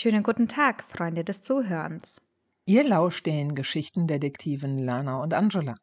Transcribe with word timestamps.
Schönen 0.00 0.22
guten 0.22 0.46
Tag, 0.46 0.84
Freunde 0.84 1.24
des 1.24 1.40
Zuhörens. 1.40 2.22
Ihr 2.66 2.84
lauscht 2.84 3.26
den 3.26 3.56
Geschichtendetektiven 3.56 4.78
Lana 4.78 5.20
und 5.20 5.34
Angela. 5.34 5.74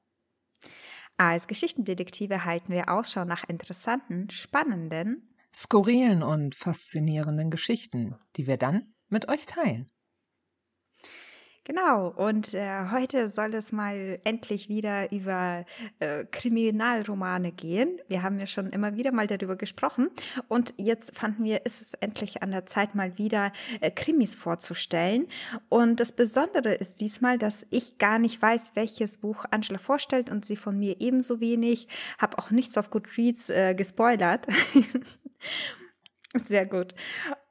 Als 1.18 1.48
Geschichtendetektive 1.48 2.46
halten 2.46 2.72
wir 2.72 2.88
Ausschau 2.88 3.26
nach 3.26 3.44
interessanten, 3.50 4.30
spannenden, 4.30 5.36
Skurrilen 5.54 6.24
und 6.24 6.56
faszinierenden 6.56 7.52
Geschichten, 7.52 8.16
die 8.38 8.48
wir 8.48 8.56
dann 8.56 8.94
mit 9.10 9.28
euch 9.28 9.48
teilen. 9.48 9.92
Genau, 11.68 12.10
und 12.10 12.54
äh, 12.54 12.92
heute 12.92 13.32
soll 13.32 13.56
es 13.56 13.72
mal 13.72 14.20
endlich 14.24 14.70
wieder 14.70 15.12
über 15.12 15.66
äh, 15.98 16.24
Kriminalromane 16.26 17.52
gehen. 17.52 18.00
Wir 18.08 18.22
haben 18.22 18.40
ja 18.40 18.46
schon 18.46 18.70
immer 18.70 18.96
wieder 18.98 19.12
mal 19.12 19.26
darüber 19.26 19.56
gesprochen 19.56 20.12
und 20.48 20.76
jetzt 20.78 21.18
fanden 21.18 21.44
wir, 21.44 21.66
ist 21.66 21.82
es 21.82 21.94
endlich 21.96 22.44
an 22.44 22.52
der 22.52 22.68
Zeit, 22.68 22.94
mal 22.94 23.18
wieder 23.18 23.52
äh, 23.82 23.90
Krimis 23.90 24.36
vorzustellen. 24.36 25.26
Und 25.68 26.00
das 26.00 26.12
Besondere 26.12 26.72
ist 26.72 27.02
diesmal, 27.02 27.40
dass 27.40 27.66
ich 27.72 27.98
gar 27.98 28.20
nicht 28.20 28.40
weiß, 28.40 28.74
welches 28.76 29.18
Buch 29.18 29.46
Angela 29.50 29.80
vorstellt 29.80 30.30
und 30.30 30.46
sie 30.46 30.58
von 30.58 30.78
mir 30.78 31.02
ebenso 31.02 31.40
wenig. 31.40 31.88
Habe 32.20 32.38
auch 32.38 32.52
nichts 32.52 32.78
auf 32.78 32.92
Goodreads 32.92 33.50
äh, 33.50 33.74
gespoilert. 33.74 34.46
Sehr 36.36 36.68
gut. 36.68 36.94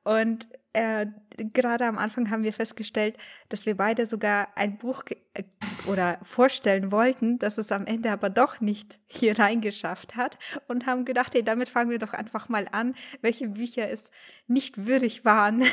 Und 0.04 0.46
äh, 0.74 1.06
gerade 1.37 1.87
am 1.87 1.98
Anfang 1.98 2.30
haben 2.30 2.42
wir 2.42 2.52
festgestellt, 2.52 3.16
dass 3.48 3.65
wir 3.66 3.77
beide 3.77 4.06
sogar 4.06 4.48
ein 4.56 4.77
Buch 4.77 5.05
äh, 5.34 5.45
oder 5.87 6.19
vorstellen 6.23 6.92
wollten, 6.92 7.38
dass 7.38 7.59
es 7.59 7.73
am 7.73 7.87
Ende 7.87 8.10
aber 8.10 8.28
doch 8.28 8.60
nicht 8.60 8.98
hier 9.06 9.38
reingeschafft 9.38 10.16
hat 10.16 10.38
und 10.68 10.87
haben 10.87 11.05
gedacht, 11.05 11.34
hey, 11.34 11.42
damit 11.42 11.68
fangen 11.68 11.91
wir 11.91 11.98
doch 11.98 12.12
einfach 12.12 12.48
mal 12.48 12.68
an, 12.73 12.95
welche 13.20 13.48
Bücher 13.48 13.88
es 13.91 14.10
nicht 14.46 14.87
würdig 14.87 15.24
waren. 15.24 15.65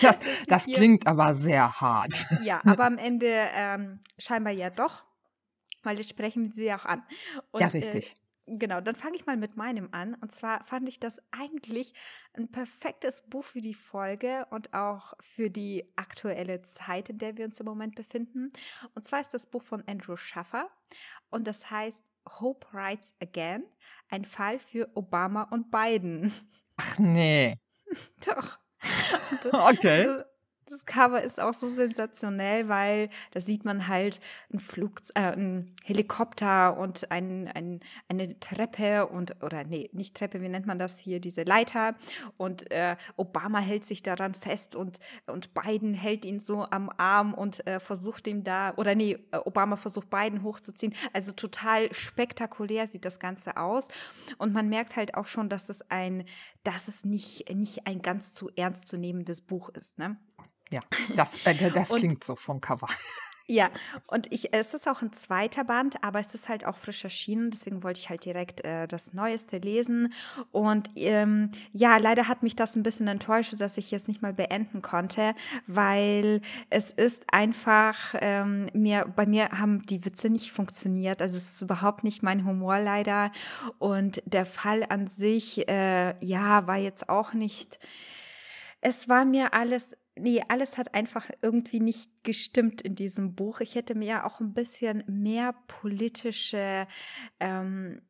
Das, 0.00 0.16
das 0.46 0.66
klingt 0.66 1.08
aber 1.08 1.34
sehr 1.34 1.80
hart. 1.80 2.26
Ja, 2.44 2.60
aber 2.64 2.84
am 2.84 2.98
Ende 2.98 3.48
ähm, 3.56 3.98
scheinbar 4.16 4.52
ja 4.52 4.70
doch, 4.70 5.02
weil 5.82 5.96
jetzt 5.96 6.10
sprechen 6.10 6.44
wir 6.44 6.52
sie 6.52 6.72
auch 6.72 6.84
an. 6.84 7.02
Und, 7.50 7.60
ja, 7.60 7.66
richtig. 7.66 8.12
Äh, 8.12 8.29
Genau, 8.52 8.80
dann 8.80 8.96
fange 8.96 9.14
ich 9.14 9.26
mal 9.26 9.36
mit 9.36 9.56
meinem 9.56 9.90
an. 9.92 10.14
Und 10.14 10.32
zwar 10.32 10.64
fand 10.64 10.88
ich 10.88 10.98
das 10.98 11.22
eigentlich 11.30 11.94
ein 12.32 12.50
perfektes 12.50 13.22
Buch 13.28 13.44
für 13.44 13.60
die 13.60 13.74
Folge 13.74 14.44
und 14.50 14.74
auch 14.74 15.14
für 15.20 15.50
die 15.50 15.92
aktuelle 15.94 16.60
Zeit, 16.62 17.10
in 17.10 17.18
der 17.18 17.36
wir 17.36 17.44
uns 17.44 17.60
im 17.60 17.66
Moment 17.66 17.94
befinden. 17.94 18.52
Und 18.94 19.06
zwar 19.06 19.20
ist 19.20 19.32
das 19.34 19.46
Buch 19.46 19.62
von 19.62 19.84
Andrew 19.86 20.16
Schaffer 20.16 20.68
und 21.30 21.46
das 21.46 21.70
heißt 21.70 22.10
Hope 22.40 22.66
Writes 22.72 23.14
Again, 23.20 23.62
ein 24.08 24.24
Fall 24.24 24.58
für 24.58 24.90
Obama 24.96 25.44
und 25.44 25.70
Biden. 25.70 26.32
Ach 26.76 26.98
nee. 26.98 27.56
Doch. 28.26 28.58
okay. 29.52 30.22
Das 30.70 30.86
Cover 30.86 31.20
ist 31.20 31.40
auch 31.40 31.52
so 31.52 31.68
sensationell, 31.68 32.68
weil 32.68 33.10
da 33.32 33.40
sieht 33.40 33.64
man 33.64 33.88
halt 33.88 34.20
ein 34.52 34.60
Flug, 34.60 35.00
äh, 35.16 35.32
ein 35.32 35.74
Helikopter 35.84 36.78
und 36.78 37.10
ein, 37.10 37.48
ein, 37.48 37.80
eine 38.08 38.38
Treppe 38.38 39.08
und 39.08 39.42
oder 39.42 39.64
nee, 39.64 39.90
nicht 39.92 40.16
Treppe, 40.16 40.40
wie 40.40 40.48
nennt 40.48 40.66
man 40.66 40.78
das 40.78 40.96
hier, 40.96 41.18
diese 41.18 41.42
Leiter 41.42 41.96
und 42.36 42.70
äh, 42.70 42.96
Obama 43.16 43.58
hält 43.58 43.84
sich 43.84 44.04
daran 44.04 44.32
fest 44.32 44.76
und 44.76 45.00
und 45.26 45.54
Biden 45.54 45.92
hält 45.92 46.24
ihn 46.24 46.38
so 46.38 46.64
am 46.70 46.88
Arm 46.98 47.34
und 47.34 47.66
äh, 47.66 47.80
versucht 47.80 48.28
ihm 48.28 48.44
da 48.44 48.72
oder 48.76 48.94
nee, 48.94 49.18
äh, 49.32 49.38
Obama 49.38 49.74
versucht 49.74 50.08
Biden 50.08 50.44
hochzuziehen. 50.44 50.94
Also 51.12 51.32
total 51.32 51.92
spektakulär 51.92 52.86
sieht 52.86 53.04
das 53.04 53.18
Ganze 53.18 53.56
aus 53.56 53.88
und 54.38 54.52
man 54.52 54.68
merkt 54.68 54.94
halt 54.94 55.14
auch 55.14 55.26
schon, 55.26 55.48
dass 55.48 55.68
es 55.68 55.90
ein 55.90 56.26
dass 56.62 56.86
es 56.86 57.04
nicht 57.04 57.52
nicht 57.52 57.88
ein 57.88 58.02
ganz 58.02 58.32
zu 58.32 58.50
ernst 58.54 58.86
zu 58.86 58.98
nehmendes 58.98 59.40
Buch 59.40 59.70
ist, 59.70 59.98
ne? 59.98 60.16
Ja, 60.70 60.80
das, 61.16 61.44
äh, 61.46 61.70
das 61.70 61.88
klingt 61.88 62.24
so 62.24 62.36
vom 62.36 62.60
Cover. 62.60 62.88
Ja, 63.50 63.68
und 64.06 64.32
ich, 64.32 64.54
es 64.54 64.74
ist 64.74 64.86
auch 64.86 65.02
ein 65.02 65.12
zweiter 65.12 65.64
Band, 65.64 66.04
aber 66.04 66.20
es 66.20 66.34
ist 66.34 66.48
halt 66.48 66.64
auch 66.64 66.76
frisch 66.76 67.02
erschienen, 67.02 67.50
deswegen 67.50 67.82
wollte 67.82 67.98
ich 67.98 68.08
halt 68.08 68.24
direkt 68.24 68.64
äh, 68.64 68.86
das 68.86 69.12
Neueste 69.12 69.58
lesen. 69.58 70.12
Und 70.52 70.90
ähm, 70.94 71.50
ja, 71.72 71.96
leider 71.96 72.28
hat 72.28 72.44
mich 72.44 72.54
das 72.54 72.76
ein 72.76 72.84
bisschen 72.84 73.08
enttäuscht, 73.08 73.56
dass 73.58 73.76
ich 73.76 73.92
es 73.92 74.06
nicht 74.06 74.22
mal 74.22 74.34
beenden 74.34 74.82
konnte, 74.82 75.34
weil 75.66 76.42
es 76.68 76.92
ist 76.92 77.24
einfach, 77.32 78.14
ähm, 78.20 78.68
mir, 78.72 79.12
bei 79.16 79.26
mir 79.26 79.48
haben 79.50 79.84
die 79.84 80.04
Witze 80.04 80.30
nicht 80.30 80.52
funktioniert. 80.52 81.20
Also 81.20 81.36
es 81.36 81.50
ist 81.50 81.62
überhaupt 81.62 82.04
nicht 82.04 82.22
mein 82.22 82.46
Humor 82.46 82.78
leider. 82.78 83.32
Und 83.80 84.22
der 84.26 84.46
Fall 84.46 84.86
an 84.88 85.08
sich, 85.08 85.66
äh, 85.68 86.14
ja, 86.24 86.68
war 86.68 86.76
jetzt 86.76 87.08
auch 87.08 87.32
nicht. 87.32 87.80
Es 88.80 89.08
war 89.08 89.24
mir 89.24 89.54
alles 89.54 89.96
nee, 90.20 90.42
alles 90.48 90.78
hat 90.78 90.94
einfach 90.94 91.30
irgendwie 91.42 91.80
nicht 91.80 92.10
gestimmt 92.22 92.82
in 92.82 92.94
diesem 92.94 93.34
Buch. 93.34 93.60
Ich 93.60 93.74
hätte 93.74 93.94
mir 93.94 94.26
auch 94.26 94.40
ein 94.40 94.54
bisschen 94.54 95.02
mehr 95.06 95.54
politische 95.66 96.86
ähm, 97.40 98.02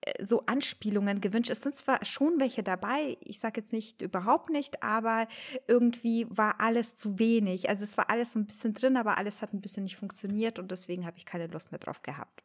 äh, 0.00 0.24
so 0.24 0.44
Anspielungen 0.46 1.20
gewünscht. 1.20 1.50
Es 1.50 1.60
sind 1.60 1.76
zwar 1.76 2.04
schon 2.04 2.40
welche 2.40 2.62
dabei, 2.62 3.16
ich 3.20 3.40
sage 3.40 3.60
jetzt 3.60 3.72
nicht 3.72 4.02
überhaupt 4.02 4.50
nicht, 4.50 4.82
aber 4.82 5.26
irgendwie 5.66 6.26
war 6.30 6.60
alles 6.60 6.94
zu 6.94 7.18
wenig. 7.18 7.68
Also 7.68 7.84
es 7.84 7.96
war 7.96 8.10
alles 8.10 8.32
so 8.32 8.38
ein 8.38 8.46
bisschen 8.46 8.74
drin, 8.74 8.96
aber 8.96 9.18
alles 9.18 9.42
hat 9.42 9.52
ein 9.52 9.60
bisschen 9.60 9.84
nicht 9.84 9.96
funktioniert 9.96 10.58
und 10.58 10.70
deswegen 10.70 11.06
habe 11.06 11.18
ich 11.18 11.26
keine 11.26 11.46
Lust 11.46 11.72
mehr 11.72 11.80
drauf 11.80 12.02
gehabt. 12.02 12.42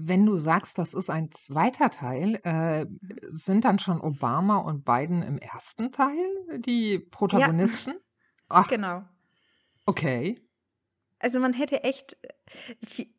Wenn 0.00 0.24
du 0.24 0.36
sagst, 0.36 0.78
das 0.78 0.94
ist 0.94 1.10
ein 1.10 1.32
zweiter 1.32 1.90
Teil, 1.90 2.38
äh, 2.44 2.86
sind 3.26 3.64
dann 3.64 3.80
schon 3.80 4.00
Obama 4.00 4.58
und 4.58 4.84
Biden 4.84 5.22
im 5.22 5.38
ersten 5.38 5.90
Teil 5.90 6.24
die 6.60 7.00
Protagonisten? 7.00 7.90
Ja. 7.90 8.07
Ach, 8.48 8.68
genau. 8.68 9.04
Okay. 9.86 10.48
Also 11.20 11.40
man 11.40 11.52
hätte 11.52 11.82
echt 11.82 12.16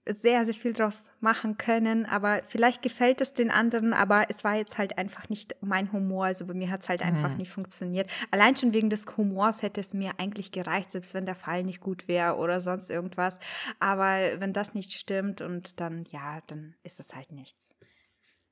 sehr, 0.06 0.46
sehr 0.46 0.54
viel 0.54 0.72
draus 0.72 1.04
machen 1.20 1.58
können, 1.58 2.06
aber 2.06 2.42
vielleicht 2.48 2.82
gefällt 2.82 3.20
es 3.20 3.34
den 3.34 3.52
anderen, 3.52 3.94
aber 3.94 4.30
es 4.30 4.44
war 4.46 4.56
jetzt 4.56 4.78
halt 4.78 4.98
einfach 4.98 5.28
nicht 5.28 5.56
mein 5.62 5.92
Humor. 5.92 6.26
Also 6.26 6.48
bei 6.48 6.54
mir 6.54 6.70
hat 6.70 6.82
es 6.82 6.90
halt 6.90 7.02
einfach 7.02 7.32
hm. 7.32 7.38
nicht 7.38 7.52
funktioniert. 7.52 8.10
Allein 8.32 8.56
schon 8.56 8.74
wegen 8.74 8.90
des 8.90 9.06
Humors 9.18 9.62
hätte 9.62 9.82
es 9.82 9.94
mir 9.94 10.14
eigentlich 10.18 10.52
gereicht, 10.54 10.92
selbst 10.92 11.14
wenn 11.14 11.26
der 11.26 11.36
Fall 11.36 11.64
nicht 11.64 11.82
gut 11.82 12.08
wäre 12.08 12.38
oder 12.38 12.62
sonst 12.62 12.90
irgendwas. 12.90 13.38
Aber 13.80 14.40
wenn 14.40 14.54
das 14.54 14.74
nicht 14.74 14.94
stimmt 14.94 15.42
und 15.42 15.82
dann, 15.82 16.06
ja, 16.06 16.40
dann 16.48 16.76
ist 16.84 17.02
es 17.02 17.14
halt 17.14 17.32
nichts. 17.32 17.76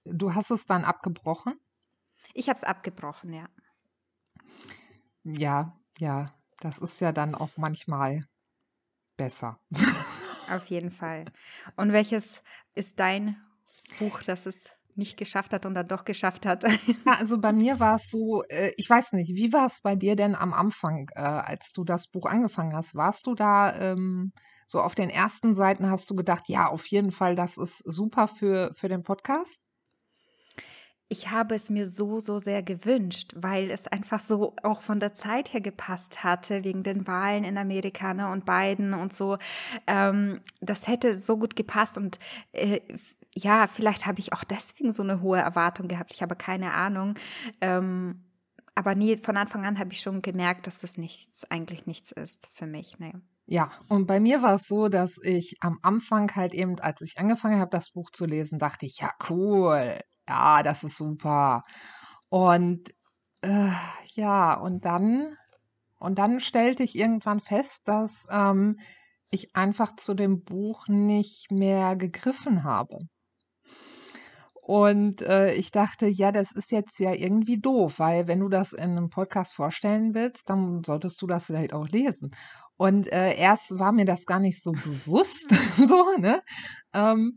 Du 0.03 0.35
hast 0.35 0.51
es 0.51 0.65
dann 0.65 0.83
abgebrochen? 0.83 1.57
Ich 2.33 2.49
habe 2.49 2.57
es 2.57 2.63
abgebrochen, 2.65 3.33
ja. 3.33 3.47
Ja, 5.23 5.79
ja. 5.99 6.36
Das 6.59 6.77
ist 6.77 6.99
ja 6.99 7.11
dann 7.11 7.35
auch 7.35 7.51
manchmal 7.57 8.21
besser. 9.17 9.59
Auf 10.49 10.65
jeden 10.67 10.91
Fall. 10.91 11.25
Und 11.75 11.91
welches 11.91 12.41
ist 12.75 12.99
dein 12.99 13.37
Buch, 13.99 14.21
das 14.23 14.45
es 14.45 14.71
nicht 14.95 15.17
geschafft 15.17 15.53
hat 15.53 15.65
und 15.65 15.75
dann 15.75 15.87
doch 15.87 16.05
geschafft 16.05 16.45
hat? 16.45 16.63
Ja, 17.05 17.13
also 17.19 17.39
bei 17.39 17.53
mir 17.53 17.79
war 17.79 17.95
es 17.95 18.09
so, 18.09 18.43
äh, 18.49 18.73
ich 18.77 18.89
weiß 18.89 19.13
nicht, 19.13 19.35
wie 19.35 19.53
war 19.53 19.67
es 19.67 19.81
bei 19.81 19.95
dir 19.95 20.15
denn 20.15 20.35
am 20.35 20.53
Anfang, 20.53 21.09
äh, 21.15 21.21
als 21.21 21.71
du 21.71 21.83
das 21.83 22.07
Buch 22.07 22.25
angefangen 22.25 22.75
hast? 22.75 22.95
Warst 22.95 23.27
du 23.27 23.35
da 23.35 23.75
ähm, 23.79 24.33
so 24.65 24.81
auf 24.81 24.95
den 24.95 25.09
ersten 25.09 25.55
Seiten, 25.55 25.89
hast 25.89 26.09
du 26.09 26.15
gedacht, 26.15 26.43
ja, 26.47 26.67
auf 26.67 26.85
jeden 26.87 27.11
Fall, 27.11 27.35
das 27.35 27.57
ist 27.57 27.77
super 27.85 28.27
für, 28.27 28.71
für 28.73 28.89
den 28.89 29.03
Podcast? 29.03 29.59
Ich 31.09 31.29
habe 31.31 31.55
es 31.55 31.69
mir 31.69 31.85
so, 31.85 32.19
so 32.19 32.37
sehr 32.37 32.63
gewünscht, 32.63 33.33
weil 33.35 33.71
es 33.71 33.87
einfach 33.87 34.19
so 34.19 34.55
auch 34.63 34.81
von 34.81 34.99
der 34.99 35.13
Zeit 35.13 35.53
her 35.53 35.61
gepasst 35.61 36.23
hatte, 36.23 36.63
wegen 36.63 36.83
den 36.83 37.07
Wahlen 37.07 37.43
in 37.43 37.57
Amerika 37.57 38.13
ne, 38.13 38.29
und 38.29 38.45
Biden 38.45 38.93
und 38.93 39.13
so. 39.13 39.37
Ähm, 39.87 40.41
das 40.59 40.87
hätte 40.87 41.15
so 41.15 41.37
gut 41.37 41.55
gepasst 41.55 41.97
und 41.97 42.19
äh, 42.51 42.81
ja, 43.35 43.67
vielleicht 43.67 44.05
habe 44.05 44.19
ich 44.19 44.33
auch 44.33 44.43
deswegen 44.43 44.91
so 44.91 45.03
eine 45.03 45.21
hohe 45.21 45.39
Erwartung 45.39 45.87
gehabt. 45.87 46.13
Ich 46.13 46.21
habe 46.21 46.35
keine 46.35 46.73
Ahnung. 46.73 47.15
Ähm, 47.61 48.23
aber 48.75 48.95
nee, 48.95 49.17
von 49.17 49.37
Anfang 49.37 49.65
an 49.65 49.79
habe 49.79 49.93
ich 49.93 50.01
schon 50.01 50.21
gemerkt, 50.21 50.67
dass 50.67 50.79
das 50.79 50.97
nichts, 50.97 51.49
eigentlich 51.49 51.85
nichts 51.85 52.11
ist 52.11 52.49
für 52.53 52.67
mich. 52.67 52.99
Nee. 52.99 53.13
Ja, 53.45 53.71
und 53.87 54.07
bei 54.07 54.19
mir 54.19 54.41
war 54.41 54.55
es 54.55 54.67
so, 54.67 54.89
dass 54.89 55.17
ich 55.23 55.55
am 55.61 55.79
Anfang 55.81 56.35
halt 56.35 56.53
eben, 56.53 56.79
als 56.79 57.01
ich 57.01 57.17
angefangen 57.17 57.59
habe, 57.59 57.71
das 57.71 57.91
Buch 57.91 58.09
zu 58.11 58.25
lesen, 58.25 58.59
dachte 58.59 58.85
ich, 58.85 58.99
ja, 58.99 59.11
cool, 59.29 59.99
ja, 60.27 60.63
das 60.63 60.83
ist 60.83 60.97
super. 60.97 61.63
Und 62.29 62.89
äh, 63.41 63.71
ja, 64.15 64.53
und 64.55 64.85
dann, 64.85 65.35
und 65.99 66.19
dann 66.19 66.39
stellte 66.39 66.83
ich 66.83 66.95
irgendwann 66.95 67.39
fest, 67.39 67.81
dass 67.85 68.25
ähm, 68.29 68.77
ich 69.29 69.55
einfach 69.55 69.95
zu 69.95 70.13
dem 70.13 70.43
Buch 70.43 70.87
nicht 70.87 71.51
mehr 71.51 71.95
gegriffen 71.95 72.63
habe. 72.63 72.99
Und 74.67 75.21
äh, 75.21 75.53
ich 75.53 75.71
dachte, 75.71 76.07
ja, 76.07 76.33
das 76.33 76.51
ist 76.51 76.71
jetzt 76.71 76.99
ja 76.99 77.13
irgendwie 77.13 77.57
doof, 77.57 77.99
weil 77.99 78.27
wenn 78.27 78.41
du 78.41 78.49
das 78.49 78.73
in 78.73 78.97
einem 78.97 79.09
Podcast 79.09 79.55
vorstellen 79.55 80.13
willst, 80.13 80.49
dann 80.49 80.83
solltest 80.85 81.21
du 81.21 81.27
das 81.27 81.45
vielleicht 81.45 81.73
auch 81.73 81.87
lesen. 81.87 82.31
Und 82.75 83.09
äh, 83.13 83.33
erst 83.37 83.79
war 83.79 83.93
mir 83.93 84.03
das 84.03 84.25
gar 84.25 84.41
nicht 84.41 84.61
so 84.61 84.73
bewusst, 84.73 85.49
so, 85.77 86.17
ne? 86.17 86.41
Ähm, 86.93 87.31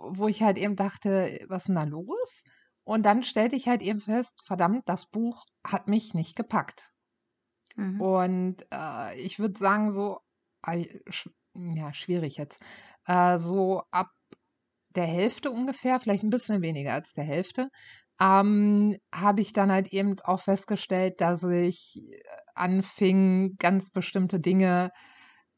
wo 0.00 0.28
ich 0.28 0.42
halt 0.42 0.58
eben 0.58 0.76
dachte, 0.76 1.44
was 1.48 1.62
ist 1.62 1.68
denn 1.68 1.76
da 1.76 1.84
los? 1.84 2.44
Und 2.84 3.04
dann 3.04 3.22
stellte 3.22 3.56
ich 3.56 3.68
halt 3.68 3.82
eben 3.82 4.00
fest, 4.00 4.42
verdammt, 4.46 4.82
das 4.86 5.06
Buch 5.06 5.44
hat 5.66 5.88
mich 5.88 6.14
nicht 6.14 6.36
gepackt. 6.36 6.92
Mhm. 7.76 8.00
Und 8.00 8.56
äh, 8.72 9.18
ich 9.20 9.38
würde 9.38 9.58
sagen, 9.58 9.90
so, 9.90 10.18
ja, 11.54 11.92
schwierig 11.92 12.36
jetzt, 12.36 12.62
äh, 13.06 13.38
so 13.38 13.82
ab 13.90 14.10
der 14.90 15.06
Hälfte 15.06 15.50
ungefähr, 15.50 15.98
vielleicht 16.00 16.22
ein 16.22 16.30
bisschen 16.30 16.62
weniger 16.62 16.92
als 16.92 17.12
der 17.12 17.24
Hälfte, 17.24 17.68
ähm, 18.20 18.96
habe 19.12 19.40
ich 19.40 19.52
dann 19.52 19.72
halt 19.72 19.88
eben 19.92 20.16
auch 20.22 20.40
festgestellt, 20.40 21.20
dass 21.20 21.42
ich 21.42 21.96
äh, 21.96 22.20
anfing, 22.54 23.56
ganz 23.58 23.90
bestimmte 23.90 24.40
Dinge 24.40 24.90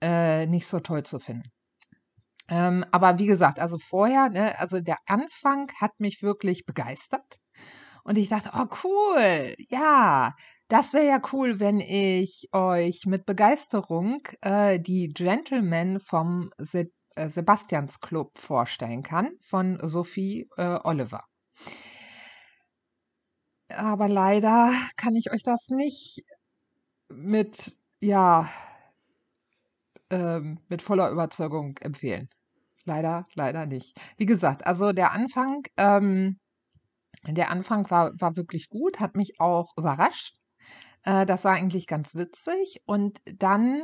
äh, 0.02 0.46
nicht 0.46 0.66
so 0.66 0.80
toll 0.80 1.02
zu 1.02 1.18
finden. 1.18 1.50
Ähm, 2.48 2.84
aber 2.92 3.18
wie 3.18 3.26
gesagt, 3.26 3.58
also 3.60 3.78
vorher, 3.78 4.28
ne, 4.30 4.58
also 4.58 4.80
der 4.80 4.98
Anfang 5.06 5.70
hat 5.80 5.98
mich 5.98 6.22
wirklich 6.22 6.64
begeistert. 6.66 7.38
Und 8.04 8.18
ich 8.18 8.28
dachte, 8.28 8.50
oh 8.54 8.66
cool, 8.84 9.54
ja, 9.68 10.34
das 10.68 10.92
wäre 10.94 11.06
ja 11.08 11.20
cool, 11.32 11.58
wenn 11.60 11.80
ich 11.80 12.48
euch 12.52 13.02
mit 13.06 13.26
Begeisterung 13.26 14.18
äh, 14.42 14.78
die 14.80 15.08
Gentlemen 15.08 15.98
vom 16.00 16.50
Se 16.58 16.88
äh, 17.16 17.28
Sebastians 17.28 18.00
Club 18.00 18.38
vorstellen 18.38 19.02
kann, 19.02 19.32
von 19.40 19.78
Sophie 19.82 20.48
äh, 20.56 20.78
Oliver. 20.84 21.24
Aber 23.68 24.08
leider 24.08 24.72
kann 24.96 25.16
ich 25.16 25.32
euch 25.32 25.42
das 25.42 25.68
nicht 25.68 26.24
mit, 27.08 27.78
ja, 28.00 28.48
ähm, 30.10 30.58
mit 30.68 30.82
voller 30.82 31.10
Überzeugung 31.10 31.76
empfehlen. 31.78 32.28
Leider, 32.86 33.26
leider 33.34 33.66
nicht. 33.66 34.00
Wie 34.16 34.26
gesagt, 34.26 34.64
also 34.66 34.92
der 34.92 35.12
Anfang, 35.12 35.64
ähm, 35.76 36.38
der 37.26 37.50
Anfang 37.50 37.90
war, 37.90 38.12
war 38.20 38.36
wirklich 38.36 38.68
gut, 38.68 39.00
hat 39.00 39.16
mich 39.16 39.40
auch 39.40 39.76
überrascht. 39.76 40.36
Äh, 41.02 41.26
das 41.26 41.44
war 41.44 41.54
eigentlich 41.54 41.88
ganz 41.88 42.14
witzig. 42.14 42.82
Und 42.86 43.20
dann, 43.26 43.82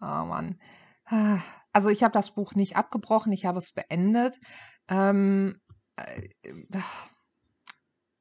oh 0.00 0.24
Mann, 0.26 0.58
ah, 1.06 1.38
also 1.74 1.90
ich 1.90 2.02
habe 2.02 2.12
das 2.12 2.34
Buch 2.34 2.54
nicht 2.54 2.76
abgebrochen, 2.76 3.32
ich 3.32 3.44
habe 3.46 3.58
es 3.58 3.72
beendet. 3.72 4.38
Ähm, 4.88 5.60
äh, 5.96 6.28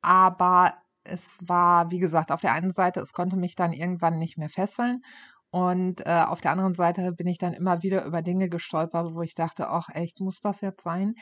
aber 0.01 0.73
es 1.03 1.39
war, 1.47 1.89
wie 1.91 1.99
gesagt, 1.99 2.31
auf 2.31 2.41
der 2.41 2.53
einen 2.53 2.71
Seite, 2.71 2.99
es 2.99 3.13
konnte 3.13 3.37
mich 3.37 3.55
dann 3.55 3.73
irgendwann 3.73 4.19
nicht 4.19 4.37
mehr 4.37 4.49
fesseln. 4.49 5.01
Und 5.51 6.05
äh, 6.05 6.23
auf 6.25 6.39
der 6.39 6.51
anderen 6.51 6.75
Seite 6.75 7.11
bin 7.11 7.27
ich 7.27 7.37
dann 7.37 7.53
immer 7.53 7.83
wieder 7.83 8.05
über 8.05 8.21
Dinge 8.21 8.47
gestolpert, 8.47 9.13
wo 9.13 9.21
ich 9.21 9.35
dachte, 9.35 9.67
ach 9.67 9.89
echt, 9.93 10.21
muss 10.21 10.39
das 10.39 10.61
jetzt 10.61 10.81
sein? 10.81 11.15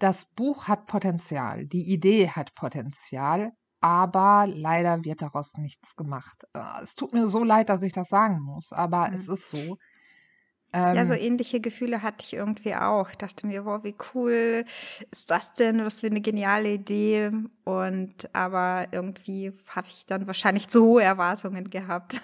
Das 0.00 0.24
Buch 0.24 0.66
hat 0.66 0.86
Potenzial, 0.86 1.66
die 1.66 1.92
Idee 1.92 2.28
hat 2.28 2.54
Potenzial, 2.56 3.52
aber 3.80 4.46
leider 4.48 5.04
wird 5.04 5.22
daraus 5.22 5.54
nichts 5.56 5.94
gemacht. 5.94 6.42
Äh, 6.52 6.82
es 6.82 6.94
tut 6.94 7.12
mir 7.12 7.28
so 7.28 7.44
leid, 7.44 7.68
dass 7.68 7.84
ich 7.84 7.92
das 7.92 8.08
sagen 8.08 8.40
muss, 8.40 8.72
aber 8.72 9.08
mhm. 9.08 9.14
es 9.14 9.28
ist 9.28 9.50
so. 9.50 9.78
Ähm, 10.72 10.96
ja, 10.96 11.04
so 11.04 11.14
ähm 11.14 11.20
ähnliche 11.20 11.60
Gefühle 11.60 12.02
hatte 12.02 12.26
ich 12.26 12.32
irgendwie 12.32 12.74
auch. 12.74 13.10
Ich 13.10 13.18
dachte 13.18 13.46
mir, 13.46 13.64
wow, 13.64 13.84
wie 13.84 13.94
cool 14.14 14.64
ist 15.12 15.30
das 15.30 15.52
denn? 15.52 15.84
Was 15.84 16.00
für 16.00 16.08
eine 16.08 16.20
geniale 16.20 16.72
Idee. 16.72 17.30
Und 17.62 18.34
aber 18.34 18.88
irgendwie 18.90 19.52
habe 19.68 19.86
ich 19.86 20.06
dann 20.06 20.26
wahrscheinlich 20.26 20.66
zu 20.66 20.84
hohe 20.84 21.04
Erwartungen 21.04 21.70
gehabt. 21.70 22.20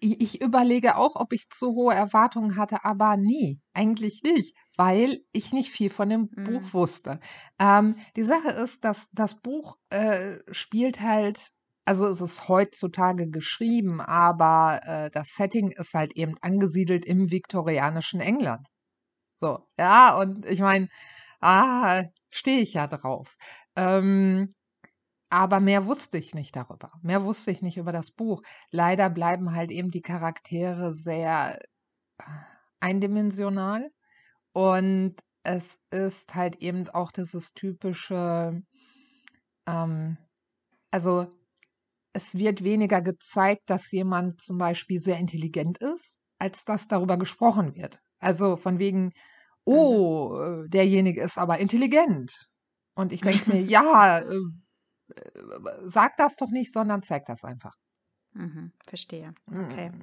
Ich 0.00 0.42
überlege 0.42 0.96
auch, 0.96 1.16
ob 1.16 1.32
ich 1.32 1.48
zu 1.48 1.74
hohe 1.74 1.94
Erwartungen 1.94 2.56
hatte, 2.56 2.84
aber 2.84 3.16
nee, 3.16 3.58
eigentlich 3.72 4.22
nicht, 4.22 4.56
weil 4.76 5.20
ich 5.32 5.52
nicht 5.52 5.70
viel 5.70 5.88
von 5.88 6.08
dem 6.08 6.28
mhm. 6.34 6.44
Buch 6.44 6.74
wusste. 6.74 7.20
Ähm, 7.58 7.96
die 8.16 8.24
Sache 8.24 8.50
ist, 8.50 8.84
dass 8.84 9.08
das 9.12 9.40
Buch 9.40 9.76
äh, 9.90 10.38
spielt 10.50 11.00
halt, 11.00 11.52
also 11.86 12.06
es 12.06 12.20
ist 12.20 12.48
heutzutage 12.48 13.28
geschrieben, 13.30 14.00
aber 14.00 14.80
äh, 14.84 15.10
das 15.10 15.28
Setting 15.34 15.70
ist 15.70 15.94
halt 15.94 16.16
eben 16.16 16.34
angesiedelt 16.42 17.06
im 17.06 17.30
viktorianischen 17.30 18.20
England. 18.20 18.66
So, 19.40 19.58
ja, 19.78 20.18
und 20.18 20.44
ich 20.46 20.60
meine, 20.60 20.88
ah, 21.40 22.04
stehe 22.30 22.60
ich 22.60 22.74
ja 22.74 22.86
drauf. 22.86 23.36
Ähm, 23.76 24.50
aber 25.34 25.58
mehr 25.58 25.84
wusste 25.86 26.16
ich 26.16 26.32
nicht 26.32 26.54
darüber. 26.54 26.92
Mehr 27.02 27.24
wusste 27.24 27.50
ich 27.50 27.60
nicht 27.60 27.76
über 27.76 27.90
das 27.90 28.12
Buch. 28.12 28.40
Leider 28.70 29.10
bleiben 29.10 29.52
halt 29.52 29.72
eben 29.72 29.90
die 29.90 30.00
Charaktere 30.00 30.94
sehr 30.94 31.58
äh, 32.18 32.22
eindimensional. 32.78 33.90
Und 34.52 35.16
es 35.42 35.80
ist 35.90 36.36
halt 36.36 36.62
eben 36.62 36.88
auch 36.88 37.10
dieses 37.10 37.52
typische, 37.52 38.62
ähm, 39.66 40.18
also 40.92 41.26
es 42.12 42.38
wird 42.38 42.62
weniger 42.62 43.02
gezeigt, 43.02 43.62
dass 43.66 43.90
jemand 43.90 44.40
zum 44.40 44.56
Beispiel 44.56 45.00
sehr 45.00 45.18
intelligent 45.18 45.78
ist, 45.78 46.20
als 46.38 46.64
dass 46.64 46.86
darüber 46.86 47.16
gesprochen 47.16 47.74
wird. 47.74 47.98
Also 48.20 48.54
von 48.54 48.78
wegen, 48.78 49.06
mhm. 49.06 49.12
oh, 49.64 50.38
äh, 50.38 50.68
derjenige 50.68 51.22
ist 51.22 51.38
aber 51.38 51.58
intelligent. 51.58 52.32
Und 52.94 53.10
ich 53.12 53.22
denke 53.22 53.50
mir, 53.50 53.62
ja, 53.64 54.20
äh, 54.20 54.38
sag 55.84 56.16
das 56.16 56.36
doch 56.36 56.50
nicht, 56.50 56.72
sondern 56.72 57.02
zeig 57.02 57.26
das 57.26 57.44
einfach. 57.44 57.74
Mhm, 58.32 58.72
verstehe. 58.86 59.32
Okay. 59.48 59.90
Mm. 59.90 60.02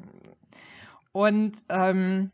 Und 1.12 1.58
ähm, 1.70 2.32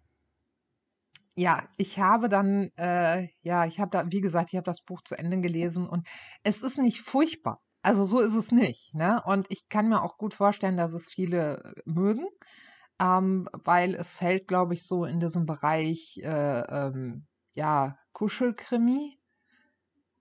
ja, 1.35 1.63
ich 1.77 1.99
habe 1.99 2.29
dann, 2.29 2.71
äh, 2.77 3.27
ja, 3.41 3.65
ich 3.65 3.79
habe 3.79 3.91
da, 3.91 4.11
wie 4.11 4.21
gesagt, 4.21 4.49
ich 4.51 4.57
habe 4.57 4.65
das 4.65 4.81
Buch 4.81 5.01
zu 5.03 5.17
Ende 5.17 5.39
gelesen 5.39 5.87
und 5.87 6.07
es 6.43 6.61
ist 6.61 6.77
nicht 6.77 7.01
furchtbar. 7.01 7.61
Also 7.83 8.05
so 8.05 8.19
ist 8.19 8.35
es 8.35 8.51
nicht. 8.51 8.93
Ne? 8.93 9.21
Und 9.23 9.45
ich 9.49 9.69
kann 9.69 9.87
mir 9.87 10.01
auch 10.01 10.17
gut 10.17 10.33
vorstellen, 10.33 10.77
dass 10.77 10.93
es 10.93 11.07
viele 11.07 11.63
äh, 11.63 11.81
mögen, 11.85 12.25
ähm, 12.99 13.47
weil 13.53 13.95
es 13.95 14.17
fällt, 14.17 14.47
glaube 14.47 14.73
ich, 14.73 14.87
so 14.87 15.05
in 15.05 15.19
diesem 15.19 15.45
Bereich, 15.45 16.19
äh, 16.23 16.61
ähm, 16.61 17.27
ja, 17.53 17.97
Kuschelkrimi, 18.13 19.16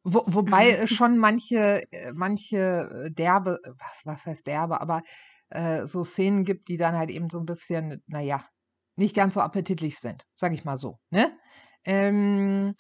wo, 0.06 0.22
wobei 0.26 0.70
es 0.70 0.90
schon 0.90 1.18
manche, 1.18 1.82
äh, 1.90 2.12
manche 2.14 3.06
äh, 3.06 3.10
derbe, 3.10 3.58
was, 3.64 4.02
was 4.04 4.26
heißt 4.26 4.46
derbe, 4.46 4.80
aber 4.80 5.02
äh, 5.50 5.84
so 5.84 6.04
Szenen 6.04 6.44
gibt, 6.44 6.68
die 6.68 6.76
dann 6.76 6.96
halt 6.96 7.10
eben 7.10 7.28
so 7.28 7.40
ein 7.40 7.46
bisschen, 7.46 8.02
naja, 8.06 8.46
nicht 8.94 9.16
ganz 9.16 9.34
so 9.34 9.40
appetitlich 9.40 9.98
sind, 9.98 10.24
sag 10.32 10.52
ich 10.52 10.64
mal 10.64 10.78
so. 10.78 11.00
Ne? 11.10 11.36
Ähm, 11.84 12.74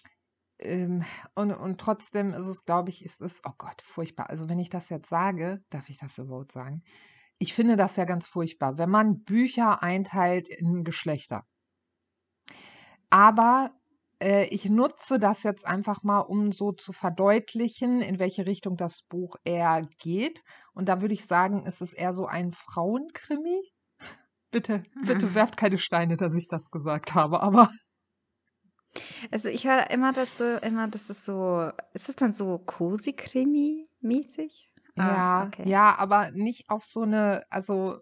ähm, 0.60 1.04
und, 1.34 1.52
und 1.52 1.80
trotzdem 1.80 2.32
ist 2.32 2.46
es, 2.46 2.64
glaube 2.64 2.90
ich, 2.90 3.04
ist 3.04 3.20
es, 3.20 3.42
oh 3.44 3.52
Gott, 3.58 3.82
furchtbar. 3.82 4.30
Also 4.30 4.48
wenn 4.48 4.60
ich 4.60 4.70
das 4.70 4.88
jetzt 4.88 5.08
sage, 5.08 5.60
darf 5.68 5.90
ich 5.90 5.98
das 5.98 6.18
überhaupt 6.18 6.52
sagen? 6.52 6.82
Ich 7.38 7.54
finde 7.54 7.76
das 7.76 7.96
ja 7.96 8.04
ganz 8.04 8.28
furchtbar, 8.28 8.78
wenn 8.78 8.88
man 8.88 9.24
Bücher 9.24 9.82
einteilt 9.82 10.48
in 10.48 10.84
Geschlechter. 10.84 11.44
Aber 13.10 13.72
äh, 14.22 14.46
ich 14.46 14.66
nutze 14.66 15.18
das 15.18 15.42
jetzt 15.42 15.66
einfach 15.66 16.02
mal, 16.02 16.20
um 16.20 16.52
so 16.52 16.72
zu 16.72 16.92
verdeutlichen, 16.92 18.00
in 18.00 18.18
welche 18.18 18.46
Richtung 18.46 18.76
das 18.76 19.02
Buch 19.02 19.36
eher 19.44 19.86
geht. 19.98 20.42
Und 20.72 20.88
da 20.88 21.00
würde 21.00 21.14
ich 21.14 21.26
sagen, 21.26 21.64
es 21.66 21.80
ist 21.80 21.92
eher 21.92 22.12
so 22.12 22.26
ein 22.26 22.52
Frauenkrimi. 22.52 23.72
Bitte, 24.52 24.84
bitte 25.04 25.34
werft 25.34 25.56
keine 25.56 25.76
Steine, 25.76 26.16
dass 26.16 26.34
ich 26.34 26.46
das 26.48 26.70
gesagt 26.70 27.14
habe, 27.14 27.40
aber. 27.40 27.70
Also 29.30 29.50
ich 29.50 29.66
höre 29.66 29.90
immer 29.90 30.14
dazu, 30.14 30.56
immer, 30.62 30.88
das 30.88 31.10
ist 31.10 31.26
so, 31.26 31.70
ist 31.92 32.08
es 32.08 32.16
dann 32.16 32.32
so 32.32 32.56
Cosi-Krimi-mäßig? 32.56 34.72
Ah, 34.96 35.06
ja, 35.06 35.44
okay. 35.48 35.68
ja, 35.68 35.98
aber 35.98 36.30
nicht 36.30 36.70
auf 36.70 36.86
so 36.86 37.02
eine, 37.02 37.44
also 37.50 37.98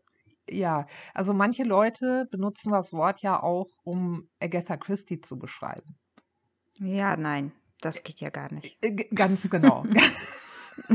ja, 0.49 0.87
also 1.13 1.35
manche 1.35 1.65
Leute 1.65 2.29
benutzen 2.31 2.71
das 2.71 2.93
Wort 2.93 3.23
ja 3.23 3.43
auch, 3.43 3.67
um 3.83 4.29
Agatha 4.41 4.77
Christie 4.77 5.21
zu 5.21 5.37
beschreiben. 5.37 5.99
Ja, 6.79 7.17
nein, 7.17 7.53
das 7.81 8.03
geht 8.03 8.21
ja 8.21 8.31
gar 8.31 8.53
nicht. 8.53 8.77
Äh, 8.83 8.93
ganz 9.15 9.49
genau. 9.51 9.85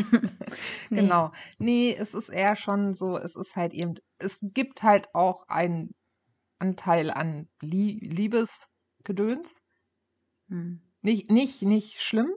nee. 0.90 1.02
Genau. 1.02 1.32
Nee, 1.58 1.96
es 1.98 2.14
ist 2.14 2.30
eher 2.30 2.56
schon 2.56 2.94
so, 2.94 3.18
es 3.18 3.36
ist 3.36 3.56
halt 3.56 3.74
eben, 3.74 3.96
es 4.18 4.40
gibt 4.42 4.84
halt 4.84 5.14
auch 5.16 5.48
einen 5.48 5.96
Anteil 6.58 7.12
an 7.12 7.48
Lie 7.62 8.00
Liebesgedöns. 8.02 9.62
Hm. 10.50 10.82
Nicht, 11.02 11.32
nicht, 11.32 11.62
nicht 11.62 12.02
schlimm, 12.02 12.32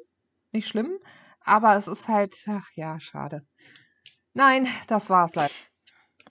nicht 0.52 0.68
schlimm, 0.68 0.99
aber 1.40 1.76
es 1.76 1.88
ist 1.88 2.08
halt, 2.08 2.37
ach 2.46 2.70
ja, 2.75 3.00
schade. 3.00 3.44
Nein, 4.34 4.68
das 4.87 5.11
war's 5.11 5.34
leider. 5.34 5.52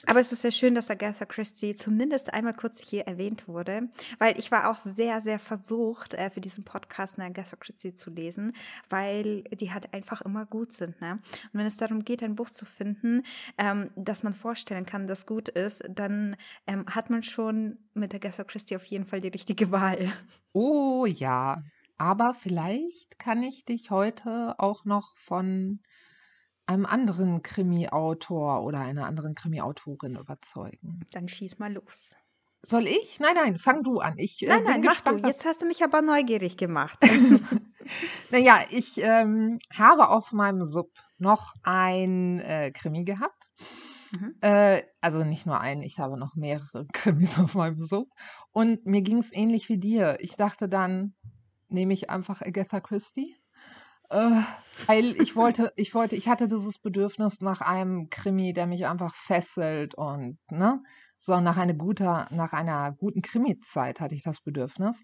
Aber 0.08 0.20
es 0.20 0.32
ist 0.32 0.42
sehr 0.42 0.52
schön, 0.52 0.74
dass 0.74 0.90
Agatha 0.90 1.26
Christie 1.26 1.76
zumindest 1.76 2.34
einmal 2.34 2.56
kurz 2.56 2.82
hier 2.82 3.04
erwähnt 3.04 3.48
wurde, 3.48 3.90
weil 4.18 4.38
ich 4.40 4.52
war 4.52 4.72
auch 4.72 4.80
sehr, 4.82 5.22
sehr 5.22 5.38
versucht, 5.38 6.16
äh, 6.16 6.32
für 6.32 6.42
diesen 6.42 6.64
Podcast 6.64 7.20
eine 7.20 7.28
Agatha 7.28 7.56
Christie 7.56 7.94
zu 7.94 8.10
lesen, 8.10 8.54
weil 8.90 9.44
die 9.44 9.72
halt 9.72 9.94
einfach 9.94 10.22
immer 10.22 10.46
gut 10.46 10.74
sind. 10.74 11.00
Ne? 11.02 11.20
Und 11.54 11.60
wenn 11.60 11.68
es 11.68 11.78
darum 11.78 12.04
geht, 12.04 12.24
ein 12.24 12.36
Buch 12.36 12.50
zu 12.50 12.66
finden, 12.66 13.24
ähm, 13.60 13.92
das 13.96 14.24
man 14.24 14.34
vorstellen 14.34 14.88
kann, 14.88 15.08
das 15.08 15.28
gut 15.28 15.50
ist, 15.50 15.84
dann 15.88 16.36
ähm, 16.66 16.86
hat 16.88 17.12
man 17.12 17.22
schon 17.22 17.78
mit 17.94 18.16
Agatha 18.16 18.44
Christie 18.44 18.76
auf 18.76 18.86
jeden 18.86 19.06
Fall 19.06 19.22
die 19.22 19.28
richtige 19.28 19.72
Wahl. 19.72 20.12
Oh 20.54 21.06
ja, 21.06 21.64
aber 21.98 22.34
vielleicht 22.34 23.20
kann 23.20 23.44
ich 23.44 23.66
dich 23.66 23.92
heute 23.92 24.56
auch 24.58 24.86
noch 24.86 25.16
von 25.16 25.80
einem 26.66 26.86
anderen 26.86 27.42
Krimi-Autor 27.42 28.64
oder 28.64 28.80
einer 28.80 29.06
anderen 29.06 29.36
Krimi-Autorin 29.36 30.16
überzeugen. 30.16 31.02
Dann 31.12 31.28
schieß 31.28 31.60
mal 31.60 31.74
los. 31.74 32.16
Soll 32.64 32.88
ich? 32.88 33.20
Nein, 33.20 33.34
nein, 33.36 33.58
fang 33.58 33.82
du 33.84 34.00
an. 34.00 34.14
Ich, 34.18 34.44
äh, 34.44 34.48
nein, 34.48 34.64
nein, 34.64 34.82
mach 34.82 35.02
du. 35.02 35.16
Jetzt 35.28 35.46
hast 35.46 35.62
du 35.62 35.66
mich 35.66 35.84
aber 35.84 36.02
neugierig 36.02 36.58
gemacht. 36.58 37.00
naja, 38.32 38.60
ich 38.70 39.02
ähm, 39.02 39.60
habe 39.74 40.10
auf 40.10 40.32
meinem 40.32 40.64
Sub 40.64 40.92
noch 41.18 41.54
ein 41.64 42.40
äh, 42.40 42.72
Krimi 42.72 43.04
gehabt. 43.04 43.48
Mhm. 44.20 44.36
Äh, 44.42 44.84
also 45.00 45.24
nicht 45.24 45.46
nur 45.46 45.60
einen, 45.60 45.82
ich 45.82 46.00
habe 46.00 46.18
noch 46.18 46.36
mehrere 46.36 46.86
Krimis 46.94 47.40
auf 47.40 47.56
meinem 47.56 47.80
Sub. 47.80 48.10
Und 48.52 48.86
mir 48.86 49.02
ging 49.02 49.18
es 49.18 49.34
ähnlich 49.34 49.70
wie 49.70 49.80
dir. 49.80 50.18
Ich 50.20 50.36
dachte 50.36 50.70
dann, 50.70 51.16
nehme 51.68 51.94
ich 51.94 52.10
einfach 52.10 52.42
Agatha 52.42 52.80
Christie. 52.80 53.36
Äh, 54.12 54.42
weil 54.88 55.22
ich 55.22 55.38
wollte, 55.38 55.72
ich 55.78 55.96
wollte, 55.96 56.18
ich 56.18 56.28
hatte 56.28 56.50
dieses 56.50 56.80
Bedürfnis 56.80 57.40
nach 57.40 57.62
einem 57.62 58.10
Krimi, 58.10 58.52
der 58.52 58.68
mich 58.68 58.86
einfach 58.86 59.16
fesselt 59.16 59.96
und, 59.96 60.38
ne? 60.50 60.84
So 61.18 61.40
nach 61.40 61.58
einer 61.58 61.74
guter, 61.74 62.28
nach 62.32 62.52
einer 62.52 62.92
guten 62.92 63.22
Krimi-Zeit 63.22 64.02
hatte 64.02 64.16
ich 64.16 64.24
das 64.24 64.42
Bedürfnis. 64.42 65.02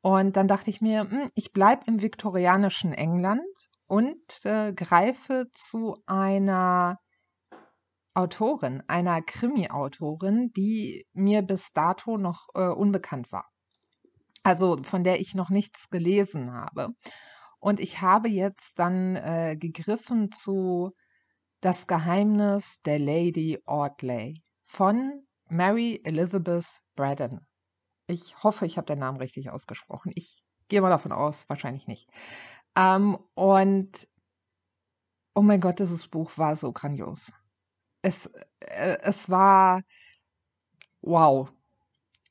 Und 0.00 0.36
dann 0.36 0.48
dachte 0.48 0.70
ich 0.70 0.80
mir, 0.80 1.02
hm, 1.08 1.30
ich 1.34 1.52
bleibe 1.52 1.84
im 1.86 2.02
viktorianischen 2.02 2.92
England 2.92 3.42
und 3.86 4.44
äh, 4.44 4.72
greife 4.72 5.46
zu 5.52 5.94
einer 6.06 6.98
Autorin, 8.14 8.82
einer 8.88 9.22
Krimi-Autorin, 9.22 10.50
die 10.56 11.06
mir 11.12 11.42
bis 11.42 11.72
dato 11.72 12.18
noch 12.18 12.48
äh, 12.54 12.66
unbekannt 12.66 13.30
war. 13.30 13.46
Also 14.42 14.82
von 14.82 15.04
der 15.04 15.20
ich 15.20 15.34
noch 15.34 15.50
nichts 15.50 15.90
gelesen 15.90 16.52
habe. 16.52 16.88
Und 17.60 17.80
ich 17.80 18.00
habe 18.00 18.28
jetzt 18.28 18.78
dann 18.78 19.16
äh, 19.16 19.56
gegriffen 19.58 20.30
zu 20.30 20.92
Das 21.60 21.86
Geheimnis 21.86 22.80
der 22.82 22.98
Lady 22.98 23.60
Audley 23.64 24.42
von 24.62 25.26
Mary 25.48 26.00
Elizabeth 26.04 26.82
Braddon. 26.94 27.40
Ich 28.06 28.42
hoffe, 28.42 28.64
ich 28.64 28.76
habe 28.76 28.86
den 28.86 29.00
Namen 29.00 29.18
richtig 29.18 29.50
ausgesprochen. 29.50 30.12
Ich 30.14 30.44
gehe 30.68 30.80
mal 30.80 30.90
davon 30.90 31.12
aus, 31.12 31.48
wahrscheinlich 31.48 31.86
nicht. 31.86 32.08
Ähm, 32.76 33.18
und 33.34 34.08
oh 35.34 35.42
mein 35.42 35.60
Gott, 35.60 35.80
dieses 35.80 36.06
Buch 36.08 36.36
war 36.38 36.54
so 36.56 36.72
grandios. 36.72 37.32
Es, 38.02 38.26
äh, 38.60 38.98
es 39.02 39.30
war 39.30 39.82
wow. 41.00 41.50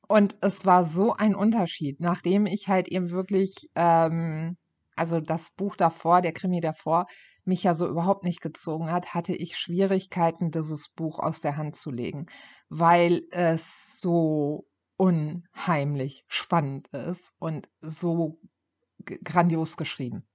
Und 0.07 0.37
es 0.41 0.65
war 0.65 0.85
so 0.85 1.13
ein 1.13 1.35
Unterschied, 1.35 1.99
nachdem 1.99 2.45
ich 2.45 2.69
halt 2.69 2.87
eben 2.87 3.09
wirklich 3.09 3.69
ähm, 3.75 4.57
also 4.97 5.19
das 5.19 5.51
Buch 5.51 5.75
davor, 5.75 6.21
der 6.21 6.33
Krimi 6.33 6.59
davor, 6.59 7.05
mich 7.45 7.63
ja 7.63 7.73
so 7.73 7.87
überhaupt 7.87 8.23
nicht 8.23 8.41
gezogen 8.41 8.91
hat, 8.91 9.13
hatte 9.13 9.33
ich 9.33 9.57
Schwierigkeiten, 9.57 10.51
dieses 10.51 10.89
Buch 10.89 11.19
aus 11.19 11.39
der 11.41 11.57
Hand 11.57 11.75
zu 11.75 11.91
legen, 11.91 12.25
weil 12.69 13.23
es 13.31 13.99
so 13.99 14.67
unheimlich 14.97 16.25
spannend 16.27 16.87
ist 16.89 17.31
und 17.39 17.69
so 17.81 18.39
grandios 19.05 19.77
geschrieben. 19.77 20.27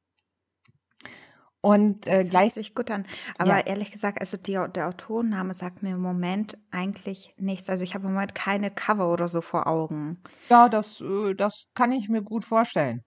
Und 1.61 2.07
äh, 2.09 2.21
das 2.21 2.31
gleich. 2.31 2.55
Sich 2.55 2.75
gut 2.75 2.91
an. 2.91 3.07
Aber 3.39 3.59
ja. 3.59 3.67
ehrlich 3.67 3.93
gesagt, 3.93 4.21
also 4.21 4.37
die, 4.37 4.59
der 4.75 4.89
Autorenname 4.89 5.55
sagt 5.55 5.83
mir 5.83 5.95
im 5.95 6.01
Moment 6.01 6.59
eigentlich 6.73 7.35
nichts. 7.39 7.71
Also 7.71 7.85
ich 7.85 7.95
habe 7.95 8.07
im 8.07 8.15
Moment 8.15 8.35
keine 8.35 8.71
Cover 8.73 9.13
oder 9.13 9.29
so 9.29 9.41
vor 9.41 9.69
Augen. 9.69 10.21
Ja, 10.49 10.69
das, 10.69 11.01
äh, 11.01 11.35
das 11.35 11.69
kann 11.75 11.93
ich 11.93 12.09
mir 12.09 12.23
gut 12.23 12.45
vorstellen 12.45 13.05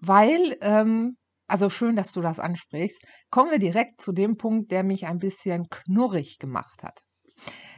weil, 0.00 0.56
ähm, 0.60 1.16
also 1.46 1.70
schön, 1.70 1.96
dass 1.96 2.12
du 2.12 2.20
das 2.20 2.38
ansprichst, 2.38 3.02
kommen 3.30 3.50
wir 3.50 3.58
direkt 3.58 4.00
zu 4.00 4.12
dem 4.12 4.36
Punkt, 4.36 4.70
der 4.70 4.82
mich 4.82 5.06
ein 5.06 5.18
bisschen 5.18 5.68
knurrig 5.68 6.38
gemacht 6.38 6.82
hat. 6.82 7.00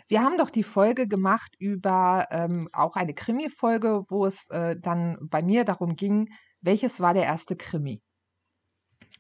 Wir 0.09 0.23
haben 0.23 0.37
doch 0.37 0.51
die 0.51 0.65
Folge 0.65 1.07
gemacht 1.09 1.55
über 1.59 2.27
ähm, 2.31 2.69
auch 2.73 2.97
eine 2.97 3.15
Krimi-Folge, 3.15 4.03
wo 4.09 4.27
es 4.27 4.49
äh, 4.51 4.77
dann 4.79 5.17
bei 5.23 5.43
mir 5.43 5.65
darum 5.65 5.97
ging, 5.97 6.29
welches 6.61 7.01
war 7.01 7.15
der 7.15 7.25
erste 7.25 7.57
Krimi. 7.57 8.03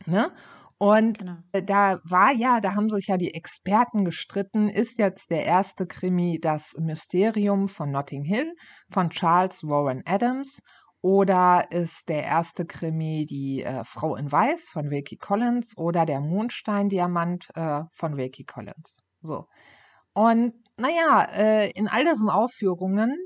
Ne? 0.06 0.32
Und 0.78 1.18
genau. 1.18 1.36
Äh, 1.52 1.62
da 1.62 2.00
war 2.02 2.32
ja, 2.32 2.60
da 2.60 2.74
haben 2.74 2.90
sich 2.90 3.06
ja 3.06 3.16
die 3.16 3.34
Experten 3.34 4.04
gestritten, 4.04 4.68
ist 4.68 4.98
jetzt 4.98 5.30
der 5.30 5.46
erste 5.46 5.86
Krimi 5.86 6.40
das 6.42 6.74
Mysterium 6.78 7.68
von 7.68 7.92
Notting 7.92 8.24
Hill 8.24 8.52
von 8.90 9.10
Charles 9.10 9.62
Warren 9.62 10.02
Adams 10.04 10.58
oder 11.02 11.66
ist 11.70 12.08
der 12.08 12.22
erste 12.24 12.64
Krimi 12.64 13.26
die 13.26 13.64
äh, 13.64 13.84
Frau 13.84 14.16
in 14.16 14.30
Weiß 14.30 14.70
von 14.70 14.90
Wilkie 14.90 15.16
Collins 15.16 15.76
oder 15.76 16.06
der 16.06 16.20
Mondsteindiamant 16.20 17.48
äh, 17.54 17.82
von 17.90 18.16
Wilkie 18.16 18.44
Collins. 18.44 18.98
So. 19.20 19.48
Und 20.14 20.54
naja, 20.76 21.26
äh, 21.34 21.70
in 21.72 21.88
all 21.88 22.04
diesen 22.04 22.30
Aufführungen, 22.30 23.16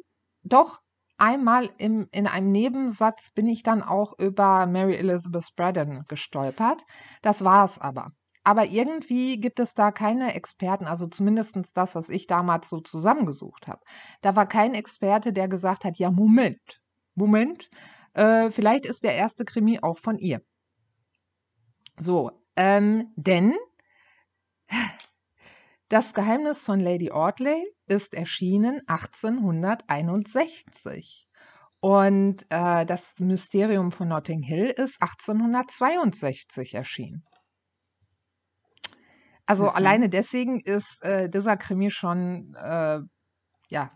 doch 0.43 0.81
einmal 1.19 1.71
im, 1.79 2.09
in 2.13 2.27
einem 2.27 2.51
Nebensatz 2.51 3.31
bin 3.33 3.47
ich 3.47 3.63
dann 3.63 3.83
auch 3.83 4.19
über 4.19 4.67
Mary 4.67 4.97
Elizabeth 4.97 5.55
Braddon 5.55 6.05
gestolpert. 6.09 6.83
Das 7.23 7.45
war 7.45 7.65
es 7.65 7.79
aber. 7.79 8.13
Aber 8.43 8.65
irgendwie 8.67 9.39
gibt 9.39 9.59
es 9.59 9.75
da 9.75 9.91
keine 9.91 10.35
Experten, 10.35 10.87
also 10.87 11.09
zumindest 11.09 11.57
das, 11.75 11.97
was 11.97 12.09
ich 12.09 12.27
damals 12.27 12.69
so 12.69 12.81
zusammengesucht 12.81 13.67
habe. 13.67 13.81
Da 14.23 14.37
war 14.37 14.47
kein 14.47 14.75
Experte, 14.75 15.33
der 15.33 15.49
gesagt 15.49 15.85
hat, 15.85 15.99
ja, 15.99 16.13
Moment, 16.13 16.81
Moment, 17.17 17.69
äh, 18.15 18.51
vielleicht 18.51 18.87
ist 18.87 19.03
der 19.03 19.15
erste 19.15 19.45
Krimi 19.45 19.81
auch 19.83 19.99
von 19.99 20.19
ihr. 20.19 20.41
So, 21.99 22.31
ähm, 22.57 23.13
denn 23.17 23.57
das 25.89 26.15
Geheimnis 26.15 26.65
von 26.65 26.79
Lady 26.79 27.11
Audley 27.11 27.67
ist 27.87 28.15
erschienen 28.15 28.83
1861 28.87 31.27
und 31.81 32.47
äh, 32.51 32.87
das 32.87 33.19
Mysterium 33.19 33.91
von 33.93 34.09
Notting 34.09 34.43
Hill 34.43 34.67
ist 34.67 35.01
1862 35.01 36.75
erschienen. 36.75 37.25
Also 39.47 39.65
mhm. 39.65 39.71
alleine 39.71 40.09
deswegen 40.09 40.61
ist 40.61 41.03
äh, 41.03 41.31
dieser 41.31 41.57
Krimi 41.57 41.91
schon 41.91 42.55
äh, 42.55 43.01
ja 43.69 43.91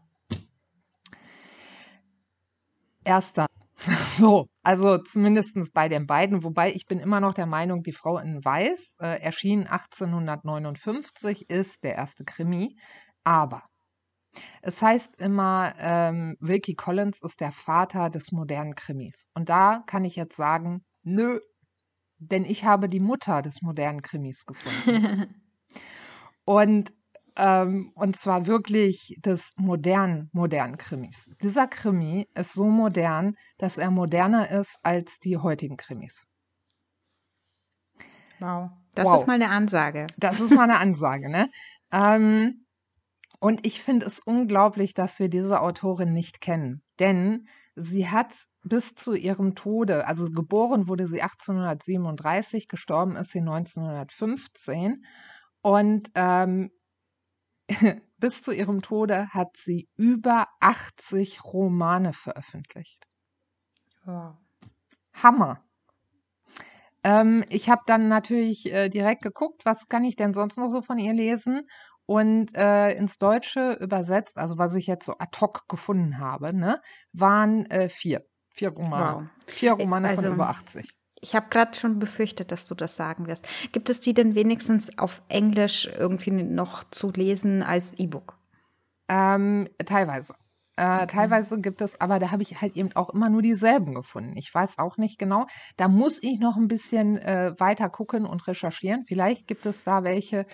erster. 3.05 3.47
So, 4.19 4.47
also 4.63 4.99
zumindest 4.99 5.57
bei 5.73 5.89
den 5.89 6.07
beiden, 6.07 6.43
wobei 6.45 6.71
ich 6.71 6.85
bin 6.85 7.01
immer 7.01 7.19
noch 7.21 7.33
der 7.33 7.47
Meinung, 7.47 7.83
die 7.83 7.95
Frau 7.95 8.19
in 8.19 8.45
Weiß 8.45 8.97
äh, 9.01 9.23
erschien 9.23 9.67
1859, 9.67 11.49
ist 11.49 11.83
der 11.83 11.95
erste 11.95 12.25
Krimi. 12.25 12.77
Aber 13.25 13.63
es 14.63 14.83
heißt 14.83 15.17
immer, 15.21 15.73
ähm, 15.79 16.37
Wilkie 16.41 16.75
Collins 16.75 17.21
ist 17.23 17.41
der 17.41 17.53
Vater 17.53 18.11
des 18.11 18.33
modernen 18.33 18.75
Krimis. 18.75 19.29
Und 19.35 19.49
da 19.49 19.83
kann 19.87 20.05
ich 20.05 20.17
jetzt 20.17 20.37
sagen, 20.37 20.85
nö, 21.03 21.41
denn 22.19 22.45
ich 22.45 22.65
habe 22.65 22.89
die 22.89 23.01
Mutter 23.01 23.43
des 23.43 23.63
modernen 23.63 24.03
Krimis 24.03 24.45
gefunden. 24.45 25.43
Und 26.45 26.93
ähm, 27.41 27.91
und 27.95 28.21
zwar 28.21 28.47
wirklich 28.47 29.17
des 29.25 29.55
modernen, 29.57 30.29
modernen 30.33 30.77
Krimis. 30.77 31.33
Dieser 31.43 31.67
Krimi 31.67 32.29
ist 32.35 32.53
so 32.53 32.67
modern, 32.67 33.35
dass 33.57 33.79
er 33.79 33.91
moderner 33.91 34.51
ist 34.51 34.79
als 34.83 35.19
die 35.21 35.39
heutigen 35.39 35.79
Krimis. 35.79 36.29
Wow, 38.41 38.71
das 38.95 39.07
wow. 39.07 39.15
ist 39.15 39.27
mal 39.27 39.35
eine 39.35 39.49
Ansage. 39.49 40.07
Das 40.19 40.39
ist 40.39 40.51
mal 40.51 40.65
eine 40.65 40.79
Ansage, 40.79 41.31
ne? 41.31 41.51
Ähm, 41.91 42.67
und 43.39 43.67
ich 43.67 43.83
finde 43.83 44.05
es 44.05 44.21
unglaublich, 44.21 44.93
dass 44.93 45.19
wir 45.19 45.31
diese 45.31 45.63
Autorin 45.63 46.13
nicht 46.13 46.43
kennen. 46.43 46.83
Denn 46.99 47.49
sie 47.75 48.11
hat 48.11 48.35
bis 48.63 48.95
zu 48.95 49.15
ihrem 49.15 49.55
Tode, 49.55 50.07
also 50.07 50.31
geboren 50.31 50.89
wurde 50.89 51.07
sie 51.07 51.23
1837, 51.23 52.69
gestorben 52.69 53.17
ist 53.17 53.31
sie 53.31 53.39
1915. 53.39 55.07
Und 55.63 56.11
ähm, 56.15 56.71
bis 58.19 58.43
zu 58.43 58.53
ihrem 58.53 58.83
Tode 58.83 59.29
hat 59.29 59.57
sie 59.57 59.89
über 59.97 60.47
80 60.61 61.45
Romane 61.45 62.13
veröffentlicht. 62.13 63.07
Wow. 64.05 64.35
Hammer. 65.15 65.63
Ähm, 67.03 67.45
ich 67.49 67.71
habe 67.71 67.83
dann 67.87 68.09
natürlich 68.09 68.71
äh, 68.73 68.89
direkt 68.89 69.23
geguckt, 69.23 69.65
was 69.65 69.89
kann 69.89 70.05
ich 70.05 70.17
denn 70.17 70.35
sonst 70.35 70.59
noch 70.59 70.71
so 70.71 70.83
von 70.83 70.99
ihr 70.99 71.15
lesen 71.15 71.63
und 72.07 72.57
äh, 72.57 72.93
ins 72.93 73.19
Deutsche 73.19 73.75
übersetzt, 73.81 74.37
also 74.37 74.59
was 74.59 74.75
ich 74.75 74.87
jetzt 74.87 75.07
so 75.07 75.15
ad 75.19 75.39
hoc 75.41 75.69
gefunden 75.69 76.19
habe, 76.19 76.53
ne, 76.53 76.81
waren 77.13 77.67
äh, 77.67 77.89
vier. 77.89 78.27
Vier 78.53 78.71
Romane. 78.71 79.31
Wow. 79.47 79.47
Vier 79.47 79.73
Romane 79.73 80.09
also, 80.09 80.23
von 80.23 80.33
über 80.33 80.49
80. 80.49 80.89
Ich 81.21 81.35
habe 81.35 81.49
gerade 81.51 81.77
schon 81.77 81.99
befürchtet, 81.99 82.51
dass 82.51 82.67
du 82.67 82.75
das 82.75 82.97
sagen 82.97 83.27
wirst. 83.27 83.47
Gibt 83.73 83.91
es 83.91 84.01
die 84.01 84.15
denn 84.15 84.35
wenigstens 84.35 84.99
auf 84.99 85.23
Englisch 85.29 85.87
irgendwie 85.99 86.31
noch 86.31 86.85
zu 86.91 87.11
lesen 87.11 87.63
als 87.63 87.95
E-Book? 87.95 88.39
Ähm, 89.09 89.69
teilweise. 89.85 90.35
Äh, 90.77 91.07
teilweise 91.09 91.61
gibt 91.61 91.83
es, 91.83 92.01
aber 92.01 92.19
da 92.19 92.31
habe 92.31 92.43
ich 92.43 92.63
halt 92.63 92.75
eben 92.75 92.97
auch 92.97 93.11
immer 93.11 93.29
nur 93.29 93.43
dieselben 93.43 93.95
gefunden. 93.95 94.35
Ich 94.37 94.55
weiß 94.55 94.79
auch 94.79 94.97
nicht 94.97 95.19
genau. 95.19 95.47
Da 95.77 95.89
muss 95.89 96.23
ich 96.23 96.39
noch 96.39 96.57
ein 96.57 96.69
bisschen 96.69 97.19
äh, 97.19 97.53
weiter 97.59 97.91
gucken 97.91 98.25
und 98.25 98.47
recherchieren. 98.47 99.05
Vielleicht 99.07 99.47
gibt 99.47 99.67
es 99.67 99.85
da 99.85 100.05
welche. 100.05 100.47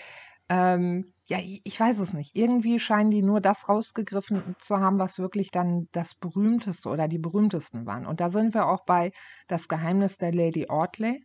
Ähm, 0.48 1.04
ja, 1.28 1.38
ich, 1.40 1.80
weiß 1.80 1.98
es 1.98 2.12
nicht. 2.12 2.36
Irgendwie 2.36 2.78
scheinen 2.78 3.10
die 3.10 3.22
nur 3.22 3.40
das 3.40 3.68
rausgegriffen 3.68 4.54
zu 4.58 4.78
haben, 4.78 4.98
was 4.98 5.18
wirklich 5.18 5.50
dann 5.50 5.88
das 5.90 6.14
berühmteste 6.14 6.88
oder 6.88 7.08
die 7.08 7.18
berühmtesten 7.18 7.84
waren. 7.84 8.06
Und 8.06 8.20
da 8.20 8.28
sind 8.28 8.54
wir 8.54 8.68
auch 8.68 8.84
bei 8.84 9.10
Das 9.48 9.66
Geheimnis 9.66 10.18
der 10.18 10.32
Lady 10.32 10.68
Audley. 10.68 11.24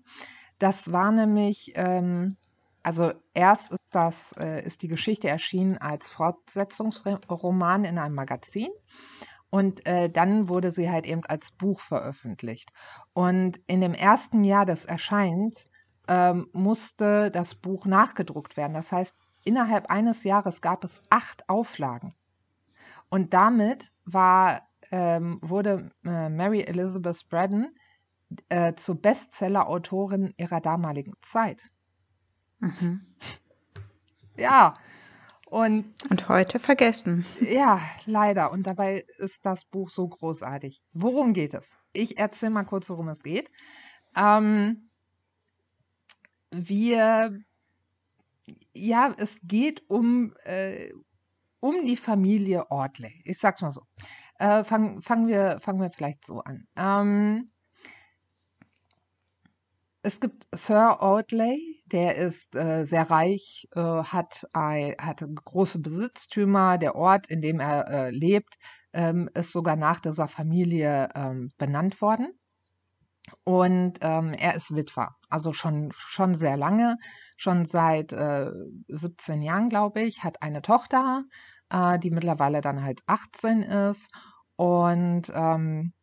Das 0.57 0.91
war 0.91 1.11
nämlich, 1.11 1.73
ähm, 1.75 2.37
also 2.81 3.13
erst 3.35 3.71
ist 3.71 3.79
das, 3.91 4.33
äh, 4.39 4.65
ist 4.65 4.81
die 4.81 4.87
Geschichte 4.87 5.29
erschienen 5.29 5.77
als 5.77 6.09
Fortsetzungsroman 6.09 7.85
in 7.85 7.99
einem 7.99 8.15
Magazin. 8.15 8.69
Und 9.51 9.85
äh, 9.85 10.09
dann 10.09 10.49
wurde 10.49 10.71
sie 10.71 10.89
halt 10.89 11.05
eben 11.05 11.23
als 11.25 11.51
Buch 11.51 11.79
veröffentlicht. 11.79 12.71
Und 13.13 13.59
in 13.67 13.81
dem 13.81 13.93
ersten 13.93 14.43
Jahr 14.43 14.65
des 14.65 14.85
Erscheins 14.85 15.69
ähm, 16.07 16.47
musste 16.53 17.29
das 17.29 17.53
Buch 17.53 17.85
nachgedruckt 17.85 18.57
werden. 18.57 18.73
Das 18.73 18.91
heißt, 18.91 19.15
innerhalb 19.43 19.89
eines 19.89 20.23
Jahres 20.23 20.61
gab 20.61 20.83
es 20.83 21.03
acht 21.09 21.47
Auflagen. 21.49 22.13
Und 23.09 23.33
damit 23.33 23.91
war, 24.05 24.61
ähm, 24.91 25.39
wurde 25.41 25.91
äh, 26.05 26.29
Mary 26.29 26.61
Elizabeth 26.61 27.27
Braddon 27.29 27.67
äh, 28.49 28.73
zur 28.75 28.95
Bestseller-Autorin 29.01 30.33
ihrer 30.37 30.61
damaligen 30.61 31.13
Zeit. 31.21 31.61
Mhm. 32.59 33.05
Ja. 34.37 34.77
Und, 35.45 35.93
und 36.09 36.29
heute 36.29 36.57
vergessen. 36.57 37.25
Ja, 37.41 37.81
leider. 38.05 38.53
Und 38.53 38.65
dabei 38.65 39.03
ist 39.17 39.45
das 39.45 39.65
Buch 39.65 39.89
so 39.89 40.07
großartig. 40.07 40.81
Worum 40.93 41.33
geht 41.33 41.53
es? 41.53 41.77
Ich 41.91 42.17
erzähle 42.17 42.51
mal 42.51 42.63
kurz, 42.63 42.89
worum 42.89 43.09
es 43.09 43.21
geht. 43.21 43.51
Ähm, 44.15 44.89
wir, 46.51 47.37
ja, 48.73 49.13
es 49.17 49.39
geht 49.43 49.83
um, 49.89 50.33
äh, 50.43 50.91
um 51.59 51.85
die 51.85 51.97
Familie 51.97 52.69
Ortley. 52.69 53.21
Ich 53.25 53.39
sag's 53.39 53.61
mal 53.61 53.71
so. 53.71 53.83
Äh, 54.39 54.63
Fangen 54.63 55.01
fang 55.01 55.27
wir, 55.27 55.57
fangen 55.61 55.81
wir 55.81 55.89
vielleicht 55.89 56.25
so 56.25 56.41
an. 56.41 56.67
Ähm, 56.75 57.51
es 60.03 60.19
gibt 60.19 60.47
Sir 60.51 61.01
Audley, 61.01 61.83
der 61.85 62.15
ist 62.15 62.55
äh, 62.55 62.85
sehr 62.85 63.11
reich, 63.11 63.67
äh, 63.75 63.81
hat, 63.81 64.47
ein, 64.53 64.95
hat 64.99 65.23
große 65.23 65.79
Besitztümer. 65.79 66.79
Der 66.79 66.95
Ort, 66.95 67.27
in 67.27 67.41
dem 67.41 67.59
er 67.59 67.87
äh, 67.87 68.09
lebt, 68.09 68.55
ähm, 68.93 69.29
ist 69.35 69.51
sogar 69.51 69.75
nach 69.75 69.99
dieser 69.99 70.27
Familie 70.27 71.09
ähm, 71.13 71.51
benannt 71.57 72.01
worden. 72.01 72.33
Und 73.43 73.99
ähm, 74.01 74.33
er 74.33 74.55
ist 74.55 74.75
Witwer, 74.75 75.15
also 75.31 75.53
schon, 75.53 75.91
schon 75.95 76.33
sehr 76.33 76.57
lange, 76.57 76.97
schon 77.37 77.65
seit 77.65 78.11
17 78.11 79.41
äh, 79.41 79.45
Jahren, 79.45 79.69
glaube 79.69 80.01
ich, 80.01 80.23
hat 80.23 80.41
eine 80.41 80.61
Tochter, 80.61 81.23
äh, 81.71 81.99
die 81.99 82.11
mittlerweile 82.11 82.61
dann 82.61 82.83
halt 82.83 83.01
18 83.07 83.63
ist. 83.63 84.11
Und 84.55 85.31
ähm, 85.33 85.93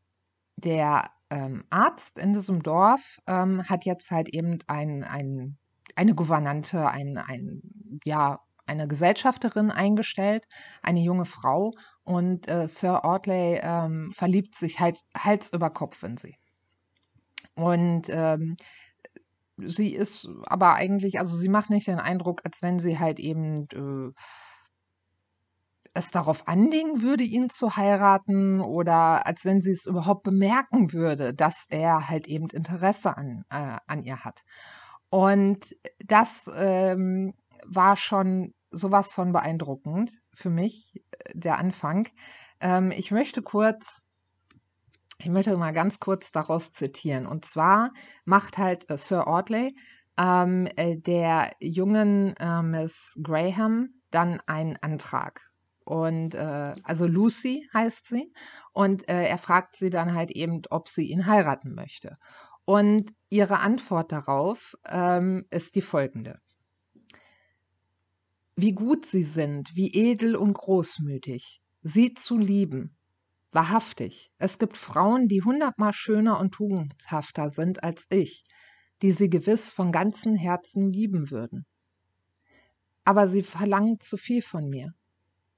der 0.56 1.10
ähm, 1.30 1.64
Arzt 1.70 2.18
in 2.18 2.32
diesem 2.32 2.62
Dorf 2.62 3.18
ähm, 3.26 3.68
hat 3.68 3.84
jetzt 3.84 4.10
halt 4.10 4.34
eben 4.34 4.58
ein, 4.66 5.04
ein, 5.04 5.58
eine 5.94 6.14
Gouvernante, 6.14 6.88
ein, 6.88 7.18
ein, 7.18 7.62
ja, 8.04 8.40
eine 8.66 8.86
Gesellschafterin 8.86 9.70
eingestellt, 9.70 10.46
eine 10.82 11.00
junge 11.00 11.24
Frau 11.24 11.72
und 12.04 12.48
äh, 12.48 12.68
Sir 12.68 13.04
Audley 13.04 13.60
ähm, 13.62 14.12
verliebt 14.12 14.54
sich 14.54 14.78
halt 14.78 15.00
Hals 15.16 15.52
über 15.52 15.70
Kopf 15.70 16.02
in 16.02 16.16
sie. 16.16 16.36
Und 17.54 18.08
ähm, 18.10 18.56
sie 19.58 19.94
ist 19.94 20.28
aber 20.46 20.74
eigentlich, 20.74 21.18
also 21.18 21.36
sie 21.36 21.48
macht 21.48 21.70
nicht 21.70 21.86
den 21.86 21.98
Eindruck, 21.98 22.42
als 22.44 22.62
wenn 22.62 22.78
sie 22.78 22.98
halt 22.98 23.18
eben 23.18 23.66
äh, 23.74 24.12
es 25.94 26.10
darauf 26.10 26.46
anlegen 26.46 27.02
würde, 27.02 27.24
ihn 27.24 27.50
zu 27.50 27.76
heiraten 27.76 28.60
oder 28.60 29.26
als 29.26 29.44
wenn 29.44 29.62
sie 29.62 29.72
es 29.72 29.86
überhaupt 29.86 30.22
bemerken 30.22 30.92
würde, 30.92 31.34
dass 31.34 31.64
er 31.68 32.08
halt 32.08 32.28
eben 32.28 32.48
Interesse 32.50 33.16
an, 33.16 33.44
äh, 33.50 33.76
an 33.86 34.04
ihr 34.04 34.24
hat. 34.24 34.42
Und 35.10 35.74
das 35.98 36.48
ähm, 36.56 37.34
war 37.66 37.96
schon 37.96 38.54
sowas 38.70 39.12
von 39.12 39.32
beeindruckend 39.32 40.12
für 40.34 40.50
mich, 40.50 41.02
äh, 41.10 41.32
der 41.34 41.58
Anfang. 41.58 42.08
Ähm, 42.60 42.90
ich 42.90 43.10
möchte 43.10 43.42
kurz, 43.42 44.02
ich 45.18 45.28
möchte 45.28 45.56
mal 45.56 45.72
ganz 45.72 46.00
kurz 46.00 46.32
daraus 46.32 46.72
zitieren. 46.72 47.26
Und 47.26 47.44
zwar 47.44 47.92
macht 48.24 48.58
halt 48.58 48.88
äh, 48.90 48.96
Sir 48.96 49.26
Audley 49.26 49.74
ähm, 50.18 50.68
äh, 50.76 50.96
der 50.96 51.52
jungen 51.60 52.34
äh, 52.36 52.62
Miss 52.62 53.18
Graham 53.22 53.90
dann 54.10 54.40
einen 54.46 54.76
Antrag 54.76 55.48
und 55.88 56.34
äh, 56.34 56.74
also 56.82 57.06
Lucy 57.06 57.66
heißt 57.72 58.08
sie. 58.08 58.30
Und 58.72 59.08
äh, 59.08 59.26
er 59.26 59.38
fragt 59.38 59.76
sie 59.76 59.88
dann 59.88 60.12
halt 60.12 60.30
eben, 60.30 60.60
ob 60.68 60.86
sie 60.86 61.06
ihn 61.06 61.24
heiraten 61.24 61.74
möchte. 61.74 62.18
Und 62.66 63.14
ihre 63.30 63.60
Antwort 63.60 64.12
darauf 64.12 64.74
ähm, 64.86 65.46
ist 65.48 65.76
die 65.76 65.80
folgende. 65.80 66.40
Wie 68.54 68.72
gut 68.72 69.06
sie 69.06 69.22
sind, 69.22 69.74
wie 69.76 69.90
edel 69.94 70.36
und 70.36 70.52
großmütig, 70.52 71.62
sie 71.80 72.12
zu 72.12 72.36
lieben. 72.36 72.97
Wahrhaftig, 73.50 74.30
es 74.38 74.58
gibt 74.58 74.76
Frauen, 74.76 75.26
die 75.26 75.42
hundertmal 75.42 75.92
schöner 75.92 76.38
und 76.38 76.52
tugendhafter 76.52 77.48
sind 77.48 77.82
als 77.82 78.06
ich, 78.10 78.44
die 79.00 79.10
sie 79.12 79.30
gewiss 79.30 79.70
von 79.70 79.90
ganzem 79.90 80.34
Herzen 80.34 80.88
lieben 80.88 81.30
würden. 81.30 81.64
Aber 83.04 83.26
sie 83.26 83.42
verlangen 83.42 84.00
zu 84.00 84.18
viel 84.18 84.42
von 84.42 84.68
mir. 84.68 84.92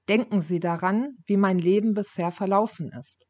Denken 0.07 0.41
Sie 0.41 0.59
daran, 0.59 1.17
wie 1.25 1.37
mein 1.37 1.59
Leben 1.59 1.93
bisher 1.93 2.31
verlaufen 2.31 2.91
ist. 2.91 3.27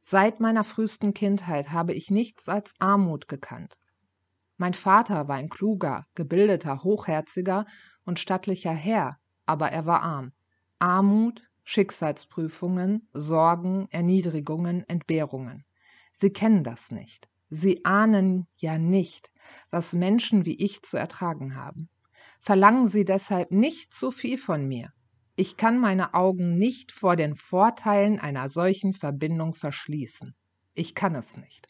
Seit 0.00 0.40
meiner 0.40 0.64
frühesten 0.64 1.14
Kindheit 1.14 1.70
habe 1.70 1.92
ich 1.92 2.10
nichts 2.10 2.48
als 2.48 2.72
Armut 2.78 3.28
gekannt. 3.28 3.78
Mein 4.56 4.74
Vater 4.74 5.28
war 5.28 5.36
ein 5.36 5.48
kluger, 5.48 6.06
gebildeter, 6.14 6.84
hochherziger 6.84 7.66
und 8.04 8.18
stattlicher 8.20 8.72
Herr, 8.72 9.18
aber 9.46 9.70
er 9.72 9.86
war 9.86 10.02
arm. 10.02 10.32
Armut, 10.78 11.42
Schicksalsprüfungen, 11.64 13.08
Sorgen, 13.12 13.88
Erniedrigungen, 13.90 14.88
Entbehrungen. 14.88 15.64
Sie 16.12 16.30
kennen 16.30 16.62
das 16.62 16.90
nicht. 16.90 17.28
Sie 17.50 17.84
ahnen 17.84 18.46
ja 18.56 18.78
nicht, 18.78 19.30
was 19.70 19.92
Menschen 19.92 20.44
wie 20.44 20.56
ich 20.56 20.82
zu 20.82 20.96
ertragen 20.96 21.56
haben. 21.56 21.88
Verlangen 22.40 22.88
Sie 22.88 23.04
deshalb 23.04 23.50
nicht 23.50 23.92
zu 23.92 24.10
viel 24.10 24.38
von 24.38 24.66
mir. 24.66 24.92
Ich 25.36 25.56
kann 25.56 25.80
meine 25.80 26.14
Augen 26.14 26.58
nicht 26.58 26.92
vor 26.92 27.16
den 27.16 27.34
Vorteilen 27.34 28.20
einer 28.20 28.48
solchen 28.48 28.92
Verbindung 28.92 29.54
verschließen. 29.54 30.34
Ich 30.74 30.94
kann 30.94 31.14
es 31.14 31.36
nicht. 31.36 31.66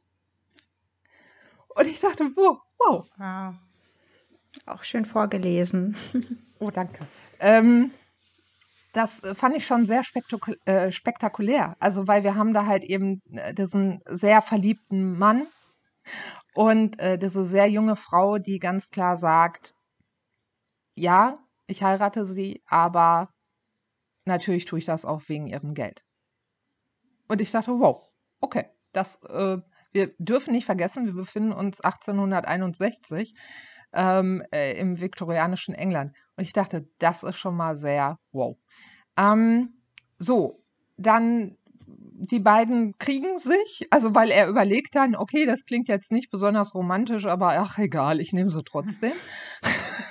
Und 1.69 1.87
ich 1.87 2.01
dachte, 2.01 2.31
wow, 2.37 2.59
wow. 2.79 3.09
wow. 3.17 3.55
Auch 4.67 4.85
schön 4.85 5.05
vorgelesen. 5.05 5.97
oh, 6.59 6.71
danke. 6.71 7.07
Ähm, 7.41 7.91
das 8.95 9.21
fand 9.37 9.57
ich 9.57 9.67
schon 9.67 9.87
sehr 9.87 10.05
spektakul 10.05 10.57
äh, 10.65 10.93
spektakulär. 10.93 11.77
Also, 11.81 12.07
weil 12.07 12.23
wir 12.25 12.37
haben 12.37 12.55
da 12.55 12.67
halt 12.67 12.85
eben 12.85 13.21
äh, 13.33 13.53
diesen 13.53 14.01
sehr 14.07 14.41
verliebten 14.41 15.19
Mann 15.19 15.47
und 16.55 16.99
äh, 17.01 17.19
diese 17.19 17.45
sehr 17.45 17.69
junge 17.69 17.97
Frau, 17.97 18.39
die 18.39 18.59
ganz 18.59 18.91
klar 18.91 19.17
sagt, 19.17 19.75
ja, 20.95 21.39
ich 21.67 21.83
heirate 21.83 22.25
sie, 22.25 22.63
aber 22.67 23.29
natürlich 24.25 24.65
tue 24.65 24.79
ich 24.79 24.85
das 24.85 25.05
auch 25.05 25.23
wegen 25.27 25.49
ihrem 25.49 25.75
Geld. 25.75 26.05
Und 27.27 27.41
ich 27.41 27.51
dachte, 27.51 27.73
wow, 27.73 28.09
okay, 28.41 28.67
das, 28.93 29.23
äh, 29.25 29.59
wir 29.93 30.15
dürfen 30.19 30.53
nicht 30.53 30.67
vergessen, 30.67 31.07
wir 31.07 31.15
befinden 31.15 31.53
uns 31.53 31.81
1861 31.81 33.35
ähm, 33.93 34.45
äh, 34.53 34.79
im 34.79 35.01
viktorianischen 35.01 35.75
England. 35.75 36.15
Und 36.37 36.44
ich 36.44 36.53
dachte, 36.53 36.88
das 36.99 37.23
ist 37.23 37.37
schon 37.37 37.57
mal 37.57 37.77
sehr 37.77 38.18
wow. 38.33 38.57
Ähm, 39.16 39.81
so, 40.18 40.64
dann 40.97 41.57
die 41.87 42.38
beiden 42.38 42.97
kriegen 42.99 43.38
sich, 43.38 43.87
also 43.90 44.14
weil 44.14 44.31
er 44.31 44.49
überlegt 44.49 44.94
dann, 44.94 45.14
okay, 45.14 45.47
das 45.47 45.66
klingt 45.66 45.88
jetzt 45.88 46.11
nicht 46.11 46.31
besonders 46.31 46.75
romantisch, 46.75 47.27
aber 47.27 47.59
ach 47.59 47.79
egal, 47.79 48.20
ich 48.20 48.33
nehme 48.33 48.51
sie 48.51 48.62
trotzdem. 48.64 49.12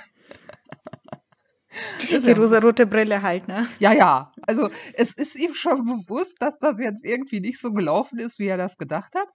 Die 2.10 2.30
rosarote 2.30 2.86
Brille 2.86 3.22
halt, 3.22 3.48
ne? 3.48 3.66
Ja, 3.80 3.92
ja. 3.92 4.32
Also 4.42 4.70
es 4.92 5.12
ist 5.14 5.34
ihm 5.34 5.54
schon 5.54 5.84
bewusst, 5.84 6.36
dass 6.40 6.58
das 6.58 6.78
jetzt 6.78 7.04
irgendwie 7.04 7.40
nicht 7.40 7.60
so 7.60 7.72
gelaufen 7.72 8.18
ist, 8.18 8.38
wie 8.38 8.46
er 8.46 8.56
das 8.56 8.76
gedacht 8.76 9.14
hat. 9.14 9.28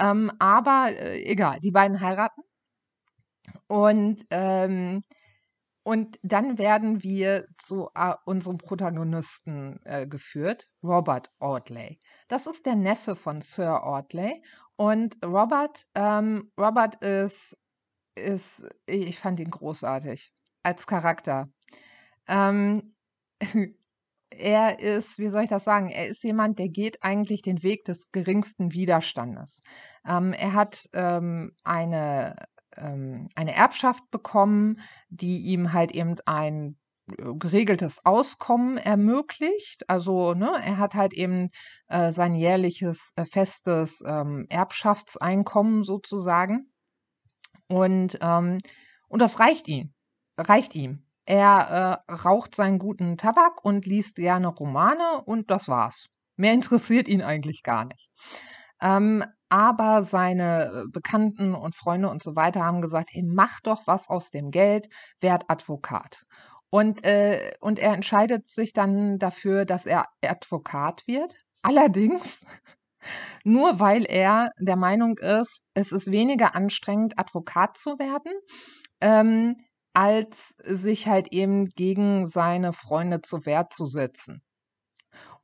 Ähm, 0.00 0.32
aber 0.40 0.88
äh, 0.90 1.22
egal, 1.22 1.60
die 1.60 1.70
beiden 1.70 2.00
heiraten. 2.00 2.42
Und 3.68 4.24
ähm, 4.30 5.02
und 5.84 6.18
dann 6.22 6.56
werden 6.58 7.02
wir 7.02 7.46
zu 7.58 7.90
äh, 7.94 8.14
unserem 8.24 8.56
Protagonisten 8.56 9.80
äh, 9.84 10.06
geführt, 10.06 10.66
Robert 10.82 11.30
Audley. 11.38 11.98
Das 12.26 12.46
ist 12.46 12.64
der 12.64 12.74
Neffe 12.74 13.14
von 13.14 13.42
Sir 13.42 13.84
Audley. 13.84 14.42
Und 14.76 15.18
Robert, 15.22 15.86
ähm, 15.94 16.50
Robert 16.58 16.96
ist, 17.04 17.58
ist, 18.14 18.66
ich 18.86 19.18
fand 19.18 19.38
ihn 19.40 19.50
großartig 19.50 20.32
als 20.62 20.86
Charakter. 20.86 21.50
Ähm, 22.28 22.94
er 24.30 24.80
ist, 24.80 25.18
wie 25.18 25.28
soll 25.28 25.42
ich 25.42 25.50
das 25.50 25.64
sagen, 25.64 25.90
er 25.90 26.06
ist 26.06 26.24
jemand, 26.24 26.58
der 26.58 26.70
geht 26.70 27.02
eigentlich 27.02 27.42
den 27.42 27.62
Weg 27.62 27.84
des 27.84 28.10
geringsten 28.10 28.72
Widerstandes. 28.72 29.60
Ähm, 30.08 30.32
er 30.32 30.54
hat 30.54 30.88
ähm, 30.94 31.52
eine 31.62 32.36
ähm, 32.78 33.28
eine 33.34 33.54
Erbschaft 33.54 34.10
bekommen, 34.10 34.80
die 35.08 35.38
ihm 35.38 35.72
halt 35.72 35.92
eben 35.92 36.16
ein 36.26 36.76
äh, 37.10 37.34
geregeltes 37.34 38.04
Auskommen 38.04 38.76
ermöglicht. 38.78 39.88
Also 39.88 40.34
ne, 40.34 40.50
er 40.64 40.78
hat 40.78 40.94
halt 40.94 41.14
eben 41.14 41.50
äh, 41.88 42.12
sein 42.12 42.34
jährliches 42.34 43.12
äh, 43.16 43.24
festes 43.26 44.02
ähm, 44.06 44.46
Erbschaftseinkommen 44.48 45.84
sozusagen. 45.84 46.72
Und, 47.68 48.18
ähm, 48.20 48.58
und 49.08 49.22
das 49.22 49.40
reicht 49.40 49.68
ihm. 49.68 49.92
Reicht 50.36 50.74
ihm. 50.74 51.06
Er 51.26 52.02
äh, 52.08 52.12
raucht 52.12 52.54
seinen 52.54 52.78
guten 52.78 53.16
Tabak 53.16 53.64
und 53.64 53.86
liest 53.86 54.16
gerne 54.16 54.48
Romane 54.48 55.22
und 55.24 55.50
das 55.50 55.68
war's. 55.68 56.08
Mehr 56.36 56.52
interessiert 56.54 57.08
ihn 57.08 57.22
eigentlich 57.22 57.62
gar 57.62 57.84
nicht. 57.86 58.10
Ähm, 58.80 59.24
aber 59.54 60.02
seine 60.02 60.64
äh, 60.64 60.88
Bekannten 60.90 61.54
und 61.54 61.76
Freunde 61.76 62.08
und 62.08 62.24
so 62.24 62.34
weiter 62.34 62.64
haben 62.64 62.82
gesagt, 62.82 63.10
hey, 63.12 63.22
mach 63.22 63.60
doch 63.60 63.86
was 63.86 64.08
aus 64.08 64.30
dem 64.30 64.50
Geld, 64.50 64.88
werd 65.20 65.44
Advokat. 65.46 66.24
Und, 66.70 67.04
äh, 67.04 67.52
und 67.60 67.78
er 67.78 67.94
entscheidet 67.94 68.48
sich 68.48 68.72
dann 68.72 69.20
dafür, 69.20 69.64
dass 69.64 69.86
er 69.86 70.06
Advokat 70.26 71.04
wird. 71.06 71.38
Allerdings 71.62 72.44
nur 73.44 73.78
weil 73.78 74.04
er 74.06 74.48
der 74.58 74.74
Meinung 74.74 75.18
ist, 75.18 75.62
es 75.74 75.92
ist 75.92 76.10
weniger 76.10 76.56
anstrengend, 76.56 77.16
Advokat 77.16 77.78
zu 77.78 78.00
werden, 78.00 78.32
ähm, 79.00 79.54
als 79.92 80.56
sich 80.64 81.06
halt 81.06 81.32
eben 81.32 81.68
gegen 81.76 82.26
seine 82.26 82.72
Freunde 82.72 83.20
zur 83.22 83.46
Wehr 83.46 83.68
zu 83.70 83.86
setzen. 83.86 84.42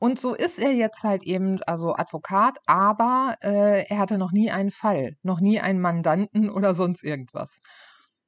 Und 0.00 0.18
so 0.18 0.34
ist 0.34 0.58
er 0.58 0.72
jetzt 0.72 1.02
halt 1.02 1.24
eben 1.24 1.62
also 1.64 1.94
Advokat, 1.94 2.58
aber 2.66 3.36
äh, 3.42 3.84
er 3.86 3.98
hatte 3.98 4.16
noch 4.16 4.32
nie 4.32 4.50
einen 4.50 4.70
Fall, 4.70 5.16
noch 5.22 5.40
nie 5.40 5.60
einen 5.60 5.80
Mandanten 5.80 6.48
oder 6.50 6.74
sonst 6.74 7.04
irgendwas. 7.04 7.60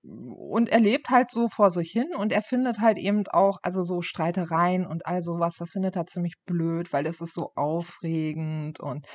Und 0.03 0.69
er 0.69 0.81
lebt 0.81 1.09
halt 1.09 1.31
so 1.31 1.49
vor 1.49 1.71
sich 1.71 1.91
hin 1.91 2.15
und 2.15 2.33
er 2.33 2.43
findet 2.43 2.81
halt 2.81 2.99
eben 2.99 3.27
auch, 3.29 3.59
also 3.63 3.83
so 3.83 4.03
Streitereien 4.03 4.87
und 4.87 5.07
all 5.07 5.23
sowas, 5.23 5.57
das 5.59 5.71
findet 5.71 5.97
er 5.97 6.07
ziemlich 6.07 6.35
blöd, 6.45 6.93
weil 6.93 7.07
es 7.07 7.21
ist 7.23 7.35
so 7.35 7.53
aufregend 7.55 8.81
und, 8.81 9.07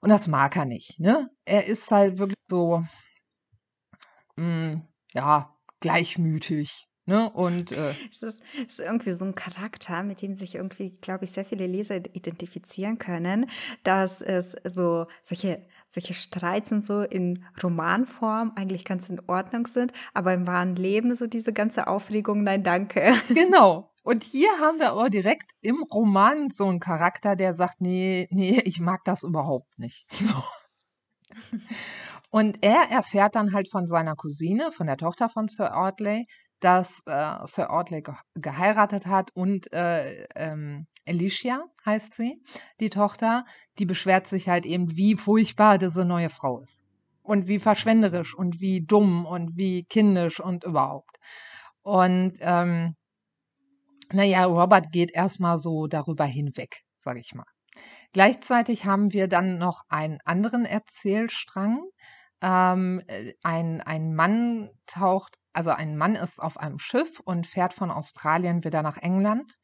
und 0.00 0.08
das 0.10 0.26
mag 0.26 0.56
er 0.56 0.64
nicht, 0.64 0.98
ne? 0.98 1.28
Er 1.44 1.66
ist 1.66 1.90
halt 1.92 2.18
wirklich 2.18 2.38
so, 2.48 2.82
mh, 4.36 4.72
hm, 4.72 4.82
ja, 5.12 5.54
gleichmütig 5.80 6.88
Ne? 7.06 7.30
Und 7.30 7.72
äh, 7.72 7.92
es, 8.10 8.22
ist, 8.22 8.42
es 8.54 8.78
ist 8.78 8.80
irgendwie 8.80 9.12
so 9.12 9.24
ein 9.24 9.34
Charakter, 9.34 10.02
mit 10.02 10.22
dem 10.22 10.34
sich 10.34 10.54
irgendwie, 10.54 10.96
glaube 11.00 11.24
ich, 11.26 11.32
sehr 11.32 11.44
viele 11.44 11.66
Leser 11.66 11.96
identifizieren 11.96 12.98
können, 12.98 13.50
dass 13.82 14.22
es 14.22 14.56
so 14.64 15.06
solche 15.22 15.62
solche 15.94 16.14
Streits 16.14 16.72
und 16.72 16.84
so 16.84 17.02
in 17.02 17.44
Romanform 17.62 18.52
eigentlich 18.56 18.84
ganz 18.84 19.08
in 19.08 19.20
Ordnung 19.28 19.66
sind, 19.66 19.92
aber 20.12 20.34
im 20.34 20.46
wahren 20.46 20.76
Leben 20.76 21.14
so 21.14 21.26
diese 21.26 21.52
ganze 21.52 21.86
Aufregung, 21.86 22.42
nein, 22.42 22.62
danke. 22.62 23.14
Genau. 23.28 23.90
Und 24.02 24.22
hier 24.22 24.50
haben 24.60 24.78
wir 24.78 24.90
aber 24.90 25.08
direkt 25.08 25.52
im 25.60 25.82
Roman 25.84 26.50
so 26.50 26.66
einen 26.68 26.80
Charakter, 26.80 27.36
der 27.36 27.54
sagt, 27.54 27.80
nee, 27.80 28.28
nee, 28.30 28.60
ich 28.64 28.80
mag 28.80 29.02
das 29.04 29.22
überhaupt 29.22 29.78
nicht. 29.78 30.06
So. 30.20 30.42
Und 32.34 32.64
er 32.64 32.90
erfährt 32.90 33.36
dann 33.36 33.52
halt 33.52 33.70
von 33.70 33.86
seiner 33.86 34.16
Cousine, 34.16 34.72
von 34.72 34.88
der 34.88 34.96
Tochter 34.96 35.28
von 35.28 35.46
Sir 35.46 35.76
Audley, 35.76 36.26
dass 36.58 37.00
äh, 37.06 37.46
Sir 37.46 37.70
Audley 37.70 38.02
ge 38.02 38.12
geheiratet 38.34 39.06
hat 39.06 39.30
und 39.34 39.72
äh, 39.72 40.24
ähm, 40.34 40.88
Alicia 41.06 41.62
heißt 41.86 42.12
sie, 42.12 42.42
die 42.80 42.90
Tochter, 42.90 43.44
die 43.78 43.86
beschwert 43.86 44.26
sich 44.26 44.48
halt 44.48 44.66
eben, 44.66 44.96
wie 44.96 45.14
furchtbar 45.14 45.78
diese 45.78 46.04
neue 46.04 46.28
Frau 46.28 46.58
ist. 46.58 46.82
Und 47.22 47.46
wie 47.46 47.60
verschwenderisch 47.60 48.34
und 48.34 48.60
wie 48.60 48.84
dumm 48.84 49.26
und 49.26 49.56
wie 49.56 49.84
kindisch 49.84 50.40
und 50.40 50.64
überhaupt. 50.64 51.16
Und 51.82 52.32
ähm, 52.40 52.96
naja, 54.12 54.44
Robert 54.46 54.90
geht 54.90 55.14
erstmal 55.14 55.58
so 55.58 55.86
darüber 55.86 56.24
hinweg, 56.24 56.80
sage 56.96 57.20
ich 57.20 57.32
mal. 57.32 57.46
Gleichzeitig 58.12 58.86
haben 58.86 59.12
wir 59.12 59.28
dann 59.28 59.58
noch 59.58 59.82
einen 59.88 60.18
anderen 60.24 60.64
Erzählstrang. 60.64 61.80
Ähm, 62.44 63.00
äh, 63.06 63.32
ein, 63.42 63.80
ein 63.80 64.14
Mann 64.14 64.70
taucht 64.86 65.38
also 65.54 65.70
ein 65.70 65.96
Mann 65.96 66.16
ist 66.16 66.42
auf 66.42 66.58
einem 66.58 66.78
Schiff 66.78 67.20
und 67.20 67.46
fährt 67.46 67.72
von 67.72 67.90
Australien 67.90 68.64
wieder 68.64 68.82
nach 68.82 68.98
England. 68.98 69.54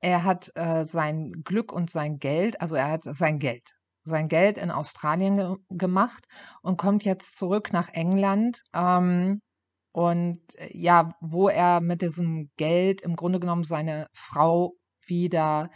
Er 0.00 0.24
hat 0.24 0.50
äh, 0.56 0.84
sein 0.84 1.32
Glück 1.44 1.72
und 1.72 1.88
sein 1.88 2.18
Geld, 2.18 2.60
also 2.60 2.74
er 2.74 2.90
hat 2.90 3.04
sein 3.04 3.38
Geld, 3.38 3.70
sein 4.02 4.28
Geld 4.28 4.58
in 4.58 4.70
Australien 4.70 5.36
ge 5.36 5.56
gemacht 5.70 6.26
und 6.62 6.76
kommt 6.76 7.04
jetzt 7.04 7.36
zurück 7.36 7.72
nach 7.72 7.88
England. 7.90 8.60
Ähm, 8.74 9.40
und 9.92 10.40
äh, 10.56 10.76
ja, 10.76 11.14
wo 11.20 11.48
er 11.48 11.80
mit 11.80 12.02
diesem 12.02 12.50
Geld 12.56 13.00
im 13.00 13.14
Grunde 13.14 13.40
genommen 13.40 13.64
seine 13.64 14.08
Frau 14.12 14.74
wieder 15.06 15.70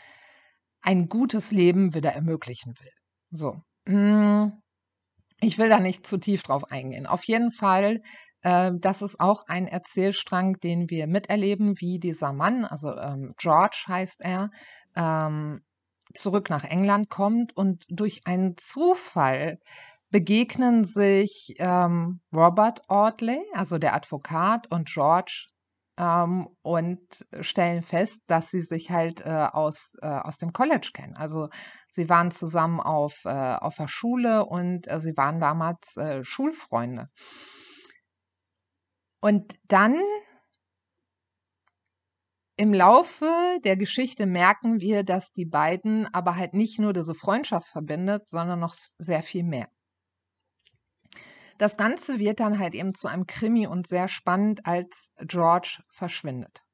ein 0.83 1.09
gutes 1.09 1.53
Leben 1.53 1.95
wieder 1.95 2.13
ermöglichen 2.13 2.75
will. 2.81 2.93
So. 3.31 3.63
Ich 5.41 5.59
will 5.59 5.69
da 5.69 5.81
nicht 5.81 6.07
zu 6.07 6.19
tief 6.19 6.43
drauf 6.43 6.71
eingehen. 6.71 7.07
Auf 7.07 7.25
jeden 7.25 7.51
Fall 7.51 8.01
ähm, 8.43 8.81
das 8.81 9.03
ist 9.03 9.21
auch 9.21 9.45
ein 9.47 9.67
Erzählstrang, 9.67 10.59
den 10.61 10.89
wir 10.91 11.07
miterleben, 11.07 11.81
wie 11.81 11.99
dieser 11.99 12.33
Mann, 12.33 12.65
also 12.65 12.97
ähm, 12.97 13.31
George 13.37 13.85
heißt 13.89 14.23
er, 14.23 14.51
ähm, 14.97 15.63
zurück 16.15 16.51
nach 16.51 16.65
England 16.65 17.09
kommt 17.11 17.57
und 17.57 17.85
durch 17.89 18.23
einen 18.27 18.57
Zufall 18.57 19.59
begegnen 20.11 20.85
sich 20.85 21.55
ähm, 21.59 22.21
Robert 22.35 22.89
Audley, 22.89 23.41
also 23.53 23.79
der 23.79 23.95
Advokat, 23.95 24.71
und 24.73 24.89
George 24.89 25.47
ähm, 26.01 26.49
und 26.63 27.27
stellen 27.43 27.83
fest, 27.83 28.23
dass 28.27 28.51
sie 28.51 28.63
sich 28.63 28.91
halt 28.91 29.21
äh, 29.27 29.49
aus, 29.53 29.93
äh, 30.01 30.07
aus 30.07 30.39
dem 30.39 30.53
College 30.53 30.91
kennen. 30.95 31.15
Also 31.15 31.51
sie 31.89 32.09
waren 32.09 32.31
zusammen 32.31 32.81
auf, 32.81 33.25
äh, 33.27 33.29
auf 33.29 33.77
der 33.77 33.89
Schule 33.89 34.47
und 34.47 34.91
äh, 34.91 34.99
sie 35.01 35.17
waren 35.17 35.41
damals 35.41 35.97
äh, 35.99 36.25
Schulfreunde. 36.25 37.07
Und 39.21 39.55
dann 39.69 40.01
im 42.57 42.73
Laufe 42.73 43.59
der 43.65 43.77
Geschichte 43.77 44.25
merken 44.25 44.81
wir, 44.81 45.03
dass 45.05 45.33
die 45.33 45.47
beiden 45.47 46.07
aber 46.15 46.37
halt 46.37 46.55
nicht 46.55 46.79
nur 46.79 46.95
diese 46.95 47.15
Freundschaft 47.15 47.69
verbindet, 47.69 48.27
sondern 48.27 48.61
noch 48.61 48.73
sehr 48.75 49.23
viel 49.23 49.45
mehr. 49.45 49.69
Das 51.61 51.77
Ganze 51.77 52.19
wird 52.19 52.41
dann 52.41 52.59
halt 52.59 52.75
eben 52.75 52.95
zu 52.95 53.09
einem 53.09 53.27
Krimi 53.27 53.67
und 53.67 53.87
sehr 53.87 54.09
spannend, 54.09 54.67
als 54.67 55.11
George 55.19 55.83
verschwindet. 55.89 56.65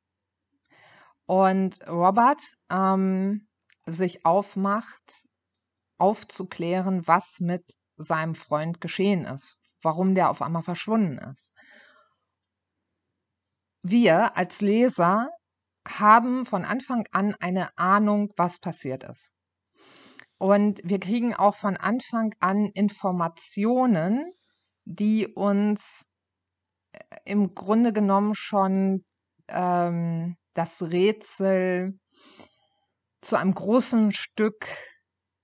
Und 1.26 1.76
Robert 1.88 2.40
ähm, 2.70 3.48
sich 3.84 4.24
aufmacht, 4.24 5.26
aufzuklären, 5.98 7.06
was 7.06 7.40
mit 7.40 7.64
seinem 7.96 8.34
Freund 8.34 8.80
geschehen 8.80 9.24
ist, 9.24 9.56
warum 9.82 10.14
der 10.14 10.30
auf 10.30 10.40
einmal 10.40 10.62
verschwunden 10.62 11.18
ist 11.18 11.52
wir 13.90 14.36
als 14.36 14.60
Leser 14.60 15.30
haben 15.86 16.44
von 16.44 16.64
Anfang 16.64 17.06
an 17.12 17.34
eine 17.40 17.76
Ahnung, 17.78 18.32
was 18.36 18.58
passiert 18.58 19.04
ist. 19.04 19.30
Und 20.38 20.80
wir 20.84 21.00
kriegen 21.00 21.34
auch 21.34 21.54
von 21.54 21.76
Anfang 21.76 22.34
an 22.40 22.66
Informationen, 22.66 24.32
die 24.86 25.26
uns 25.26 26.06
äh, 26.92 26.98
im 27.24 27.54
Grunde 27.54 27.92
genommen 27.92 28.34
schon 28.34 29.04
ähm, 29.48 30.36
das 30.54 30.80
Rätsel 30.80 31.98
zu 33.20 33.36
einem 33.36 33.54
großen 33.54 34.12
Stück 34.12 34.66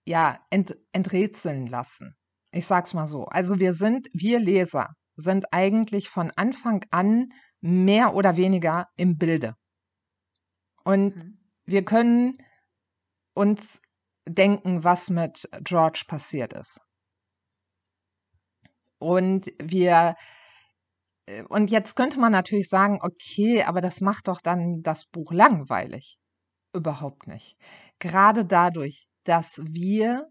ja 0.06 0.38
ent, 0.50 0.76
enträtseln 0.92 1.66
lassen. 1.66 2.14
Ich 2.52 2.66
sag's 2.66 2.94
mal 2.94 3.06
so. 3.06 3.24
Also 3.26 3.58
wir 3.58 3.74
sind, 3.74 4.08
wir 4.12 4.38
Leser, 4.38 4.90
sind 5.16 5.46
eigentlich 5.52 6.08
von 6.08 6.30
Anfang 6.36 6.84
an 6.90 7.28
mehr 7.60 8.14
oder 8.14 8.36
weniger 8.36 8.86
im 8.96 9.18
Bilde. 9.18 9.54
Und 10.84 11.16
mhm. 11.16 11.38
wir 11.64 11.84
können 11.84 12.36
uns 13.34 13.80
denken, 14.28 14.84
was 14.84 15.10
mit 15.10 15.48
George 15.62 16.04
passiert 16.06 16.52
ist. 16.52 16.80
Und 19.02 19.52
wir 19.62 20.14
äh, 21.26 21.44
und 21.48 21.70
jetzt 21.70 21.96
könnte 21.96 22.20
man 22.20 22.32
natürlich 22.32 22.68
sagen, 22.68 22.98
okay, 23.02 23.62
aber 23.64 23.80
das 23.80 24.00
macht 24.00 24.28
doch 24.28 24.40
dann 24.40 24.82
das 24.82 25.06
Buch 25.06 25.32
langweilig. 25.32 26.18
Überhaupt 26.74 27.26
nicht. 27.26 27.56
Gerade 27.98 28.44
dadurch, 28.44 29.06
dass 29.24 29.60
wir 29.64 30.28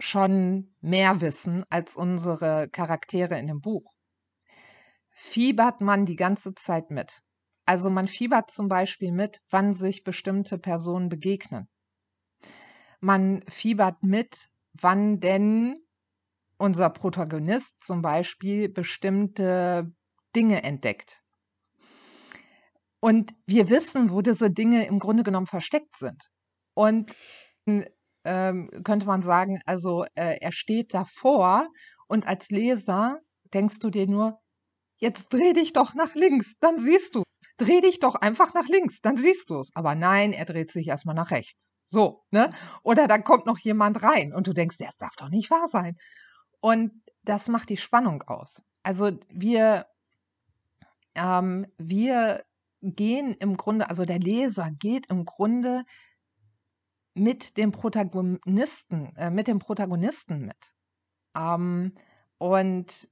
schon 0.00 0.74
mehr 0.80 1.20
wissen 1.20 1.64
als 1.70 1.96
unsere 1.96 2.68
Charaktere 2.70 3.38
in 3.38 3.46
dem 3.46 3.60
Buch, 3.60 3.92
fiebert 5.10 5.80
man 5.80 6.06
die 6.06 6.16
ganze 6.16 6.54
Zeit 6.54 6.90
mit. 6.90 7.20
Also 7.66 7.90
man 7.90 8.08
fiebert 8.08 8.50
zum 8.50 8.68
Beispiel 8.68 9.12
mit, 9.12 9.40
wann 9.50 9.74
sich 9.74 10.02
bestimmte 10.02 10.58
Personen 10.58 11.08
begegnen. 11.08 11.68
Man 13.00 13.42
fiebert 13.48 14.02
mit, 14.02 14.48
wann 14.72 15.20
denn 15.20 15.76
unser 16.62 16.90
Protagonist 16.90 17.82
zum 17.82 18.02
Beispiel 18.02 18.68
bestimmte 18.68 19.92
Dinge 20.36 20.62
entdeckt. 20.62 21.22
Und 23.00 23.34
wir 23.46 23.68
wissen, 23.68 24.10
wo 24.10 24.22
diese 24.22 24.48
Dinge 24.48 24.86
im 24.86 25.00
Grunde 25.00 25.24
genommen 25.24 25.46
versteckt 25.46 25.96
sind. 25.96 26.22
Und 26.74 27.12
ähm, 28.24 28.70
könnte 28.84 29.06
man 29.06 29.22
sagen, 29.22 29.60
also 29.66 30.04
äh, 30.14 30.38
er 30.40 30.52
steht 30.52 30.94
davor 30.94 31.66
und 32.06 32.28
als 32.28 32.48
Leser 32.50 33.18
denkst 33.52 33.80
du 33.80 33.90
dir 33.90 34.06
nur, 34.06 34.38
jetzt 34.98 35.32
dreh 35.32 35.52
dich 35.54 35.72
doch 35.72 35.94
nach 35.94 36.14
links, 36.14 36.58
dann 36.60 36.78
siehst 36.78 37.16
du. 37.16 37.24
Dreh 37.58 37.80
dich 37.80 37.98
doch 37.98 38.14
einfach 38.14 38.54
nach 38.54 38.68
links, 38.68 39.00
dann 39.00 39.16
siehst 39.16 39.50
du 39.50 39.58
es. 39.58 39.70
Aber 39.74 39.96
nein, 39.96 40.32
er 40.32 40.44
dreht 40.44 40.70
sich 40.70 40.86
erstmal 40.86 41.16
nach 41.16 41.32
rechts. 41.32 41.74
So, 41.86 42.22
ne? 42.30 42.50
Oder 42.84 43.08
dann 43.08 43.24
kommt 43.24 43.46
noch 43.46 43.58
jemand 43.58 44.02
rein 44.04 44.32
und 44.32 44.46
du 44.46 44.52
denkst, 44.52 44.76
das 44.78 44.96
darf 44.96 45.16
doch 45.16 45.28
nicht 45.28 45.50
wahr 45.50 45.66
sein. 45.66 45.96
Und 46.62 46.92
das 47.24 47.48
macht 47.48 47.68
die 47.68 47.76
Spannung 47.76 48.22
aus. 48.22 48.62
Also 48.84 49.10
wir, 49.28 49.86
ähm, 51.14 51.66
wir 51.76 52.44
gehen 52.80 53.34
im 53.34 53.56
Grunde, 53.56 53.90
also 53.90 54.04
der 54.04 54.20
Leser 54.20 54.70
geht 54.70 55.06
im 55.08 55.24
Grunde 55.24 55.84
mit 57.14 57.56
dem 57.56 57.72
Protagonisten, 57.72 59.14
äh, 59.16 59.30
mit 59.30 59.48
dem 59.48 59.58
Protagonisten 59.58 60.46
mit. 60.46 60.74
Ähm, 61.36 61.94
und 62.38 63.08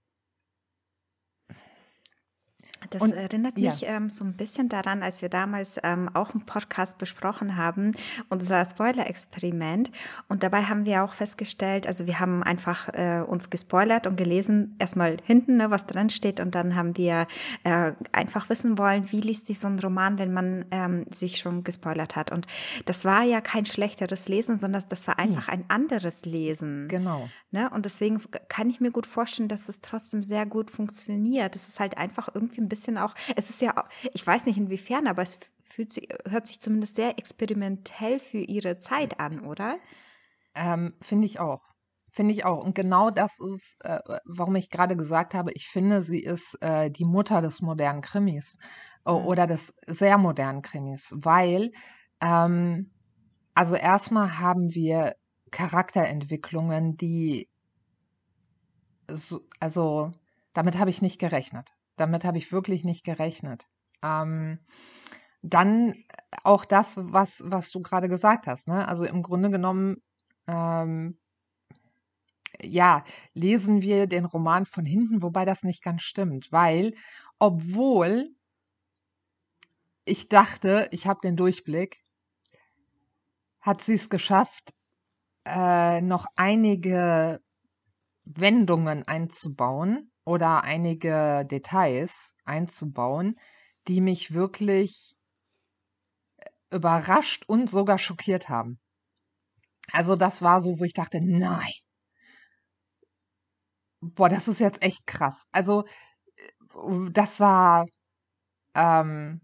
das 2.89 3.03
und, 3.03 3.13
erinnert 3.13 3.57
mich 3.57 3.83
ja. 3.83 3.97
ähm, 3.97 4.09
so 4.09 4.25
ein 4.25 4.33
bisschen 4.33 4.69
daran, 4.69 5.03
als 5.03 5.21
wir 5.21 5.29
damals 5.29 5.79
ähm, 5.83 6.09
auch 6.15 6.31
einen 6.31 6.47
Podcast 6.47 6.99
besprochen 6.99 7.57
haben, 7.57 7.93
unser 8.31 8.65
Spoiler-Experiment. 8.65 9.91
Und 10.29 10.43
dabei 10.43 10.65
haben 10.65 10.87
wir 10.87 11.05
auch 11.05 11.13
festgestellt, 11.13 11.87
also 11.87 12.07
wir 12.07 12.19
haben 12.19 12.43
einfach 12.43 12.89
äh, 12.89 13.23
uns 13.27 13.51
gespoilert 13.51 14.07
und 14.07 14.17
gelesen, 14.17 14.77
erstmal 14.79 15.19
hinten, 15.25 15.59
ne, 15.59 15.71
was 15.71 15.87
drin 15.87 16.11
steht. 16.11 16.41
Und 16.41 16.55
dann 16.55 16.75
haben 16.75 16.97
wir 16.97 17.27
äh, 17.65 17.93
einfach 18.13 18.49
wissen 18.49 18.79
wollen, 18.79 19.13
wie 19.13 19.21
liest 19.21 19.47
sich 19.47 19.61
so 19.61 19.69
ein 19.69 19.79
Roman, 19.79 20.19
wenn 20.19 20.33
man 20.33 20.65
ähm, 20.71 21.07
sich 21.11 21.37
schon 21.39 21.65
gespoilert 21.65 22.17
hat. 22.17 22.33
Und 22.33 22.47
das 22.87 23.05
war 23.05 23.23
ja 23.23 23.41
kein 23.41 23.67
schlechteres 23.67 24.29
Lesen, 24.29 24.57
sondern 24.57 24.83
das 24.89 25.07
war 25.07 25.19
einfach 25.19 25.49
hm. 25.49 25.55
ein 25.55 25.65
anderes 25.69 26.25
Lesen. 26.25 26.89
Genau. 26.89 27.29
Ne? 27.53 27.69
Und 27.71 27.85
deswegen 27.85 28.21
kann 28.49 28.71
ich 28.71 28.81
mir 28.81 28.93
gut 28.93 29.07
vorstellen, 29.07 29.49
dass 29.49 29.69
es 29.69 29.81
trotzdem 29.81 30.23
sehr 30.23 30.47
gut 30.47 30.71
funktioniert. 30.71 31.55
Das 31.55 31.69
ist 31.69 31.81
halt 31.81 31.99
einfach 31.99 32.29
irgendwie 32.33 32.61
ein 32.61 32.69
bisschen 32.71 32.97
auch, 32.97 33.15
es 33.37 33.51
ist 33.51 33.61
ja, 33.61 33.87
ich 34.15 34.27
weiß 34.27 34.47
nicht 34.47 34.57
inwiefern, 34.57 35.07
aber 35.07 35.21
es 35.21 35.39
fühlt 35.67 35.93
sich, 35.93 36.09
hört 36.29 36.47
sich 36.47 36.61
zumindest 36.61 36.97
sehr 36.97 37.19
experimentell 37.19 38.19
für 38.19 38.39
ihre 38.39 38.79
Zeit 38.79 39.21
an, 39.21 39.41
oder? 39.41 39.79
Ähm, 40.55 40.95
finde 41.03 41.27
ich 41.27 41.39
auch. 41.39 41.61
Finde 42.13 42.35
ich 42.35 42.45
auch. 42.45 42.65
Und 42.65 42.75
genau 42.75 43.11
das 43.11 43.39
ist, 43.39 43.77
äh, 43.85 44.01
warum 44.25 44.57
ich 44.57 44.71
gerade 44.71 44.97
gesagt 44.97 45.33
habe, 45.35 45.53
ich 45.53 45.69
finde, 45.69 46.03
sie 46.03 46.21
ist 46.21 46.59
äh, 46.61 46.91
die 46.91 47.05
Mutter 47.05 47.41
des 47.41 47.63
modernen 47.63 48.01
Krimis 48.01 48.59
äh, 49.07 49.13
mhm. 49.13 49.27
oder 49.27 49.47
des 49.47 49.75
sehr 49.87 50.19
modernen 50.19 50.63
Krimis, 50.63 51.15
weil, 51.17 51.71
ähm, 52.21 52.91
also 53.55 53.77
erstmal 53.77 54.39
haben 54.39 54.75
wir 54.75 55.15
Charakterentwicklungen, 55.53 56.97
die, 56.97 57.49
so, 59.09 59.41
also 59.61 60.11
damit 60.53 60.79
habe 60.79 60.91
ich 60.91 61.03
nicht 61.03 61.21
gerechnet. 61.21 61.69
Damit 61.97 62.25
habe 62.25 62.39
ich 62.39 62.53
wirklich 62.53 62.85
nicht 62.85 63.05
gerechnet. 63.05 63.69
Ähm, 64.03 64.59
dann 65.43 65.95
auch 66.45 66.65
das, 66.65 66.99
was, 67.01 67.43
was 67.45 67.71
du 67.71 67.81
gerade 67.81 68.09
gesagt 68.09 68.47
hast. 68.47 68.69
Ne? 68.69 68.87
Also 68.87 69.05
im 69.05 69.23
Grunde 69.23 69.51
genommen, 69.51 70.03
ähm, 70.47 71.19
ja, 72.63 73.05
lesen 73.33 73.81
wir 73.83 74.07
den 74.07 74.25
Roman 74.27 74.67
von 74.67 74.85
hinten, 74.85 75.23
wobei 75.23 75.45
das 75.45 75.63
nicht 75.63 75.83
ganz 75.83 76.03
stimmt, 76.03 76.53
weil 76.53 76.95
obwohl 77.39 78.35
ich 80.05 80.29
dachte, 80.29 80.89
ich 80.93 81.07
habe 81.07 81.21
den 81.23 81.37
Durchblick, 81.37 82.05
hat 83.61 83.83
sie 83.83 83.95
es 83.95 84.11
geschafft, 84.11 84.75
äh, 85.47 86.01
noch 86.01 86.27
einige 86.37 87.41
Wendungen 88.37 89.07
einzubauen 89.07 90.11
oder 90.25 90.63
einige 90.63 91.45
Details 91.51 92.35
einzubauen, 92.45 93.39
die 93.89 94.01
mich 94.01 94.35
wirklich 94.35 95.15
äh, 96.37 96.77
überrascht 96.77 97.45
und 97.47 97.71
sogar 97.71 97.99
schockiert 97.99 98.49
haben. 98.49 98.79
Also 99.93 100.17
das 100.17 100.43
war 100.43 100.63
so, 100.63 100.79
wo 100.79 100.85
ich 100.85 100.95
dachte, 100.95 101.21
nein. 101.21 101.73
Boah, 104.01 104.29
das 104.29 104.49
ist 104.49 104.61
jetzt 104.61 104.83
echt 104.83 105.07
krass. 105.07 105.47
Also 105.53 105.85
äh, 106.37 107.11
das 107.11 107.41
war, 107.41 107.87
ähm, 108.75 109.41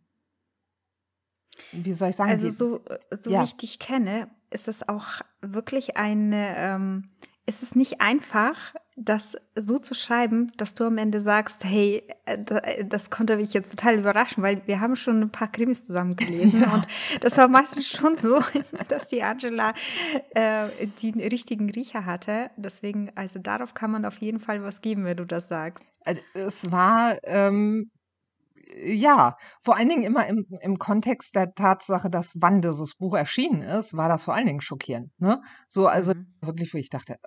wie 1.72 1.94
soll 1.94 2.10
ich 2.10 2.16
sagen? 2.16 2.30
Also 2.30 2.50
so, 2.50 2.84
so 3.10 3.30
ja. 3.30 3.40
wie 3.40 3.44
ich 3.44 3.56
dich 3.56 3.78
kenne, 3.78 4.30
ist 4.50 4.68
es 4.68 4.88
auch 4.88 5.20
wirklich 5.40 5.96
eine, 5.96 6.56
ähm, 6.56 7.10
ist 7.46 7.62
es 7.62 7.76
nicht 7.76 8.00
einfach, 8.00 8.74
das 8.96 9.36
so 9.54 9.78
zu 9.78 9.94
schreiben, 9.94 10.52
dass 10.56 10.74
du 10.74 10.84
am 10.84 10.96
Ende 10.96 11.20
sagst, 11.20 11.64
hey, 11.64 12.02
äh, 12.24 12.38
äh, 12.38 12.84
das 12.84 13.10
konnte 13.10 13.36
mich 13.36 13.52
jetzt 13.52 13.70
total 13.70 13.98
überraschen, 13.98 14.42
weil 14.42 14.66
wir 14.66 14.80
haben 14.80 14.96
schon 14.96 15.20
ein 15.20 15.30
paar 15.30 15.52
Krimis 15.52 15.86
zusammen 15.86 16.16
gelesen 16.16 16.62
ja. 16.66 16.74
und 16.74 16.86
das 17.20 17.36
war 17.36 17.46
meistens 17.48 17.88
schon 17.88 18.16
so, 18.16 18.40
dass 18.88 19.08
die 19.08 19.22
Angela 19.22 19.74
äh, 20.30 20.66
den 21.02 21.20
richtigen 21.20 21.70
Riecher 21.70 22.06
hatte. 22.06 22.50
Deswegen, 22.56 23.12
also 23.14 23.38
darauf 23.38 23.74
kann 23.74 23.90
man 23.90 24.04
auf 24.06 24.16
jeden 24.18 24.40
Fall 24.40 24.62
was 24.62 24.80
geben, 24.80 25.04
wenn 25.04 25.18
du 25.18 25.26
das 25.26 25.48
sagst. 25.48 25.88
Äh, 26.04 26.16
es 26.32 26.70
war 26.70 27.18
ähm, 27.24 27.90
ja, 28.84 29.36
vor 29.60 29.76
allen 29.76 29.88
Dingen 29.88 30.02
immer 30.02 30.26
im, 30.26 30.46
im 30.60 30.78
Kontext 30.78 31.34
der 31.34 31.54
Tatsache, 31.54 32.10
dass 32.10 32.34
wann 32.40 32.62
dieses 32.62 32.96
Buch 32.96 33.14
erschienen 33.14 33.62
ist, 33.62 33.96
war 33.96 34.08
das 34.08 34.24
vor 34.24 34.34
allen 34.34 34.46
Dingen 34.46 34.60
schockierend. 34.60 35.10
Ne? 35.18 35.40
So, 35.68 35.86
also 35.86 36.14
mhm. 36.14 36.26
wirklich, 36.40 36.74
wo 36.74 36.78
ich 36.78 36.90
dachte, 36.90 37.18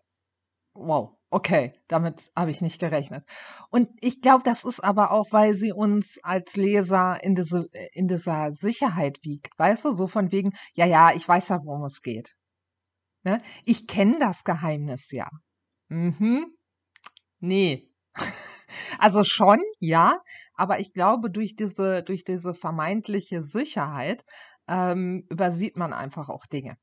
wow, 0.80 1.18
okay, 1.30 1.74
damit 1.88 2.32
habe 2.36 2.52
ich 2.52 2.62
nicht 2.62 2.80
gerechnet. 2.80 3.24
Und 3.70 3.90
ich 4.02 4.22
glaube, 4.22 4.44
das 4.44 4.64
ist 4.64 4.84
aber 4.84 5.12
auch, 5.12 5.32
weil 5.32 5.54
sie 5.54 5.72
uns 5.72 6.20
als 6.24 6.56
Leser 6.56 7.24
in, 7.24 7.36
diese, 7.36 7.68
in 7.94 8.08
dieser 8.08 8.52
Sicherheit 8.52 9.20
wiegt. 9.24 9.58
Weißt 9.58 9.86
du, 9.86 9.96
so 9.96 10.08
von 10.08 10.32
wegen, 10.32 10.54
ja, 10.74 10.86
ja, 10.86 11.12
ich 11.14 11.28
weiß 11.28 11.50
ja, 11.50 11.60
worum 11.64 11.86
es 11.86 12.02
geht. 12.02 12.36
Ne? 13.24 13.42
Ich 13.66 13.88
kenne 13.88 14.18
das 14.20 14.44
Geheimnis 14.44 15.12
ja. 15.12 15.30
Mhm. 15.90 16.48
Nee. 17.40 17.90
Also 19.00 19.24
schon, 19.24 19.60
ja, 19.80 20.20
aber 20.54 20.80
ich 20.80 20.94
glaube, 20.94 21.32
durch 21.32 21.56
diese, 21.56 22.04
durch 22.04 22.24
diese 22.24 22.54
vermeintliche 22.54 23.42
Sicherheit 23.42 24.24
ähm, 24.68 25.26
übersieht 25.30 25.76
man 25.76 25.92
einfach 25.92 26.30
auch 26.30 26.46
Dinge. 26.46 26.78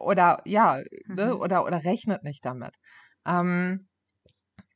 Oder 0.00 0.42
ja, 0.44 0.82
ne, 1.06 1.34
mhm. 1.34 1.40
oder, 1.40 1.64
oder 1.64 1.84
rechnet 1.84 2.22
nicht 2.22 2.44
damit. 2.44 2.76
Ähm, 3.26 3.88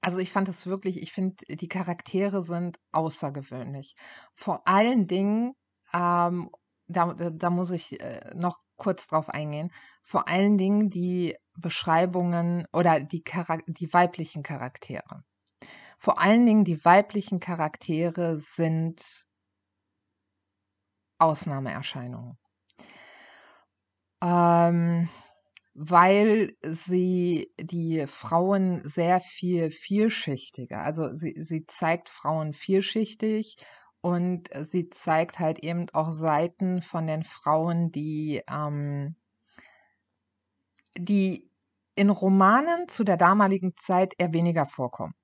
also 0.01 0.19
ich 0.19 0.33
fand 0.33 0.49
es 0.49 0.67
wirklich, 0.67 1.03
ich 1.03 1.13
finde, 1.13 1.37
die 1.49 1.69
Charaktere 1.69 2.43
sind 2.43 2.79
außergewöhnlich. 2.93 3.95
Vor 4.33 4.67
allen 4.67 5.07
Dingen, 5.07 5.55
ähm, 5.93 6.51
da, 6.87 7.15
da 7.15 7.51
muss 7.51 7.71
ich 7.71 8.01
äh, 8.01 8.33
noch 8.35 8.59
kurz 8.77 9.07
drauf 9.07 9.29
eingehen, 9.29 9.71
vor 10.03 10.29
allen 10.29 10.57
Dingen 10.59 10.91
die 10.91 11.37
Beschreibungen 11.57 12.67
oder 12.73 13.01
die, 13.01 13.23
Charak 13.23 13.63
die 13.67 13.93
weiblichen 13.93 14.43
Charaktere. 14.43 15.23
Vor 15.99 16.19
allen 16.21 16.47
Dingen 16.47 16.65
die 16.65 16.83
weiblichen 16.85 17.41
Charaktere 17.41 18.39
sind 18.39 19.27
Ausnahmeerscheinungen. 21.19 22.40
Ähm, 24.23 25.09
weil 25.75 26.57
sie 26.63 27.53
die 27.59 28.07
Frauen 28.07 28.83
sehr 28.85 29.21
viel 29.21 29.71
vielschichtiger, 29.71 30.83
also 30.83 31.15
sie, 31.15 31.35
sie 31.43 31.67
zeigt 31.67 32.09
Frauen 32.09 32.53
vielschichtig 32.53 33.57
und 34.01 34.49
sie 34.63 34.91
zeigt 34.91 35.39
halt 35.39 35.61
eben 35.61 35.87
auch 35.93 36.13
Seiten 36.13 36.83
von 36.83 37.07
den 37.07 37.23
Frauen, 37.23 37.93
die, 37.93 38.43
ähm, 38.51 39.15
die 40.97 41.51
in 41.95 42.11
Romanen 42.11 42.89
zu 42.89 43.05
der 43.05 43.17
damaligen 43.17 43.75
Zeit 43.77 44.15
eher 44.19 44.33
weniger 44.33 44.67
vorkommen. 44.67 45.15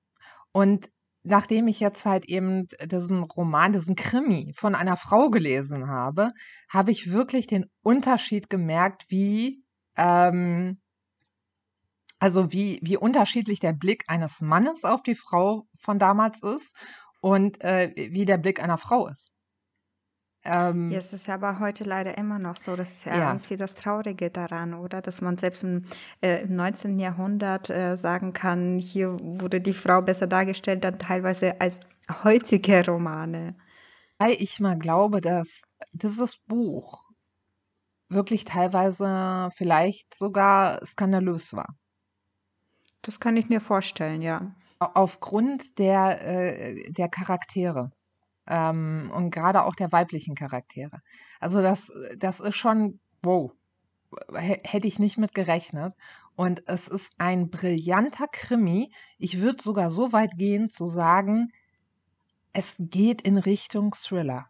Und 0.51 0.91
nachdem 1.27 1.67
ich 1.67 1.79
jetzt 1.79 2.05
halt 2.05 2.25
eben 2.25 2.67
diesen 2.85 3.23
Roman, 3.23 3.73
diesen 3.73 3.95
Krimi 3.95 4.53
von 4.55 4.75
einer 4.75 4.97
Frau 4.97 5.29
gelesen 5.29 5.87
habe, 5.87 6.29
habe 6.69 6.91
ich 6.91 7.11
wirklich 7.11 7.47
den 7.47 7.65
Unterschied 7.81 8.49
gemerkt, 8.49 9.05
wie, 9.09 9.63
ähm, 9.97 10.79
also 12.19 12.51
wie, 12.51 12.79
wie 12.81 12.97
unterschiedlich 12.97 13.59
der 13.59 13.73
Blick 13.73 14.03
eines 14.07 14.41
Mannes 14.41 14.83
auf 14.83 15.03
die 15.03 15.15
Frau 15.15 15.67
von 15.79 15.99
damals 15.99 16.41
ist 16.43 16.75
und 17.21 17.61
äh, 17.61 17.93
wie 17.95 18.25
der 18.25 18.37
Blick 18.37 18.61
einer 18.61 18.77
Frau 18.77 19.07
ist. 19.07 19.33
Ähm, 20.47 20.91
ja, 20.91 20.97
es 20.97 21.11
ist 21.11 21.27
aber 21.27 21.59
heute 21.59 21.83
leider 21.83 22.17
immer 22.17 22.39
noch 22.39 22.55
so. 22.55 22.75
Das 22.75 22.91
ist 22.91 23.05
ja, 23.05 23.17
ja. 23.17 23.31
irgendwie 23.31 23.57
das 23.57 23.75
Traurige 23.75 24.29
daran, 24.29 24.73
oder? 24.73 25.01
Dass 25.01 25.21
man 25.21 25.37
selbst 25.37 25.63
im, 25.63 25.85
äh, 26.21 26.43
im 26.43 26.55
19. 26.55 26.99
Jahrhundert 26.99 27.69
äh, 27.69 27.97
sagen 27.97 28.31
kann, 28.31 28.79
hier 28.79 29.17
wurde 29.19 29.59
die 29.59 29.73
Frau 29.73 30.01
besser 30.01 30.27
dargestellt, 30.27 30.83
dann 30.83 30.99
teilweise 30.99 31.59
als 31.59 31.81
heutige 32.23 32.85
Romane. 32.85 33.55
Weil 34.19 34.35
ich 34.39 34.59
mal 34.59 34.77
glaube, 34.77 35.19
dass 35.19 35.63
dieses 35.91 36.37
Buch 36.37 37.03
wirklich 38.09 38.45
teilweise 38.45 39.49
vielleicht 39.53 40.15
sogar 40.15 40.83
skandalös 40.85 41.53
war. 41.53 41.75
Das 43.01 43.19
kann 43.19 43.35
ich 43.35 43.49
mir 43.49 43.59
vorstellen, 43.59 44.21
ja. 44.21 44.55
Aufgrund 44.79 45.77
der, 45.79 46.21
äh, 46.25 46.91
der 46.91 47.09
Charaktere 47.09 47.91
ähm, 48.47 49.11
und 49.13 49.31
gerade 49.31 49.63
auch 49.63 49.75
der 49.75 49.91
weiblichen 49.91 50.35
Charaktere. 50.35 51.01
Also 51.39 51.61
das, 51.61 51.91
das 52.17 52.39
ist 52.39 52.55
schon, 52.55 52.99
wow, 53.21 53.51
hätte 54.33 54.87
ich 54.87 54.99
nicht 54.99 55.17
mit 55.17 55.33
gerechnet. 55.33 55.93
Und 56.35 56.63
es 56.67 56.87
ist 56.87 57.13
ein 57.17 57.49
brillanter 57.49 58.27
Krimi. 58.27 58.91
Ich 59.17 59.39
würde 59.39 59.61
sogar 59.61 59.89
so 59.89 60.13
weit 60.13 60.37
gehen 60.37 60.69
zu 60.69 60.87
sagen, 60.87 61.51
es 62.53 62.75
geht 62.79 63.21
in 63.21 63.37
Richtung 63.37 63.91
Thriller. 63.91 64.47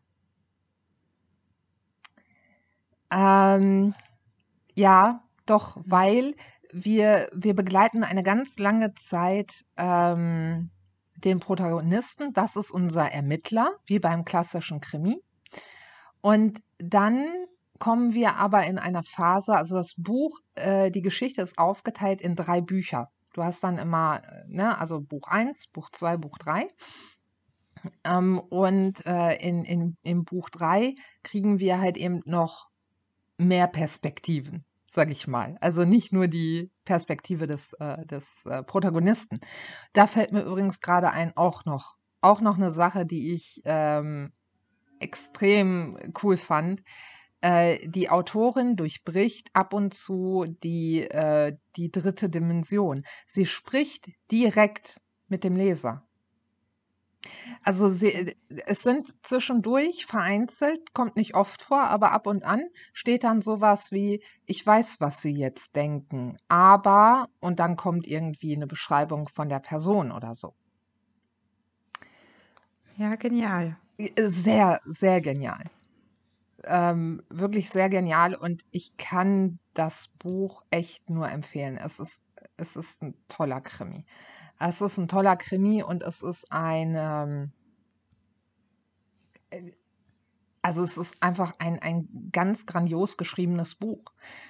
Ähm, 3.12 3.94
ja, 4.76 5.24
doch, 5.46 5.78
weil 5.86 6.36
wir, 6.72 7.30
wir 7.34 7.54
begleiten 7.56 8.04
eine 8.04 8.24
ganz 8.24 8.60
lange 8.60 8.94
Zeit 8.96 9.66
ähm, 9.78 10.70
den 11.18 11.40
Protagonisten, 11.40 12.34
das 12.34 12.56
ist 12.56 12.72
unser 12.72 13.12
Ermittler, 13.12 13.72
wie 13.86 14.00
beim 14.00 14.24
klassischen 14.24 14.80
Krimi. 14.80 15.22
Und 16.22 16.62
dann 16.78 17.28
kommen 17.80 18.14
wir 18.14 18.36
aber 18.36 18.66
in 18.66 18.80
einer 18.80 19.04
Phase, 19.04 19.56
also 19.56 19.76
das 19.76 19.96
Buch, 19.98 20.40
äh, 20.56 20.92
die 20.92 21.02
Geschichte 21.02 21.42
ist 21.42 21.58
aufgeteilt 21.58 22.22
in 22.22 22.36
drei 22.36 22.62
Bücher. 22.62 23.10
Du 23.34 23.44
hast 23.44 23.64
dann 23.64 23.78
immer, 23.78 24.22
ne, 24.48 24.78
also 24.80 25.00
Buch 25.00 25.28
1, 25.28 25.68
Buch 25.68 25.90
2, 25.92 26.18
Buch 26.18 26.38
3. 26.38 26.68
Ähm, 28.04 28.40
und 28.40 29.06
äh, 29.06 29.36
in, 29.36 29.64
in, 29.64 29.98
in 30.02 30.24
Buch 30.24 30.50
3 30.50 30.96
kriegen 31.24 31.60
wir 31.60 31.80
halt 31.80 31.98
eben 31.98 32.22
noch 32.26 32.68
mehr 33.38 33.68
Perspektiven 33.68 34.66
sage 34.98 35.12
ich 35.12 35.28
mal. 35.28 35.58
Also 35.62 35.86
nicht 35.86 36.12
nur 36.12 36.28
die 36.28 36.72
Perspektive 36.84 37.46
des, 37.46 37.74
äh, 37.74 38.04
des 38.08 38.48
äh, 38.48 38.64
Protagonisten. 38.64 39.40
Da 39.94 40.08
fällt 40.08 40.32
mir 40.32 40.42
übrigens 40.42 40.82
gerade 40.82 41.12
ein, 41.12 41.38
auch 41.38 41.66
noch, 41.66 41.98
auch 42.22 42.42
noch 42.42 42.58
eine 42.58 42.72
Sache, 42.72 43.06
die 43.06 43.32
ich 43.32 43.62
ähm, 43.66 44.34
extrem 45.00 46.00
cool 46.24 46.36
fand. 46.36 46.82
Äh, 47.42 47.88
die 47.88 48.10
Autorin 48.10 48.76
durchbricht 48.76 49.52
ab 49.54 49.76
und 49.76 49.94
zu 49.94 50.46
die, 50.64 51.02
äh, 51.02 51.56
die 51.76 51.92
dritte 51.92 52.28
Dimension. 52.28 53.04
Sie 53.28 53.46
spricht 53.46 54.10
direkt 54.32 55.00
mit 55.28 55.44
dem 55.44 55.56
Leser. 55.56 56.07
Also 57.64 57.88
sie, 57.88 58.36
es 58.66 58.82
sind 58.84 59.26
zwischendurch 59.26 60.06
vereinzelt, 60.06 60.94
kommt 60.94 61.16
nicht 61.16 61.36
oft 61.36 61.62
vor, 61.62 61.84
aber 61.84 62.12
ab 62.12 62.28
und 62.28 62.44
an 62.44 62.64
steht 62.94 63.24
dann 63.24 63.42
sowas 63.42 63.92
wie, 63.92 64.24
ich 64.46 64.66
weiß, 64.66 65.02
was 65.02 65.22
Sie 65.22 65.36
jetzt 65.36 65.76
denken, 65.76 66.38
aber, 66.48 67.28
und 67.40 67.60
dann 67.60 67.76
kommt 67.76 68.08
irgendwie 68.08 68.56
eine 68.56 68.68
Beschreibung 68.68 69.28
von 69.28 69.50
der 69.50 69.60
Person 69.60 70.12
oder 70.12 70.36
so. 70.36 70.54
Ja, 72.98 73.16
genial. 73.16 73.78
Sehr, 74.18 74.80
sehr 74.86 75.22
genial. 75.22 75.64
Ähm, 76.64 77.24
wirklich 77.30 77.70
sehr 77.70 77.90
genial 77.90 78.34
und 78.34 78.64
ich 78.72 78.98
kann 78.98 79.60
das 79.74 80.08
Buch 80.20 80.64
echt 80.72 81.10
nur 81.10 81.30
empfehlen. 81.30 81.78
Es 81.78 82.00
ist, 82.00 82.24
es 82.58 82.76
ist 82.76 83.02
ein 83.04 83.14
toller 83.28 83.62
Krimi. 83.62 84.06
Es 84.60 84.82
ist 84.82 84.98
ein 84.98 85.08
toller 85.08 85.36
Krimi 85.36 85.84
und 85.84 86.04
es 86.04 86.22
ist 86.24 86.52
ein, 86.52 86.96
ähm, 86.98 87.52
äh, 89.50 89.72
also 90.62 90.84
es 90.84 90.98
ist 90.98 91.22
einfach 91.22 91.54
ein, 91.60 91.80
ein 91.80 92.30
ganz 92.32 92.66
grandios 92.66 93.18
geschriebenes 93.18 93.76
Buch. 93.76 94.04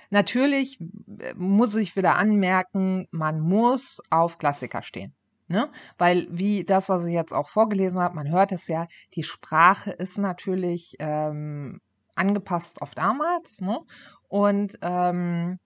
Natürlich 0.09 0.79
äh, 1.19 1.33
muss 1.35 1.75
ich 1.75 1.95
wieder 1.95 2.15
anmerken, 2.15 3.07
man 3.11 3.39
muss 3.39 4.01
auf 4.09 4.37
Klassiker 4.37 4.81
stehen. 4.81 5.13
Ne? 5.49 5.69
Weil, 5.97 6.27
wie 6.29 6.65
das, 6.65 6.89
was 6.89 7.05
ich 7.05 7.13
jetzt 7.13 7.33
auch 7.33 7.47
vorgelesen 7.47 7.99
habe, 7.99 8.15
man 8.15 8.29
hört 8.29 8.51
es 8.51 8.67
ja, 8.67 8.87
die 9.13 9.23
Sprache 9.23 9.91
ist 9.91 10.17
natürlich 10.17 10.95
ähm, 10.99 11.79
angepasst 12.15 12.81
auf 12.81 12.95
damals. 12.95 13.61
Ne? 13.61 13.79
Und 14.27 14.77
ähm, 14.81 15.59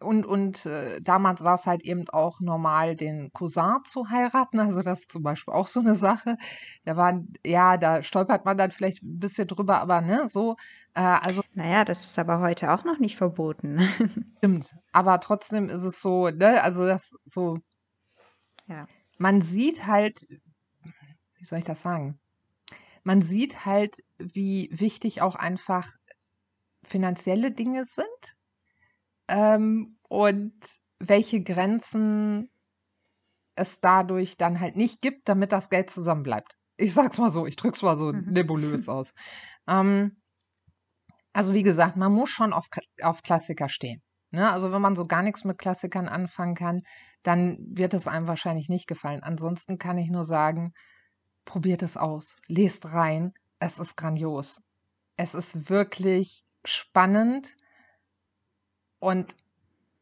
und, 0.00 0.26
und 0.26 0.64
äh, 0.66 1.00
damals 1.00 1.42
war 1.42 1.54
es 1.54 1.66
halt 1.66 1.82
eben 1.82 2.08
auch 2.10 2.40
normal, 2.40 2.94
den 2.94 3.32
Cousin 3.32 3.78
zu 3.84 4.10
heiraten. 4.10 4.60
Also 4.68 4.82
das 4.82 5.00
ist 5.00 5.12
zum 5.12 5.22
Beispiel 5.22 5.54
auch 5.54 5.66
so 5.66 5.80
eine 5.80 5.94
Sache. 5.94 6.36
Da 6.84 6.96
waren, 6.96 7.32
ja, 7.44 7.76
da 7.76 8.02
stolpert 8.02 8.44
man 8.44 8.58
dann 8.58 8.70
vielleicht 8.70 9.02
ein 9.02 9.18
bisschen 9.18 9.48
drüber, 9.48 9.80
aber 9.80 10.00
ne, 10.00 10.28
so, 10.28 10.56
äh, 10.94 11.00
also. 11.00 11.42
Naja, 11.54 11.84
das 11.84 12.04
ist 12.04 12.18
aber 12.18 12.40
heute 12.40 12.72
auch 12.72 12.84
noch 12.84 12.98
nicht 12.98 13.16
verboten. 13.16 13.80
Stimmt. 14.38 14.74
Aber 14.92 15.20
trotzdem 15.20 15.68
ist 15.68 15.84
es 15.84 16.00
so, 16.00 16.28
ne, 16.28 16.62
also 16.62 16.86
das 16.86 17.16
so. 17.24 17.58
Ja. 18.66 18.86
Man 19.16 19.42
sieht 19.42 19.86
halt, 19.86 20.26
wie 21.38 21.44
soll 21.44 21.60
ich 21.60 21.64
das 21.64 21.82
sagen? 21.82 22.20
Man 23.02 23.22
sieht 23.22 23.64
halt, 23.64 23.96
wie 24.18 24.68
wichtig 24.72 25.22
auch 25.22 25.34
einfach 25.34 25.88
finanzielle 26.84 27.50
Dinge 27.50 27.84
sind 27.84 28.37
ähm, 29.28 29.98
und 30.08 30.54
welche 30.98 31.42
Grenzen 31.42 32.50
es 33.54 33.80
dadurch 33.80 34.36
dann 34.36 34.60
halt 34.60 34.76
nicht 34.76 35.02
gibt, 35.02 35.28
damit 35.28 35.52
das 35.52 35.68
Geld 35.68 35.90
zusammenbleibt. 35.90 36.56
Ich 36.76 36.94
sag's 36.94 37.18
mal 37.18 37.30
so, 37.30 37.46
ich 37.46 37.56
drück's 37.56 37.82
mal 37.82 37.96
so 37.96 38.12
mhm. 38.12 38.24
nebulös 38.30 38.88
aus. 38.88 39.14
Ähm, 39.66 40.16
also 41.32 41.54
wie 41.54 41.62
gesagt, 41.62 41.96
man 41.96 42.12
muss 42.12 42.30
schon 42.30 42.52
auf, 42.52 42.68
auf 43.02 43.22
Klassiker 43.22 43.68
stehen. 43.68 44.02
Ne? 44.30 44.50
Also 44.50 44.72
wenn 44.72 44.82
man 44.82 44.96
so 44.96 45.06
gar 45.06 45.22
nichts 45.22 45.44
mit 45.44 45.58
Klassikern 45.58 46.08
anfangen 46.08 46.54
kann, 46.54 46.82
dann 47.22 47.58
wird 47.60 47.94
es 47.94 48.06
einem 48.06 48.26
wahrscheinlich 48.26 48.68
nicht 48.68 48.86
gefallen. 48.86 49.22
Ansonsten 49.22 49.78
kann 49.78 49.98
ich 49.98 50.08
nur 50.08 50.24
sagen, 50.24 50.72
probiert 51.44 51.82
es 51.82 51.96
aus, 51.96 52.36
lest 52.46 52.92
rein, 52.92 53.32
es 53.58 53.78
ist 53.78 53.96
grandios. 53.96 54.60
Es 55.16 55.34
ist 55.34 55.70
wirklich 55.70 56.44
spannend 56.64 57.56
und 58.98 59.34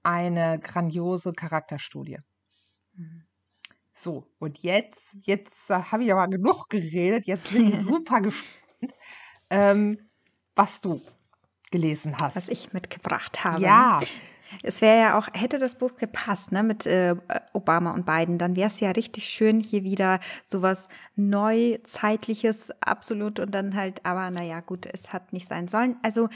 eine 0.03 0.59
grandiose 0.59 1.33
Charakterstudie. 1.33 2.19
Mhm. 2.95 3.25
So, 3.93 4.27
und 4.39 4.59
jetzt, 4.59 5.17
jetzt 5.25 5.71
äh, 5.71 5.75
habe 5.75 6.05
ich 6.05 6.13
aber 6.13 6.29
genug 6.29 6.69
geredet. 6.69 7.27
Jetzt 7.27 7.53
bin 7.53 7.69
ich 7.69 7.81
super 7.81 8.21
gespannt, 8.21 8.95
ähm, 9.51 10.11
was 10.55 10.81
du 10.81 11.01
gelesen 11.71 12.17
hast. 12.19 12.37
Was 12.37 12.49
ich 12.49 12.73
mitgebracht 12.73 13.43
habe. 13.45 13.63
Ja. 13.63 14.01
Es 14.63 14.81
wäre 14.81 14.99
ja 14.99 15.19
auch, 15.19 15.29
hätte 15.33 15.59
das 15.59 15.77
Buch 15.77 15.97
gepasst, 15.97 16.53
ne, 16.53 16.63
mit 16.63 16.87
äh, 16.87 17.17
Obama 17.53 17.93
und 17.93 18.07
Biden, 18.07 18.39
dann 18.39 18.57
wäre 18.57 18.69
es 18.69 18.81
ja 18.81 18.91
richtig 18.91 19.29
schön, 19.29 19.61
hier 19.61 19.85
wieder 19.85 20.21
sowas 20.45 20.89
Neuzeitliches, 21.15 22.71
absolut, 22.81 23.41
und 23.41 23.55
dann 23.55 23.75
halt, 23.75 24.05
aber 24.05 24.31
naja, 24.31 24.61
gut, 24.61 24.87
es 24.93 25.13
hat 25.13 25.33
nicht 25.33 25.49
sein 25.49 25.69
sollen. 25.69 25.97
Also 26.03 26.29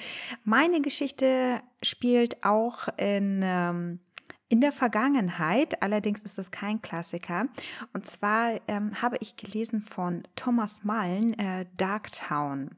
meine 0.44 0.80
Geschichte 0.80 1.60
spielt 1.82 2.44
auch 2.44 2.88
in, 2.96 3.40
ähm, 3.42 4.00
in 4.48 4.60
der 4.60 4.72
Vergangenheit, 4.72 5.80
allerdings 5.82 6.22
ist 6.24 6.38
es 6.38 6.50
kein 6.50 6.82
Klassiker. 6.82 7.46
Und 7.92 8.06
zwar 8.06 8.52
ähm, 8.66 9.00
habe 9.00 9.16
ich 9.20 9.36
gelesen 9.36 9.80
von 9.80 10.24
Thomas 10.34 10.82
Mullen, 10.82 11.38
äh, 11.38 11.66
Darktown. 11.76 12.70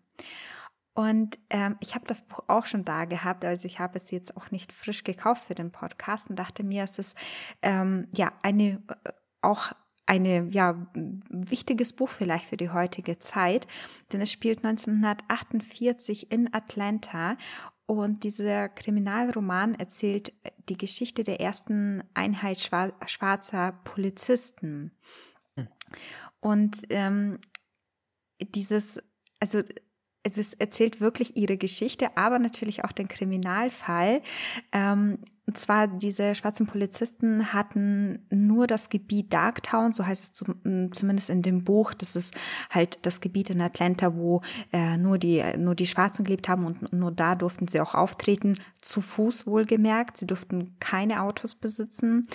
Und 0.94 1.38
ähm, 1.48 1.76
ich 1.80 1.94
habe 1.94 2.06
das 2.06 2.22
Buch 2.22 2.40
auch 2.48 2.66
schon 2.66 2.84
da 2.84 3.06
gehabt, 3.06 3.44
also 3.44 3.66
ich 3.66 3.78
habe 3.78 3.96
es 3.96 4.10
jetzt 4.10 4.36
auch 4.36 4.50
nicht 4.50 4.72
frisch 4.72 5.04
gekauft 5.04 5.44
für 5.44 5.54
den 5.54 5.72
Podcast 5.72 6.28
und 6.28 6.38
dachte 6.38 6.64
mir, 6.64 6.84
es 6.84 6.98
ist 6.98 7.16
ähm, 7.62 8.08
ja 8.14 8.32
eine 8.42 8.82
äh, 9.04 9.12
auch 9.40 9.72
eine 10.04 10.48
ja 10.50 10.86
wichtiges 11.30 11.94
Buch 11.94 12.10
vielleicht 12.10 12.44
für 12.44 12.58
die 12.58 12.70
heutige 12.70 13.18
Zeit, 13.18 13.66
denn 14.12 14.20
es 14.20 14.30
spielt 14.30 14.64
1948 14.64 16.30
in 16.30 16.52
Atlanta 16.52 17.36
und 17.86 18.24
dieser 18.24 18.68
Kriminalroman 18.68 19.74
erzählt 19.74 20.32
die 20.68 20.78
Geschichte 20.78 21.24
der 21.24 21.40
ersten 21.40 22.02
Einheit 22.14 22.58
schwarzer 22.60 23.72
Polizisten. 23.84 24.92
Und 26.40 26.82
ähm, 26.88 27.38
dieses, 28.40 29.02
also 29.40 29.62
es 30.24 30.54
erzählt 30.54 31.00
wirklich 31.00 31.36
ihre 31.36 31.56
Geschichte, 31.56 32.16
aber 32.16 32.38
natürlich 32.38 32.84
auch 32.84 32.92
den 32.92 33.08
Kriminalfall. 33.08 34.22
Ähm, 34.72 35.18
und 35.44 35.58
zwar 35.58 35.88
diese 35.88 36.36
schwarzen 36.36 36.66
Polizisten 36.66 37.52
hatten 37.52 38.24
nur 38.30 38.68
das 38.68 38.90
Gebiet 38.90 39.32
Darktown, 39.32 39.92
so 39.92 40.06
heißt 40.06 40.22
es 40.22 40.32
zum, 40.32 40.92
zumindest 40.92 41.30
in 41.30 41.42
dem 41.42 41.64
Buch. 41.64 41.94
Das 41.94 42.14
ist 42.14 42.34
halt 42.70 43.00
das 43.02 43.20
Gebiet 43.20 43.50
in 43.50 43.60
Atlanta, 43.60 44.14
wo 44.14 44.40
äh, 44.72 44.96
nur 44.96 45.18
die 45.18 45.42
nur 45.58 45.74
die 45.74 45.88
Schwarzen 45.88 46.24
gelebt 46.24 46.48
haben 46.48 46.64
und 46.64 46.92
nur 46.92 47.10
da 47.10 47.34
durften 47.34 47.66
sie 47.66 47.80
auch 47.80 47.94
auftreten, 47.94 48.54
zu 48.80 49.00
Fuß 49.00 49.46
wohlgemerkt. 49.48 50.16
Sie 50.16 50.26
durften 50.28 50.76
keine 50.78 51.22
Autos 51.22 51.56
besitzen. 51.56 52.28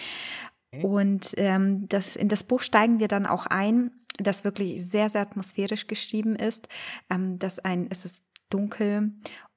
Und 0.83 1.33
ähm, 1.37 1.87
das, 1.87 2.15
in 2.15 2.27
das 2.27 2.43
Buch 2.43 2.61
steigen 2.61 2.99
wir 2.99 3.07
dann 3.07 3.25
auch 3.25 3.45
ein 3.45 3.91
das 4.19 4.43
wirklich 4.43 4.83
sehr, 4.83 5.09
sehr 5.09 5.21
atmosphärisch 5.21 5.87
geschrieben 5.87 6.35
ist. 6.35 6.67
Ähm, 7.09 7.39
dass 7.39 7.59
ein, 7.59 7.87
es 7.89 8.05
ist 8.05 8.23
dunkel 8.49 9.11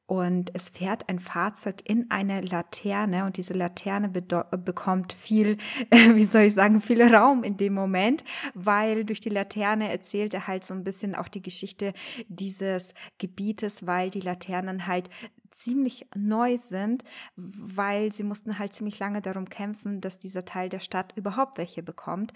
und 0.07 0.51
es 0.55 0.71
fährt 0.71 1.09
ein 1.09 1.21
Fahrzeug 1.21 1.83
in 1.85 2.11
eine 2.11 2.41
Laterne 2.41 3.25
und 3.25 3.37
diese 3.37 3.55
Laterne 3.55 4.09
bekommt 4.09 5.13
viel, 5.13 5.57
wie 5.93 6.25
soll 6.25 6.43
ich 6.43 6.55
sagen, 6.55 6.81
viel 6.81 7.03
Raum 7.03 7.45
in 7.45 7.57
dem 7.57 7.75
Moment, 7.75 8.25
weil 8.55 9.05
durch 9.05 9.21
die 9.21 9.29
Laterne 9.29 9.89
erzählt 9.89 10.35
er 10.35 10.49
halt 10.49 10.65
so 10.65 10.75
ein 10.75 10.83
bisschen 10.83 11.15
auch 11.15 11.29
die 11.29 11.43
Geschichte 11.43 11.93
dieses 12.27 12.93
Gebietes, 13.19 13.87
weil 13.87 14.11
die 14.11 14.21
Laternen 14.21 14.89
halt 14.89 15.09
ziemlich 15.51 16.07
neu 16.17 16.59
sind, 16.59 17.05
weil 17.37 18.13
sie 18.13 18.23
mussten 18.23 18.59
halt 18.59 18.73
ziemlich 18.73 18.99
lange 18.99 19.21
darum 19.21 19.49
kämpfen, 19.49 20.01
dass 20.01 20.19
dieser 20.19 20.45
Teil 20.45 20.69
der 20.69 20.81
Stadt 20.81 21.13
überhaupt 21.17 21.59
welche 21.59 21.83
bekommt. 21.83 22.33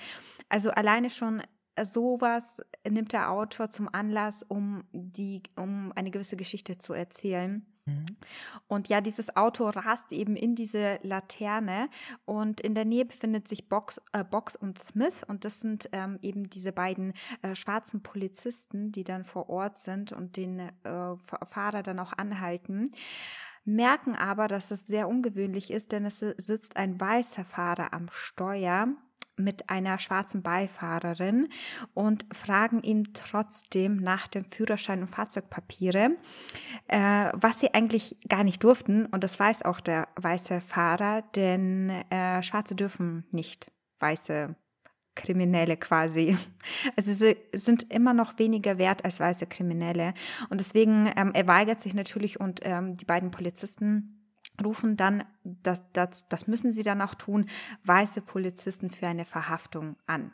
Also 0.49 0.71
alleine 0.71 1.11
schon 1.11 1.43
sowas 1.83 2.61
nimmt 2.89 3.13
der 3.13 3.31
Autor 3.31 3.71
zum 3.71 3.89
Anlass, 3.93 4.43
um 4.43 4.85
die, 4.93 5.43
um 5.57 5.93
eine 5.97 6.11
gewisse 6.11 6.37
Geschichte 6.37 6.79
zu 6.79 6.93
erzählen. 6.93 7.67
Mhm. 7.87 8.05
Und 8.67 8.89
ja, 8.89 9.01
dieses 9.01 9.37
Auto 9.37 9.69
rast 9.69 10.13
eben 10.13 10.37
in 10.37 10.55
diese 10.55 10.99
Laterne 11.03 11.89
und 12.25 12.61
in 12.61 12.75
der 12.75 12.85
Nähe 12.85 13.05
befindet 13.05 13.47
sich 13.47 13.69
Box, 13.69 14.01
äh, 14.13 14.25
Box 14.25 14.57
und 14.57 14.79
Smith 14.79 15.23
und 15.27 15.45
das 15.45 15.61
sind 15.61 15.89
ähm, 15.93 16.19
eben 16.23 16.49
diese 16.49 16.73
beiden 16.73 17.13
äh, 17.43 17.55
schwarzen 17.55 18.03
Polizisten, 18.03 18.91
die 18.91 19.05
dann 19.05 19.25
vor 19.25 19.51
Ort 19.51 19.77
sind 19.77 20.13
und 20.13 20.37
den 20.37 20.61
äh, 20.61 21.17
Fahrer 21.45 21.83
dann 21.83 21.99
auch 21.99 22.13
anhalten 22.15 22.91
merken 23.67 24.15
aber, 24.15 24.47
dass 24.47 24.71
es 24.71 24.87
sehr 24.87 25.09
ungewöhnlich 25.09 25.71
ist, 25.71 25.93
denn 25.93 26.05
es 26.05 26.19
sitzt 26.19 26.77
ein 26.77 27.01
weißer 27.01 27.45
Fahrer 27.45 27.95
am 27.95 28.09
Steuer 28.11 28.89
mit 29.37 29.71
einer 29.71 29.99
schwarzen 29.99 30.43
Beifahrerin 30.43 31.49
und 31.93 32.27
fragen 32.33 32.83
ihn 32.83 33.13
trotzdem 33.15 33.97
nach 33.97 34.29
dem 34.29 34.45
Führerschein 34.45 35.03
und 35.03 35.09
Fahrzeugpapiere, 35.09 36.11
äh, 36.89 37.31
was 37.35 37.61
sie 37.61 37.75
eigentlich 37.75 38.17
gar 38.29 38.45
nicht 38.45 38.63
durften. 38.63 39.07
Und 39.07 39.25
das 39.25 39.39
weiß 39.39 39.63
auch 39.65 39.81
der 39.81 40.09
weiße 40.17 40.61
Fahrer, 40.61 41.23
denn 41.35 41.91
äh, 42.11 42.43
Schwarze 42.43 42.75
dürfen 42.75 43.27
nicht 43.31 43.71
weiße 44.01 44.55
Kriminelle 45.15 45.77
quasi. 45.77 46.37
Also 46.97 47.13
sie 47.13 47.37
sind 47.53 47.93
immer 47.93 48.15
noch 48.15 48.39
weniger 48.39 48.79
wert 48.79 49.05
als 49.05 49.21
weiße 49.21 49.47
Kriminelle. 49.47 50.15
Und 50.49 50.61
deswegen, 50.61 51.11
ähm, 51.17 51.33
er 51.35 51.47
weigert 51.47 51.81
sich 51.81 51.95
natürlich 51.95 52.41
und 52.41 52.61
ähm, 52.63 52.97
die 52.97 53.05
beiden 53.05 53.31
Polizisten 53.31 54.24
rufen 54.63 54.97
dann, 54.97 55.25
das, 55.43 55.83
das, 55.93 56.29
das 56.29 56.47
müssen 56.47 56.73
sie 56.73 56.83
dann 56.83 57.03
auch 57.03 57.15
tun, 57.15 57.47
weiße 57.85 58.23
Polizisten 58.23 58.91
für 58.91 59.07
eine 59.07 59.25
Verhaftung 59.25 59.97
an. 60.07 60.33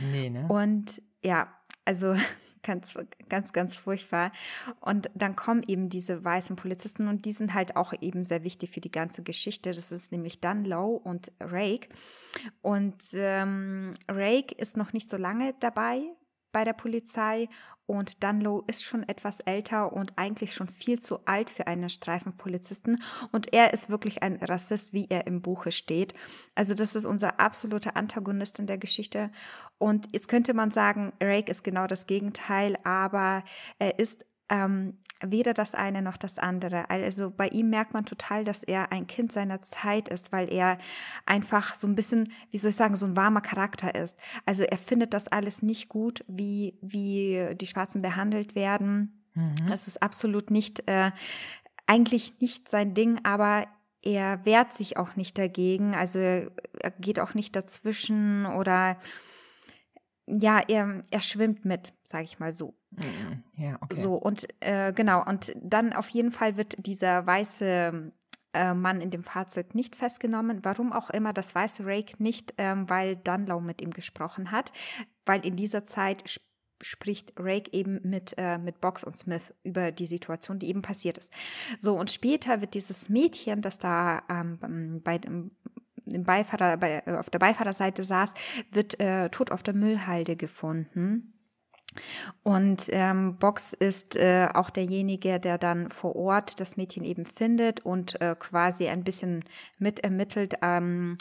Nee, 0.00 0.30
ne? 0.30 0.46
Und 0.48 1.02
ja, 1.22 1.52
also 1.84 2.16
ganz, 2.62 2.94
ganz, 3.28 3.52
ganz 3.52 3.76
furchtbar. 3.76 4.32
Und 4.80 5.08
dann 5.14 5.36
kommen 5.36 5.62
eben 5.66 5.88
diese 5.88 6.24
weißen 6.24 6.56
Polizisten 6.56 7.08
und 7.08 7.24
die 7.24 7.32
sind 7.32 7.54
halt 7.54 7.76
auch 7.76 7.92
eben 8.00 8.24
sehr 8.24 8.42
wichtig 8.42 8.70
für 8.70 8.80
die 8.80 8.90
ganze 8.90 9.22
Geschichte. 9.22 9.70
Das 9.70 9.92
ist 9.92 10.12
nämlich 10.12 10.40
Dunlow 10.40 10.96
und 10.96 11.32
Rake. 11.40 11.88
Und 12.62 13.02
ähm, 13.14 13.92
Rake 14.08 14.54
ist 14.56 14.76
noch 14.76 14.92
nicht 14.92 15.08
so 15.08 15.16
lange 15.16 15.54
dabei 15.60 16.02
bei 16.56 16.64
der 16.64 16.72
Polizei 16.72 17.50
und 17.84 18.24
Dunlow 18.24 18.64
ist 18.66 18.82
schon 18.82 19.06
etwas 19.06 19.40
älter 19.40 19.92
und 19.92 20.14
eigentlich 20.16 20.54
schon 20.54 20.68
viel 20.68 20.98
zu 20.98 21.18
alt 21.26 21.50
für 21.50 21.66
einen 21.66 21.90
Streifenpolizisten 21.90 23.02
und 23.30 23.52
er 23.52 23.74
ist 23.74 23.90
wirklich 23.90 24.22
ein 24.22 24.36
Rassist, 24.36 24.94
wie 24.94 25.06
er 25.10 25.26
im 25.26 25.42
Buche 25.42 25.70
steht. 25.70 26.14
Also 26.54 26.72
das 26.72 26.96
ist 26.96 27.04
unser 27.04 27.40
absoluter 27.40 27.94
Antagonist 27.94 28.58
in 28.58 28.66
der 28.66 28.78
Geschichte 28.78 29.30
und 29.76 30.08
jetzt 30.14 30.28
könnte 30.28 30.54
man 30.54 30.70
sagen, 30.70 31.12
Rake 31.20 31.50
ist 31.50 31.62
genau 31.62 31.86
das 31.86 32.06
Gegenteil, 32.06 32.78
aber 32.84 33.44
er 33.78 33.98
ist 33.98 34.24
ähm, 34.48 34.98
weder 35.22 35.54
das 35.54 35.74
eine 35.74 36.02
noch 36.02 36.16
das 36.16 36.38
andere. 36.38 36.90
Also 36.90 37.30
bei 37.30 37.48
ihm 37.48 37.70
merkt 37.70 37.94
man 37.94 38.04
total, 38.04 38.44
dass 38.44 38.62
er 38.62 38.92
ein 38.92 39.06
Kind 39.06 39.32
seiner 39.32 39.62
Zeit 39.62 40.08
ist, 40.08 40.32
weil 40.32 40.52
er 40.52 40.78
einfach 41.24 41.74
so 41.74 41.86
ein 41.86 41.94
bisschen, 41.94 42.32
wie 42.50 42.58
soll 42.58 42.70
ich 42.70 42.76
sagen, 42.76 42.96
so 42.96 43.06
ein 43.06 43.16
warmer 43.16 43.40
Charakter 43.40 43.94
ist. 43.94 44.18
Also 44.44 44.62
er 44.64 44.78
findet 44.78 45.14
das 45.14 45.28
alles 45.28 45.62
nicht 45.62 45.88
gut, 45.88 46.24
wie, 46.28 46.78
wie 46.82 47.54
die 47.54 47.66
Schwarzen 47.66 48.02
behandelt 48.02 48.54
werden. 48.54 49.24
Mhm. 49.34 49.68
Das 49.68 49.86
ist 49.86 50.02
absolut 50.02 50.50
nicht, 50.50 50.88
äh, 50.88 51.12
eigentlich 51.86 52.34
nicht 52.40 52.68
sein 52.68 52.92
Ding, 52.94 53.20
aber 53.24 53.66
er 54.02 54.44
wehrt 54.44 54.72
sich 54.72 54.96
auch 54.98 55.16
nicht 55.16 55.38
dagegen. 55.38 55.94
Also 55.94 56.18
er, 56.18 56.50
er 56.80 56.90
geht 56.90 57.20
auch 57.20 57.34
nicht 57.34 57.56
dazwischen 57.56 58.44
oder 58.46 58.98
ja, 60.26 60.60
er, 60.66 61.02
er 61.10 61.20
schwimmt 61.20 61.64
mit, 61.64 61.92
sage 62.04 62.24
ich 62.24 62.38
mal 62.38 62.52
so. 62.52 62.74
Mhm. 62.90 63.44
Ja, 63.56 63.78
okay. 63.80 64.00
So, 64.00 64.14
und 64.14 64.46
äh, 64.60 64.92
genau, 64.92 65.24
und 65.24 65.52
dann 65.60 65.92
auf 65.92 66.08
jeden 66.08 66.32
Fall 66.32 66.56
wird 66.56 66.74
dieser 66.84 67.26
weiße 67.26 68.12
äh, 68.52 68.74
Mann 68.74 69.00
in 69.00 69.10
dem 69.10 69.22
Fahrzeug 69.22 69.74
nicht 69.74 69.94
festgenommen. 69.94 70.64
Warum 70.64 70.92
auch 70.92 71.10
immer, 71.10 71.32
das 71.32 71.54
weiße 71.54 71.86
Rake 71.86 72.20
nicht, 72.22 72.54
ähm, 72.58 72.88
weil 72.90 73.16
Dunlow 73.16 73.60
mit 73.60 73.80
ihm 73.80 73.90
gesprochen 73.90 74.50
hat, 74.50 74.72
weil 75.24 75.44
in 75.46 75.56
dieser 75.56 75.84
Zeit 75.84 76.22
sp 76.26 76.44
spricht 76.82 77.32
Rake 77.38 77.72
eben 77.72 78.00
mit, 78.02 78.34
äh, 78.36 78.58
mit 78.58 78.82
Box 78.82 79.02
und 79.02 79.16
Smith 79.16 79.54
über 79.62 79.92
die 79.92 80.04
Situation, 80.04 80.58
die 80.58 80.68
eben 80.68 80.82
passiert 80.82 81.16
ist. 81.16 81.32
So, 81.80 81.98
und 81.98 82.10
später 82.10 82.60
wird 82.60 82.74
dieses 82.74 83.08
Mädchen, 83.08 83.62
das 83.62 83.78
da 83.78 84.22
ähm, 84.28 85.00
bei 85.02 85.16
dem 85.16 85.52
im 86.06 86.24
Beifahrer, 86.24 86.76
bei, 86.76 87.02
auf 87.18 87.30
der 87.30 87.38
Beifahrerseite 87.38 88.04
saß, 88.04 88.34
wird 88.70 88.98
äh, 89.00 89.28
tot 89.30 89.50
auf 89.50 89.62
der 89.62 89.74
Müllhalde 89.74 90.36
gefunden. 90.36 91.32
Und 92.42 92.88
ähm, 92.92 93.36
Box 93.38 93.72
ist 93.72 94.16
äh, 94.16 94.48
auch 94.52 94.70
derjenige, 94.70 95.40
der 95.40 95.58
dann 95.58 95.90
vor 95.90 96.14
Ort 96.16 96.60
das 96.60 96.76
Mädchen 96.76 97.04
eben 97.04 97.24
findet 97.24 97.80
und 97.80 98.20
äh, 98.20 98.36
quasi 98.38 98.88
ein 98.88 99.04
bisschen 99.04 99.44
mitermittelt, 99.78 100.54
ähm, 100.62 101.16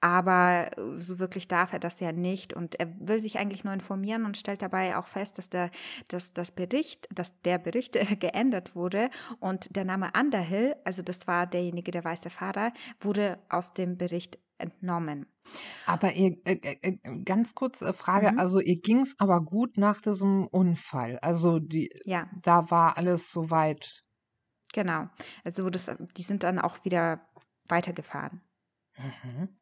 aber 0.00 0.70
äh, 0.76 1.00
so 1.00 1.18
wirklich 1.18 1.48
darf 1.48 1.72
er 1.72 1.78
das 1.78 2.00
ja 2.00 2.12
nicht 2.12 2.52
und 2.52 2.78
er 2.78 2.88
will 3.00 3.20
sich 3.20 3.38
eigentlich 3.38 3.64
nur 3.64 3.74
informieren 3.74 4.24
und 4.24 4.36
stellt 4.36 4.62
dabei 4.62 4.96
auch 4.96 5.06
fest, 5.06 5.38
dass 5.38 5.50
der, 5.50 5.70
dass 6.08 6.32
das 6.32 6.52
Bericht, 6.52 7.08
dass 7.12 7.40
der 7.42 7.58
Bericht 7.58 7.94
geändert 8.20 8.74
wurde 8.74 9.10
und 9.40 9.74
der 9.76 9.84
Name 9.84 10.10
Underhill, 10.18 10.76
also 10.84 11.02
das 11.02 11.26
war 11.26 11.46
derjenige, 11.46 11.90
der 11.90 12.04
weiße 12.04 12.30
Fahrer, 12.30 12.72
wurde 13.00 13.38
aus 13.48 13.74
dem 13.74 13.96
Bericht 13.96 14.38
entnommen. 14.58 15.26
Aber 15.86 16.12
ihr, 16.12 16.36
äh, 16.44 16.58
äh, 16.62 16.76
äh 16.82 17.22
ganz 17.24 17.54
kurze 17.54 17.92
Frage, 17.92 18.32
mhm. 18.32 18.38
also 18.38 18.60
ihr 18.60 18.80
ging 18.80 19.00
es 19.00 19.18
aber 19.18 19.40
gut 19.40 19.78
nach 19.78 20.00
diesem 20.00 20.46
Unfall. 20.46 21.18
Also 21.20 21.58
die, 21.58 21.90
ja. 22.04 22.28
da 22.42 22.70
war 22.70 22.96
alles 22.98 23.30
soweit. 23.30 24.02
Genau. 24.74 25.08
Also 25.44 25.70
das, 25.70 25.90
die 26.16 26.22
sind 26.22 26.42
dann 26.42 26.58
auch 26.58 26.84
wieder 26.84 27.26
weitergefahren. 27.68 28.42
Mhm. 28.96 29.57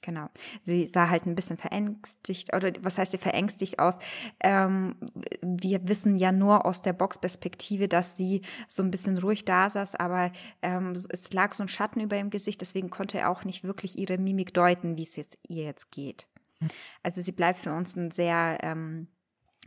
Genau. 0.00 0.28
Sie 0.62 0.86
sah 0.86 1.08
halt 1.08 1.26
ein 1.26 1.34
bisschen 1.34 1.58
verängstigt, 1.58 2.54
oder 2.54 2.72
was 2.82 2.98
heißt 2.98 3.12
sie 3.12 3.18
verängstigt 3.18 3.78
aus? 3.78 3.98
Ähm, 4.40 4.94
wir 5.42 5.88
wissen 5.88 6.16
ja 6.16 6.30
nur 6.30 6.64
aus 6.66 6.82
der 6.82 6.92
Boxperspektive, 6.92 7.88
dass 7.88 8.16
sie 8.16 8.42
so 8.68 8.82
ein 8.82 8.92
bisschen 8.92 9.18
ruhig 9.18 9.44
da 9.44 9.68
saß, 9.68 9.96
aber 9.96 10.30
ähm, 10.62 10.92
es 10.92 11.32
lag 11.32 11.52
so 11.52 11.64
ein 11.64 11.68
Schatten 11.68 12.00
über 12.00 12.16
ihrem 12.16 12.30
Gesicht, 12.30 12.60
deswegen 12.60 12.90
konnte 12.90 13.18
er 13.18 13.30
auch 13.30 13.44
nicht 13.44 13.64
wirklich 13.64 13.98
ihre 13.98 14.18
Mimik 14.18 14.54
deuten, 14.54 14.96
wie 14.96 15.02
es 15.02 15.16
jetzt 15.16 15.38
ihr 15.48 15.64
jetzt 15.64 15.90
geht. 15.90 16.28
Hm. 16.60 16.68
Also 17.02 17.20
sie 17.20 17.32
bleibt 17.32 17.58
für 17.58 17.72
uns 17.72 17.96
ein 17.96 18.12
sehr 18.12 18.58
ähm, 18.62 19.08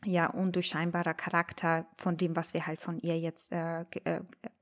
ja, 0.05 0.27
undurchscheinbarer 0.27 1.13
Charakter 1.13 1.85
von 1.95 2.17
dem, 2.17 2.35
was 2.35 2.53
wir 2.53 2.65
halt 2.65 2.81
von 2.81 2.99
ihr 2.99 3.19
jetzt 3.19 3.51
äh, 3.51 3.81
äh, 4.03 4.21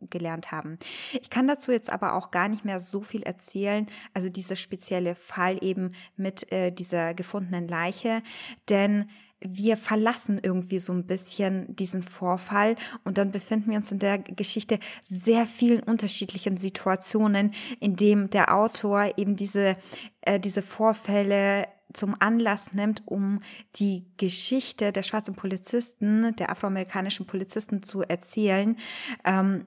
gelernt 0.10 0.52
haben. 0.52 0.78
Ich 1.22 1.30
kann 1.30 1.48
dazu 1.48 1.72
jetzt 1.72 1.90
aber 1.90 2.14
auch 2.14 2.32
gar 2.32 2.50
nicht 2.50 2.66
mehr 2.66 2.80
so 2.80 3.02
viel 3.02 3.24
erzählen, 3.24 3.88
also 4.14 4.30
dieser 4.30 4.56
spezielle 4.56 5.16
Fall 5.16 5.58
eben 5.62 5.94
mit 6.18 6.52
äh, 6.52 6.72
dieser 6.72 7.14
gefundenen 7.14 7.68
Leiche, 7.68 8.22
denn 8.70 9.10
wir 9.42 9.78
verlassen 9.78 10.40
irgendwie 10.42 10.80
so 10.80 10.92
ein 10.92 11.06
bisschen 11.06 11.74
diesen 11.76 12.04
Vorfall 12.04 12.76
und 13.06 13.18
dann 13.18 13.32
befinden 13.32 13.72
wir 13.72 13.78
uns 13.78 13.92
in 13.92 14.00
der 14.00 14.18
Geschichte 14.20 14.80
sehr 15.02 15.46
vielen 15.46 15.82
unterschiedlichen 15.82 16.58
Situationen, 16.58 17.54
in 17.80 17.96
dem 17.96 18.30
der 18.30 18.54
Autor 18.54 19.18
eben 19.18 19.38
diese, 19.38 19.78
äh, 20.22 20.40
diese 20.40 20.62
Vorfälle 20.62 21.68
zum 21.94 22.16
Anlass 22.20 22.74
nimmt, 22.74 23.04
um 23.06 23.42
die 23.76 24.06
Geschichte 24.18 24.92
der 24.92 25.04
schwarzen 25.04 25.36
Polizisten, 25.36 26.36
der 26.36 26.52
afroamerikanischen 26.52 27.26
Polizisten 27.26 27.84
zu 27.84 28.02
erzählen. 28.02 28.78
Ähm, 29.26 29.66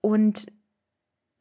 und 0.00 0.46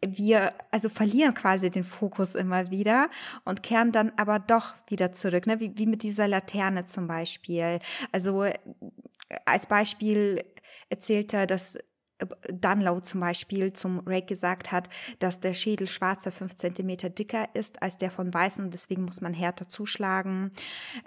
wir 0.06 0.54
also 0.72 0.90
verlieren 0.90 1.34
quasi 1.34 1.70
den 1.70 1.84
Fokus 1.84 2.36
immer 2.36 2.72
wieder 2.72 3.10
und 3.46 3.62
kehren 3.62 3.92
dann 3.92 4.12
aber 4.18 4.40
doch 4.40 4.74
wieder 4.88 5.14
zurück, 5.14 5.46
ne? 5.46 5.60
wie, 5.60 5.78
wie 5.78 5.86
mit 5.86 6.04
dieser 6.04 6.28
Laterne 6.28 6.86
zum 6.86 7.08
Beispiel. 7.08 7.80
Also 8.12 8.44
äh, 8.44 8.58
als 9.46 9.68
Beispiel 9.68 10.44
erzählt 10.90 11.34
er, 11.34 11.46
dass 11.46 11.78
Dunlow 12.52 13.02
zum 13.02 13.22
Beispiel 13.22 13.74
zum 13.74 14.00
Rake 14.06 14.28
gesagt 14.28 14.72
hat, 14.72 14.90
dass 15.20 15.40
der 15.40 15.54
Schädel 15.54 15.88
schwarzer 15.88 16.32
fünf 16.32 16.56
Zentimeter 16.56 17.10
dicker 17.10 17.48
ist 17.54 17.82
als 17.82 17.98
der 17.98 18.12
von 18.12 18.34
Weißen 18.34 18.64
und 18.64 18.74
deswegen 18.74 19.04
muss 19.06 19.22
man 19.22 19.34
härter 19.34 19.68
zuschlagen. 19.68 20.52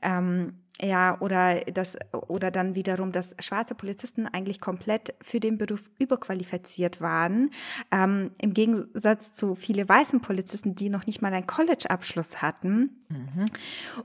Ähm, 0.03 0.55
ja, 0.83 1.21
oder 1.21 1.61
das, 1.61 1.97
oder 2.13 2.51
dann 2.51 2.75
wiederum, 2.75 3.13
dass 3.13 3.37
schwarze 3.39 3.77
Polizisten 3.77 4.27
eigentlich 4.27 4.61
komplett 4.61 5.15
für 5.23 5.39
den 5.39 5.57
Beruf 5.57 5.89
überqualifiziert 6.01 7.01
waren, 7.01 7.51
ähm, 7.93 8.33
im 8.41 8.55
Gegensatz 8.55 9.33
zu 9.33 9.55
viele 9.55 9.89
weißen 9.89 10.21
Polizisten, 10.21 10.75
die 10.75 10.89
noch 10.89 11.07
nicht 11.07 11.23
mal 11.23 11.33
einen 11.33 11.47
College-Abschluss 11.47 12.43
hatten. 12.43 12.91
Mhm. 13.09 13.45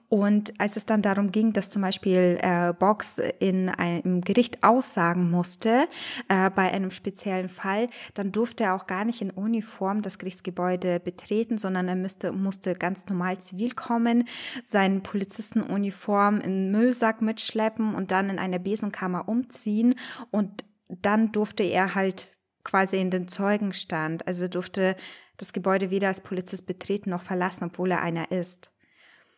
Und 0.10 0.60
als 0.60 0.76
es 0.76 0.86
dann 0.86 1.02
darum 1.02 1.32
ging, 1.32 1.54
dass 1.54 1.72
zum 1.72 1.82
Beispiel 1.82 2.38
äh, 2.42 2.72
Box 2.74 3.20
in 3.40 3.70
einem 3.70 4.22
Gericht 4.22 4.64
aussagen 4.64 5.32
musste 5.32 5.88
äh, 6.28 6.52
bei 6.52 6.72
einem 6.72 6.92
speziellen 6.92 7.50
Fall, 7.50 7.88
dann 8.14 8.32
durfte 8.32 8.66
er 8.66 8.76
auch 8.76 8.86
gar 8.86 9.06
nicht 9.06 9.22
in 9.22 9.32
Uniform 9.32 10.04
das 10.04 10.20
Gerichtsgebäude 10.20 11.00
betreten, 11.00 11.58
sondern 11.58 11.88
er 11.88 11.96
müsste, 11.96 12.32
musste 12.32 12.76
ganz 12.76 13.08
normal 13.08 13.40
zivil 13.40 13.74
kommen, 13.74 14.26
seine 14.62 15.00
Polizistenuniform 15.00 16.42
in 16.42 16.59
Müllsack 16.68 17.22
mitschleppen 17.22 17.96
und 17.96 18.12
dann 18.12 18.30
in 18.30 18.40
eine 18.40 18.60
Besenkammer 18.60 19.28
umziehen 19.28 19.96
und 20.32 20.66
dann 20.88 21.32
durfte 21.32 21.64
er 21.64 21.96
halt 21.96 22.36
quasi 22.64 23.00
in 23.00 23.12
den 23.12 23.28
Zeugenstand, 23.28 24.28
also 24.28 24.48
durfte 24.48 24.96
das 25.38 25.54
Gebäude 25.54 25.90
weder 25.90 26.10
als 26.10 26.22
Polizist 26.22 26.68
betreten 26.68 27.10
noch 27.12 27.24
verlassen, 27.24 27.66
obwohl 27.66 27.92
er 27.92 28.02
einer 28.02 28.32
ist. 28.32 28.72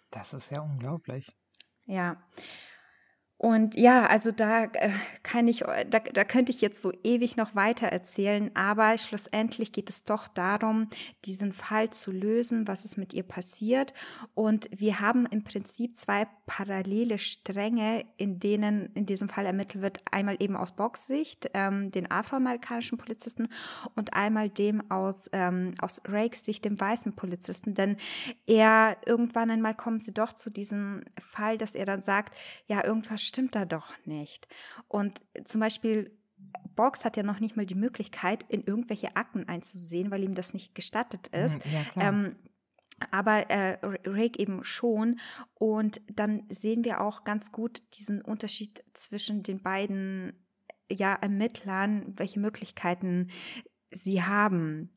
Das 0.09 0.34
ist 0.34 0.51
ja 0.51 0.61
unglaublich. 0.61 1.32
Ja. 1.86 2.22
Und 3.42 3.76
ja, 3.76 4.06
also 4.06 4.32
da 4.32 4.66
äh, 4.66 4.92
kann 5.24 5.48
ich, 5.48 5.64
da, 5.89 5.98
da 5.98 6.24
könnte 6.24 6.52
ich 6.52 6.62
jetzt 6.62 6.80
so 6.80 6.94
ewig 7.04 7.38
noch 7.38 7.56
weiter 7.56 7.88
erzählen, 7.88 8.52
aber 8.54 9.00
schlussendlich 9.00 9.72
geht 9.72 9.89
es 9.89 10.04
doch 10.04 10.28
darum, 10.28 10.89
diesen 11.26 11.52
Fall 11.52 11.89
zu 11.89 12.12
lösen, 12.12 12.68
was 12.68 12.86
ist 12.86 12.98
mit 12.98 13.14
ihr 13.16 13.24
passiert. 13.24 13.96
Und 14.36 14.70
wir 14.72 15.00
haben 15.00 15.26
im 15.26 15.44
Prinzip 15.44 15.96
zwei 15.96 16.28
parallele 16.46 17.18
Stränge, 17.18 18.06
in 18.18 18.38
denen 18.38 18.92
in 18.94 19.08
diesem 19.08 19.28
Fall 19.28 19.48
ermittelt 19.48 19.82
wird, 19.82 19.98
einmal 20.12 20.36
eben 20.39 20.56
aus 20.56 20.76
Box-Sicht, 20.76 21.50
ähm, 21.56 21.89
den 21.89 22.12
afroamerikanischen 22.12 23.00
Polizisten 23.00 23.48
und 23.96 24.14
einmal 24.14 24.50
dem 24.50 24.92
aus, 24.92 25.32
ähm, 25.34 25.74
aus 25.82 26.04
Rakes 26.08 26.46
Sicht, 26.46 26.64
dem 26.64 26.80
weißen 26.80 27.16
Polizisten. 27.16 27.74
Denn 27.74 27.98
er, 28.46 28.98
irgendwann 29.08 29.50
einmal 29.50 29.74
kommen 29.74 30.00
sie 30.00 30.14
doch 30.14 30.34
zu 30.34 30.52
diesem 30.52 31.02
Fall, 31.18 31.58
dass 31.58 31.74
er 31.74 31.86
dann 31.86 32.04
sagt, 32.04 32.38
ja, 32.68 32.86
irgendwas 32.86 33.30
stimmt 33.32 33.55
da 33.55 33.65
doch 33.65 33.93
nicht. 34.05 34.47
Und 34.88 35.21
zum 35.45 35.61
Beispiel 35.61 36.17
Box 36.75 37.05
hat 37.05 37.17
ja 37.17 37.23
noch 37.23 37.39
nicht 37.39 37.55
mal 37.55 37.65
die 37.65 37.75
Möglichkeit, 37.75 38.43
in 38.49 38.63
irgendwelche 38.63 39.15
Akten 39.15 39.47
einzusehen, 39.47 40.11
weil 40.11 40.23
ihm 40.23 40.36
das 40.36 40.53
nicht 40.53 40.75
gestattet 40.75 41.27
ist. 41.27 41.63
Mhm, 41.65 41.71
ja, 41.71 42.09
ähm, 42.09 42.36
aber 43.09 43.49
äh, 43.49 43.77
Rake 43.84 44.39
eben 44.39 44.63
schon. 44.63 45.19
Und 45.55 46.01
dann 46.07 46.43
sehen 46.49 46.84
wir 46.84 47.01
auch 47.01 47.23
ganz 47.23 47.51
gut 47.51 47.82
diesen 47.97 48.21
Unterschied 48.21 48.84
zwischen 48.93 49.43
den 49.43 49.61
beiden 49.61 50.34
ja, 50.91 51.13
Ermittlern, 51.13 52.13
welche 52.17 52.39
Möglichkeiten 52.39 53.29
sie 53.91 54.23
haben. 54.23 54.91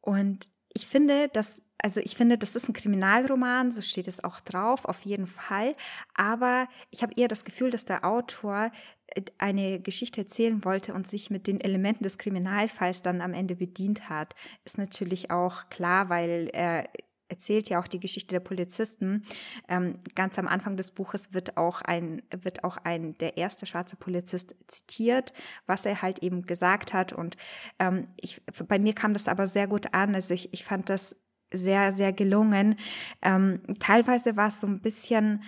Und 0.00 0.50
ich 0.76 0.86
finde, 0.86 1.28
dass 1.28 1.62
also 1.78 2.00
ich 2.00 2.16
finde, 2.16 2.38
das 2.38 2.56
ist 2.56 2.68
ein 2.68 2.72
Kriminalroman, 2.72 3.70
so 3.70 3.82
steht 3.82 4.08
es 4.08 4.24
auch 4.24 4.40
drauf, 4.40 4.86
auf 4.86 5.02
jeden 5.02 5.26
Fall. 5.26 5.74
Aber 6.14 6.68
ich 6.90 7.02
habe 7.02 7.12
eher 7.16 7.28
das 7.28 7.44
Gefühl, 7.44 7.70
dass 7.70 7.84
der 7.84 8.04
Autor 8.04 8.70
äh, 9.08 9.22
eine 9.38 9.78
Geschichte 9.80 10.22
erzählen 10.22 10.64
wollte 10.64 10.94
und 10.94 11.06
sich 11.06 11.30
mit 11.30 11.46
den 11.46 11.60
Elementen 11.60 12.02
des 12.02 12.18
Kriminalfalls 12.18 13.02
dann 13.02 13.20
am 13.20 13.34
Ende 13.34 13.56
bedient 13.56 14.08
hat. 14.08 14.34
Ist 14.64 14.78
natürlich 14.78 15.30
auch 15.30 15.68
klar, 15.68 16.08
weil 16.08 16.48
er 16.52 16.88
erzählt 17.28 17.68
ja 17.68 17.80
auch 17.80 17.88
die 17.88 18.00
Geschichte 18.00 18.34
der 18.34 18.40
Polizisten. 18.40 19.24
Ähm, 19.68 19.94
ganz 20.14 20.38
am 20.38 20.48
Anfang 20.48 20.76
des 20.76 20.90
Buches 20.92 21.32
wird 21.32 21.56
auch 21.56 21.82
ein, 21.82 22.22
wird 22.30 22.64
auch 22.64 22.76
ein, 22.78 23.16
der 23.18 23.36
erste 23.36 23.66
schwarze 23.66 23.96
Polizist 23.96 24.54
zitiert, 24.68 25.32
was 25.66 25.86
er 25.86 26.02
halt 26.02 26.22
eben 26.22 26.42
gesagt 26.42 26.92
hat. 26.92 27.12
Und 27.12 27.36
ähm, 27.78 28.06
ich, 28.20 28.42
bei 28.68 28.78
mir 28.78 28.94
kam 28.94 29.12
das 29.12 29.28
aber 29.28 29.46
sehr 29.46 29.66
gut 29.66 29.94
an. 29.94 30.14
Also 30.14 30.34
ich, 30.34 30.52
ich 30.52 30.64
fand 30.64 30.88
das 30.88 31.16
sehr, 31.52 31.92
sehr 31.92 32.12
gelungen. 32.12 32.76
Ähm, 33.22 33.62
teilweise 33.78 34.36
war 34.36 34.48
es 34.48 34.60
so 34.60 34.66
ein 34.66 34.80
bisschen 34.80 35.42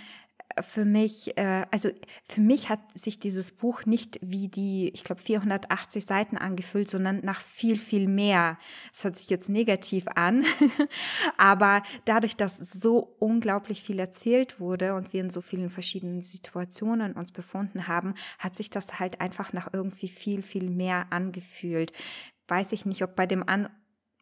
für 0.63 0.85
mich, 0.85 1.37
äh, 1.37 1.65
also 1.71 1.91
für 2.29 2.41
mich 2.41 2.69
hat 2.69 2.81
sich 2.93 3.19
dieses 3.21 3.53
Buch 3.53 3.87
nicht 3.87 4.19
wie 4.23 4.49
die, 4.49 4.91
ich 4.95 5.05
glaube, 5.05 5.23
480 5.23 6.05
Seiten 6.05 6.37
angefühlt, 6.37 6.89
sondern 6.89 7.21
nach 7.25 7.41
viel, 7.41 7.79
viel 7.79 8.09
mehr. 8.09 8.59
Es 8.93 9.05
hört 9.05 9.17
sich 9.17 9.31
jetzt 9.31 9.49
negativ 9.49 10.07
an, 10.15 10.45
aber 11.37 11.83
dadurch, 12.05 12.37
dass 12.37 12.59
so 12.59 13.15
unglaublich 13.19 13.83
viel 13.83 13.99
erzählt 13.99 14.61
wurde 14.61 14.95
und 14.95 15.13
wir 15.13 15.21
in 15.21 15.31
so 15.31 15.41
vielen 15.41 15.71
verschiedenen 15.71 16.23
Situationen 16.23 17.13
uns 17.13 17.33
befunden 17.33 17.89
haben, 17.89 18.15
hat 18.39 18.57
sich 18.57 18.71
das 18.71 18.99
halt 18.99 19.21
einfach 19.21 19.53
nach 19.53 19.73
irgendwie 19.73 20.09
viel, 20.09 20.43
viel 20.43 20.71
mehr 20.71 21.07
angefühlt. 21.11 21.93
Weiß 22.47 22.73
ich 22.73 22.87
nicht, 22.87 23.03
ob 23.03 23.15
bei 23.15 23.27
dem 23.27 23.47
an 23.47 23.69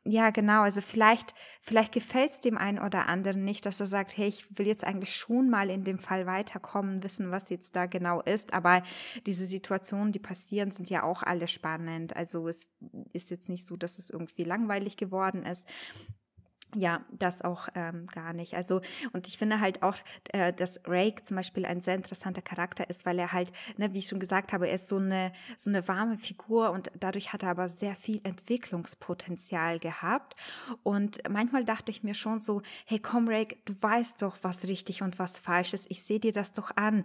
ja, 0.08 0.30
genau. 0.30 0.62
Also 0.62 0.80
vielleicht, 0.80 1.34
vielleicht 1.60 1.92
gefällt 1.92 2.30
es 2.32 2.40
dem 2.40 2.56
einen 2.56 2.78
oder 2.78 3.08
anderen 3.08 3.44
nicht, 3.44 3.66
dass 3.66 3.80
er 3.80 3.86
sagt, 3.86 4.16
hey, 4.16 4.28
ich 4.28 4.46
will 4.56 4.66
jetzt 4.66 4.84
eigentlich 4.84 5.16
schon 5.16 5.50
mal 5.50 5.68
in 5.68 5.82
dem 5.82 5.98
Fall 5.98 6.26
weiterkommen, 6.26 7.02
wissen, 7.02 7.32
was 7.32 7.50
jetzt 7.50 7.74
da 7.74 7.86
genau 7.86 8.20
ist. 8.22 8.52
Aber 8.52 8.82
diese 9.26 9.46
Situationen, 9.46 10.12
die 10.12 10.20
passieren, 10.20 10.70
sind 10.70 10.90
ja 10.90 11.02
auch 11.02 11.22
alle 11.24 11.48
spannend. 11.48 12.14
Also 12.14 12.46
es 12.46 12.68
ist 13.12 13.30
jetzt 13.30 13.48
nicht 13.48 13.66
so, 13.66 13.76
dass 13.76 13.98
es 13.98 14.10
irgendwie 14.10 14.44
langweilig 14.44 14.96
geworden 14.96 15.42
ist 15.42 15.66
ja, 16.76 17.04
das 17.10 17.42
auch 17.42 17.68
ähm, 17.74 18.06
gar 18.08 18.32
nicht. 18.34 18.54
Also, 18.54 18.82
und 19.12 19.28
ich 19.28 19.38
finde 19.38 19.60
halt 19.60 19.82
auch, 19.82 19.96
äh, 20.32 20.52
dass 20.52 20.80
Rake 20.86 21.22
zum 21.22 21.36
Beispiel 21.36 21.64
ein 21.64 21.80
sehr 21.80 21.94
interessanter 21.94 22.42
Charakter 22.42 22.88
ist, 22.90 23.06
weil 23.06 23.18
er 23.18 23.32
halt, 23.32 23.50
ne, 23.78 23.92
wie 23.94 23.98
ich 23.98 24.08
schon 24.08 24.20
gesagt 24.20 24.52
habe, 24.52 24.68
er 24.68 24.74
ist 24.74 24.88
so 24.88 24.98
eine, 24.98 25.32
so 25.56 25.70
eine 25.70 25.88
warme 25.88 26.18
Figur 26.18 26.70
und 26.70 26.90
dadurch 26.98 27.32
hat 27.32 27.42
er 27.42 27.50
aber 27.50 27.68
sehr 27.68 27.96
viel 27.96 28.20
Entwicklungspotenzial 28.24 29.78
gehabt. 29.78 30.36
Und 30.82 31.20
manchmal 31.28 31.64
dachte 31.64 31.90
ich 31.90 32.02
mir 32.02 32.14
schon 32.14 32.40
so, 32.40 32.60
hey 32.84 32.98
komm 32.98 33.28
Rake, 33.28 33.56
du 33.64 33.74
weißt 33.80 34.20
doch, 34.20 34.36
was 34.42 34.64
richtig 34.68 35.02
und 35.02 35.18
was 35.18 35.38
falsch 35.38 35.72
ist. 35.72 35.90
Ich 35.90 36.04
sehe 36.04 36.20
dir 36.20 36.32
das 36.32 36.52
doch 36.52 36.76
an 36.76 37.04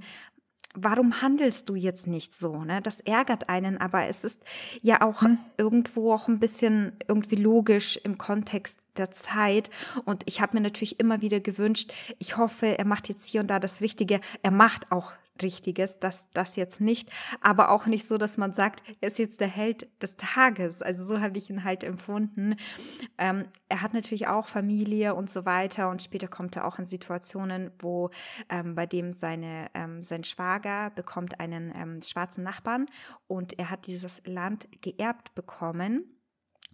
warum 0.76 1.22
handelst 1.22 1.70
du 1.70 1.76
jetzt 1.76 2.08
nicht 2.08 2.34
so? 2.34 2.64
Ne? 2.64 2.82
Das 2.82 3.00
ärgert 3.02 3.50
einen, 3.50 3.78
aber 3.78 4.08
es 4.08 4.24
ist 4.24 4.44
ja 4.82 5.02
auch 5.02 5.22
hm. 5.22 5.38
irgendwo 5.58 6.14
auch 6.14 6.28
ein 6.28 6.40
bisschen 6.40 6.94
irgendwie 7.08 7.36
logisch 7.36 7.98
im 7.98 8.18
Kontext 8.18 8.82
der 8.98 9.12
Zeit. 9.12 9.70
Und 10.06 10.24
ich 10.26 10.42
habe 10.42 10.58
mir 10.58 10.62
natürlich 10.62 11.00
immer 11.00 11.22
wieder 11.22 11.40
gewünscht, 11.40 11.94
ich 12.20 12.38
hoffe, 12.38 12.78
er 12.78 12.86
macht 12.86 13.10
jetzt 13.10 13.26
hier 13.26 13.42
und 13.42 13.48
da 13.48 13.60
das 13.60 13.82
Richtige. 13.82 14.22
Er 14.44 14.52
macht 14.52 14.92
auch 14.92 15.14
Richtiges, 15.42 16.00
das, 16.00 16.30
das 16.32 16.56
jetzt 16.56 16.82
nicht, 16.82 17.10
aber 17.42 17.72
auch 17.72 17.86
nicht 17.86 18.08
so, 18.08 18.18
dass 18.18 18.38
man 18.38 18.54
sagt, 18.54 18.84
er 19.02 19.08
ist 19.08 19.20
jetzt 19.20 19.42
der 19.42 19.48
Held 19.48 19.88
des 20.02 20.18
Tages. 20.18 20.82
Also 20.82 21.04
so 21.04 21.20
habe 21.20 21.38
ich 21.38 21.50
ihn 21.50 21.64
halt 21.64 21.84
empfunden. 21.84 22.56
Ähm, 23.18 23.46
er 23.70 23.82
hat 23.82 23.94
natürlich 23.94 24.28
auch 24.28 24.48
Familie 24.48 25.16
und 25.16 25.30
so 25.30 25.46
weiter 25.46 25.90
und 25.90 26.02
später 26.02 26.28
kommt 26.28 26.56
er 26.56 26.66
auch 26.66 26.80
in 26.80 26.86
Situationen, 26.86 27.72
wo 27.80 28.10
ähm, 28.50 28.76
bei 28.76 28.86
dem 28.86 29.14
seine, 29.14 29.70
ähm, 29.74 30.04
sein 30.04 30.24
Schwager 30.24 30.90
bekommt 30.92 31.40
einen 31.40 31.74
ähm, 31.76 32.02
schwarzen 32.02 32.44
Nachbarn 32.44 32.88
und 33.28 33.58
er 33.60 33.70
hat 33.70 33.88
dieses 33.88 34.22
Land 34.26 34.68
geerbt 34.82 35.36
bekommen 35.36 36.18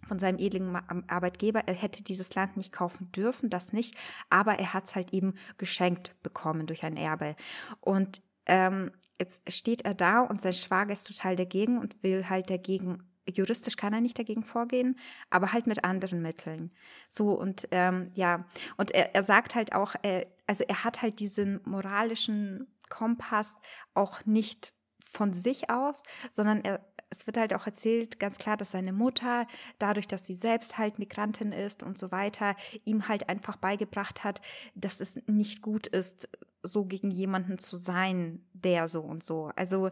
von 0.06 0.18
seinem 0.18 0.38
edlen 0.38 0.76
Arbeitgeber. 1.08 1.62
Er 1.66 1.74
hätte 1.74 2.02
dieses 2.02 2.34
Land 2.34 2.56
nicht 2.56 2.72
kaufen 2.72 3.10
dürfen, 3.12 3.50
das 3.50 3.72
nicht, 3.72 3.94
aber 4.30 4.58
er 4.58 4.72
hat 4.74 4.84
es 4.84 4.94
halt 4.94 5.12
eben 5.12 5.34
geschenkt 5.56 6.14
bekommen 6.22 6.66
durch 6.66 6.84
ein 6.84 6.96
Erbe. 6.96 7.36
Und 7.80 8.22
ähm, 8.48 8.92
jetzt 9.18 9.50
steht 9.52 9.84
er 9.84 9.94
da 9.94 10.20
und 10.20 10.40
sein 10.40 10.52
Schwager 10.52 10.92
ist 10.92 11.06
total 11.06 11.36
dagegen 11.36 11.78
und 11.78 12.02
will 12.02 12.28
halt 12.28 12.50
dagegen 12.50 13.02
juristisch 13.30 13.76
kann 13.76 13.92
er 13.92 14.00
nicht 14.00 14.18
dagegen 14.18 14.42
vorgehen, 14.42 14.98
aber 15.30 15.52
halt 15.52 15.66
mit 15.66 15.84
anderen 15.84 16.22
Mitteln. 16.22 16.70
So 17.08 17.32
und 17.32 17.68
ähm, 17.70 18.10
ja, 18.14 18.46
und 18.76 18.90
er, 18.92 19.14
er 19.14 19.22
sagt 19.22 19.54
halt 19.54 19.74
auch, 19.74 19.94
äh, 20.02 20.26
also 20.46 20.64
er 20.66 20.84
hat 20.84 21.02
halt 21.02 21.20
diesen 21.20 21.60
moralischen 21.64 22.66
Kompass 22.88 23.56
auch 23.94 24.24
nicht 24.24 24.72
von 25.04 25.32
sich 25.32 25.70
aus, 25.70 26.02
sondern 26.30 26.62
er 26.62 26.80
es 27.10 27.26
wird 27.26 27.38
halt 27.38 27.54
auch 27.54 27.66
erzählt, 27.66 28.20
ganz 28.20 28.36
klar, 28.38 28.56
dass 28.56 28.72
seine 28.72 28.92
Mutter, 28.92 29.46
dadurch, 29.78 30.06
dass 30.06 30.26
sie 30.26 30.34
selbst 30.34 30.78
halt 30.78 30.98
Migrantin 30.98 31.52
ist 31.52 31.82
und 31.82 31.98
so 31.98 32.10
weiter, 32.10 32.54
ihm 32.84 33.08
halt 33.08 33.28
einfach 33.28 33.56
beigebracht 33.56 34.24
hat, 34.24 34.40
dass 34.74 35.00
es 35.00 35.20
nicht 35.26 35.62
gut 35.62 35.86
ist, 35.86 36.28
so 36.68 36.84
gegen 36.84 37.10
jemanden 37.10 37.58
zu 37.58 37.76
sein, 37.76 38.46
der 38.52 38.88
so 38.88 39.00
und 39.00 39.24
so. 39.24 39.50
Also 39.56 39.90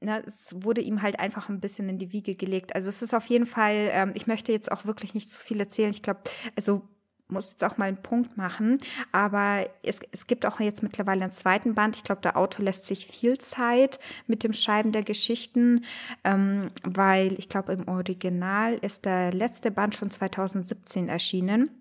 na, 0.00 0.20
es 0.20 0.54
wurde 0.62 0.80
ihm 0.80 1.02
halt 1.02 1.18
einfach 1.18 1.48
ein 1.48 1.60
bisschen 1.60 1.88
in 1.88 1.98
die 1.98 2.12
Wiege 2.12 2.36
gelegt. 2.36 2.74
Also 2.74 2.88
es 2.88 3.02
ist 3.02 3.14
auf 3.14 3.26
jeden 3.26 3.46
Fall, 3.46 3.88
ähm, 3.92 4.12
ich 4.14 4.26
möchte 4.26 4.52
jetzt 4.52 4.70
auch 4.70 4.84
wirklich 4.84 5.14
nicht 5.14 5.30
zu 5.30 5.40
viel 5.40 5.58
erzählen. 5.58 5.90
Ich 5.90 6.02
glaube, 6.02 6.20
also 6.56 6.82
muss 7.30 7.50
jetzt 7.50 7.64
auch 7.64 7.76
mal 7.76 7.86
einen 7.86 8.02
Punkt 8.02 8.36
machen, 8.36 8.78
aber 9.12 9.68
es, 9.82 10.00
es 10.12 10.26
gibt 10.26 10.46
auch 10.46 10.60
jetzt 10.60 10.82
mittlerweile 10.82 11.22
einen 11.22 11.32
zweiten 11.32 11.74
Band. 11.74 11.96
Ich 11.96 12.04
glaube, 12.04 12.22
der 12.22 12.36
Autor 12.36 12.64
lässt 12.64 12.86
sich 12.86 13.06
viel 13.06 13.38
Zeit 13.38 13.98
mit 14.26 14.44
dem 14.44 14.54
Schreiben 14.54 14.92
der 14.92 15.02
Geschichten, 15.02 15.84
ähm, 16.24 16.70
weil 16.84 17.34
ich 17.38 17.48
glaube, 17.48 17.72
im 17.72 17.86
Original 17.86 18.74
ist 18.74 19.04
der 19.04 19.32
letzte 19.32 19.70
Band 19.70 19.94
schon 19.94 20.10
2017 20.10 21.08
erschienen. 21.08 21.77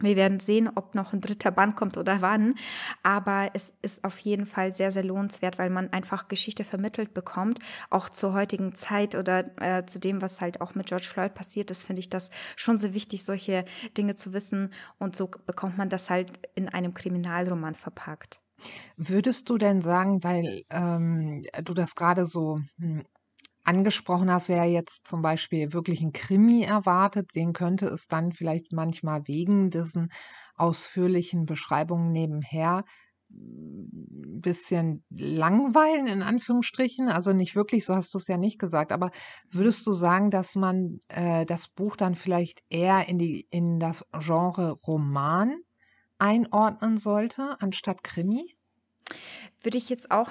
Wir 0.00 0.16
werden 0.16 0.40
sehen, 0.40 0.70
ob 0.74 0.94
noch 0.94 1.12
ein 1.12 1.20
dritter 1.20 1.50
Band 1.50 1.76
kommt 1.76 1.96
oder 1.96 2.20
wann. 2.20 2.54
Aber 3.02 3.50
es 3.54 3.74
ist 3.82 4.04
auf 4.04 4.18
jeden 4.18 4.46
Fall 4.46 4.72
sehr, 4.72 4.90
sehr 4.90 5.04
lohnenswert, 5.04 5.58
weil 5.58 5.70
man 5.70 5.92
einfach 5.92 6.28
Geschichte 6.28 6.64
vermittelt 6.64 7.14
bekommt. 7.14 7.58
Auch 7.90 8.08
zur 8.08 8.32
heutigen 8.32 8.74
Zeit 8.74 9.14
oder 9.14 9.44
äh, 9.60 9.86
zu 9.86 9.98
dem, 9.98 10.22
was 10.22 10.40
halt 10.40 10.60
auch 10.60 10.74
mit 10.74 10.86
George 10.86 11.06
Floyd 11.06 11.34
passiert 11.34 11.70
ist, 11.70 11.82
finde 11.82 12.00
ich 12.00 12.10
das 12.10 12.30
schon 12.56 12.78
so 12.78 12.94
wichtig, 12.94 13.24
solche 13.24 13.64
Dinge 13.96 14.14
zu 14.14 14.32
wissen. 14.32 14.72
Und 14.98 15.16
so 15.16 15.28
bekommt 15.46 15.78
man 15.78 15.88
das 15.88 16.10
halt 16.10 16.32
in 16.54 16.68
einem 16.68 16.94
Kriminalroman 16.94 17.74
verpackt. 17.74 18.40
Würdest 18.96 19.48
du 19.48 19.58
denn 19.58 19.80
sagen, 19.80 20.24
weil 20.24 20.64
ähm, 20.70 21.42
du 21.62 21.74
das 21.74 21.94
gerade 21.94 22.26
so 22.26 22.60
hm, 22.78 23.04
angesprochen 23.68 24.32
hast, 24.32 24.48
wer 24.48 24.64
jetzt 24.64 25.06
zum 25.06 25.20
Beispiel 25.20 25.74
wirklich 25.74 26.00
ein 26.00 26.12
Krimi 26.12 26.62
erwartet, 26.62 27.34
den 27.34 27.52
könnte 27.52 27.86
es 27.86 28.06
dann 28.06 28.32
vielleicht 28.32 28.72
manchmal 28.72 29.28
wegen 29.28 29.68
diesen 29.68 30.10
ausführlichen 30.56 31.44
Beschreibungen 31.44 32.10
nebenher 32.10 32.84
ein 33.30 34.40
bisschen 34.40 35.04
langweilen, 35.10 36.06
in 36.06 36.22
Anführungsstrichen. 36.22 37.10
Also 37.10 37.34
nicht 37.34 37.56
wirklich, 37.56 37.84
so 37.84 37.94
hast 37.94 38.14
du 38.14 38.18
es 38.18 38.26
ja 38.26 38.38
nicht 38.38 38.58
gesagt. 38.58 38.90
Aber 38.90 39.10
würdest 39.50 39.86
du 39.86 39.92
sagen, 39.92 40.30
dass 40.30 40.54
man 40.54 41.00
äh, 41.08 41.44
das 41.44 41.68
Buch 41.68 41.96
dann 41.96 42.14
vielleicht 42.14 42.62
eher 42.70 43.06
in, 43.06 43.18
die, 43.18 43.46
in 43.50 43.78
das 43.78 44.06
Genre 44.18 44.72
Roman 44.86 45.58
einordnen 46.18 46.96
sollte, 46.96 47.60
anstatt 47.60 48.02
Krimi? 48.02 48.56
Würde 49.62 49.76
ich 49.76 49.90
jetzt 49.90 50.10
auch 50.10 50.30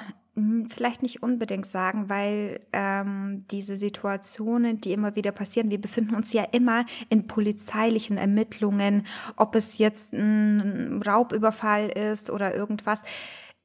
vielleicht 0.70 1.02
nicht 1.02 1.24
unbedingt 1.24 1.66
sagen, 1.66 2.10
weil 2.10 2.60
ähm, 2.72 3.44
diese 3.50 3.76
Situationen, 3.76 4.80
die 4.82 4.92
immer 4.92 5.16
wieder 5.16 5.32
passieren, 5.32 5.72
wir 5.72 5.82
befinden 5.82 6.16
uns 6.16 6.32
ja 6.34 6.44
immer 6.52 6.86
in 7.10 7.28
polizeilichen 7.28 8.18
Ermittlungen, 8.18 9.06
ob 9.36 9.56
es 9.56 9.78
jetzt 9.78 10.14
ein 10.14 11.02
Raubüberfall 11.06 11.90
ist 11.90 12.30
oder 12.30 12.56
irgendwas 12.56 13.04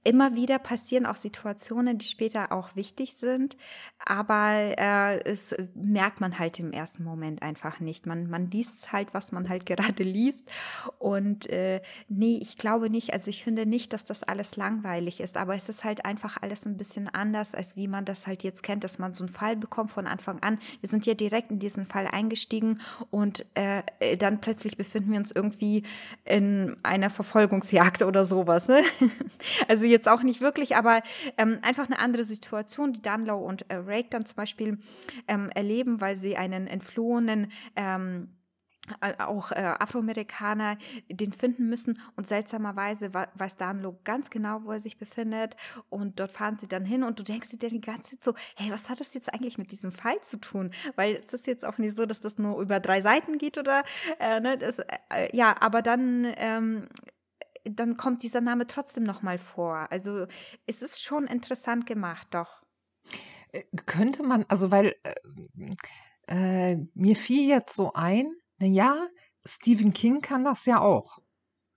immer 0.04 0.34
wieder 0.34 0.58
passieren 0.58 1.06
auch 1.06 1.16
Situationen, 1.16 1.98
die 1.98 2.06
später 2.06 2.52
auch 2.52 2.74
wichtig 2.74 3.14
sind, 3.14 3.56
aber 4.04 4.74
äh, 4.78 5.20
es 5.24 5.54
merkt 5.74 6.20
man 6.20 6.38
halt 6.38 6.58
im 6.58 6.72
ersten 6.72 7.04
Moment 7.04 7.42
einfach 7.42 7.78
nicht. 7.78 8.06
Man, 8.06 8.28
man 8.28 8.50
liest 8.50 8.92
halt, 8.92 9.14
was 9.14 9.32
man 9.32 9.48
halt 9.48 9.66
gerade 9.72 10.02
liest. 10.02 10.50
Und 10.98 11.48
äh, 11.50 11.80
nee, 12.08 12.38
ich 12.40 12.58
glaube 12.58 12.90
nicht, 12.90 13.12
also 13.12 13.30
ich 13.30 13.44
finde 13.44 13.66
nicht, 13.66 13.92
dass 13.92 14.04
das 14.04 14.22
alles 14.24 14.56
langweilig 14.56 15.20
ist, 15.20 15.36
aber 15.36 15.54
es 15.54 15.68
ist 15.68 15.84
halt 15.84 16.04
einfach 16.04 16.36
alles 16.40 16.66
ein 16.66 16.76
bisschen 16.76 17.08
anders, 17.08 17.54
als 17.54 17.76
wie 17.76 17.88
man 17.88 18.04
das 18.04 18.26
halt 18.26 18.42
jetzt 18.42 18.62
kennt, 18.62 18.84
dass 18.84 18.98
man 18.98 19.12
so 19.12 19.24
einen 19.24 19.32
Fall 19.32 19.56
bekommt 19.56 19.92
von 19.92 20.06
Anfang 20.06 20.42
an. 20.42 20.58
Wir 20.80 20.88
sind 20.88 21.06
ja 21.06 21.14
direkt 21.14 21.50
in 21.50 21.58
diesen 21.58 21.86
Fall 21.86 22.08
eingestiegen 22.08 22.80
und 23.10 23.46
äh, 23.54 24.16
dann 24.16 24.40
plötzlich 24.40 24.76
befinden 24.76 25.12
wir 25.12 25.18
uns 25.18 25.30
irgendwie 25.30 25.84
in 26.24 26.76
einer 26.82 27.10
Verfolgungsjagd 27.10 28.02
oder 28.02 28.24
sowas. 28.24 28.68
Ne? 28.68 28.82
Also 29.68 29.84
jetzt 29.92 30.08
auch 30.08 30.22
nicht 30.22 30.40
wirklich, 30.40 30.76
aber 30.76 31.02
ähm, 31.38 31.60
einfach 31.62 31.86
eine 31.86 31.98
andere 31.98 32.24
Situation, 32.24 32.92
die 32.92 33.02
Dunlow 33.02 33.38
und 33.38 33.70
äh, 33.70 33.76
Rake 33.76 34.08
dann 34.10 34.26
zum 34.26 34.36
Beispiel 34.36 34.78
ähm, 35.28 35.50
erleben, 35.54 36.00
weil 36.00 36.16
sie 36.16 36.36
einen 36.36 36.66
entflohenen 36.66 37.52
ähm, 37.76 38.28
auch 39.18 39.52
äh, 39.52 39.74
Afroamerikaner 39.78 40.76
den 41.08 41.32
finden 41.32 41.68
müssen 41.68 42.00
und 42.16 42.26
seltsamerweise 42.26 43.14
weiß 43.14 43.56
Danlo 43.56 44.00
ganz 44.02 44.28
genau, 44.28 44.64
wo 44.64 44.72
er 44.72 44.80
sich 44.80 44.98
befindet 44.98 45.56
und 45.88 46.18
dort 46.18 46.32
fahren 46.32 46.56
sie 46.56 46.66
dann 46.66 46.84
hin 46.84 47.04
und 47.04 47.18
du 47.18 47.22
denkst 47.22 47.50
dir 47.58 47.68
die 47.68 47.80
ganze 47.80 48.18
Zeit 48.18 48.24
so, 48.24 48.34
hey, 48.56 48.72
was 48.72 48.90
hat 48.90 48.98
das 48.98 49.14
jetzt 49.14 49.32
eigentlich 49.32 49.56
mit 49.56 49.70
diesem 49.70 49.92
Fall 49.92 50.20
zu 50.20 50.38
tun? 50.38 50.72
Weil 50.96 51.14
es 51.14 51.32
ist 51.32 51.46
jetzt 51.46 51.64
auch 51.64 51.78
nicht 51.78 51.96
so, 51.96 52.06
dass 52.06 52.20
das 52.20 52.38
nur 52.38 52.60
über 52.60 52.80
drei 52.80 53.00
Seiten 53.00 53.38
geht 53.38 53.56
oder 53.56 53.84
äh, 54.18 54.40
ne, 54.40 54.58
das, 54.58 54.80
äh, 54.80 55.28
ja, 55.32 55.54
aber 55.60 55.80
dann 55.80 56.26
ähm, 56.36 56.88
dann 57.64 57.96
kommt 57.96 58.22
dieser 58.22 58.40
Name 58.40 58.66
trotzdem 58.66 59.04
nochmal 59.04 59.38
vor. 59.38 59.86
Also 59.90 60.26
es 60.66 60.82
ist 60.82 61.02
schon 61.02 61.26
interessant 61.26 61.86
gemacht, 61.86 62.28
doch. 62.30 62.62
Äh, 63.52 63.64
könnte 63.86 64.22
man, 64.22 64.44
also 64.48 64.70
weil 64.70 64.94
äh, 65.02 66.72
äh, 66.72 66.76
mir 66.94 67.16
fiel 67.16 67.48
jetzt 67.48 67.76
so 67.76 67.92
ein, 67.94 68.32
na 68.58 68.66
ja, 68.66 69.06
Stephen 69.44 69.92
King 69.92 70.20
kann 70.20 70.44
das 70.44 70.66
ja 70.66 70.80
auch. 70.80 71.18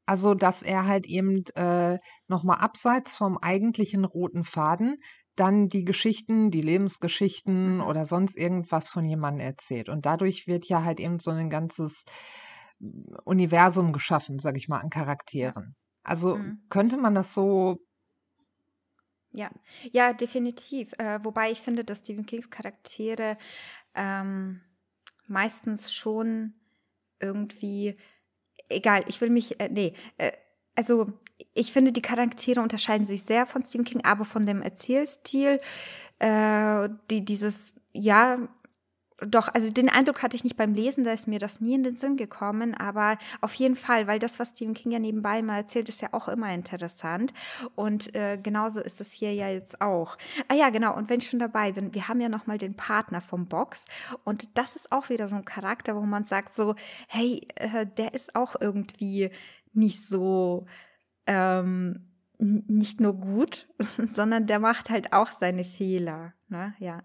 Also, 0.08 0.36
dass 0.36 0.62
er 0.62 0.86
halt 0.86 1.08
eben 1.08 1.44
äh, 1.56 1.98
nochmal 2.28 2.60
abseits 2.60 3.16
vom 3.16 3.40
eigentlichen 3.40 4.06
roten 4.06 4.44
Faden 4.44 4.98
dann 5.36 5.68
die 5.68 5.84
Geschichten, 5.84 6.52
die 6.52 6.62
Lebensgeschichten 6.62 7.78
mhm. 7.78 7.82
oder 7.82 8.06
sonst 8.06 8.38
irgendwas 8.38 8.90
von 8.90 9.10
jemandem 9.10 9.48
erzählt. 9.48 9.90
Und 9.90 10.06
dadurch 10.06 10.48
wird 10.48 10.66
ja 10.66 10.84
halt 10.84 11.00
eben 11.00 11.20
so 11.20 11.32
ein 11.32 11.50
ganzes 11.50 12.06
Universum 13.24 13.94
geschaffen, 13.94 14.40
sage 14.40 14.58
ich 14.58 14.68
mal, 14.68 14.80
an 14.80 14.90
Charakteren. 14.90 15.76
Also 16.04 16.38
mhm. 16.38 16.62
könnte 16.70 16.98
man 16.98 17.16
das 17.16 17.34
so. 17.34 17.80
Ja, 19.32 19.50
ja, 19.92 20.14
definitiv. 20.14 20.94
Äh, 20.98 21.20
wobei 21.24 21.52
ich 21.52 21.62
finde, 21.62 21.84
dass 21.84 22.00
Stephen 22.00 22.26
Kings 22.26 22.50
Charaktere 22.50 23.38
ähm, 23.96 24.62
meistens 25.28 25.94
schon 25.94 26.54
irgendwie, 27.20 27.98
egal, 28.70 29.04
ich 29.08 29.20
will 29.22 29.30
mich, 29.30 29.60
äh, 29.60 29.70
nee, 29.70 29.94
äh, 30.18 30.32
also 30.76 31.12
ich 31.54 31.74
finde, 31.74 31.92
die 31.92 32.02
Charaktere 32.02 32.62
unterscheiden 32.62 33.06
sich 33.06 33.24
sehr 33.24 33.46
von 33.46 33.64
Stephen 33.64 33.86
King, 33.86 34.04
aber 34.04 34.26
von 34.26 34.46
dem 34.46 34.62
Erzählstil, 34.62 35.60
äh, 36.20 36.90
die 37.10 37.26
dieses, 37.26 37.74
ja, 37.92 38.38
doch, 39.22 39.48
also 39.54 39.72
den 39.72 39.88
Eindruck 39.88 40.22
hatte 40.22 40.36
ich 40.36 40.44
nicht 40.44 40.58
beim 40.58 40.74
Lesen, 40.74 41.06
da 41.06 41.12
ist 41.12 41.28
mir 41.28 41.40
das 41.40 41.62
nie 41.62 41.76
in 41.76 41.84
den 41.84 41.96
Sinn 41.96 42.18
gekommen, 42.18 42.76
aber 42.76 43.18
auf 43.40 43.54
jeden 43.54 43.78
Fall, 43.78 44.08
weil 44.08 44.20
das, 44.20 44.40
was 44.40 44.50
Stephen 44.50 44.74
King 44.74 44.92
ja 44.92 45.00
nebenbei 45.00 45.42
mal 45.42 45.58
erzählt, 45.58 45.88
ist 45.88 46.02
ja 46.02 46.10
auch 46.12 46.28
immer 46.28 46.54
interessant 46.54 47.34
und 47.76 48.14
äh, 48.14 48.38
genauso 48.38 48.82
ist 48.82 49.00
es 49.00 49.12
hier 49.12 49.34
ja 49.34 49.48
jetzt 49.50 49.80
auch. 49.80 50.18
Ah 50.50 50.56
ja, 50.56 50.70
genau, 50.70 50.96
und 50.96 51.10
wenn 51.10 51.20
ich 51.20 51.30
schon 51.30 51.40
dabei 51.40 51.72
bin, 51.72 51.94
wir 51.94 52.10
haben 52.10 52.20
ja 52.20 52.28
nochmal 52.28 52.58
den 52.58 52.76
Partner 52.76 53.22
vom 53.22 53.48
Box 53.48 53.86
und 54.26 54.58
das 54.58 54.76
ist 54.76 54.92
auch 54.92 55.08
wieder 55.10 55.30
so 55.30 55.38
ein 55.38 55.46
Charakter, 55.46 55.96
wo 55.96 56.02
man 56.02 56.26
sagt 56.26 56.54
so, 56.54 56.76
hey, 57.08 57.48
äh, 57.56 57.86
der 57.86 58.14
ist 58.14 58.36
auch 58.36 58.56
irgendwie 58.60 59.32
nicht 59.72 60.06
so, 60.06 60.66
ähm, 61.26 62.12
nicht 62.38 63.00
nur 63.00 63.14
gut, 63.14 63.70
sondern 63.78 64.46
der 64.46 64.60
macht 64.60 64.90
halt 64.90 65.14
auch 65.14 65.32
seine 65.32 65.64
Fehler, 65.64 66.34
ne, 66.50 66.76
ja. 66.80 67.02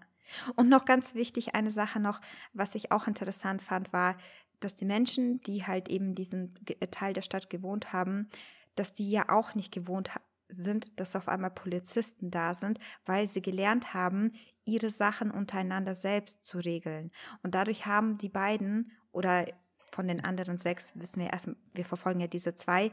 Und 0.55 0.69
noch 0.69 0.85
ganz 0.85 1.15
wichtig, 1.15 1.55
eine 1.55 1.71
Sache 1.71 1.99
noch, 1.99 2.21
was 2.53 2.75
ich 2.75 2.91
auch 2.91 3.07
interessant 3.07 3.61
fand, 3.61 3.91
war, 3.93 4.17
dass 4.59 4.75
die 4.75 4.85
Menschen, 4.85 5.41
die 5.41 5.65
halt 5.65 5.89
eben 5.89 6.15
diesen 6.15 6.55
äh, 6.67 6.87
Teil 6.87 7.13
der 7.13 7.21
Stadt 7.23 7.49
gewohnt 7.49 7.93
haben, 7.93 8.29
dass 8.75 8.93
die 8.93 9.09
ja 9.09 9.29
auch 9.29 9.55
nicht 9.55 9.73
gewohnt 9.73 10.11
sind, 10.47 10.99
dass 10.99 11.15
auf 11.15 11.27
einmal 11.27 11.51
Polizisten 11.51 12.31
da 12.31 12.53
sind, 12.53 12.79
weil 13.05 13.27
sie 13.27 13.41
gelernt 13.41 13.93
haben, 13.93 14.33
ihre 14.65 14.89
Sachen 14.89 15.31
untereinander 15.31 15.95
selbst 15.95 16.45
zu 16.45 16.59
regeln. 16.59 17.11
Und 17.41 17.55
dadurch 17.55 17.85
haben 17.85 18.17
die 18.17 18.29
beiden 18.29 18.91
oder 19.11 19.45
von 19.91 20.07
den 20.07 20.23
anderen 20.23 20.57
sechs, 20.57 20.97
wissen 20.99 21.21
wir 21.21 21.31
erst, 21.31 21.49
wir 21.73 21.85
verfolgen 21.85 22.19
ja 22.19 22.27
diese 22.27 22.55
zwei, 22.55 22.91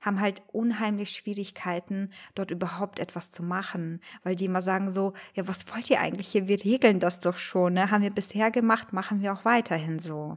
haben 0.00 0.20
halt 0.20 0.42
unheimlich 0.48 1.10
Schwierigkeiten, 1.10 2.12
dort 2.34 2.50
überhaupt 2.50 2.98
etwas 2.98 3.30
zu 3.30 3.42
machen, 3.42 4.00
weil 4.22 4.36
die 4.36 4.46
immer 4.46 4.62
sagen 4.62 4.90
so, 4.90 5.14
ja, 5.34 5.48
was 5.48 5.72
wollt 5.72 5.90
ihr 5.90 6.00
eigentlich 6.00 6.28
hier? 6.28 6.48
Wir 6.48 6.64
regeln 6.64 7.00
das 7.00 7.20
doch 7.20 7.36
schon, 7.36 7.74
ne? 7.74 7.90
Haben 7.90 8.02
wir 8.02 8.10
bisher 8.10 8.50
gemacht, 8.50 8.92
machen 8.92 9.20
wir 9.20 9.32
auch 9.32 9.44
weiterhin 9.44 9.98
so. 9.98 10.36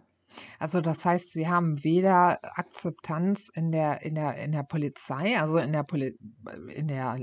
Also 0.59 0.81
das 0.81 1.05
heißt, 1.05 1.31
Sie 1.31 1.47
haben 1.47 1.83
weder 1.83 2.39
Akzeptanz 2.57 3.49
in 3.49 3.71
der 3.71 4.01
in 4.01 4.15
der 4.15 4.35
in 4.35 4.51
der 4.51 4.63
Polizei, 4.63 5.37
also 5.39 5.57
in 5.57 5.73
der 5.73 5.83
Poli 5.83 6.17
in 6.69 6.87
der 6.87 7.17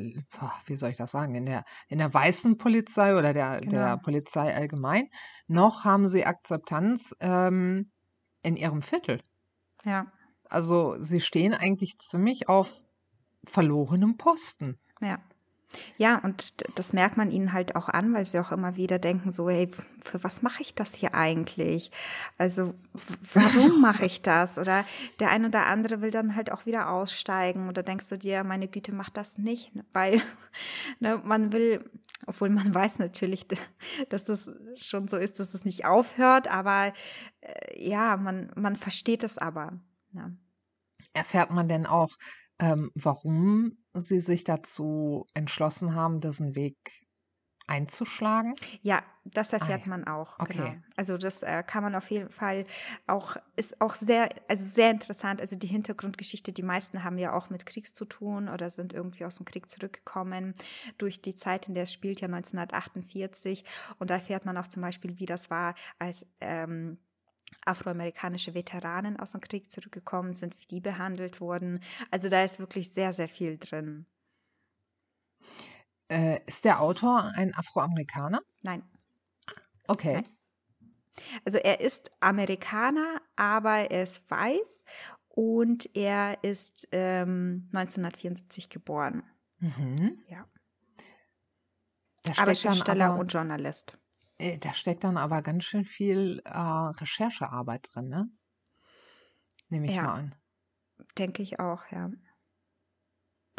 wie 0.67 0.77
soll 0.77 0.91
ich 0.91 0.97
das 0.97 1.13
sagen, 1.13 1.35
in 1.35 1.47
der 1.47 1.65
in 1.89 1.99
der 1.99 2.13
weißen 2.13 2.59
Polizei 2.59 3.17
oder 3.17 3.33
der 3.33 3.61
genau. 3.61 3.73
der 3.73 3.97
Polizei 3.97 4.55
allgemein, 4.55 5.09
noch 5.47 5.85
haben 5.85 6.07
Sie 6.07 6.27
Akzeptanz 6.27 7.15
ähm, 7.21 7.91
in 8.43 8.57
Ihrem 8.57 8.83
Viertel. 8.83 9.21
Ja. 9.85 10.07
Also 10.49 10.97
sie 11.01 11.21
stehen 11.21 11.55
eigentlich 11.55 11.99
ziemlich 11.99 12.49
auf 12.49 12.81
verlorenem 13.45 14.17
Posten. 14.17 14.79
Ja. 15.01 15.19
Ja, 15.99 16.19
und 16.19 16.55
das 16.79 16.93
merkt 16.93 17.17
man 17.19 17.31
ihnen 17.31 17.53
halt 17.53 17.77
auch 17.77 17.89
an, 17.89 18.15
weil 18.15 18.25
sie 18.25 18.39
auch 18.39 18.53
immer 18.53 18.77
wieder 18.77 18.99
denken, 18.99 19.31
so, 19.31 19.51
hey, 19.51 19.69
für 20.03 20.25
was 20.25 20.41
mache 20.41 20.63
ich 20.63 20.75
das 20.75 20.95
hier 20.95 21.15
eigentlich? 21.15 21.91
Also, 22.39 22.75
warum 23.35 23.81
mache 23.83 24.07
ich 24.07 24.23
das? 24.23 24.59
Oder 24.59 24.85
der 25.21 25.31
eine 25.31 25.49
oder 25.49 25.67
andere 25.67 26.01
will 26.01 26.11
dann 26.11 26.35
halt 26.35 26.51
auch 26.51 26.65
wieder 26.65 26.89
aussteigen. 26.91 27.69
Oder 27.69 27.83
denkst 27.83 28.09
du 28.09 28.17
dir, 28.17 28.45
meine 28.45 28.69
Güte, 28.69 28.95
mach 28.95 29.11
das 29.11 29.37
nicht, 29.37 29.73
weil 29.93 30.23
ne, 31.01 31.21
man 31.23 31.53
will, 31.53 31.85
obwohl 32.27 32.49
man 32.49 32.75
weiß 32.75 32.99
natürlich, 32.99 33.47
dass 34.09 34.25
das 34.25 34.51
schon 34.77 35.07
so 35.09 35.19
ist, 35.19 35.39
dass 35.39 35.53
es 35.53 35.67
nicht 35.67 35.85
aufhört, 35.85 36.49
aber 36.49 36.95
äh, 37.41 37.89
ja, 37.89 38.17
man, 38.17 38.51
man 38.57 38.75
versteht 38.75 39.23
es 39.23 39.37
aber. 39.37 39.79
Ja. 40.13 40.31
Erfährt 41.13 41.51
man 41.51 41.69
denn 41.69 41.87
auch, 41.87 42.11
ähm, 42.59 42.91
warum 42.95 43.79
Sie 43.95 44.21
sich 44.21 44.45
dazu 44.45 45.27
entschlossen 45.35 45.95
haben, 45.95 46.21
diesen 46.21 46.55
Weg 46.55 46.77
einzuschlagen? 47.69 48.55
Ja, 48.83 49.03
das 49.25 49.53
Ah 49.59 49.59
erfährt 49.59 49.83
ja, 49.83 49.89
man 49.91 50.07
auch, 50.07 50.39
genau. 50.39 50.65
okay. 50.65 50.83
Also 50.97 51.19
das 51.19 51.43
äh, 51.43 51.63
kann 51.63 51.83
man 51.83 51.95
auf 51.95 52.11
jeden 52.11 52.31
Fall 52.31 52.65
auch, 53.07 53.37
ist 53.57 53.81
auch 53.81 53.95
sehr, 53.95 54.31
also 54.49 54.65
sehr 54.65 54.91
interessant. 54.91 55.41
Also 55.41 55.55
die 55.55 55.67
Hintergrundgeschichte, 55.67 56.53
die 56.53 56.63
meisten 56.63 57.05
haben 57.05 57.19
ja 57.19 57.35
auch 57.35 57.51
mit 57.51 57.67
Krieg 57.67 57.95
zu 57.95 58.07
tun 58.07 58.49
oder 58.49 58.71
sind 58.71 58.95
irgendwie 58.95 59.25
aus 59.27 59.37
dem 59.37 59.45
Krieg 59.45 59.69
zurückgekommen 59.69 60.55
durch 60.97 61.21
die 61.21 61.35
Zeit, 61.35 61.69
in 61.69 61.75
der 61.75 61.85
es 61.85 61.93
spielt, 61.93 62.21
ja 62.21 62.29
1948. 62.29 63.65
Und 63.99 64.11
da 64.11 64.15
erfährt 64.15 64.47
man 64.47 64.57
auch 64.57 64.69
zum 64.69 64.83
Beispiel, 64.83 65.19
wie 65.19 65.27
das 65.27 65.51
war, 65.51 65.75
als 65.99 66.27
ähm, 66.41 66.99
afroamerikanische 67.65 68.55
Veteranen 68.55 69.19
aus 69.19 69.33
dem 69.33 69.41
Krieg 69.41 69.71
zurückgekommen 69.71 70.33
sind, 70.35 70.59
wie 70.61 70.67
die 70.67 70.81
behandelt 70.81 71.41
wurden. 71.41 71.81
Also 72.11 72.29
da 72.29 72.43
ist 72.45 72.59
wirklich 72.61 72.91
sehr, 72.93 73.13
sehr 73.13 73.29
viel 73.29 73.59
drin. 73.59 74.07
Äh, 76.11 76.41
ist 76.47 76.65
der 76.65 76.81
Autor 76.81 77.33
ein 77.35 77.55
Afroamerikaner? 77.55 78.43
Nein, 78.63 78.83
Okay. 79.89 80.15
nein. 80.15 80.27
Also 81.45 81.59
er 81.59 81.81
ist 81.81 82.11
Amerikaner, 82.21 83.21
aber 83.37 83.91
er 83.91 84.03
ist 84.05 84.31
weiß 84.31 84.85
und 85.29 85.95
er 85.97 86.43
ist 86.43 86.89
ähm, 86.93 87.69
1974 87.73 88.71
geboren. 88.71 89.23
Mhm. 89.59 90.23
Ja. 90.29 90.47
Aber 92.37 92.55
steckt 92.55 92.65
dann 92.65 92.75
Schriftsteller 92.75 93.07
aber, 93.07 93.19
und 93.21 93.33
Journalist. 93.33 93.99
Äh, 94.39 94.59
da 94.59 94.75
steckt 94.75 95.05
dann 95.05 95.17
aber 95.17 95.43
ganz 95.43 95.65
schön 95.65 95.85
viel 95.85 96.41
äh, 96.45 96.51
Recherchearbeit 96.59 97.89
drin, 97.93 98.09
ne? 98.09 98.31
Nehme 99.69 99.87
ich 99.87 100.01
mal 100.01 100.07
Ja, 100.07 100.13
an. 100.15 100.35
denke 101.19 101.43
ich 101.43 101.61
auch, 101.61 101.83
ja. 101.91 102.11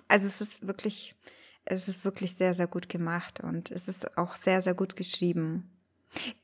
Also 0.08 0.26
es 0.28 0.42
ist 0.42 0.66
wirklich, 0.68 1.16
es 1.66 1.88
ist 1.88 2.04
wirklich 2.04 2.36
sehr, 2.36 2.54
sehr 2.54 2.68
gut 2.68 2.90
gemacht 2.90 3.42
und 3.42 3.72
es 3.72 3.88
ist 3.88 4.18
auch 4.18 4.36
sehr, 4.36 4.62
sehr 4.62 4.74
gut 4.74 4.96
geschrieben. 4.96 5.70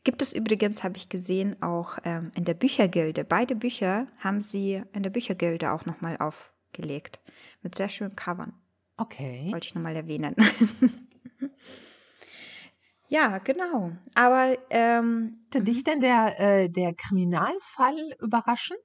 Gibt 0.03 0.21
es 0.21 0.33
übrigens, 0.33 0.83
habe 0.83 0.97
ich 0.97 1.09
gesehen, 1.09 1.61
auch 1.63 1.97
ähm, 2.03 2.31
in 2.35 2.45
der 2.45 2.53
Büchergilde. 2.53 3.23
Beide 3.23 3.55
Bücher 3.55 4.07
haben 4.19 4.39
sie 4.39 4.83
in 4.93 5.01
der 5.01 5.09
Büchergilde 5.09 5.71
auch 5.71 5.85
nochmal 5.87 6.17
aufgelegt. 6.17 7.19
Mit 7.63 7.73
sehr 7.73 7.89
schönen 7.89 8.15
Covern. 8.15 8.53
Okay. 8.97 9.47
Wollte 9.51 9.67
ich 9.67 9.75
nochmal 9.75 9.95
erwähnen. 9.95 10.35
ja, 13.07 13.37
genau. 13.39 13.91
Aber 14.13 14.57
ähm, 14.69 15.45
Hatte 15.53 15.63
dich 15.63 15.77
mhm. 15.79 15.83
denn 15.83 16.01
der, 16.01 16.39
äh, 16.39 16.69
der 16.69 16.93
Kriminalfall 16.93 18.15
überraschen? 18.21 18.77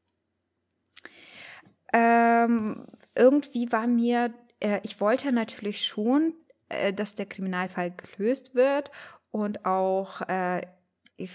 ähm, 1.93 2.87
irgendwie 3.14 3.71
war 3.73 3.87
mir, 3.87 4.33
äh, 4.61 4.81
ich 4.85 5.01
wollte 5.01 5.33
natürlich 5.33 5.85
schon, 5.85 6.35
äh, 6.68 6.93
dass 6.93 7.14
der 7.14 7.27
Kriminalfall 7.27 7.93
gelöst 7.93 8.55
wird 8.55 8.91
und 9.31 9.64
auch, 9.64 10.21
äh, 10.23 10.62
ich, 11.16 11.31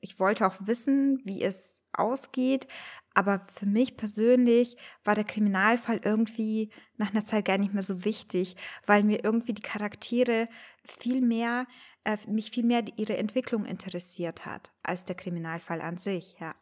ich 0.00 0.20
wollte 0.20 0.46
auch 0.46 0.54
wissen, 0.60 1.20
wie 1.24 1.42
es 1.42 1.82
ausgeht. 1.92 2.68
Aber 3.14 3.44
für 3.52 3.66
mich 3.66 3.96
persönlich 3.96 4.76
war 5.02 5.16
der 5.16 5.24
Kriminalfall 5.24 6.00
irgendwie 6.04 6.70
nach 6.96 7.10
einer 7.10 7.24
Zeit 7.24 7.46
gar 7.46 7.58
nicht 7.58 7.74
mehr 7.74 7.82
so 7.82 8.04
wichtig, 8.04 8.54
weil 8.86 9.02
mir 9.02 9.24
irgendwie 9.24 9.54
die 9.54 9.62
Charaktere 9.62 10.48
viel 10.84 11.20
mehr, 11.20 11.66
äh, 12.08 12.16
mich 12.26 12.50
viel 12.50 12.64
mehr 12.64 12.84
ihre 12.96 13.18
Entwicklung 13.18 13.66
interessiert 13.66 14.46
hat, 14.46 14.72
als 14.82 15.04
der 15.04 15.14
Kriminalfall 15.14 15.82
an 15.82 15.98
sich, 15.98 16.36
ja. 16.40 16.54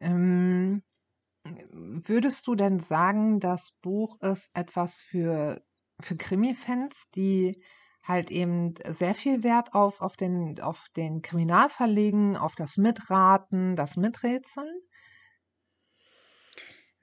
Ähm, 0.00 0.82
würdest 1.70 2.46
du 2.48 2.56
denn 2.56 2.80
sagen, 2.80 3.38
das 3.38 3.72
Buch 3.82 4.20
ist 4.20 4.50
etwas 4.54 5.00
für, 5.00 5.62
für 6.00 6.16
Krimi-Fans, 6.16 7.04
die 7.14 7.62
halt 8.02 8.30
eben 8.32 8.74
sehr 8.88 9.14
viel 9.14 9.44
Wert 9.44 9.74
auf, 9.74 10.00
auf 10.00 10.16
den, 10.16 10.60
auf 10.60 10.88
den 10.96 11.22
Kriminalfall 11.22 11.90
legen, 11.90 12.36
auf 12.36 12.56
das 12.56 12.76
Mitraten, 12.76 13.76
das 13.76 13.96
Miträtseln? 13.96 14.80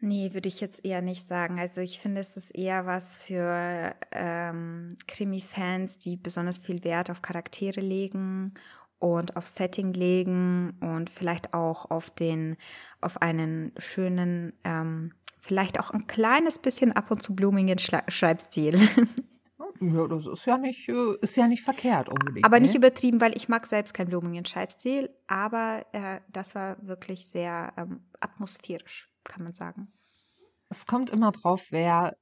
Nee, 0.06 0.34
würde 0.34 0.50
ich 0.50 0.60
jetzt 0.60 0.84
eher 0.84 1.02
nicht 1.02 1.26
sagen. 1.30 1.62
Also 1.62 1.80
ich 1.80 1.98
finde, 1.98 2.20
es 2.20 2.36
ist 2.36 2.52
eher 2.54 2.86
was 2.86 3.16
für 3.16 3.96
ähm, 4.12 4.90
Krimi-Fans, 5.08 5.98
die 5.98 6.18
besonders 6.18 6.58
viel 6.58 6.84
Wert 6.84 7.10
auf 7.10 7.22
Charaktere 7.22 7.80
legen 7.80 8.54
und 9.00 9.38
auf 9.38 9.48
Setting 9.48 9.94
legen 9.94 10.78
und 10.82 11.10
vielleicht 11.10 11.54
auch 11.54 11.90
auf 11.90 12.10
den, 12.10 12.58
auf 13.00 13.22
einen 13.22 13.72
schönen, 13.78 14.52
ähm, 14.66 15.14
vielleicht 15.40 15.80
auch 15.80 15.92
ein 15.92 16.06
kleines 16.06 16.60
bisschen 16.60 16.92
ab 16.92 17.10
und 17.10 17.24
zu 17.24 17.34
blumigen 17.34 17.80
Schla 17.80 18.04
Schreibstil. 18.10 18.78
Ja, 19.82 20.08
das 20.08 20.28
ist 20.28 20.46
ja 20.46 20.58
nicht, 20.58 20.88
äh, 20.88 21.16
ist 21.22 21.36
ja 21.36 21.48
nicht 21.48 21.64
verkehrt 21.64 22.08
unbedingt, 22.08 22.46
Aber 22.46 22.60
nicht 22.60 22.72
ne? 22.72 22.78
übertrieben, 22.78 23.20
weil 23.20 23.36
ich 23.36 23.50
mag 23.50 23.66
selbst 23.66 23.94
keinen 23.94 24.08
blumigen 24.08 24.46
Schreibstil, 24.46 25.10
aber 25.28 25.86
äh, 25.92 26.22
das 26.32 26.56
war 26.56 26.78
wirklich 26.88 27.28
sehr 27.28 27.74
ähm, 27.76 28.02
atmosphärisch, 28.22 29.13
kann 29.24 29.44
man 29.44 29.54
sagen. 29.54 29.94
Es 30.70 30.86
kommt 30.88 31.10
immer 31.10 31.32
drauf, 31.32 31.68
wer, 31.72 32.16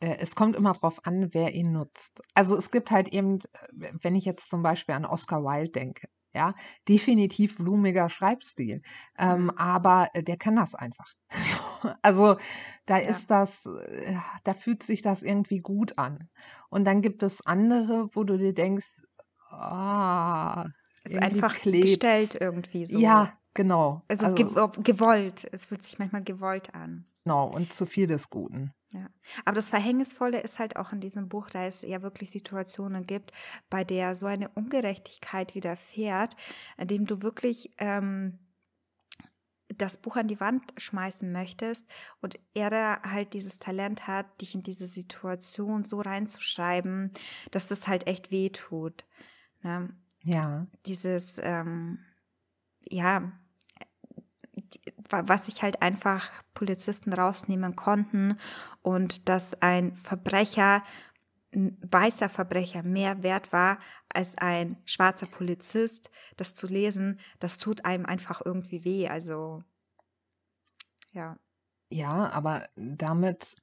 äh, 0.00 0.16
es 0.20 0.34
kommt 0.36 0.56
immer 0.56 0.72
drauf 0.74 1.00
an, 1.06 1.30
wer 1.34 1.54
ihn 1.54 1.72
nutzt. 1.72 2.22
Also 2.34 2.56
es 2.56 2.70
gibt 2.70 2.90
halt 2.90 3.10
eben, 3.14 3.40
äh, 3.80 3.92
wenn 4.02 4.16
ich 4.16 4.24
jetzt 4.24 4.50
zum 4.50 4.62
Beispiel 4.62 4.94
an 4.94 5.06
Oscar 5.06 5.44
Wilde 5.44 5.70
denke, 5.72 6.08
ja, 6.34 6.54
definitiv 6.88 7.56
blumiger 7.58 8.10
Schreibstil. 8.10 8.82
Ähm, 9.18 9.50
Mhm. 9.50 9.56
aber 9.56 10.08
der 10.16 10.36
kann 10.38 10.56
das 10.56 10.74
einfach. 10.74 11.12
So, 11.82 11.90
Also 12.02 12.38
da 12.86 12.98
Ja. 13.02 13.20
ist 13.20 13.30
das, 13.30 13.66
äh, 13.66 14.16
da 14.44 14.54
fühlt 14.54 14.82
sich 14.84 15.02
das 15.02 15.22
irgendwie 15.22 15.58
gut 15.60 15.98
an. 15.98 16.28
Und 16.70 16.84
dann 16.86 17.02
gibt 17.02 17.22
es 17.24 17.46
andere, 17.46 18.08
wo 18.14 18.24
du 18.24 18.38
dir 18.38 18.54
denkst, 18.54 19.02
ah, 19.50 20.66
Ist 21.04 21.22
einfach 21.22 21.58
gestellt 21.80 22.34
klebt's. 22.34 22.38
irgendwie 22.40 22.86
so. 22.86 23.06
Ja, 23.06 23.39
genau. 23.54 24.02
Also 24.08 24.26
Also 24.26 24.34
gew 24.34 24.82
gewollt. 24.82 25.48
Es 25.52 25.66
fühlt 25.66 25.82
sich 25.82 25.98
manchmal 25.98 26.24
gewollt 26.24 26.74
an. 26.74 27.06
genau, 27.24 27.50
und 27.50 27.72
zu 27.72 27.86
viel 27.86 28.06
des 28.06 28.30
Guten. 28.30 28.72
Ja. 28.92 29.08
Aber 29.44 29.54
das 29.54 29.68
Verhängnisvolle 29.70 30.40
ist 30.40 30.58
halt 30.58 30.76
auch 30.76 30.92
in 30.92 31.00
diesem 31.00 31.28
Buch, 31.28 31.48
da 31.50 31.66
es 31.66 31.82
ja 31.82 32.02
wirklich 32.02 32.30
Situationen 32.30 33.06
gibt, 33.06 33.32
bei 33.68 33.84
der 33.84 34.14
so 34.14 34.26
eine 34.26 34.48
Ungerechtigkeit 34.48 35.54
widerfährt, 35.54 36.34
in 36.76 36.88
dem 36.88 37.06
du 37.06 37.22
wirklich 37.22 37.70
ähm, 37.78 38.38
das 39.68 39.96
Buch 39.96 40.16
an 40.16 40.26
die 40.26 40.40
Wand 40.40 40.72
schmeißen 40.76 41.30
möchtest 41.30 41.88
und 42.20 42.40
er 42.54 42.70
da 42.70 43.00
halt 43.02 43.32
dieses 43.34 43.58
Talent 43.58 44.08
hat, 44.08 44.40
dich 44.40 44.54
in 44.54 44.64
diese 44.64 44.86
Situation 44.86 45.84
so 45.84 46.00
reinzuschreiben, 46.00 47.12
dass 47.52 47.68
das 47.68 47.86
halt 47.86 48.08
echt 48.08 48.32
weh 48.32 48.50
tut. 48.50 49.04
Ne? 49.62 49.90
Ja. 50.22 50.66
Dieses, 50.86 51.40
ähm, 51.42 52.00
ja, 52.88 53.32
was 55.10 55.46
sich 55.46 55.62
halt 55.62 55.82
einfach 55.82 56.30
Polizisten 56.54 57.12
rausnehmen 57.12 57.76
konnten 57.76 58.38
und 58.82 59.28
dass 59.28 59.60
ein 59.60 59.96
Verbrecher, 59.96 60.84
ein 61.52 61.76
weißer 61.82 62.28
Verbrecher 62.28 62.82
mehr 62.82 63.22
wert 63.22 63.52
war 63.52 63.78
als 64.08 64.38
ein 64.38 64.76
schwarzer 64.84 65.26
Polizist, 65.26 66.10
das 66.36 66.54
zu 66.54 66.66
lesen, 66.66 67.20
das 67.38 67.58
tut 67.58 67.84
einem 67.84 68.06
einfach 68.06 68.40
irgendwie 68.44 68.84
weh. 68.84 69.08
Also, 69.08 69.62
ja. 71.12 71.36
Ja, 71.90 72.30
aber 72.30 72.68
damit, 72.76 73.56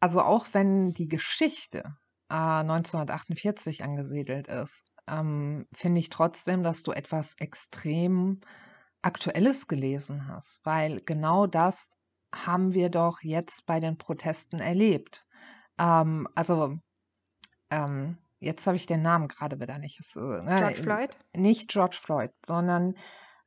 also 0.00 0.20
auch 0.20 0.46
wenn 0.52 0.92
die 0.92 1.08
Geschichte 1.08 1.96
äh, 2.28 2.34
1948 2.34 3.82
angesiedelt 3.84 4.48
ist, 4.48 4.89
ähm, 5.10 5.66
finde 5.72 6.00
ich 6.00 6.10
trotzdem, 6.10 6.62
dass 6.62 6.82
du 6.82 6.92
etwas 6.92 7.34
extrem 7.38 8.40
Aktuelles 9.02 9.66
gelesen 9.66 10.28
hast, 10.28 10.60
weil 10.64 11.00
genau 11.00 11.46
das 11.46 11.96
haben 12.34 12.74
wir 12.74 12.90
doch 12.90 13.22
jetzt 13.22 13.66
bei 13.66 13.80
den 13.80 13.98
Protesten 13.98 14.60
erlebt. 14.60 15.26
Ähm, 15.78 16.28
also, 16.34 16.78
ähm, 17.70 18.18
jetzt 18.38 18.66
habe 18.66 18.76
ich 18.76 18.86
den 18.86 19.02
Namen 19.02 19.28
gerade 19.28 19.60
wieder 19.60 19.78
nicht. 19.78 19.98
Es, 20.00 20.14
äh, 20.16 20.20
ne, 20.20 20.56
George 20.58 20.82
Floyd? 20.82 21.18
nicht 21.34 21.70
George 21.70 21.98
Floyd, 22.00 22.30
sondern 22.44 22.94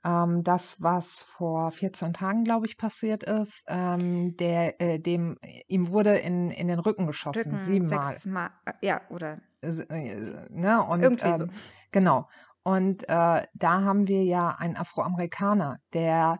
ähm, 0.05 0.43
das, 0.43 0.81
was 0.81 1.21
vor 1.21 1.71
14 1.71 2.13
Tagen, 2.13 2.43
glaube 2.43 2.65
ich, 2.65 2.77
passiert 2.77 3.23
ist, 3.23 3.63
ähm, 3.67 4.35
der, 4.37 4.81
äh, 4.81 4.99
dem, 4.99 5.37
ihm 5.67 5.89
wurde 5.89 6.17
in, 6.17 6.51
in 6.51 6.67
den 6.67 6.79
Rücken 6.79 7.07
geschossen, 7.07 7.39
Rücken 7.53 7.59
siebenmal. 7.59 8.13
sechsmal, 8.13 8.49
äh, 8.65 8.73
ja, 8.81 9.01
oder 9.09 9.39
Äh, 9.61 10.15
ne? 10.49 10.83
Und 10.83 11.01
irgendwie 11.03 11.33
so. 11.37 11.45
ähm, 11.45 11.51
genau. 11.91 12.27
Und 12.63 13.03
äh, 13.09 13.45
da 13.53 13.81
haben 13.81 14.07
wir 14.07 14.23
ja 14.23 14.49
einen 14.57 14.77
Afroamerikaner, 14.77 15.77
der 15.93 16.39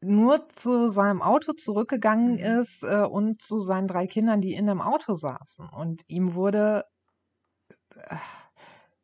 nur 0.00 0.48
zu 0.50 0.88
seinem 0.88 1.22
Auto 1.22 1.52
zurückgegangen 1.54 2.32
Mhm. 2.32 2.60
ist 2.60 2.82
äh, 2.82 3.04
und 3.06 3.40
zu 3.40 3.60
seinen 3.60 3.88
drei 3.88 4.06
Kindern, 4.06 4.40
die 4.42 4.54
in 4.54 4.66
dem 4.66 4.82
Auto 4.82 5.14
saßen. 5.14 5.68
Und 5.70 6.02
ihm 6.08 6.34
wurde 6.34 6.84
äh, 7.94 8.16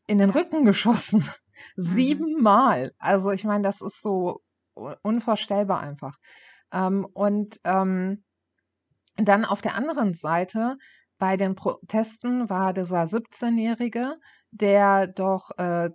in 0.07 0.19
den. 0.19 0.31
Rücken 0.31 0.65
geschossen. 0.65 1.25
Mhm. 1.77 1.83
Siebenmal. 1.83 2.93
Also 2.99 3.31
ich 3.31 3.45
meine, 3.45 3.63
das 3.63 3.81
ist 3.81 4.03
so 4.03 4.41
unvorstellbar 5.03 5.81
einfach. 5.81 6.17
Ähm, 6.73 7.07
und 7.13 7.61
ähm, 7.65 8.25
dann 9.17 9.45
auf 9.45 9.61
der 9.61 9.77
anderen 9.77 10.15
Seite 10.15 10.77
bei 11.19 11.37
den 11.37 11.55
Protesten 11.55 12.49
war 12.49 12.73
dieser 12.73 13.03
17-Jährige, 13.03 14.17
der 14.51 15.07
doch 15.07 15.51
äh, 15.59 15.91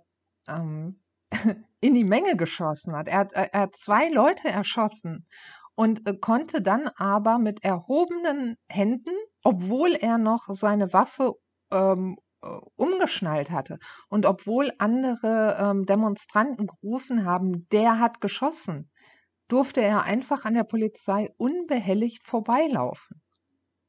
ähm, 0.48 1.02
in 1.80 1.94
die 1.94 2.04
Menge 2.04 2.36
geschossen 2.36 2.94
hat. 2.94 3.08
Er 3.08 3.18
hat, 3.18 3.32
er 3.32 3.52
er 3.52 3.60
hat 3.62 3.76
zwei 3.76 4.08
Leute 4.08 4.48
erschossen 4.48 5.26
und 5.74 6.08
äh, 6.08 6.16
konnte 6.16 6.62
dann 6.62 6.88
aber 6.96 7.38
mit 7.38 7.64
erhobenen 7.64 8.56
Händen, 8.68 9.12
obwohl 9.42 9.94
er 9.94 10.18
noch 10.18 10.46
seine 10.48 10.92
Waffe 10.92 11.34
ähm, 11.72 12.16
äh, 12.18 12.25
umgeschnallt 12.76 13.50
hatte 13.50 13.78
und 14.08 14.26
obwohl 14.26 14.72
andere 14.78 15.56
ähm, 15.60 15.84
Demonstranten 15.86 16.66
gerufen 16.66 17.24
haben, 17.24 17.68
der 17.70 17.98
hat 18.00 18.20
geschossen, 18.20 18.90
durfte 19.48 19.82
er 19.82 20.04
einfach 20.04 20.44
an 20.46 20.54
der 20.54 20.64
Polizei 20.64 21.30
unbehelligt 21.38 22.24
vorbeilaufen. 22.24 23.22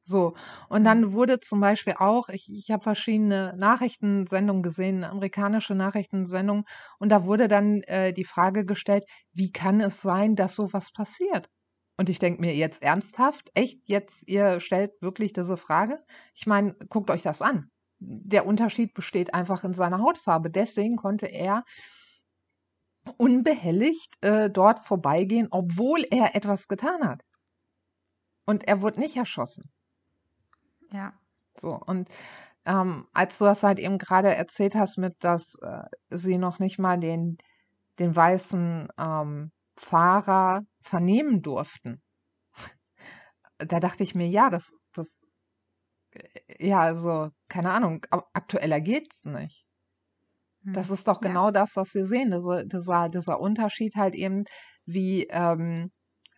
So, 0.03 0.35
und 0.69 0.85
Mhm. 0.85 0.85
dann 0.85 1.11
wurde 1.13 1.39
zum 1.41 1.59
Beispiel 1.59 1.95
auch, 1.99 2.29
ich, 2.29 2.47
ich 2.49 2.71
habe 2.71 2.81
verschiedene 2.81 3.53
Nachrichtensendungen 3.57 4.63
gesehen, 4.63 5.03
amerikanische 5.03 5.75
Nachrichtensendungen, 5.75 6.63
und 6.99 7.09
da 7.09 7.25
wurde 7.25 7.49
dann 7.49 7.81
äh, 7.83 8.13
die 8.13 8.23
Frage 8.23 8.65
gestellt, 8.65 9.03
wie 9.33 9.51
kann 9.51 9.81
es 9.81 10.01
sein, 10.01 10.35
dass 10.37 10.55
sowas 10.55 10.91
passiert? 10.93 11.49
Und 11.97 12.09
ich 12.09 12.19
denke 12.19 12.39
mir 12.41 12.55
jetzt 12.55 12.83
ernsthaft, 12.83 13.49
echt, 13.53 13.81
jetzt 13.85 14.23
ihr 14.29 14.59
stellt 14.61 14.91
wirklich 15.01 15.33
diese 15.33 15.57
Frage? 15.57 15.99
Ich 16.35 16.47
meine, 16.47 16.75
guckt 16.89 17.09
euch 17.09 17.23
das 17.23 17.41
an. 17.41 17.69
Der 17.99 18.45
Unterschied 18.45 18.93
besteht 18.93 19.33
einfach 19.33 19.63
in 19.63 19.73
seiner 19.73 19.99
Hautfarbe. 19.99 20.49
Deswegen 20.49 20.95
konnte 20.95 21.27
er 21.27 21.63
unbehelligt 23.17 24.17
äh, 24.21 24.49
dort 24.49 24.79
vorbeigehen, 24.79 25.47
obwohl 25.51 26.05
er 26.11 26.35
etwas 26.35 26.67
getan 26.67 27.07
hat. 27.07 27.21
Und 28.45 28.67
er 28.67 28.81
wurde 28.81 28.99
nicht 28.99 29.15
erschossen. 29.15 29.69
Ja. 30.91 31.13
So, 31.59 31.73
und 31.73 32.07
ähm, 32.65 33.07
als 33.13 33.37
du 33.37 33.45
das 33.45 33.63
halt 33.63 33.79
eben 33.79 33.97
gerade 33.97 34.33
erzählt 34.35 34.75
hast, 34.75 34.97
mit 34.97 35.15
dass 35.19 35.55
äh, 35.61 35.83
sie 36.09 36.37
noch 36.37 36.59
nicht 36.59 36.79
mal 36.79 36.99
den, 36.99 37.37
den 37.99 38.15
weißen 38.15 38.89
ähm, 38.99 39.51
Fahrer 39.75 40.61
vernehmen 40.81 41.41
durften, 41.41 42.01
da 43.57 43.79
dachte 43.79 44.03
ich 44.03 44.15
mir, 44.15 44.27
ja, 44.27 44.49
das, 44.49 44.71
das, 44.93 45.19
ja, 46.59 46.79
also, 46.81 47.29
keine 47.49 47.71
Ahnung, 47.71 48.05
ak- 48.09 48.25
aktueller 48.33 48.79
geht's 48.81 49.25
nicht. 49.25 49.65
Das 50.63 50.89
Mhm. 50.89 50.93
ist 50.95 51.07
doch 51.07 51.21
Ja. 51.21 51.27
genau 51.29 51.51
das, 51.51 51.71
was 51.75 51.93
wir 51.93 52.05
sehen, 52.05 52.31
diese, 52.31 52.65
dieser, 52.67 53.09
dieser 53.09 53.39
Unterschied 53.39 53.95
halt 53.95 54.15
eben, 54.15 54.43
wie 54.85 55.27
ähm, 55.29 55.91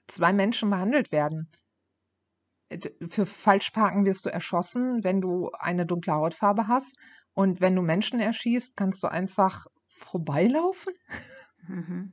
zwei 0.07 0.33
Menschen 0.33 0.69
behandelt 0.69 1.11
werden. 1.11 1.49
D- 2.71 2.93
Für 3.09 3.25
Falschparken 3.25 4.05
wirst 4.05 4.25
du 4.25 4.29
erschossen, 4.29 5.03
wenn 5.03 5.21
du 5.21 5.49
eine 5.57 5.85
dunkle 5.85 6.13
Hautfarbe 6.13 6.67
hast. 6.67 6.95
Und 7.33 7.61
wenn 7.61 7.75
du 7.75 7.81
Menschen 7.81 8.19
erschießt, 8.19 8.75
kannst 8.75 9.01
du 9.03 9.07
einfach 9.07 9.65
vorbeilaufen. 9.87 10.93
Mhm. 11.67 12.11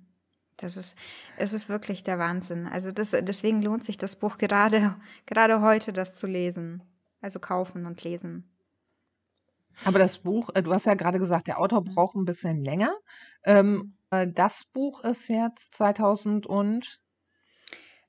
Das 0.57 0.79
ist, 0.79 0.97
es 1.37 1.53
ist 1.53 1.69
wirklich 1.69 2.03
der 2.03 2.19
Wahnsinn. 2.19 2.67
Also 2.67 2.91
das, 2.91 3.11
deswegen 3.11 3.61
lohnt 3.61 3.85
sich 3.85 3.99
das 3.99 4.17
Buch 4.17 4.39
gerade, 4.39 4.97
gerade 5.27 5.61
heute, 5.61 5.93
das 5.93 6.15
zu 6.15 6.27
lesen. 6.27 6.83
Also 7.27 7.41
kaufen 7.41 7.87
und 7.87 8.05
lesen. 8.05 8.49
Aber 9.85 9.99
das 9.99 10.19
Buch, 10.19 10.51
äh, 10.55 10.63
du 10.63 10.73
hast 10.73 10.87
ja 10.87 10.95
gerade 10.95 11.19
gesagt, 11.19 11.49
der 11.49 11.59
Autor 11.59 11.83
braucht 11.83 12.15
ein 12.15 12.25
bisschen 12.25 12.63
länger. 12.63 12.95
Ähm, 13.43 13.97
äh, 14.13 14.29
das 14.29 14.63
Buch 14.63 15.03
ist 15.03 15.27
jetzt 15.27 15.75
2000 15.75 16.47
und 16.47 17.01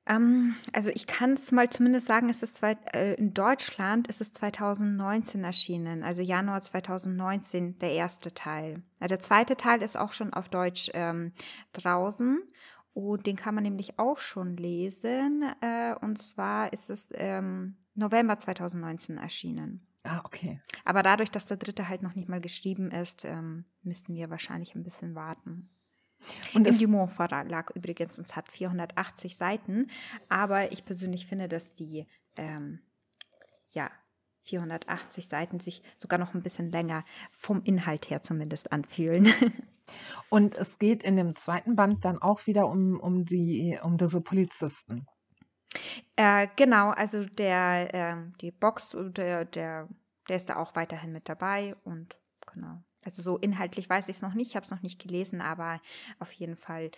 Ähm, 0.05 0.55
also 0.71 0.91
ich 0.91 1.07
kann 1.07 1.31
es 1.31 1.51
mal 1.51 1.67
zumindest 1.67 2.05
sagen, 2.05 2.29
es 2.29 2.43
ist 2.43 2.57
zwei, 2.57 2.73
äh, 2.93 3.15
in 3.15 3.33
Deutschland 3.33 4.07
ist 4.07 4.21
es 4.21 4.33
2019 4.33 5.43
erschienen, 5.43 6.03
also 6.03 6.21
Januar 6.21 6.61
2019 6.61 7.79
der 7.79 7.93
erste 7.93 8.35
Teil. 8.35 8.83
Der 9.01 9.19
zweite 9.19 9.57
Teil 9.57 9.81
ist 9.81 9.97
auch 9.97 10.11
schon 10.11 10.31
auf 10.31 10.49
Deutsch 10.49 10.91
ähm, 10.93 11.33
draußen 11.73 12.39
und 12.93 13.25
den 13.25 13.35
kann 13.35 13.55
man 13.55 13.63
nämlich 13.63 13.97
auch 13.97 14.19
schon 14.19 14.57
lesen. 14.57 15.43
Äh, 15.61 15.95
und 16.01 16.19
zwar 16.19 16.71
ist 16.71 16.91
es 16.91 17.09
ähm, 17.15 17.77
November 17.97 18.37
2019 18.37 19.17
erschienen. 19.17 19.85
ah, 20.03 20.21
okay. 20.23 20.61
Aber 20.85 21.03
dadurch, 21.03 21.31
dass 21.31 21.45
der 21.45 21.57
dritte 21.57 21.89
halt 21.89 22.01
noch 22.01 22.15
nicht 22.15 22.29
mal 22.29 22.41
geschrieben 22.41 22.91
ist, 22.91 23.25
ähm, 23.25 23.65
müssten 23.81 24.15
wir 24.15 24.29
wahrscheinlich 24.29 24.75
ein 24.75 24.83
bisschen 24.83 25.15
warten. 25.15 25.69
Und 26.53 26.67
Im 26.67 26.77
Dumont 26.77 27.11
Verlag 27.11 27.71
übrigens, 27.75 28.17
und 28.17 28.25
es 28.25 28.35
hat 28.35 28.49
480 28.49 29.37
Seiten, 29.37 29.87
aber 30.29 30.71
ich 30.71 30.83
persönlich 30.83 31.27
finde, 31.27 31.47
dass 31.47 31.75
die 31.75 32.07
ähm, 32.35 32.79
ja, 33.71 33.91
480 34.43 35.27
Seiten 35.27 35.59
sich 35.59 35.83
sogar 35.97 36.19
noch 36.19 36.33
ein 36.33 36.41
bisschen 36.41 36.71
länger 36.71 37.03
vom 37.31 37.61
Inhalt 37.63 38.09
her 38.09 38.21
zumindest 38.21 38.71
anfühlen. 38.71 39.27
und 40.29 40.55
es 40.55 40.79
geht 40.79 41.03
in 41.03 41.15
dem 41.15 41.35
zweiten 41.35 41.75
Band 41.75 42.05
dann 42.05 42.17
auch 42.19 42.47
wieder 42.47 42.67
um, 42.67 42.99
um 42.99 43.25
die, 43.25 43.77
um 43.81 43.97
diese 43.97 44.21
Polizisten. 44.21 45.07
Äh, 46.15 46.47
genau, 46.55 46.89
also 46.91 47.23
der, 47.25 47.89
ähm, 47.93 48.33
die 48.41 48.51
Box, 48.51 48.95
der, 48.97 49.45
der, 49.45 49.87
der 50.27 50.35
ist 50.35 50.49
da 50.49 50.57
auch 50.57 50.75
weiterhin 50.75 51.11
mit 51.11 51.29
dabei 51.29 51.75
und 51.83 52.17
genau. 52.45 52.83
Also 53.03 53.21
so 53.21 53.37
inhaltlich 53.37 53.89
weiß 53.89 54.09
ich 54.09 54.17
es 54.17 54.21
noch 54.21 54.33
nicht, 54.33 54.49
ich 54.49 54.55
habe 54.57 54.65
es 54.65 54.71
noch 54.71 54.81
nicht 54.81 55.01
gelesen, 55.01 55.39
aber 55.39 55.79
auf 56.19 56.31
jeden 56.33 56.57
Fall 56.57 56.91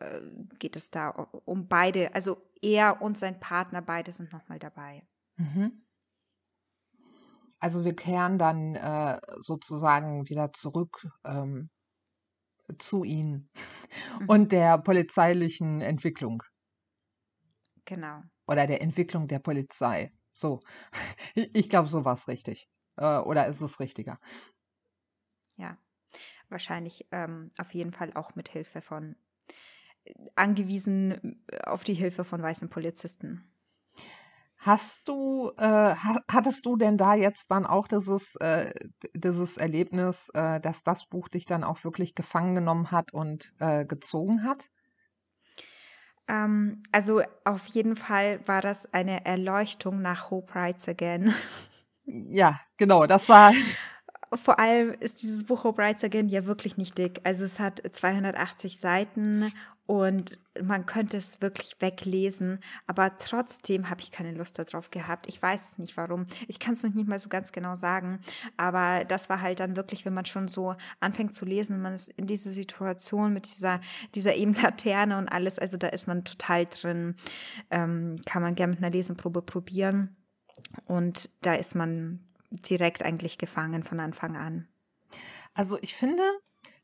äh, 0.00 0.20
geht 0.58 0.76
es 0.76 0.90
da 0.90 1.08
um 1.10 1.66
beide, 1.68 2.14
also 2.14 2.50
er 2.60 3.00
und 3.00 3.16
sein 3.18 3.40
Partner, 3.40 3.80
beide 3.80 4.12
sind 4.12 4.32
nochmal 4.32 4.58
dabei. 4.58 5.06
Mhm. 5.36 5.86
Also 7.58 7.84
wir 7.84 7.94
kehren 7.96 8.38
dann 8.38 8.74
äh, 8.74 9.18
sozusagen 9.38 10.28
wieder 10.28 10.52
zurück 10.52 11.06
ähm, 11.24 11.70
zu 12.78 13.04
ihnen 13.04 13.50
Mhm. 14.20 14.28
und 14.28 14.52
der 14.52 14.78
polizeilichen 14.78 15.80
Entwicklung 15.80 16.42
Genau. 17.86 18.22
oder 18.46 18.66
der 18.66 18.82
Entwicklung 18.82 19.28
der 19.28 19.38
Polizei. 19.38 20.12
So, 20.32 20.60
ich, 21.34 21.68
glaube, 21.68 21.88
so 21.88 22.04
war 22.04 22.14
es 22.14 22.28
richtig. 22.28 22.68
Äh, 22.96 23.18
oder 23.18 23.46
ist 23.46 23.60
es 23.60 23.80
richtiger? 23.80 24.18
Ja, 25.56 25.78
wahrscheinlich 26.48 27.06
ähm, 27.10 27.50
auf 27.58 27.72
jeden 27.72 27.92
Fall 27.92 28.12
auch 28.14 28.34
mit 28.34 28.48
Hilfe 28.48 28.82
von 28.82 29.16
angewiesen 30.34 31.42
äh, 31.48 31.60
auf 31.62 31.84
die 31.84 31.94
Hilfe 31.94 32.24
von 32.24 32.42
weißen 32.42 32.68
Polizisten. 32.68 33.50
Hast 34.58 35.06
du, 35.06 35.52
äh, 35.58 35.62
ha 35.62 36.16
hattest 36.28 36.66
du 36.66 36.76
denn 36.76 36.96
da 36.96 37.14
jetzt 37.14 37.50
dann 37.50 37.66
auch 37.66 37.88
dieses, 37.88 38.36
äh, 38.36 38.72
dieses 39.14 39.58
Erlebnis, 39.58 40.28
äh, 40.34 40.60
dass 40.60 40.82
das 40.82 41.06
Buch 41.06 41.28
dich 41.28 41.46
dann 41.46 41.62
auch 41.62 41.84
wirklich 41.84 42.14
gefangen 42.14 42.54
genommen 42.54 42.90
hat 42.90 43.12
und 43.12 43.52
äh, 43.60 43.84
gezogen 43.84 44.44
hat? 44.44 44.66
Ähm, 46.28 46.82
also 46.92 47.22
auf 47.44 47.66
jeden 47.66 47.96
Fall 47.96 48.40
war 48.46 48.60
das 48.60 48.92
eine 48.92 49.24
Erleuchtung 49.24 50.02
nach 50.02 50.30
Hope 50.30 50.54
Rides 50.54 50.88
Again. 50.88 51.34
Ja, 52.04 52.60
genau, 52.76 53.06
das 53.06 53.28
war. 53.28 53.52
Vor 54.34 54.58
allem 54.58 54.92
ist 54.98 55.22
dieses 55.22 55.44
Buch 55.44 55.64
Hope 55.64 55.80
Rides 55.82 56.02
Again 56.02 56.28
ja 56.28 56.46
wirklich 56.46 56.76
nicht 56.76 56.98
dick. 56.98 57.20
Also 57.24 57.44
es 57.44 57.60
hat 57.60 57.80
280 57.90 58.78
Seiten 58.78 59.52
und 59.86 60.38
man 60.62 60.84
könnte 60.84 61.16
es 61.16 61.40
wirklich 61.40 61.76
weglesen, 61.80 62.60
aber 62.86 63.16
trotzdem 63.18 63.88
habe 63.88 64.00
ich 64.00 64.10
keine 64.10 64.32
Lust 64.32 64.58
darauf 64.58 64.90
gehabt. 64.90 65.26
Ich 65.28 65.40
weiß 65.40 65.78
nicht 65.78 65.96
warum. 65.96 66.26
Ich 66.48 66.58
kann 66.58 66.74
es 66.74 66.82
noch 66.82 66.92
nicht 66.92 67.08
mal 67.08 67.18
so 67.18 67.28
ganz 67.28 67.52
genau 67.52 67.76
sagen, 67.76 68.20
aber 68.56 69.04
das 69.04 69.28
war 69.28 69.40
halt 69.40 69.60
dann 69.60 69.76
wirklich, 69.76 70.04
wenn 70.04 70.14
man 70.14 70.26
schon 70.26 70.48
so 70.48 70.74
anfängt 71.00 71.34
zu 71.34 71.44
lesen 71.44 71.80
man 71.80 71.94
ist 71.94 72.08
in 72.08 72.26
dieser 72.26 72.50
Situation 72.50 73.32
mit 73.32 73.46
dieser, 73.46 73.80
dieser 74.14 74.34
eben 74.34 74.54
Laterne 74.62 75.18
und 75.18 75.28
alles, 75.28 75.58
also 75.58 75.76
da 75.76 75.88
ist 75.88 76.08
man 76.08 76.24
total 76.24 76.66
drin. 76.66 77.14
Ähm, 77.70 78.20
kann 78.26 78.42
man 78.42 78.54
gerne 78.54 78.72
mit 78.72 78.82
einer 78.82 78.90
Lesenprobe 78.90 79.42
probieren 79.42 80.16
und 80.86 81.30
da 81.42 81.54
ist 81.54 81.74
man 81.74 82.20
direkt 82.50 83.02
eigentlich 83.02 83.38
gefangen 83.38 83.82
von 83.82 84.00
Anfang 84.00 84.36
an. 84.36 84.66
Also 85.54 85.78
ich 85.80 85.94
finde, 85.94 86.22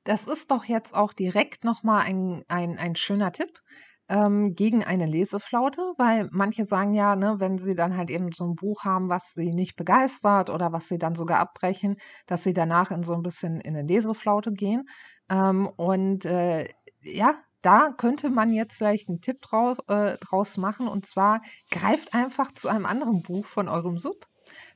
das 0.05 0.25
ist 0.25 0.51
doch 0.51 0.65
jetzt 0.65 0.95
auch 0.95 1.13
direkt 1.13 1.65
nochmal 1.65 2.07
ein, 2.07 2.45
ein, 2.49 2.79
ein 2.79 2.97
schöner 2.97 3.33
Tipp 3.33 3.61
ähm, 4.09 4.55
gegen 4.55 4.85
eine 4.85 5.07
Leseflaute, 5.07 5.95
weil 5.97 6.29
manche 6.33 6.65
sagen 6.65 6.93
ja, 6.95 7.17
ne, 7.17 7.37
wenn 7.39 7.59
sie 7.59 7.75
dann 7.75 7.97
halt 7.97 8.11
eben 8.11 8.33
so 8.33 8.45
ein 8.45 8.57
Buch 8.57 8.85
haben, 8.85 9.09
was 9.09 9.33
sie 9.35 9.53
nicht 9.53 9.77
begeistert 9.77 10.51
oder 10.51 10.73
was 10.73 10.89
sie 10.89 10.99
dann 10.99 11.15
sogar 11.15 11.39
abbrechen, 11.41 11.97
dass 12.27 12.43
sie 12.43 12.53
danach 12.53 12.91
in 12.91 13.03
so 13.03 13.15
ein 13.15 13.23
bisschen 13.23 13.61
in 13.61 13.77
eine 13.77 13.87
Leseflaute 13.87 14.53
gehen. 14.53 14.85
Ähm, 15.31 15.67
und 15.77 16.25
äh, 16.27 16.69
ja, 17.01 17.37
da 17.63 17.91
könnte 17.97 18.29
man 18.29 18.53
jetzt 18.53 18.77
vielleicht 18.77 19.09
einen 19.09 19.21
Tipp 19.21 19.41
draus, 19.41 19.79
äh, 19.89 20.19
draus 20.19 20.57
machen 20.57 20.89
und 20.89 21.07
zwar 21.07 21.41
greift 21.71 22.15
einfach 22.15 22.53
zu 22.53 22.69
einem 22.69 22.87
anderen 22.87 23.23
Buch 23.23 23.47
von 23.47 23.69
eurem 23.69 23.99
Sub. 23.99 24.27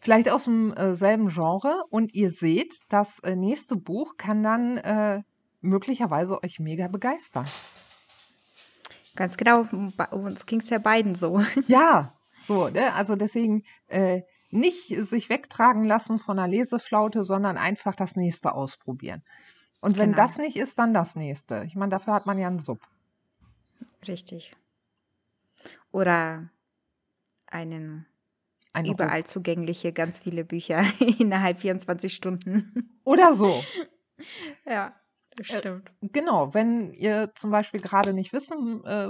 Vielleicht 0.01 0.31
aus 0.31 0.45
dem 0.45 0.73
äh, 0.75 0.95
selben 0.95 1.29
Genre 1.29 1.85
und 1.91 2.15
ihr 2.15 2.31
seht, 2.31 2.79
das 2.89 3.19
äh, 3.21 3.37
nächste 3.37 3.77
Buch 3.77 4.17
kann 4.17 4.43
dann 4.43 4.77
äh, 4.79 5.23
möglicherweise 5.61 6.43
euch 6.43 6.61
mega 6.61 6.89
begeistern. 6.89 7.47
Ganz 9.17 9.37
genau, 9.37 9.67
bei 9.97 10.07
uns 10.09 10.47
ging 10.47 10.61
es 10.61 10.71
ja 10.71 10.79
beiden 10.79 11.15
so. 11.15 11.43
Ja, 11.67 12.15
so, 12.43 12.69
ne? 12.69 12.95
also 12.95 13.17
deswegen 13.17 13.65
äh, 13.89 14.23
nicht 14.51 14.89
sich 14.89 15.29
wegtragen 15.29 15.85
lassen 15.85 16.19
von 16.19 16.39
einer 16.39 16.49
Leseflaute, 16.49 17.25
sondern 17.25 17.57
einfach 17.57 17.95
das 17.95 18.17
nächste 18.17 18.55
ausprobieren. 18.55 19.23
Und 19.81 19.99
wenn 19.99 20.13
genau. 20.13 20.23
das 20.23 20.39
nicht 20.39 20.57
ist, 20.57 20.79
dann 20.79 20.95
das 20.95 21.17
nächste. 21.17 21.65
Ich 21.67 21.75
meine, 21.77 21.91
dafür 21.91 22.15
hat 22.15 22.27
man 22.27 22.39
ja 22.39 22.47
einen 22.47 22.59
Sub. 22.59 22.81
Richtig. 24.07 24.53
Oder 25.91 26.49
einen 27.47 28.07
Eine 28.77 28.91
überall 28.91 29.19
Ruck. 29.19 29.27
zugängliche, 29.27 29.93
ganz 29.93 30.19
viele 30.19 30.45
Bücher 30.45 30.85
innerhalb 31.19 31.59
24 31.59 32.13
Stunden. 32.13 33.01
Oder 33.05 33.35
so. 33.35 33.63
ja. 34.67 34.95
Äh, 35.39 35.45
stimmt. 35.45 35.91
Genau, 36.01 36.55
wenn 36.55 36.93
ihr 36.93 37.33
zum 37.35 37.51
Beispiel 37.51 37.81
gerade 37.81 38.13
nicht 38.13 38.33
wissen 38.33 38.83
äh, 38.85 39.09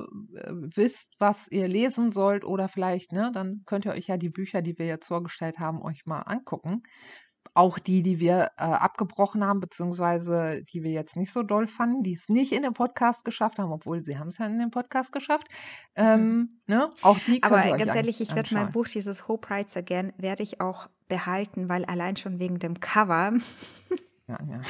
wisst, 0.77 1.15
was 1.19 1.49
ihr 1.51 1.69
lesen 1.69 2.13
sollt 2.13 2.45
oder 2.45 2.69
vielleicht, 2.69 3.13
ne, 3.13 3.31
dann 3.33 3.63
könnt 3.67 3.87
ihr 3.87 3.93
euch 3.93 4.07
ja 4.09 4.17
die 4.17 4.31
Bücher, 4.31 4.63
die 4.63 4.79
wir 4.79 4.87
jetzt 4.87 5.09
vorgestellt 5.09 5.59
haben, 5.59 5.83
euch 5.83 6.07
mal 6.07 6.23
angucken. 6.23 6.83
Auch 7.57 7.79
die, 7.79 8.03
die 8.03 8.21
wir 8.21 8.51
äh, 8.57 8.63
abgebrochen 8.65 9.45
haben, 9.45 9.61
beziehungsweise 9.61 10.63
die 10.73 10.83
wir 10.83 10.91
jetzt 10.91 11.17
nicht 11.17 11.33
so 11.33 11.43
doll 11.43 11.67
fanden, 11.67 12.03
die 12.03 12.13
es 12.13 12.29
nicht 12.29 12.53
in 12.53 12.63
den 12.63 12.75
Podcast 12.75 13.25
geschafft 13.25 13.59
haben, 13.59 13.73
obwohl 13.73 14.05
sie 14.05 14.19
haben 14.19 14.29
es 14.29 14.39
ja 14.39 14.47
in 14.47 14.59
den 14.59 14.71
Podcast 14.71 15.13
geschafft. 15.13 15.49
Mhm. 15.97 16.05
Ähm, 16.05 16.49
ne? 16.67 16.91
Auch 17.03 17.19
die 17.27 17.43
Aber 17.43 17.77
ganz 17.77 17.95
ehrlich, 17.95 18.21
ich 18.21 18.35
werde 18.35 18.55
mein 18.55 18.73
Buch, 18.73 18.87
dieses 18.87 19.29
Hope 19.29 19.53
Rides 19.53 19.77
Again, 19.77 20.13
werde 20.19 20.43
ich 20.43 20.61
auch 20.61 20.89
behalten, 21.09 21.69
weil 21.69 21.85
allein 21.85 22.17
schon 22.17 22.39
wegen 22.39 22.59
dem 22.59 22.81
Cover 22.81 23.33
Ja, 24.29 24.39
ja. 24.51 24.61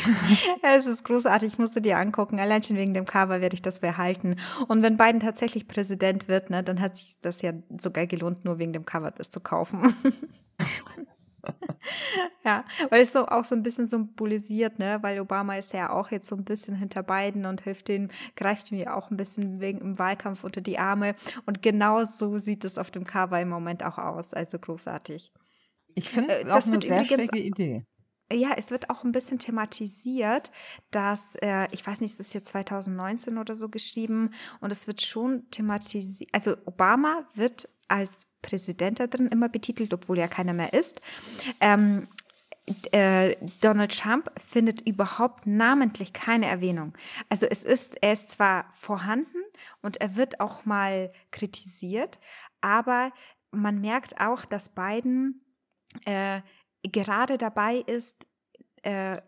es 0.76 0.84
ist 0.84 1.03
großartig, 1.05 1.55
ich 1.55 1.59
musste 1.59 1.80
dir 1.80 1.97
angucken. 1.97 2.39
Allein 2.39 2.62
schon 2.62 2.76
wegen 2.76 2.93
dem 2.93 3.07
Cover 3.07 3.41
werde 3.41 3.55
ich 3.55 3.62
das 3.62 3.80
behalten. 3.80 4.37
Und 4.68 4.82
wenn 4.82 4.99
Biden 4.99 5.20
tatsächlich 5.20 5.66
Präsident 5.66 6.28
wird, 6.28 6.51
ne, 6.51 6.62
dann 6.62 6.80
hat 6.80 6.95
sich 6.97 7.18
das 7.22 7.41
ja 7.41 7.53
sogar 7.78 8.07
gelohnt, 8.07 8.45
nur 8.45 8.59
wegen 8.59 8.74
dem 8.74 8.84
Cover 8.84 9.11
das 9.11 9.30
zu 9.30 9.41
kaufen. 9.41 9.95
ja, 12.45 12.65
weil 12.91 13.03
es 13.03 13.13
so 13.13 13.27
auch 13.27 13.45
so 13.45 13.55
ein 13.55 13.63
bisschen 13.63 13.87
symbolisiert, 13.87 14.79
ne, 14.79 14.99
weil 15.03 15.21
Obama 15.21 15.57
ist 15.57 15.73
ja 15.73 15.91
auch 15.91 16.11
jetzt 16.11 16.29
so 16.29 16.37
ein 16.37 16.45
bisschen 16.45 16.77
hinter 16.77 17.03
Biden 17.03 17.47
und 17.47 17.63
hilft 17.63 17.89
den, 17.89 18.11
greift 18.37 18.71
ihm 18.71 18.79
ja 18.79 18.95
auch 18.95 19.11
ein 19.11 19.17
bisschen 19.17 19.61
wegen 19.61 19.81
im 19.81 19.99
Wahlkampf 19.99 20.45
unter 20.45 20.61
die 20.61 20.79
Arme. 20.79 21.15
Und 21.47 21.63
genau 21.63 22.05
so 22.05 22.39
sieht 22.39 22.65
es 22.65 22.79
auf 22.79 22.91
dem 22.91 23.05
Cover 23.05 23.41
im 23.41 23.49
Moment 23.49 23.85
auch 23.85 23.99
aus. 23.99 24.35
Also 24.35 24.59
großartig. 24.59 25.33
Ich 25.95 26.11
finde 26.11 26.35
es 26.35 26.45
äh, 26.45 26.51
auch 26.51 26.67
eine 26.67 26.81
sehr 26.81 27.05
schräge 27.05 27.39
Idee. 27.39 27.87
Ja, 28.33 28.55
es 28.57 28.73
wird 28.73 28.91
auch 28.91 29.05
ein 29.05 29.13
bisschen 29.13 29.39
thematisiert, 29.39 30.51
dass, 30.91 31.37
äh, 31.37 31.69
ich 31.71 31.87
weiß 31.87 32.01
nicht, 32.01 32.13
es 32.15 32.21
ist 32.21 32.35
jetzt 32.35 32.49
2019 32.49 33.39
oder 33.39 33.55
so 33.55 33.69
geschrieben 33.69 34.31
und 34.61 34.73
es 34.73 34.89
wird 34.89 35.01
schon 35.01 35.49
thematisiert, 35.51 36.29
also 36.33 36.57
Obama 36.65 37.29
wird 37.35 37.69
als 37.87 38.27
Präsident 38.47 39.01
da 39.01 39.07
drin 39.07 39.29
immer 39.29 39.49
betitelt, 39.49 39.93
obwohl 39.93 40.19
er 40.19 40.29
keiner 40.29 40.53
mehr 40.53 40.73
ist. 40.73 41.01
Ähm, 41.61 42.09
äh, 42.93 43.37
Donald 43.61 43.97
Trump 43.97 44.31
findet 44.41 44.81
überhaupt 44.87 45.47
namentlich 45.47 46.13
keine 46.13 46.47
Erwähnung. 46.47 46.95
Also 47.29 47.47
es 47.47 47.65
ist, 47.65 48.03
er 48.03 48.13
ist 48.13 48.31
zwar 48.31 48.67
vorhanden 48.75 49.39
und 49.83 49.99
er 49.99 50.17
wird 50.17 50.41
auch 50.41 50.65
mal 50.65 51.13
kritisiert, 51.31 52.19
aber 52.61 53.13
man 53.51 53.81
merkt 53.81 54.21
auch, 54.21 54.45
dass 54.45 54.69
Biden 54.69 55.45
äh, 56.05 56.41
gerade 56.83 57.39
dabei 57.39 57.77
ist, 57.77 58.27
äh, 58.83 59.21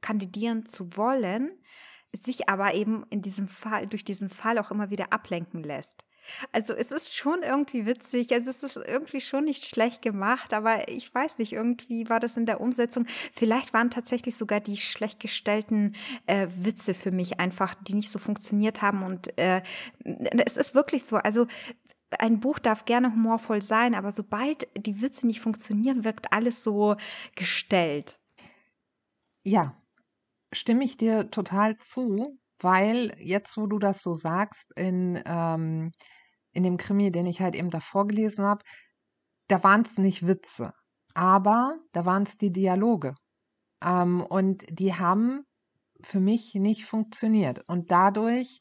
kandidieren 0.00 0.64
zu 0.66 0.96
wollen, 0.96 1.50
sich 2.12 2.48
aber 2.48 2.74
eben 2.74 3.04
in 3.10 3.20
diesem 3.20 3.48
Fall, 3.48 3.86
durch 3.86 4.04
diesen 4.04 4.30
Fall 4.30 4.58
auch 4.58 4.70
immer 4.70 4.90
wieder 4.90 5.12
ablenken 5.12 5.62
lässt. 5.62 6.05
Also 6.52 6.72
es 6.72 6.92
ist 6.92 7.14
schon 7.14 7.42
irgendwie 7.42 7.86
witzig, 7.86 8.32
also 8.32 8.50
es 8.50 8.62
ist 8.62 8.76
irgendwie 8.76 9.20
schon 9.20 9.44
nicht 9.44 9.66
schlecht 9.66 10.02
gemacht, 10.02 10.52
aber 10.52 10.88
ich 10.88 11.14
weiß 11.14 11.38
nicht, 11.38 11.52
irgendwie 11.52 12.08
war 12.08 12.20
das 12.20 12.36
in 12.36 12.46
der 12.46 12.60
Umsetzung, 12.60 13.06
vielleicht 13.32 13.72
waren 13.74 13.90
tatsächlich 13.90 14.36
sogar 14.36 14.60
die 14.60 14.76
schlecht 14.76 15.20
gestellten 15.20 15.94
äh, 16.26 16.48
Witze 16.56 16.94
für 16.94 17.10
mich 17.10 17.40
einfach, 17.40 17.74
die 17.74 17.94
nicht 17.94 18.10
so 18.10 18.18
funktioniert 18.18 18.82
haben. 18.82 19.02
Und 19.02 19.38
äh, 19.38 19.62
es 20.44 20.56
ist 20.56 20.74
wirklich 20.74 21.04
so, 21.04 21.16
also 21.16 21.46
ein 22.18 22.40
Buch 22.40 22.58
darf 22.58 22.84
gerne 22.84 23.12
humorvoll 23.12 23.62
sein, 23.62 23.94
aber 23.94 24.12
sobald 24.12 24.68
die 24.76 25.02
Witze 25.02 25.26
nicht 25.26 25.40
funktionieren, 25.40 26.04
wirkt 26.04 26.32
alles 26.32 26.62
so 26.62 26.96
gestellt. 27.34 28.20
Ja, 29.44 29.76
stimme 30.52 30.84
ich 30.84 30.96
dir 30.96 31.30
total 31.30 31.78
zu, 31.78 32.38
weil 32.60 33.14
jetzt, 33.18 33.56
wo 33.56 33.66
du 33.66 33.78
das 33.78 34.02
so 34.02 34.14
sagst, 34.14 34.72
in, 34.76 35.22
ähm, 35.26 35.90
in 36.52 36.62
dem 36.62 36.76
Krimi, 36.76 37.10
den 37.10 37.26
ich 37.26 37.40
halt 37.40 37.54
eben 37.54 37.70
davor 37.70 38.06
gelesen 38.06 38.44
habe, 38.44 38.62
da 39.48 39.62
waren 39.62 39.82
es 39.82 39.98
nicht 39.98 40.26
Witze, 40.26 40.72
aber 41.14 41.78
da 41.92 42.04
waren 42.04 42.24
es 42.24 42.36
die 42.36 42.52
Dialoge. 42.52 43.14
Ähm, 43.84 44.22
und 44.22 44.64
die 44.70 44.94
haben 44.94 45.44
für 46.02 46.20
mich 46.20 46.54
nicht 46.54 46.84
funktioniert. 46.84 47.62
Und 47.68 47.90
dadurch 47.90 48.60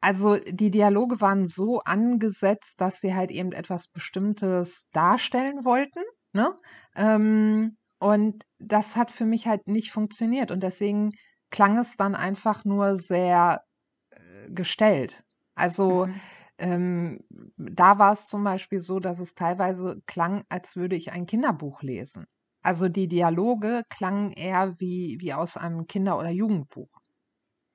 also 0.00 0.36
die 0.36 0.70
Dialoge 0.70 1.20
waren 1.20 1.46
so 1.46 1.80
angesetzt, 1.80 2.80
dass 2.80 3.00
sie 3.00 3.14
halt 3.14 3.30
eben 3.30 3.52
etwas 3.52 3.88
Bestimmtes 3.88 4.88
darstellen 4.92 5.64
wollten. 5.64 6.02
Ne? 6.32 6.54
Ähm, 6.94 7.76
und 7.98 8.44
das 8.58 8.94
hat 8.94 9.10
für 9.10 9.26
mich 9.26 9.46
halt 9.46 9.66
nicht 9.66 9.90
funktioniert. 9.90 10.50
Und 10.50 10.62
deswegen 10.62 11.10
klang 11.50 11.78
es 11.78 11.96
dann 11.96 12.14
einfach 12.14 12.64
nur 12.64 12.96
sehr 12.96 13.62
äh, 14.10 14.50
gestellt. 14.50 15.24
Also 15.54 16.06
mhm. 16.06 16.20
ähm, 16.58 17.20
da 17.56 17.98
war 17.98 18.12
es 18.12 18.26
zum 18.26 18.44
Beispiel 18.44 18.80
so, 18.80 19.00
dass 19.00 19.18
es 19.20 19.34
teilweise 19.34 20.00
klang, 20.06 20.44
als 20.48 20.76
würde 20.76 20.96
ich 20.96 21.12
ein 21.12 21.26
Kinderbuch 21.26 21.82
lesen. 21.82 22.26
Also 22.62 22.88
die 22.88 23.08
Dialoge 23.08 23.82
klangen 23.88 24.32
eher 24.32 24.78
wie, 24.78 25.16
wie 25.20 25.32
aus 25.32 25.56
einem 25.56 25.86
Kinder- 25.86 26.18
oder 26.18 26.30
Jugendbuch. 26.30 26.90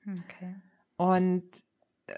Okay. 0.02 0.56
Und 0.98 1.44
äh, 2.08 2.14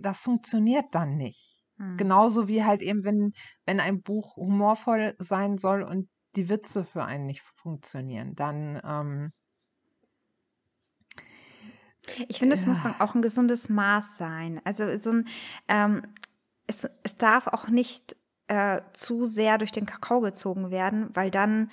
das 0.00 0.22
funktioniert 0.22 0.86
dann 0.92 1.16
nicht. 1.16 1.62
Hm. 1.76 1.96
Genauso 1.96 2.48
wie 2.48 2.64
halt 2.64 2.82
eben, 2.82 3.04
wenn, 3.04 3.32
wenn 3.66 3.80
ein 3.80 4.02
Buch 4.02 4.36
humorvoll 4.36 5.14
sein 5.18 5.58
soll 5.58 5.82
und 5.82 6.08
die 6.34 6.48
Witze 6.48 6.84
für 6.84 7.04
einen 7.04 7.26
nicht 7.26 7.42
funktionieren, 7.42 8.34
dann. 8.34 8.80
Ähm, 8.84 9.32
ich 12.28 12.38
finde, 12.38 12.54
es 12.54 12.62
ja. 12.62 12.68
muss 12.68 12.86
auch 12.98 13.14
ein 13.14 13.22
gesundes 13.22 13.68
Maß 13.68 14.16
sein. 14.16 14.60
Also 14.64 14.96
so 14.96 15.10
ein, 15.10 15.28
ähm, 15.68 16.02
es, 16.66 16.88
es 17.02 17.16
darf 17.16 17.46
auch 17.46 17.68
nicht 17.68 18.16
äh, 18.48 18.80
zu 18.92 19.24
sehr 19.24 19.58
durch 19.58 19.72
den 19.72 19.86
Kakao 19.86 20.20
gezogen 20.20 20.70
werden, 20.70 21.10
weil 21.14 21.30
dann 21.30 21.70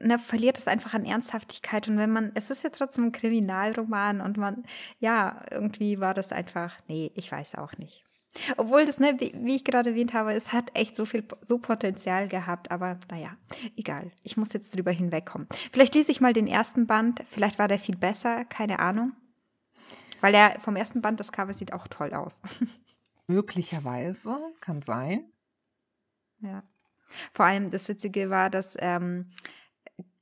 ne, 0.00 0.18
verliert 0.18 0.58
es 0.58 0.68
einfach 0.68 0.94
an 0.94 1.04
Ernsthaftigkeit. 1.04 1.88
Und 1.88 1.98
wenn 1.98 2.10
man, 2.10 2.32
es 2.34 2.50
ist 2.50 2.64
ja 2.64 2.70
trotzdem 2.70 3.06
ein 3.06 3.12
Kriminalroman 3.12 4.20
und 4.20 4.36
man, 4.36 4.64
ja, 4.98 5.40
irgendwie 5.50 6.00
war 6.00 6.14
das 6.14 6.32
einfach, 6.32 6.74
nee, 6.88 7.12
ich 7.14 7.30
weiß 7.30 7.56
auch 7.56 7.76
nicht. 7.78 8.04
Obwohl 8.56 8.84
das, 8.84 9.00
ne, 9.00 9.16
wie, 9.18 9.32
wie 9.34 9.56
ich 9.56 9.64
gerade 9.64 9.90
erwähnt 9.90 10.14
habe, 10.14 10.32
es 10.34 10.52
hat 10.52 10.70
echt 10.74 10.94
so 10.94 11.04
viel, 11.04 11.24
so 11.40 11.58
Potenzial 11.58 12.28
gehabt, 12.28 12.70
aber 12.70 12.98
naja, 13.10 13.36
egal. 13.76 14.12
Ich 14.22 14.36
muss 14.36 14.52
jetzt 14.52 14.74
drüber 14.74 14.92
hinwegkommen. 14.92 15.48
Vielleicht 15.72 15.94
lese 15.94 16.12
ich 16.12 16.20
mal 16.20 16.32
den 16.32 16.46
ersten 16.46 16.86
Band, 16.86 17.22
vielleicht 17.28 17.58
war 17.58 17.66
der 17.66 17.80
viel 17.80 17.96
besser, 17.96 18.44
keine 18.44 18.78
Ahnung. 18.78 19.12
Weil 20.20 20.32
der 20.32 20.60
vom 20.60 20.76
ersten 20.76 21.00
Band, 21.00 21.20
das 21.20 21.32
Cover 21.32 21.52
sieht 21.52 21.72
auch 21.72 21.88
toll 21.88 22.12
aus. 22.14 22.42
Möglicherweise, 23.26 24.38
kann 24.60 24.82
sein. 24.82 25.30
Ja. 26.40 26.62
Vor 27.32 27.46
allem 27.46 27.70
das 27.70 27.88
Witzige 27.88 28.30
war, 28.30 28.50
dass 28.50 28.76
ähm, 28.80 29.30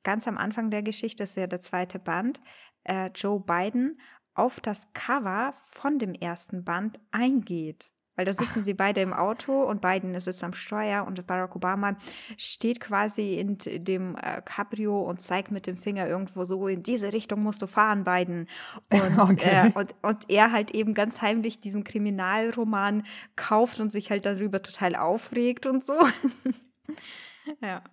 ganz 0.03 0.27
am 0.27 0.39
Anfang 0.39 0.71
der 0.71 0.83
Geschichte, 0.83 1.23
das 1.23 1.31
ist 1.31 1.37
ja 1.37 1.47
der 1.47 1.61
zweite 1.61 1.99
Band, 1.99 2.41
äh, 2.85 3.11
Joe 3.15 3.41
Biden 3.41 4.01
auf 4.35 4.61
das 4.61 4.93
Cover 4.93 5.55
von 5.71 5.99
dem 5.99 6.15
ersten 6.15 6.65
Band 6.65 7.01
eingeht. 7.11 7.91
Weil 8.19 8.25
da 8.25 8.33
sitzen 8.33 8.65
sie 8.65 8.75
beide 8.75 9.01
im 9.01 9.13
Auto 9.13 9.63
und 9.63 9.81
Biden 9.81 10.19
sitzt 10.19 10.43
am 10.43 10.53
Steuer 10.53 11.07
und 11.07 11.25
Barack 11.25 11.55
Obama 11.55 11.97
steht 12.37 12.81
quasi 12.81 13.35
in 13.35 13.59
dem 13.59 14.17
äh, 14.17 14.43
Cabrio 14.45 15.01
und 15.03 15.21
zeigt 15.21 15.53
mit 15.53 15.69
dem 15.69 15.77
Finger 15.77 16.09
irgendwo 16.09 16.45
so, 16.45 16.67
in 16.67 16.83
diese 16.83 17.13
Richtung 17.13 17.45
musst 17.45 17.63
du 17.63 17.69
fahren, 17.69 18.03
Biden. 18.03 18.49
Und, 18.93 19.19
okay. 19.19 19.69
äh, 19.69 19.79
und, 19.79 19.95
und 20.03 20.31
er 20.31 20.51
halt 20.51 20.73
eben 20.73 20.95
ganz 20.95 21.21
heimlich 21.23 21.61
diesen 21.61 21.85
Kriminalroman 21.85 23.05
kauft 23.37 23.79
und 23.79 23.93
sich 23.93 24.11
halt 24.11 24.27
darüber 24.27 24.63
total 24.63 24.97
aufregt 24.97 25.67
und 25.67 25.85
so. 25.85 25.95
ja. 27.63 27.85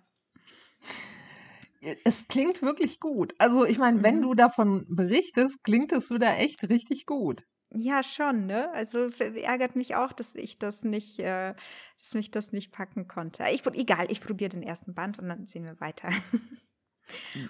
Es 2.04 2.26
klingt 2.26 2.62
wirklich 2.62 2.98
gut. 2.98 3.34
Also 3.38 3.64
ich 3.64 3.78
meine, 3.78 3.98
mhm. 3.98 4.02
wenn 4.02 4.22
du 4.22 4.34
davon 4.34 4.86
berichtest, 4.88 5.62
klingt 5.62 5.92
es 5.92 6.10
wieder 6.10 6.36
echt 6.38 6.68
richtig 6.68 7.06
gut. 7.06 7.44
Ja, 7.78 8.02
schon, 8.02 8.46
ne? 8.46 8.70
Also 8.72 9.10
ärgert 9.10 9.76
mich 9.76 9.96
auch, 9.96 10.12
dass 10.12 10.34
ich 10.34 10.58
das 10.58 10.82
nicht, 10.82 11.18
äh, 11.18 11.54
dass 11.98 12.14
mich 12.14 12.30
das 12.30 12.52
nicht 12.52 12.72
packen 12.72 13.06
konnte. 13.06 13.44
Ich, 13.52 13.66
egal, 13.66 14.10
ich 14.10 14.22
probiere 14.22 14.48
den 14.48 14.62
ersten 14.62 14.94
Band 14.94 15.18
und 15.18 15.28
dann 15.28 15.46
sehen 15.46 15.64
wir 15.64 15.78
weiter. 15.78 16.08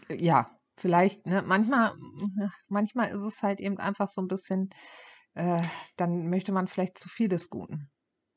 ja, 0.09 0.51
vielleicht, 0.77 1.27
ne? 1.27 1.45
Manchmal, 1.47 1.95
manchmal 2.69 3.11
ist 3.11 3.23
es 3.23 3.43
halt 3.45 3.61
eben 3.61 3.79
einfach 3.79 4.09
so 4.09 4.21
ein 4.21 4.27
bisschen, 4.27 4.71
äh, 5.35 5.63
dann 5.97 6.29
möchte 6.29 6.51
man 6.51 6.67
vielleicht 6.67 6.99
zu 6.99 7.09
viel 7.09 7.29
des 7.29 7.49
Guten. 7.49 7.89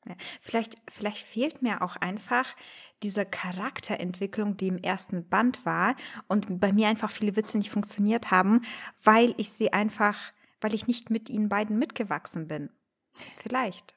Ja, 0.06 0.14
vielleicht, 0.40 0.76
vielleicht 0.88 1.26
fehlt 1.26 1.60
mir 1.60 1.82
auch 1.82 1.96
einfach 1.96 2.54
diese 3.02 3.26
Charakterentwicklung, 3.26 4.56
die 4.56 4.68
im 4.68 4.78
ersten 4.78 5.28
Band 5.28 5.66
war 5.66 5.96
und 6.28 6.60
bei 6.60 6.72
mir 6.72 6.86
einfach 6.88 7.10
viele 7.10 7.34
Witze 7.34 7.58
nicht 7.58 7.70
funktioniert 7.70 8.30
haben, 8.30 8.62
weil 9.02 9.34
ich 9.38 9.50
sie 9.50 9.72
einfach 9.72 10.32
weil 10.60 10.74
ich 10.74 10.86
nicht 10.86 11.10
mit 11.10 11.28
ihnen 11.30 11.48
beiden 11.48 11.78
mitgewachsen 11.78 12.46
bin. 12.46 12.70
Vielleicht. 13.38 13.96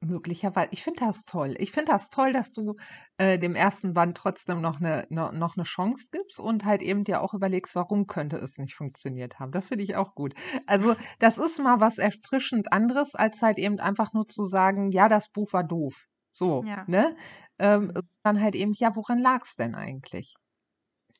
Möglicherweise. 0.00 0.68
Ich 0.70 0.84
finde 0.84 1.00
das 1.00 1.24
toll. 1.24 1.56
Ich 1.58 1.72
finde 1.72 1.90
das 1.90 2.08
toll, 2.08 2.32
dass 2.32 2.52
du 2.52 2.76
äh, 3.16 3.36
dem 3.36 3.56
ersten 3.56 3.94
Band 3.94 4.16
trotzdem 4.16 4.60
noch 4.60 4.80
eine, 4.80 5.08
no, 5.10 5.32
noch 5.32 5.56
eine 5.56 5.64
Chance 5.64 6.10
gibst 6.12 6.38
und 6.38 6.64
halt 6.64 6.82
eben 6.82 7.02
dir 7.02 7.20
auch 7.20 7.34
überlegst, 7.34 7.74
warum 7.74 8.06
könnte 8.06 8.36
es 8.36 8.58
nicht 8.58 8.76
funktioniert 8.76 9.40
haben. 9.40 9.50
Das 9.50 9.68
finde 9.68 9.82
ich 9.82 9.96
auch 9.96 10.14
gut. 10.14 10.34
Also, 10.66 10.94
das 11.18 11.36
ist 11.36 11.60
mal 11.60 11.80
was 11.80 11.98
erfrischend 11.98 12.72
anderes, 12.72 13.16
als 13.16 13.42
halt 13.42 13.58
eben 13.58 13.80
einfach 13.80 14.12
nur 14.12 14.28
zu 14.28 14.44
sagen, 14.44 14.92
ja, 14.92 15.08
das 15.08 15.30
Buch 15.30 15.52
war 15.52 15.64
doof. 15.64 16.06
So, 16.32 16.62
ja. 16.64 16.84
ne? 16.86 17.16
Ähm, 17.58 17.86
mhm. 17.86 18.02
dann 18.22 18.40
halt 18.40 18.54
eben, 18.54 18.72
ja, 18.76 18.94
woran 18.94 19.18
lag 19.18 19.44
es 19.44 19.56
denn 19.56 19.74
eigentlich? 19.74 20.36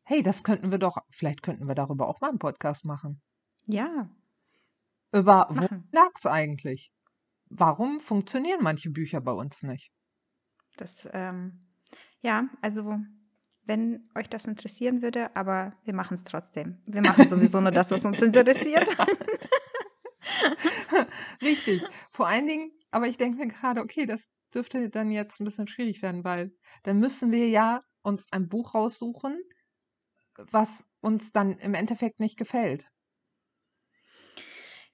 Hey, 0.05 0.23
das 0.23 0.45
könnten 0.45 0.71
wir 0.71 0.79
doch, 0.79 0.99
vielleicht 1.11 1.43
könnten 1.43 1.67
wir 1.67 1.75
darüber 1.75 2.09
auch 2.09 2.21
mal 2.21 2.29
einen 2.29 2.39
Podcast 2.39 2.85
machen. 2.85 3.21
Ja, 3.67 4.09
über 5.13 5.47
wo 5.51 5.55
Machen. 5.55 5.89
lag's 5.93 6.27
eigentlich? 6.27 6.93
Warum 7.47 8.01
funktionieren 8.01 8.63
manche 8.63 8.91
Bücher 8.91 9.21
bei 9.21 9.33
uns 9.33 9.63
nicht? 9.63 9.93
Das, 10.77 11.09
ähm, 11.13 11.67
ja, 12.21 12.49
also 12.61 12.99
wenn 13.65 14.09
euch 14.15 14.29
das 14.29 14.47
interessieren 14.47 15.03
würde, 15.03 15.35
aber 15.37 15.75
wir 15.85 15.95
machen 15.95 16.15
es 16.15 16.25
trotzdem. 16.25 16.79
Wir 16.87 17.03
machen 17.03 17.29
sowieso 17.29 17.61
nur 17.61 17.71
das, 17.71 17.91
was 17.91 18.05
uns 18.05 18.23
interessiert. 18.23 18.89
Richtig. 21.43 21.83
Vor 22.11 22.27
allen 22.27 22.47
Dingen, 22.47 22.73
aber 22.91 23.09
ich 23.09 23.19
denke 23.19 23.39
mir 23.39 23.49
gerade, 23.49 23.83
okay, 23.83 24.07
das 24.07 24.31
dürfte 24.55 24.89
dann 24.89 25.11
jetzt 25.11 25.41
ein 25.41 25.45
bisschen 25.45 25.69
schwierig 25.69 26.03
werden, 26.03 26.25
weil 26.25 26.53
dann 26.83 26.99
müssen 26.99 27.31
wir 27.31 27.49
ja 27.49 27.83
uns 28.03 28.27
ein 28.33 28.49
Buch 28.49 28.75
raussuchen, 28.75 29.39
was 30.51 30.87
uns 31.01 31.33
dann 31.33 31.59
im 31.59 31.75
Endeffekt 31.75 32.21
nicht 32.21 32.39
gefällt. 32.39 32.87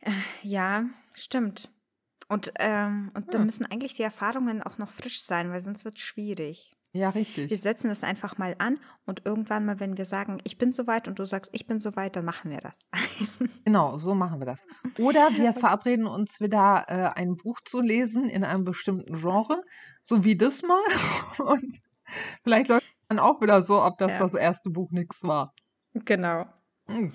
Äh, 0.04 0.10
ja, 0.42 0.84
stimmt. 1.14 1.70
Und, 2.28 2.52
ähm, 2.58 3.10
und 3.14 3.34
dann 3.34 3.42
hm. 3.42 3.46
müssen 3.46 3.66
eigentlich 3.66 3.94
die 3.94 4.02
Erfahrungen 4.02 4.62
auch 4.62 4.78
noch 4.78 4.92
frisch 4.92 5.20
sein, 5.22 5.50
weil 5.50 5.60
sonst 5.60 5.84
wird 5.84 5.98
es 5.98 6.02
schwierig. 6.02 6.74
Ja, 6.92 7.10
richtig. 7.10 7.50
Wir 7.50 7.56
setzen 7.56 7.88
das 7.88 8.04
einfach 8.04 8.38
mal 8.38 8.54
an 8.58 8.78
und 9.04 9.22
irgendwann 9.24 9.66
mal, 9.66 9.80
wenn 9.80 9.98
wir 9.98 10.04
sagen, 10.04 10.38
ich 10.44 10.58
bin 10.58 10.70
soweit 10.70 11.08
und 11.08 11.18
du 11.18 11.24
sagst, 11.24 11.50
ich 11.52 11.66
bin 11.66 11.80
soweit, 11.80 12.14
dann 12.14 12.24
machen 12.24 12.52
wir 12.52 12.58
das. 12.58 12.78
genau, 13.64 13.98
so 13.98 14.14
machen 14.14 14.38
wir 14.38 14.46
das. 14.46 14.64
Oder 14.98 15.30
wir 15.32 15.52
verabreden 15.54 16.06
uns 16.06 16.40
wieder, 16.40 16.84
äh, 16.86 17.18
ein 17.18 17.36
Buch 17.36 17.58
zu 17.64 17.80
lesen 17.80 18.28
in 18.28 18.44
einem 18.44 18.62
bestimmten 18.62 19.16
Genre, 19.20 19.60
so 20.00 20.22
wie 20.22 20.36
das 20.36 20.62
mal. 20.62 20.80
Und 21.38 21.80
vielleicht 22.44 22.68
läuft 22.68 22.86
dann 23.08 23.18
auch 23.18 23.40
wieder 23.40 23.64
so, 23.64 23.82
ob 23.82 23.98
das 23.98 24.12
ja. 24.12 24.18
das 24.20 24.34
erste 24.34 24.70
Buch 24.70 24.92
nichts 24.92 25.24
war. 25.24 25.52
Genau. 25.94 26.46
Hm. 26.86 27.12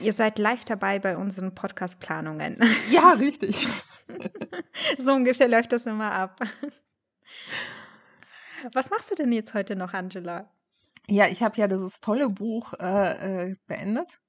Ihr 0.00 0.12
seid 0.12 0.38
live 0.38 0.64
dabei 0.64 0.98
bei 0.98 1.16
unseren 1.16 1.54
Podcast-Planungen. 1.54 2.58
Ja, 2.90 3.12
richtig. 3.12 3.66
so 4.98 5.12
ungefähr 5.12 5.48
läuft 5.48 5.72
das 5.72 5.86
immer 5.86 6.12
ab. 6.12 6.40
Was 8.72 8.90
machst 8.90 9.10
du 9.10 9.14
denn 9.14 9.32
jetzt 9.32 9.54
heute 9.54 9.76
noch, 9.76 9.92
Angela? 9.92 10.50
Ja, 11.08 11.26
ich 11.28 11.42
habe 11.42 11.56
ja 11.56 11.68
dieses 11.68 12.00
tolle 12.00 12.28
Buch 12.28 12.74
äh, 12.74 13.50
äh, 13.50 13.56
beendet. 13.66 14.20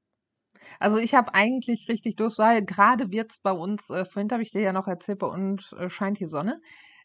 Also 0.79 0.97
ich 0.97 1.13
habe 1.15 1.33
eigentlich 1.33 1.87
richtig 1.89 2.15
durch, 2.15 2.37
weil 2.37 2.65
gerade 2.65 3.11
wird 3.11 3.31
es 3.31 3.39
bei 3.39 3.51
uns, 3.51 3.89
äh, 3.89 4.05
vorhin 4.05 4.31
habe 4.31 4.43
ich 4.43 4.51
dir 4.51 4.61
ja 4.61 4.73
noch 4.73 4.87
erzählt, 4.87 5.19
bei 5.19 5.27
uns 5.27 5.71
äh, 5.73 5.89
scheint 5.89 6.19
die 6.19 6.27
Sonne. 6.27 6.61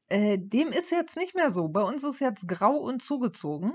Äh, 0.09 0.39
dem 0.39 0.69
ist 0.69 0.91
jetzt 0.91 1.17
nicht 1.17 1.35
mehr 1.35 1.51
so. 1.51 1.69
Bei 1.69 1.83
uns 1.83 2.05
ist 2.05 2.21
jetzt 2.21 2.47
grau 2.47 2.77
und 2.77 3.03
zugezogen. 3.03 3.73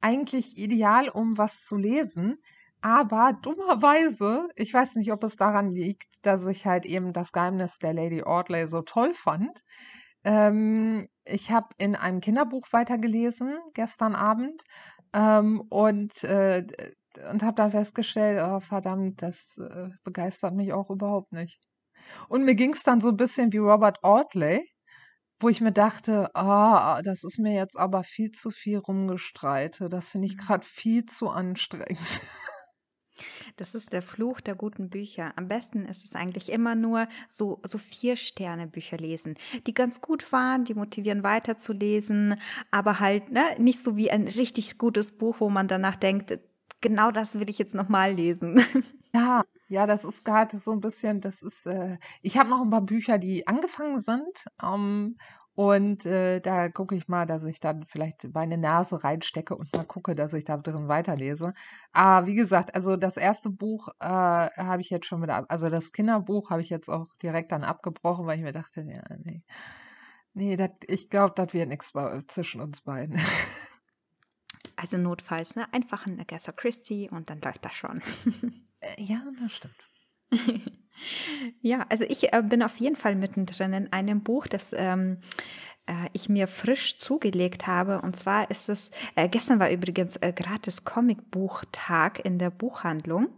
Eigentlich 0.00 0.58
ideal, 0.58 1.08
um 1.08 1.38
was 1.38 1.62
zu 1.62 1.76
lesen. 1.76 2.38
Aber 2.80 3.32
dummerweise, 3.42 4.48
ich 4.54 4.72
weiß 4.72 4.96
nicht, 4.96 5.12
ob 5.12 5.24
es 5.24 5.36
daran 5.36 5.70
liegt, 5.70 6.06
dass 6.22 6.46
ich 6.46 6.66
halt 6.66 6.86
eben 6.86 7.12
das 7.12 7.32
Geheimnis 7.32 7.78
der 7.78 7.94
Lady 7.94 8.22
Audley 8.22 8.68
so 8.68 8.82
toll 8.82 9.12
fand. 9.14 9.62
Ähm, 10.24 11.08
ich 11.24 11.50
habe 11.50 11.68
in 11.78 11.96
einem 11.96 12.20
Kinderbuch 12.20 12.66
weitergelesen 12.72 13.58
gestern 13.74 14.14
Abend 14.14 14.62
ähm, 15.12 15.62
und, 15.68 16.22
äh, 16.24 16.66
und 17.30 17.42
habe 17.42 17.56
dann 17.56 17.70
festgestellt, 17.70 18.42
oh, 18.44 18.60
verdammt, 18.60 19.22
das 19.22 19.56
äh, 19.58 19.88
begeistert 20.04 20.54
mich 20.54 20.72
auch 20.72 20.90
überhaupt 20.90 21.32
nicht. 21.32 21.58
Und 22.28 22.44
mir 22.44 22.54
ging 22.54 22.72
es 22.72 22.82
dann 22.82 23.00
so 23.00 23.08
ein 23.08 23.16
bisschen 23.16 23.52
wie 23.52 23.58
Robert 23.58 24.02
Audley, 24.04 24.68
wo 25.40 25.48
ich 25.48 25.60
mir 25.60 25.72
dachte, 25.72 26.34
ah, 26.34 27.02
das 27.02 27.24
ist 27.24 27.38
mir 27.38 27.54
jetzt 27.54 27.78
aber 27.78 28.04
viel 28.04 28.30
zu 28.30 28.50
viel 28.50 28.78
rumgestreite. 28.78 29.88
Das 29.88 30.10
finde 30.10 30.26
ich 30.28 30.38
gerade 30.38 30.64
mhm. 30.64 30.68
viel 30.68 31.04
zu 31.06 31.28
anstrengend. 31.28 31.98
Das 33.56 33.74
ist 33.74 33.92
der 33.92 34.02
Fluch 34.02 34.40
der 34.40 34.54
guten 34.54 34.90
Bücher. 34.90 35.32
Am 35.36 35.48
besten 35.48 35.84
ist 35.84 36.04
es 36.04 36.14
eigentlich 36.14 36.50
immer 36.50 36.74
nur 36.74 37.08
so, 37.28 37.60
so 37.64 37.78
vier 37.78 38.16
Sterne 38.16 38.66
Bücher 38.66 38.96
lesen, 38.96 39.36
die 39.66 39.74
ganz 39.74 40.00
gut 40.00 40.32
waren, 40.32 40.64
die 40.64 40.74
motivieren 40.74 41.22
weiterzulesen, 41.22 42.40
aber 42.70 43.00
halt 43.00 43.30
ne, 43.30 43.42
nicht 43.58 43.82
so 43.82 43.96
wie 43.96 44.10
ein 44.10 44.26
richtig 44.28 44.78
gutes 44.78 45.16
Buch, 45.16 45.36
wo 45.40 45.48
man 45.48 45.68
danach 45.68 45.96
denkt, 45.96 46.38
genau 46.80 47.10
das 47.10 47.38
will 47.38 47.50
ich 47.50 47.58
jetzt 47.58 47.74
nochmal 47.74 48.12
lesen. 48.12 48.56
Ja, 49.14 49.44
ja, 49.68 49.86
das 49.86 50.04
ist 50.04 50.26
gerade 50.26 50.58
so 50.58 50.72
ein 50.72 50.80
bisschen, 50.80 51.22
das 51.22 51.42
ist, 51.42 51.64
äh, 51.64 51.96
ich 52.20 52.36
habe 52.36 52.50
noch 52.50 52.60
ein 52.60 52.68
paar 52.68 52.82
Bücher, 52.82 53.16
die 53.16 53.46
angefangen 53.46 53.98
sind 53.98 54.44
ähm, 54.62 55.16
und 55.56 56.04
äh, 56.04 56.40
da 56.40 56.68
gucke 56.68 56.94
ich 56.94 57.08
mal, 57.08 57.24
dass 57.24 57.42
ich 57.44 57.60
dann 57.60 57.86
vielleicht 57.86 58.32
meine 58.34 58.58
Nase 58.58 59.02
reinstecke 59.02 59.56
und 59.56 59.74
mal 59.74 59.86
gucke, 59.86 60.14
dass 60.14 60.34
ich 60.34 60.44
da 60.44 60.58
drin 60.58 60.86
weiterlese. 60.86 61.54
Aber 61.92 62.26
wie 62.26 62.34
gesagt, 62.34 62.74
also 62.74 62.96
das 62.96 63.16
erste 63.16 63.48
Buch 63.48 63.88
äh, 63.98 64.04
habe 64.06 64.82
ich 64.82 64.90
jetzt 64.90 65.06
schon 65.06 65.22
wieder, 65.22 65.50
also 65.50 65.70
das 65.70 65.92
Kinderbuch 65.92 66.50
habe 66.50 66.60
ich 66.60 66.68
jetzt 66.68 66.90
auch 66.90 67.14
direkt 67.22 67.52
dann 67.52 67.64
abgebrochen, 67.64 68.26
weil 68.26 68.36
ich 68.36 68.44
mir 68.44 68.52
dachte, 68.52 68.82
ja, 68.82 69.02
nee, 69.24 69.44
nee, 70.34 70.56
dat, 70.56 70.72
ich 70.88 71.08
glaube, 71.08 71.32
das 71.34 71.54
wird 71.54 71.70
nichts 71.70 71.94
zwischen 72.28 72.60
uns 72.60 72.82
beiden. 72.82 73.18
Also 74.78 74.98
notfalls, 74.98 75.56
ne? 75.56 75.72
Einfach 75.72 76.06
ein 76.06 76.20
Agatha 76.20 76.52
Christie 76.52 77.08
und 77.08 77.30
dann 77.30 77.40
läuft 77.40 77.64
das 77.64 77.72
schon. 77.72 78.02
Äh, 78.80 79.02
ja, 79.02 79.22
das 79.40 79.52
stimmt. 79.54 79.74
Ja, 81.60 81.86
also 81.88 82.04
ich 82.08 82.32
äh, 82.32 82.42
bin 82.42 82.62
auf 82.62 82.76
jeden 82.78 82.96
Fall 82.96 83.16
mittendrin 83.16 83.72
in 83.72 83.92
einem 83.92 84.22
Buch, 84.22 84.46
das 84.46 84.72
ähm, 84.72 85.18
äh, 85.86 86.08
ich 86.12 86.28
mir 86.28 86.48
frisch 86.48 86.98
zugelegt 86.98 87.66
habe. 87.66 88.00
Und 88.02 88.16
zwar 88.16 88.50
ist 88.50 88.68
es, 88.68 88.90
äh, 89.14 89.28
gestern 89.28 89.60
war 89.60 89.70
übrigens 89.70 90.16
äh, 90.16 90.32
gratis 90.32 90.84
Comicbuchtag 90.84 92.24
in 92.24 92.38
der 92.38 92.50
Buchhandlung. 92.50 93.28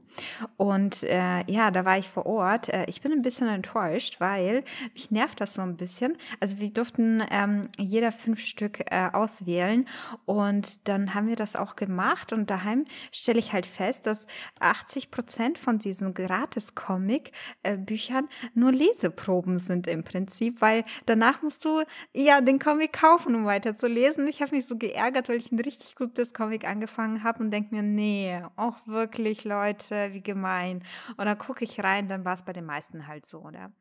Und 0.57 1.03
äh, 1.05 1.45
ja, 1.51 1.71
da 1.71 1.85
war 1.85 1.99
ich 1.99 2.09
vor 2.09 2.27
Ort. 2.27 2.69
Äh, 2.69 2.87
ich 2.89 3.01
bin 3.01 3.13
ein 3.13 3.23
bisschen 3.23 3.49
enttäuscht, 3.49 4.21
weil 4.21 4.65
mich 4.95 5.11
nervt 5.11 5.41
das 5.41 5.55
so 5.55 5.63
ein 5.63 5.77
bisschen. 5.77 6.17
Also 6.41 6.59
wir 6.59 6.71
durften 6.71 7.23
ähm, 7.31 7.69
jeder 7.79 8.13
fünf 8.13 8.41
Stück 8.41 8.81
äh, 8.91 9.09
auswählen 9.13 9.87
und 10.25 10.89
dann 10.89 11.15
haben 11.15 11.29
wir 11.29 11.37
das 11.37 11.57
auch 11.57 11.77
gemacht 11.77 12.33
und 12.33 12.51
daheim 12.51 12.85
stelle 13.13 13.39
ich 13.39 13.53
halt 13.53 13.67
fest, 13.67 14.07
dass 14.07 14.27
80 14.61 15.11
Prozent 15.11 15.59
von 15.59 15.79
diesen 15.79 16.15
Gratis-Comic-Büchern 16.15 18.29
nur 18.55 18.73
Leseproben 18.73 19.59
sind 19.59 19.87
im 19.87 20.05
Prinzip, 20.05 20.61
weil 20.61 20.85
danach 21.07 21.43
musst 21.43 21.65
du 21.65 21.83
ja 22.15 22.41
den 22.41 22.59
Comic 22.59 22.93
kaufen, 22.93 23.35
um 23.35 23.45
weiter 23.45 23.75
zu 23.75 23.87
lesen. 23.87 24.27
Ich 24.27 24.43
habe 24.43 24.55
mich 24.55 24.67
so 24.67 24.77
geärgert, 24.77 25.29
weil 25.29 25.37
ich 25.37 25.53
ein 25.53 25.61
richtig 25.61 25.97
gutes 25.97 26.35
Comic 26.35 26.65
angefangen 26.65 27.23
habe 27.23 27.43
und 27.43 27.51
denke 27.51 27.75
mir, 27.75 27.83
nee, 27.83 28.41
auch 28.57 28.77
wirklich 28.87 29.45
Leute, 29.45 30.08
wie 30.13 30.23
gemein. 30.23 30.83
Und 31.17 31.27
dann 31.27 31.39
gucke 31.39 31.65
ich 31.65 31.81
rein, 31.83 32.09
dann 32.09 32.25
war 32.25 32.35
es 32.35 32.45
bei 32.45 32.53
den 32.53 32.67
meisten 32.67 33.07
halt 33.07 33.27
so, 33.27 33.41
oder? 33.43 33.73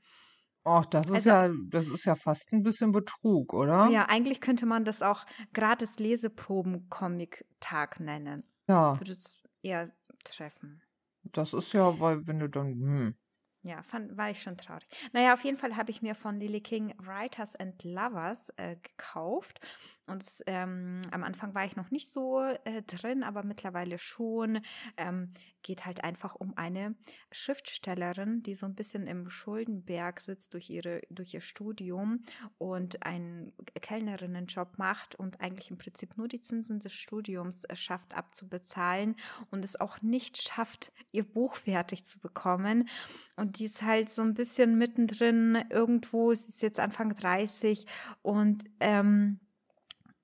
Ach, 0.66 0.86
das 0.86 1.10
ist 1.10 1.22
Also 1.22 1.26
ja, 1.26 1.50
das 1.72 1.90
ist 1.90 2.06
ja 2.06 2.14
fast 2.16 2.54
ein 2.54 2.62
bisschen 2.62 2.92
Betrug, 2.92 3.54
oder? 3.54 3.90
ja, 3.90 4.06
eigentlich 4.10 4.42
könnte 4.42 4.66
man 4.66 4.84
das 4.86 5.02
auch 5.02 5.26
gratis 5.54 6.00
Leseproben-Comic-Tag 6.00 8.00
nennen. 8.00 8.44
Ja, 8.68 9.00
Würde 9.00 9.12
es 9.14 9.44
eher 9.62 9.92
treffen. 10.24 10.82
das 11.22 11.54
ist 11.54 11.74
ja, 11.74 12.00
weil 12.00 12.26
wenn 12.26 12.40
du 12.40 12.50
dann, 12.50 12.72
hm. 12.74 13.16
Ja, 13.64 13.84
fand, 13.84 14.16
war 14.18 14.30
ich 14.32 14.42
schon 14.42 14.58
traurig. 14.58 14.88
Naja, 15.14 15.34
auf 15.34 15.44
jeden 15.44 15.58
Fall 15.58 15.76
habe 15.76 15.92
ich 15.92 16.02
mir 16.02 16.16
von 16.16 16.40
Lily 16.40 16.62
King 16.62 16.94
Writers 17.00 17.56
and 17.56 17.84
Lovers 17.84 18.50
äh, 18.58 18.78
gekauft. 18.78 19.60
Und 20.08 20.26
ähm, 20.48 21.02
am 21.12 21.24
Anfang 21.24 21.54
war 21.54 21.66
ich 21.66 21.76
noch 21.76 21.92
nicht 21.92 22.10
so 22.10 22.42
äh, 22.42 22.82
drin, 22.84 23.24
aber 23.24 23.44
mittlerweile 23.44 24.00
schon. 24.00 24.62
Ähm, 24.96 25.34
geht 25.68 25.86
halt 25.86 26.02
einfach 26.04 26.34
um 26.36 26.58
eine 26.58 26.96
Schriftstellerin, 27.30 28.42
die 28.42 28.56
so 28.56 28.66
ein 28.66 28.74
bisschen 28.74 29.06
im 29.06 29.30
Schuldenberg 29.30 30.22
sitzt 30.22 30.54
durch, 30.54 30.70
ihre, 30.70 31.02
durch 31.10 31.34
ihr 31.34 31.42
Studium 31.42 32.22
und 32.58 33.04
einen 33.04 33.52
Kellnerinnenjob 33.82 34.78
macht 34.78 35.16
und 35.16 35.42
eigentlich 35.42 35.70
im 35.70 35.78
Prinzip 35.78 36.18
nur 36.18 36.30
die 36.30 36.40
Zinsen 36.40 36.80
des 36.80 36.94
Studiums 36.94 37.66
äh, 37.66 37.76
schafft 37.76 38.16
abzubezahlen 38.16 39.18
und 39.52 39.66
es 39.66 39.80
auch 39.80 40.02
nicht 40.02 40.42
schafft, 40.42 40.94
ihr 41.12 41.26
Buch 41.26 41.58
fertig 41.58 42.06
zu 42.06 42.20
bekommen. 42.20 42.88
Und 43.36 43.60
die 43.60 43.66
ist 43.66 43.82
halt 43.82 44.10
so 44.10 44.22
ein 44.22 44.36
bisschen 44.36 44.78
mittendrin 44.78 45.66
irgendwo, 45.70 46.34
sie 46.34 46.48
ist 46.48 46.62
jetzt 46.62 46.80
Anfang 46.80 47.14
30 47.14 47.86
und 48.22 48.64
ähm, 48.80 49.42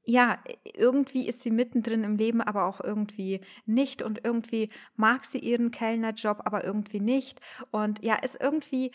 ja, 0.05 0.39
irgendwie 0.75 1.27
ist 1.27 1.41
sie 1.41 1.51
mittendrin 1.51 2.03
im 2.03 2.17
Leben, 2.17 2.41
aber 2.41 2.65
auch 2.65 2.81
irgendwie 2.81 3.41
nicht. 3.65 4.01
Und 4.01 4.23
irgendwie 4.23 4.69
mag 4.95 5.25
sie 5.25 5.39
ihren 5.39 5.71
Kellnerjob, 5.71 6.41
aber 6.45 6.63
irgendwie 6.63 6.99
nicht. 6.99 7.39
Und 7.71 8.03
ja, 8.03 8.15
ist 8.15 8.39
irgendwie, 8.41 8.91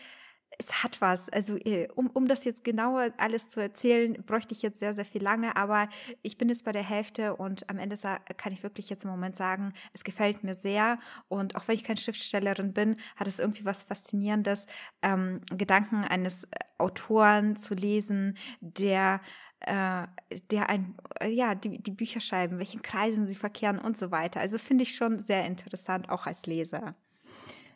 es 0.58 0.82
hat 0.82 1.00
was. 1.00 1.28
Also, 1.28 1.56
äh, 1.56 1.88
um, 1.94 2.08
um 2.08 2.26
das 2.26 2.44
jetzt 2.44 2.64
genauer 2.64 3.12
alles 3.18 3.48
zu 3.48 3.60
erzählen, 3.60 4.14
bräuchte 4.26 4.54
ich 4.54 4.62
jetzt 4.62 4.78
sehr, 4.80 4.94
sehr 4.94 5.04
viel 5.04 5.22
lange. 5.22 5.56
Aber 5.56 5.88
ich 6.22 6.36
bin 6.38 6.48
jetzt 6.48 6.64
bei 6.64 6.72
der 6.72 6.82
Hälfte 6.82 7.36
und 7.36 7.68
am 7.70 7.78
Ende 7.78 7.96
kann 8.36 8.52
ich 8.52 8.62
wirklich 8.62 8.90
jetzt 8.90 9.04
im 9.04 9.10
Moment 9.10 9.36
sagen, 9.36 9.72
es 9.92 10.04
gefällt 10.04 10.44
mir 10.44 10.54
sehr. 10.54 10.98
Und 11.28 11.56
auch 11.56 11.68
wenn 11.68 11.74
ich 11.74 11.84
keine 11.84 11.98
Schriftstellerin 12.00 12.72
bin, 12.72 12.96
hat 13.16 13.28
es 13.28 13.38
irgendwie 13.38 13.64
was 13.64 13.82
Faszinierendes, 13.82 14.66
ähm, 15.02 15.40
Gedanken 15.56 16.04
eines 16.04 16.48
Autoren 16.78 17.56
zu 17.56 17.74
lesen, 17.74 18.36
der 18.60 19.20
äh, 19.60 20.06
der 20.50 20.68
ein, 20.68 20.96
äh, 21.20 21.28
ja, 21.28 21.54
die, 21.54 21.82
die 21.82 21.90
Bücher 21.90 22.20
schreiben, 22.20 22.58
welchen 22.58 22.82
Kreisen 22.82 23.26
sie 23.26 23.34
verkehren 23.34 23.78
und 23.78 23.96
so 23.96 24.10
weiter. 24.10 24.40
Also 24.40 24.58
finde 24.58 24.82
ich 24.82 24.94
schon 24.94 25.20
sehr 25.20 25.44
interessant, 25.44 26.10
auch 26.10 26.26
als 26.26 26.46
Leser. 26.46 26.94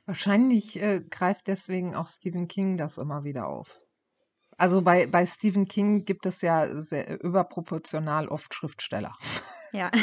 Wahrscheinlich 0.06 0.80
äh, 0.80 1.02
greift 1.08 1.46
deswegen 1.46 1.94
auch 1.94 2.08
Stephen 2.08 2.48
King 2.48 2.76
das 2.76 2.98
immer 2.98 3.24
wieder 3.24 3.46
auf. 3.46 3.80
Also 4.58 4.82
bei, 4.82 5.06
bei 5.06 5.26
Stephen 5.26 5.66
King 5.66 6.04
gibt 6.04 6.26
es 6.26 6.42
ja 6.42 6.82
sehr, 6.82 7.22
überproportional 7.22 8.28
oft 8.28 8.54
Schriftsteller. 8.54 9.16
Ja. 9.72 9.90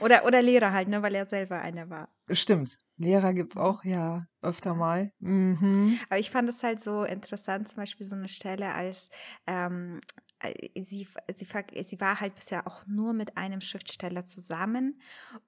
oder, 0.00 0.24
oder 0.24 0.42
Lehrer 0.42 0.72
halt, 0.72 0.88
ne, 0.88 1.02
weil 1.02 1.14
er 1.14 1.26
selber 1.26 1.60
einer 1.60 1.90
war. 1.90 2.08
Stimmt. 2.30 2.78
Lehrer 2.96 3.32
gibt 3.34 3.54
es 3.54 3.60
auch 3.60 3.84
ja 3.84 4.26
öfter 4.40 4.74
mal. 4.74 5.12
Mhm. 5.18 5.98
Aber 6.08 6.18
ich 6.18 6.30
fand 6.30 6.48
es 6.48 6.62
halt 6.62 6.80
so 6.80 7.04
interessant, 7.04 7.68
zum 7.68 7.76
Beispiel 7.76 8.06
so 8.06 8.16
eine 8.16 8.28
Stelle, 8.28 8.72
als 8.72 9.10
ähm, 9.46 10.00
sie, 10.80 11.06
sie, 11.28 11.46
sie 11.82 12.00
war 12.00 12.20
halt 12.20 12.34
bisher 12.34 12.66
auch 12.66 12.86
nur 12.86 13.12
mit 13.12 13.36
einem 13.36 13.60
Schriftsteller 13.60 14.24
zusammen 14.24 15.00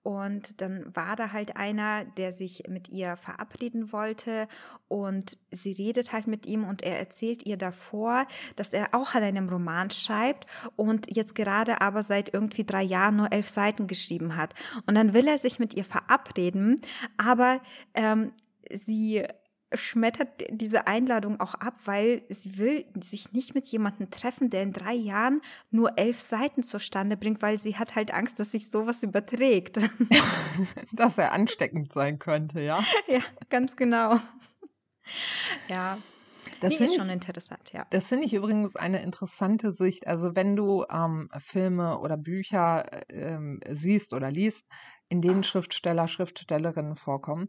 und 0.03 0.61
dann 0.61 0.95
war 0.95 1.17
da 1.17 1.33
halt 1.33 1.57
einer, 1.57 2.05
der 2.05 2.33
sich 2.33 2.65
mit 2.69 2.89
ihr 2.89 3.17
verabreden 3.17 3.93
wollte 3.93 4.49
und 4.89 5.39
sie 5.51 5.73
redet 5.73 6.13
halt 6.13 6.27
mit 6.27 6.47
ihm 6.47 6.65
und 6.65 6.83
er 6.83 6.99
erzählt 6.99 7.45
ihr 7.47 7.57
davor, 7.57 8.27
dass 8.57 8.73
er 8.73 8.95
auch 8.95 9.15
an 9.15 9.23
einem 9.23 9.49
Roman 9.49 9.91
schreibt 9.91 10.47
und 10.77 11.15
jetzt 11.15 11.35
gerade 11.35 11.81
aber 11.81 12.03
seit 12.03 12.33
irgendwie 12.33 12.65
drei 12.65 12.83
Jahren 12.83 13.17
nur 13.17 13.33
elf 13.33 13.49
Seiten 13.49 13.87
geschrieben 13.87 14.37
hat. 14.37 14.55
Und 14.87 14.95
dann 14.95 15.15
will 15.15 15.27
er 15.29 15.39
sich 15.39 15.59
mit 15.59 15.75
ihr 15.75 15.85
verabreden, 15.85 16.81
aber 17.17 17.61
ähm, 17.95 18.33
sie 18.71 19.27
schmettert 19.73 20.29
diese 20.51 20.87
Einladung 20.87 21.41
auch 21.41 21.55
ab, 21.55 21.75
weil 21.85 22.23
sie 22.29 22.57
will 22.59 22.85
sich 23.01 23.33
nicht 23.33 23.55
mit 23.55 23.67
jemandem 23.67 24.11
treffen, 24.11 24.49
der 24.51 24.63
in 24.63 24.73
drei 24.73 24.95
Jahren 24.95 25.41
nur 25.71 25.99
elf 25.99 26.21
Seiten 26.21 26.63
zustande 26.63 27.17
bringt, 27.17 27.43
weil 27.43 27.59
sie 27.59 27.77
hat 27.77 27.95
halt 27.97 28.13
Angst, 28.13 28.39
dass 28.39 28.53
sich 28.53 28.71
sowas 28.71 29.03
überträgt. 29.03 29.79
dass 30.93 31.19
er 31.19 31.33
ansteckend 31.33 31.93
sein 31.93 32.19
könnte, 32.19 32.61
ja? 32.61 32.83
Ja, 33.09 33.21
ganz 33.49 33.77
genau. 33.77 34.19
Ja. 35.69 35.99
Das 36.61 36.71
nee, 36.71 36.87
ist 36.87 36.95
schon 36.97 37.07
ich, 37.07 37.13
interessant, 37.13 37.73
ja. 37.73 37.87
Das 37.91 38.09
finde 38.09 38.25
ich 38.25 38.33
übrigens 38.33 38.77
eine 38.77 39.03
interessante 39.03 39.73
Sicht. 39.73 40.07
Also 40.07 40.35
wenn 40.35 40.57
du 40.57 40.85
ähm, 40.91 41.29
Filme 41.39 41.99
oder 41.99 42.17
Bücher 42.17 42.87
ähm, 43.11 43.61
siehst 43.69 44.15
oder 44.15 44.31
liest, 44.31 44.65
in 45.09 45.21
denen 45.21 45.45
Schriftsteller, 45.45 46.09
Schriftstellerinnen 46.09 46.95
vorkommen, 46.95 47.49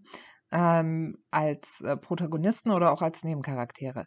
ähm, 0.52 1.18
als 1.32 1.82
äh, 1.82 1.98
Protagonisten 1.98 2.72
oder 2.72 2.92
auch 2.92 3.02
als 3.02 3.24
Nebencharaktere. 3.24 4.06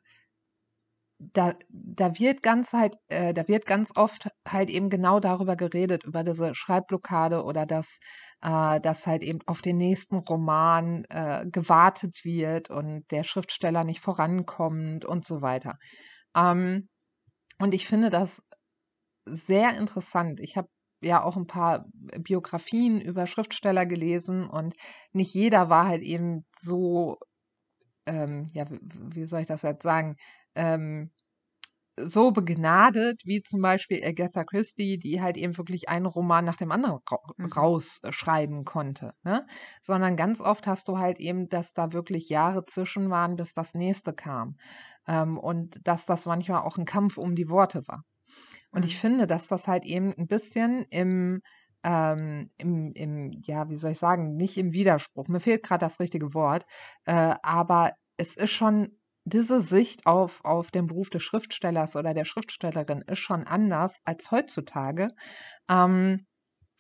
Da, 1.22 1.52
da 1.68 2.18
wird 2.18 2.42
ganz 2.42 2.72
halt, 2.72 2.96
äh, 3.08 3.34
da 3.34 3.46
wird 3.46 3.66
ganz 3.66 3.92
oft 3.94 4.28
halt 4.48 4.70
eben 4.70 4.88
genau 4.88 5.20
darüber 5.20 5.54
geredet, 5.54 6.04
über 6.04 6.24
diese 6.24 6.54
Schreibblockade 6.54 7.44
oder 7.44 7.66
dass, 7.66 7.98
äh, 8.40 8.80
dass 8.80 9.06
halt 9.06 9.22
eben 9.22 9.40
auf 9.44 9.60
den 9.60 9.76
nächsten 9.76 10.16
Roman 10.16 11.04
äh, 11.10 11.44
gewartet 11.46 12.24
wird 12.24 12.70
und 12.70 13.04
der 13.10 13.24
Schriftsteller 13.24 13.84
nicht 13.84 14.00
vorankommt 14.00 15.04
und 15.04 15.26
so 15.26 15.42
weiter. 15.42 15.76
Ähm, 16.34 16.88
und 17.58 17.74
ich 17.74 17.86
finde 17.86 18.10
das 18.10 18.42
sehr 19.26 19.76
interessant. 19.78 20.40
Ich 20.40 20.56
habe 20.56 20.68
ja 21.00 21.22
auch 21.22 21.36
ein 21.36 21.46
paar 21.46 21.86
Biografien 22.18 23.00
über 23.00 23.26
Schriftsteller 23.26 23.86
gelesen 23.86 24.48
und 24.48 24.74
nicht 25.12 25.34
jeder 25.34 25.70
war 25.70 25.86
halt 25.86 26.02
eben 26.02 26.44
so, 26.60 27.18
ähm, 28.06 28.46
ja, 28.52 28.66
wie 28.70 29.24
soll 29.24 29.40
ich 29.40 29.46
das 29.46 29.62
jetzt 29.62 29.82
sagen, 29.82 30.16
ähm, 30.54 31.10
so 31.96 32.30
begnadet 32.30 33.22
wie 33.24 33.42
zum 33.42 33.60
Beispiel 33.62 34.02
Agatha 34.04 34.44
Christie, 34.44 34.98
die 34.98 35.20
halt 35.20 35.36
eben 35.36 35.56
wirklich 35.58 35.88
einen 35.88 36.06
Roman 36.06 36.44
nach 36.44 36.56
dem 36.56 36.72
anderen 36.72 37.00
ra 37.10 37.18
mhm. 37.36 37.46
rausschreiben 37.46 38.64
konnte. 38.64 39.12
Ne? 39.22 39.46
Sondern 39.82 40.16
ganz 40.16 40.40
oft 40.40 40.66
hast 40.66 40.88
du 40.88 40.98
halt 40.98 41.18
eben, 41.20 41.48
dass 41.48 41.72
da 41.72 41.92
wirklich 41.92 42.28
Jahre 42.28 42.64
zwischen 42.66 43.10
waren, 43.10 43.36
bis 43.36 43.54
das 43.54 43.74
nächste 43.74 44.12
kam. 44.12 44.56
Ähm, 45.06 45.38
und 45.38 45.80
dass 45.86 46.06
das 46.06 46.26
manchmal 46.26 46.62
auch 46.62 46.78
ein 46.78 46.84
Kampf 46.84 47.18
um 47.18 47.34
die 47.34 47.48
Worte 47.50 47.86
war. 47.86 48.04
Und 48.72 48.84
ich 48.84 48.98
finde, 48.98 49.26
dass 49.26 49.48
das 49.48 49.68
halt 49.68 49.84
eben 49.84 50.14
ein 50.16 50.26
bisschen 50.26 50.84
im, 50.90 51.42
ähm, 51.84 52.50
im, 52.58 52.92
im, 52.92 53.32
ja, 53.44 53.68
wie 53.70 53.76
soll 53.76 53.92
ich 53.92 53.98
sagen, 53.98 54.36
nicht 54.36 54.56
im 54.58 54.72
Widerspruch, 54.72 55.28
mir 55.28 55.40
fehlt 55.40 55.62
gerade 55.64 55.84
das 55.84 56.00
richtige 56.00 56.34
Wort, 56.34 56.66
äh, 57.06 57.34
aber 57.42 57.92
es 58.16 58.36
ist 58.36 58.50
schon, 58.50 58.96
diese 59.24 59.60
Sicht 59.60 60.06
auf, 60.06 60.44
auf 60.44 60.70
den 60.70 60.86
Beruf 60.86 61.10
des 61.10 61.22
Schriftstellers 61.22 61.94
oder 61.96 62.14
der 62.14 62.24
Schriftstellerin 62.24 63.02
ist 63.06 63.18
schon 63.18 63.44
anders 63.46 64.00
als 64.04 64.30
heutzutage. 64.30 65.08
Ähm, 65.70 66.26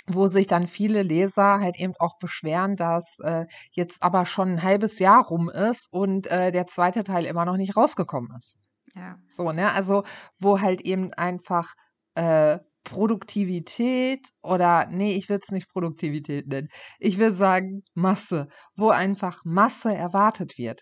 wo 0.06 0.26
sich 0.26 0.46
dann 0.46 0.66
viele 0.66 1.02
Leser 1.02 1.60
halt 1.60 1.78
eben 1.78 1.94
auch 1.98 2.18
beschweren, 2.18 2.76
dass 2.76 3.18
äh, 3.20 3.46
jetzt 3.72 4.02
aber 4.02 4.26
schon 4.26 4.52
ein 4.54 4.62
halbes 4.62 4.98
Jahr 4.98 5.26
rum 5.26 5.48
ist 5.50 5.92
und 5.92 6.26
äh, 6.28 6.52
der 6.52 6.66
zweite 6.66 7.04
Teil 7.04 7.26
immer 7.26 7.44
noch 7.44 7.56
nicht 7.56 7.76
rausgekommen 7.76 8.32
ist. 8.36 8.58
Ja. 8.94 9.18
So, 9.28 9.52
ne? 9.52 9.72
Also, 9.72 10.04
wo 10.38 10.60
halt 10.60 10.80
eben 10.82 11.12
einfach 11.14 11.74
äh, 12.14 12.58
Produktivität 12.84 14.26
oder, 14.42 14.86
nee, 14.86 15.14
ich 15.14 15.28
will 15.28 15.38
es 15.42 15.50
nicht 15.50 15.68
Produktivität 15.68 16.48
nennen. 16.48 16.68
Ich 16.98 17.18
will 17.18 17.32
sagen 17.32 17.82
Masse, 17.94 18.48
wo 18.74 18.88
einfach 18.90 19.42
Masse 19.44 19.94
erwartet 19.94 20.58
wird. 20.58 20.80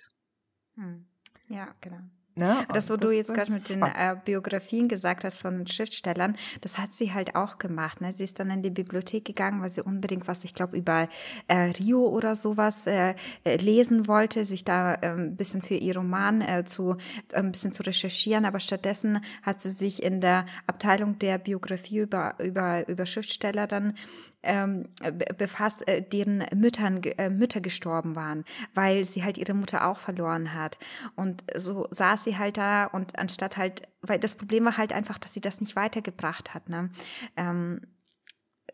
Hm. 0.77 1.07
Ja, 1.49 1.75
genau. 1.81 2.01
Ne? 2.39 2.67
Das, 2.73 2.91
wo 2.91 2.97
das 2.97 3.03
du 3.03 3.11
jetzt 3.11 3.35
gerade 3.35 3.53
mit 3.53 3.69
den 3.69 3.83
äh, 3.83 4.17
Biografien 4.25 4.89
gesagt 4.89 5.25
hast 5.25 5.41
von 5.41 5.67
Schriftstellern, 5.67 6.37
das 6.61 6.79
hat 6.79 6.93
sie 6.93 7.13
halt 7.13 7.35
auch 7.35 7.59
gemacht. 7.59 8.01
Ne? 8.01 8.13
Sie 8.13 8.25
ist 8.25 8.39
dann 8.39 8.51
in 8.51 8.63
die 8.63 8.71
Bibliothek 8.71 9.25
gegangen, 9.25 9.61
weil 9.61 9.71
sie 9.71 9.83
unbedingt 9.83 10.29
was, 10.29 10.45
ich 10.45 10.55
glaube, 10.55 10.77
über 10.77 11.09
äh, 11.49 11.73
Rio 11.79 12.07
oder 12.07 12.35
sowas 12.35 12.87
äh, 12.87 13.15
äh 13.45 13.57
lesen 13.57 14.07
wollte, 14.07 14.45
sich 14.45 14.65
da 14.65 14.93
ein 14.95 15.37
bisschen 15.37 15.63
für 15.63 15.75
ihr 15.75 15.97
Roman 15.97 16.41
äh, 16.41 16.65
zu, 16.65 16.97
äh, 17.33 17.37
ein 17.37 17.53
bisschen 17.53 17.73
zu 17.73 17.83
recherchieren. 17.83 18.45
Aber 18.45 18.61
stattdessen 18.61 19.21
hat 19.43 19.61
sie 19.61 19.71
sich 19.71 20.03
in 20.03 20.21
der 20.21 20.47
Abteilung 20.67 21.19
der 21.19 21.39
Biografie 21.39 21.99
über, 21.99 22.35
über, 22.39 22.89
über 22.89 23.07
Schriftsteller 23.07 23.67
dann 23.67 23.95
ähm, 24.43 24.89
befasst, 25.37 25.87
äh, 25.89 26.03
deren 26.03 26.45
Müttern, 26.55 27.03
äh, 27.03 27.31
Mütter 27.31 27.61
gestorben 27.61 28.17
waren, 28.17 28.45
weil 28.75 29.05
sie 29.05 29.25
halt 29.25 29.39
ihre 29.39 29.55
Mutter 29.55 29.87
auch 29.87 29.99
verloren 29.99 30.55
hat. 30.55 30.79
Und 31.17 31.45
so 31.57 31.89
saß 31.91 32.25
sie 32.25 32.39
halt 32.39 32.57
da 32.57 32.85
und 32.85 33.19
anstatt 33.19 33.57
halt, 33.57 33.83
weil 34.03 34.19
das 34.19 34.37
Problem 34.37 34.65
war 34.65 34.77
halt 34.77 34.93
einfach, 34.93 35.19
dass 35.19 35.35
sie 35.35 35.41
das 35.41 35.61
nicht 35.61 35.77
weitergebracht 35.77 36.55
hat. 36.55 36.69
Ne? 36.69 36.91
Ähm, 37.37 37.81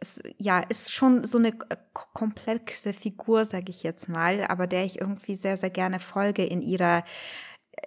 es, 0.01 0.23
ja, 0.39 0.61
ist 0.61 0.93
schon 0.93 1.25
so 1.25 1.39
eine 1.39 1.53
komplexe 2.13 2.93
Figur, 2.93 3.45
sage 3.45 3.71
ich 3.71 3.83
jetzt 3.83 4.09
mal, 4.09 4.45
aber 4.47 4.67
der 4.67 4.85
ich 4.85 5.01
irgendwie 5.01 5.37
sehr, 5.37 5.57
sehr 5.57 5.71
gerne 5.71 5.99
folge 5.99 6.45
in 6.45 6.61
ihrer 6.63 7.05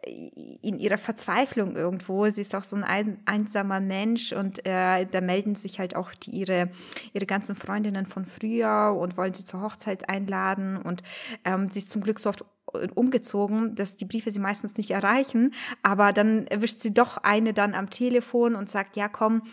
in 0.06 0.80
ihrer 0.80 0.98
Verzweiflung 0.98 1.76
irgendwo. 1.76 2.26
Sie 2.28 2.42
ist 2.42 2.56
auch 2.56 2.64
so 2.64 2.78
ein 2.78 3.20
einsamer 3.26 3.80
Mensch 3.80 4.34
und 4.34 4.66
äh, 4.66 5.06
da 5.06 5.22
melden 5.22 5.56
sich 5.56 5.80
halt 5.80 5.96
auch 5.96 6.14
die, 6.14 6.32
ihre, 6.32 6.70
ihre 7.14 7.26
ganzen 7.26 7.56
Freundinnen 7.56 8.06
von 8.06 8.26
früher 8.26 8.96
und 8.98 9.18
wollen 9.18 9.34
sie 9.34 9.46
zur 9.46 9.62
Hochzeit 9.62 10.10
einladen 10.10 10.78
und 10.78 11.04
ähm, 11.46 11.70
sie 11.70 11.80
ist 11.80 11.90
zum 11.90 12.02
Glück 12.02 12.20
so 12.20 12.30
oft 12.30 12.46
umgezogen, 12.96 13.76
dass 13.76 13.96
die 13.96 14.06
Briefe 14.06 14.30
sie 14.30 14.40
meistens 14.40 14.76
nicht 14.76 14.92
erreichen, 14.92 15.54
aber 15.84 16.12
dann 16.12 16.48
erwischt 16.48 16.82
sie 16.82 16.94
doch 16.94 17.18
eine 17.18 17.54
dann 17.54 17.74
am 17.74 17.90
Telefon 17.90 18.56
und 18.56 18.70
sagt, 18.70 18.98
ja 18.98 19.08
komm, 19.08 19.44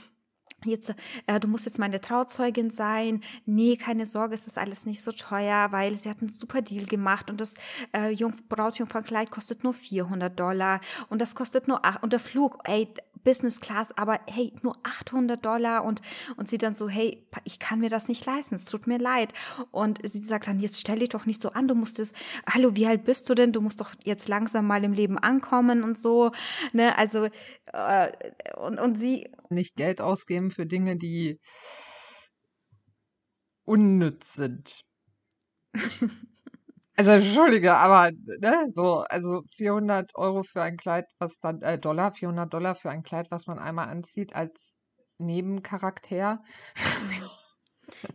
jetzt, 0.70 0.95
äh, 1.27 1.41
du 1.41 1.49
musst 1.49 1.66
jetzt 1.66 1.78
meine 1.78 2.01
Trauzeugin 2.01 2.70
sein. 2.70 3.20
Nee, 3.47 3.77
keine 3.77 4.07
Sorge, 4.07 4.35
es 4.35 4.47
ist 4.47 4.59
alles 4.59 4.86
nicht 4.86 5.03
so 5.03 5.12
teuer, 5.12 5.73
weil 5.73 5.97
sie 5.97 6.11
hat 6.11 6.20
einen 6.20 6.32
super 6.32 6.62
Deal 6.62 6.86
gemacht 6.86 7.31
und 7.31 7.41
das 7.41 7.55
äh, 7.95 8.11
Jung 8.11 8.35
Brautjungfernkleid 8.49 9.31
kostet 9.31 9.65
nur 9.65 9.74
400 9.74 10.39
Dollar 10.39 10.81
und 11.09 11.20
das 11.20 11.35
kostet 11.35 11.69
nur, 11.69 11.81
ach, 11.85 12.03
und 12.03 12.12
der 12.12 12.20
Flug, 12.20 12.59
ey, 12.65 12.89
Business 13.25 13.61
Class, 13.61 13.97
aber 13.97 14.21
hey, 14.29 14.53
nur 14.63 14.77
800 14.83 15.45
Dollar 15.45 15.85
und, 15.85 16.01
und 16.37 16.49
sie 16.49 16.59
dann 16.59 16.75
so, 16.75 16.89
hey, 16.89 17.27
ich 17.45 17.59
kann 17.59 17.81
mir 17.81 17.91
das 17.91 18.09
nicht 18.09 18.25
leisten, 18.25 18.55
es 18.55 18.67
tut 18.67 18.87
mir 18.87 18.99
leid. 18.99 19.33
Und 19.71 19.99
sie 20.07 20.23
sagt 20.23 20.47
dann, 20.47 20.61
jetzt 20.61 20.81
stell 20.81 20.99
dich 20.99 21.09
doch 21.09 21.27
nicht 21.27 21.41
so 21.41 21.51
an, 21.51 21.67
du 21.67 21.75
musst 21.75 21.99
es, 21.99 22.13
hallo, 22.49 22.77
wie 22.77 22.87
alt 22.87 23.05
bist 23.05 23.29
du 23.29 23.35
denn? 23.35 23.53
Du 23.53 23.61
musst 23.61 23.81
doch 23.81 23.93
jetzt 24.05 24.29
langsam 24.29 24.67
mal 24.67 24.85
im 24.85 24.93
Leben 24.93 25.19
ankommen 25.19 25.83
und 25.83 25.99
so, 25.99 26.31
ne, 26.73 26.97
also, 26.97 27.29
äh, 27.73 28.13
und, 28.57 28.79
und 28.79 28.97
sie. 28.97 29.31
Nicht 29.51 29.77
Geld 29.77 30.01
ausgeben 30.01 30.51
für 30.51 30.67
Dinge, 30.67 30.97
die 30.97 31.41
unnütz 33.65 34.35
sind. 34.35 34.85
Also 36.97 37.11
entschuldige, 37.11 37.75
aber 37.75 38.12
ne, 38.12 38.69
so, 38.73 39.01
also 39.09 39.43
400 39.57 40.15
Euro 40.15 40.45
für 40.45 40.62
ein 40.62 40.77
Kleid, 40.77 41.07
was 41.19 41.41
dann, 41.41 41.61
äh, 41.62 41.79
Dollar, 41.79 42.12
400 42.12 42.53
Dollar 42.53 42.75
für 42.77 42.91
ein 42.91 43.03
Kleid, 43.03 43.31
was 43.31 43.47
man 43.47 43.59
einmal 43.59 43.89
anzieht 43.89 44.35
als 44.37 44.77
Nebencharakter. 45.19 46.43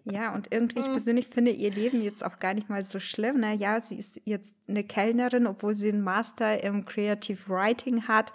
Ja, 0.03 0.33
und 0.33 0.51
irgendwie, 0.51 0.79
ich 0.79 0.85
hm. 0.85 0.93
persönlich 0.93 1.27
finde 1.27 1.51
ihr 1.51 1.71
Leben 1.71 2.01
jetzt 2.01 2.25
auch 2.25 2.39
gar 2.39 2.53
nicht 2.53 2.69
mal 2.69 2.83
so 2.83 2.99
schlimm. 2.99 3.39
Ne? 3.39 3.53
Ja, 3.55 3.79
sie 3.79 3.95
ist 3.95 4.21
jetzt 4.25 4.55
eine 4.67 4.83
Kellnerin, 4.83 5.47
obwohl 5.47 5.75
sie 5.75 5.89
einen 5.89 6.01
Master 6.01 6.63
im 6.63 6.85
Creative 6.85 7.37
Writing 7.47 8.07
hat. 8.07 8.33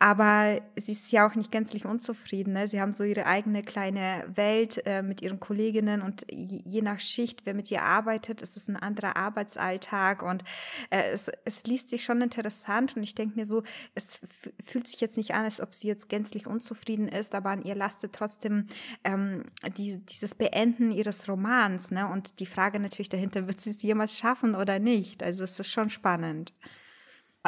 Aber 0.00 0.60
sie 0.76 0.92
ist 0.92 1.10
ja 1.10 1.28
auch 1.28 1.34
nicht 1.34 1.50
gänzlich 1.50 1.84
unzufrieden. 1.84 2.52
Ne? 2.52 2.68
Sie 2.68 2.80
haben 2.80 2.94
so 2.94 3.02
ihre 3.02 3.26
eigene 3.26 3.62
kleine 3.62 4.24
Welt 4.32 4.86
äh, 4.86 5.02
mit 5.02 5.22
ihren 5.22 5.40
Kolleginnen 5.40 6.02
und 6.02 6.24
je, 6.30 6.62
je, 6.64 6.82
nach 6.82 7.00
Schicht, 7.00 7.46
wer 7.46 7.54
mit 7.54 7.68
ihr 7.72 7.82
arbeitet, 7.82 8.40
ist 8.40 8.56
es 8.56 8.68
ein 8.68 8.76
anderer 8.76 9.16
Arbeitsalltag 9.16 10.22
und 10.22 10.44
äh, 10.90 11.02
es, 11.12 11.30
es 11.44 11.64
liest 11.64 11.90
sich 11.90 12.04
schon 12.04 12.20
interessant 12.20 12.96
und 12.96 13.02
ich 13.02 13.16
denke 13.16 13.36
mir 13.36 13.44
so, 13.44 13.64
es 13.96 14.20
fühlt 14.64 14.86
sich 14.86 15.00
jetzt 15.00 15.16
nicht 15.16 15.34
an, 15.34 15.44
als 15.44 15.60
ob 15.60 15.74
sie 15.74 15.88
jetzt 15.88 16.08
gänzlich 16.08 16.46
unzufrieden 16.46 17.08
ist, 17.08 17.34
aber 17.34 17.50
an 17.50 17.62
ihr 17.62 17.74
lastet 17.74 18.12
trotzdem 18.12 18.68
ähm, 19.02 19.42
die, 19.76 19.98
dieses 19.98 20.36
Beenden 20.36 20.92
ihres 20.92 21.28
Romans. 21.28 21.90
Ne? 21.90 22.06
Und 22.06 22.38
die 22.38 22.46
Frage 22.46 22.78
natürlich 22.78 23.08
dahinter, 23.08 23.46
wird 23.48 23.60
sie 23.60 23.70
es 23.70 23.82
jemals 23.82 24.16
schaffen 24.16 24.54
oder 24.54 24.78
nicht? 24.78 25.24
Also 25.24 25.42
es 25.42 25.58
ist 25.58 25.70
schon 25.70 25.90
spannend 25.90 26.52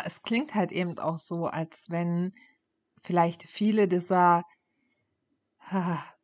es 0.04 0.22
klingt 0.22 0.54
halt 0.54 0.72
eben 0.72 0.98
auch 0.98 1.18
so, 1.18 1.46
als 1.46 1.86
wenn 1.88 2.32
vielleicht 3.02 3.44
viele 3.44 3.88
dieser 3.88 4.44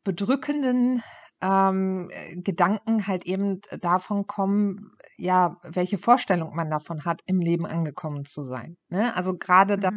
bedrückenden 0.04 1.02
ähm, 1.42 2.10
Gedanken 2.36 3.06
halt 3.06 3.26
eben 3.26 3.60
davon 3.80 4.26
kommen, 4.26 4.92
ja, 5.16 5.58
welche 5.62 5.98
Vorstellung 5.98 6.54
man 6.54 6.70
davon 6.70 7.04
hat, 7.04 7.20
im 7.26 7.40
Leben 7.40 7.66
angekommen 7.66 8.24
zu 8.24 8.42
sein. 8.42 8.76
Ne? 8.88 9.14
Also 9.14 9.36
gerade 9.36 9.76
mhm. 9.76 9.80
das, 9.80 9.92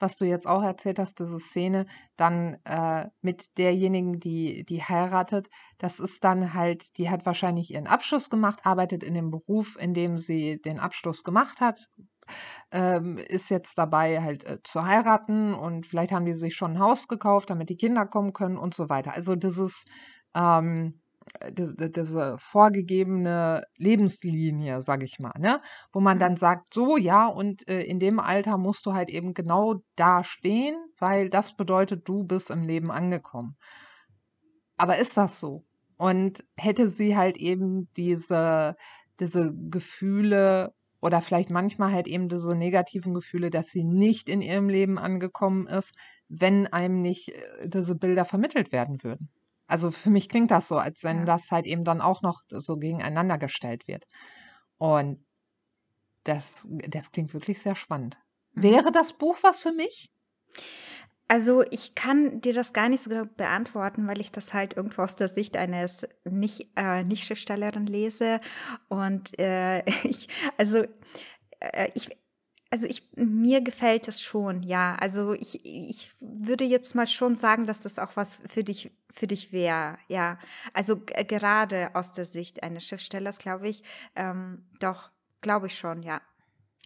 was 0.00 0.16
du 0.16 0.24
jetzt 0.24 0.46
auch 0.46 0.62
erzählt 0.62 0.98
hast, 0.98 1.20
diese 1.20 1.38
Szene 1.38 1.86
dann 2.16 2.56
äh, 2.64 3.06
mit 3.20 3.56
derjenigen, 3.58 4.18
die, 4.18 4.64
die 4.64 4.82
heiratet, 4.82 5.48
das 5.78 6.00
ist 6.00 6.24
dann 6.24 6.54
halt, 6.54 6.96
die 6.98 7.10
hat 7.10 7.26
wahrscheinlich 7.26 7.70
ihren 7.70 7.86
Abschluss 7.86 8.30
gemacht, 8.30 8.60
arbeitet 8.64 9.04
in 9.04 9.14
dem 9.14 9.30
Beruf, 9.30 9.76
in 9.78 9.94
dem 9.94 10.18
sie 10.18 10.60
den 10.60 10.80
Abschluss 10.80 11.22
gemacht 11.22 11.60
hat, 11.60 11.88
ähm, 12.70 13.18
ist 13.18 13.50
jetzt 13.50 13.78
dabei, 13.78 14.22
halt 14.22 14.44
äh, 14.44 14.58
zu 14.62 14.84
heiraten 14.84 15.54
und 15.54 15.86
vielleicht 15.86 16.12
haben 16.12 16.24
die 16.24 16.34
sich 16.34 16.54
schon 16.54 16.72
ein 16.72 16.78
Haus 16.80 17.08
gekauft, 17.08 17.50
damit 17.50 17.70
die 17.70 17.76
Kinder 17.76 18.06
kommen 18.06 18.32
können 18.32 18.58
und 18.58 18.74
so 18.74 18.88
weiter. 18.88 19.14
Also 19.14 19.36
dieses, 19.36 19.84
ähm, 20.34 21.00
diese, 21.52 21.90
diese 21.90 22.36
vorgegebene 22.38 23.62
Lebenslinie, 23.76 24.82
sag 24.82 25.02
ich 25.02 25.18
mal, 25.18 25.32
ne? 25.38 25.60
wo 25.92 26.00
man 26.00 26.18
dann 26.18 26.32
mhm. 26.32 26.38
sagt, 26.38 26.74
so 26.74 26.96
ja, 26.96 27.26
und 27.26 27.66
äh, 27.68 27.82
in 27.82 27.98
dem 27.98 28.18
Alter 28.18 28.58
musst 28.58 28.86
du 28.86 28.92
halt 28.92 29.10
eben 29.10 29.34
genau 29.34 29.82
da 29.96 30.24
stehen, 30.24 30.76
weil 30.98 31.30
das 31.30 31.56
bedeutet, 31.56 32.08
du 32.08 32.24
bist 32.24 32.50
im 32.50 32.62
Leben 32.62 32.90
angekommen. 32.90 33.56
Aber 34.76 34.98
ist 34.98 35.16
das 35.16 35.40
so? 35.40 35.64
Und 35.96 36.44
hätte 36.56 36.88
sie 36.88 37.16
halt 37.16 37.36
eben 37.36 37.88
diese, 37.96 38.76
diese 39.20 39.54
Gefühle 39.54 40.72
oder 41.00 41.22
vielleicht 41.22 41.50
manchmal 41.50 41.92
halt 41.92 42.06
eben 42.06 42.28
diese 42.28 42.54
negativen 42.54 43.14
Gefühle, 43.14 43.50
dass 43.50 43.68
sie 43.68 43.84
nicht 43.84 44.28
in 44.28 44.42
ihrem 44.42 44.68
Leben 44.68 44.98
angekommen 44.98 45.66
ist, 45.66 45.94
wenn 46.28 46.66
einem 46.66 47.00
nicht 47.00 47.30
äh, 47.30 47.68
diese 47.68 47.94
Bilder 47.94 48.24
vermittelt 48.24 48.72
werden 48.72 49.02
würden. 49.02 49.30
Also 49.66 49.90
für 49.90 50.10
mich 50.10 50.28
klingt 50.28 50.50
das 50.50 50.68
so, 50.68 50.78
als 50.78 51.04
wenn 51.04 51.18
ja. 51.18 51.24
das 51.24 51.50
halt 51.50 51.66
eben 51.66 51.84
dann 51.84 52.00
auch 52.00 52.22
noch 52.22 52.42
so 52.48 52.76
gegeneinander 52.76 53.38
gestellt 53.38 53.86
wird. 53.86 54.04
Und 54.78 55.24
das, 56.24 56.66
das 56.88 57.12
klingt 57.12 57.32
wirklich 57.34 57.60
sehr 57.60 57.76
spannend. 57.76 58.18
Mhm. 58.52 58.62
Wäre 58.62 58.92
das 58.92 59.12
Buch 59.12 59.38
was 59.42 59.62
für 59.62 59.72
mich? 59.72 60.10
Also 61.30 61.62
ich 61.70 61.94
kann 61.94 62.40
dir 62.40 62.52
das 62.52 62.72
gar 62.72 62.88
nicht 62.88 63.04
so 63.04 63.08
genau 63.08 63.24
beantworten, 63.36 64.08
weil 64.08 64.20
ich 64.20 64.32
das 64.32 64.52
halt 64.52 64.76
irgendwo 64.76 65.02
aus 65.02 65.14
der 65.14 65.28
Sicht 65.28 65.56
eines 65.56 66.04
nicht, 66.28 66.66
äh, 66.74 67.04
nicht 67.04 67.24
Schriftstellerin 67.24 67.86
lese. 67.86 68.40
Und 68.88 69.38
äh, 69.38 69.84
ich, 70.02 70.26
also 70.58 70.82
äh, 71.60 71.88
ich, 71.94 72.18
also 72.72 72.88
ich, 72.88 73.08
mir 73.14 73.60
gefällt 73.60 74.08
es 74.08 74.20
schon, 74.20 74.64
ja. 74.64 74.96
Also 74.96 75.32
ich, 75.34 75.64
ich 75.64 76.10
würde 76.18 76.64
jetzt 76.64 76.96
mal 76.96 77.06
schon 77.06 77.36
sagen, 77.36 77.64
dass 77.64 77.80
das 77.82 78.00
auch 78.00 78.16
was 78.16 78.40
für 78.48 78.64
dich, 78.64 78.90
für 79.14 79.28
dich 79.28 79.52
wäre, 79.52 79.98
ja. 80.08 80.36
Also 80.74 80.96
gerade 80.98 81.94
aus 81.94 82.10
der 82.10 82.24
Sicht 82.24 82.64
eines 82.64 82.84
Schriftstellers, 82.84 83.38
glaube 83.38 83.68
ich, 83.68 83.84
ähm, 84.16 84.64
doch, 84.80 85.12
glaube 85.42 85.68
ich 85.68 85.78
schon, 85.78 86.02
ja. 86.02 86.22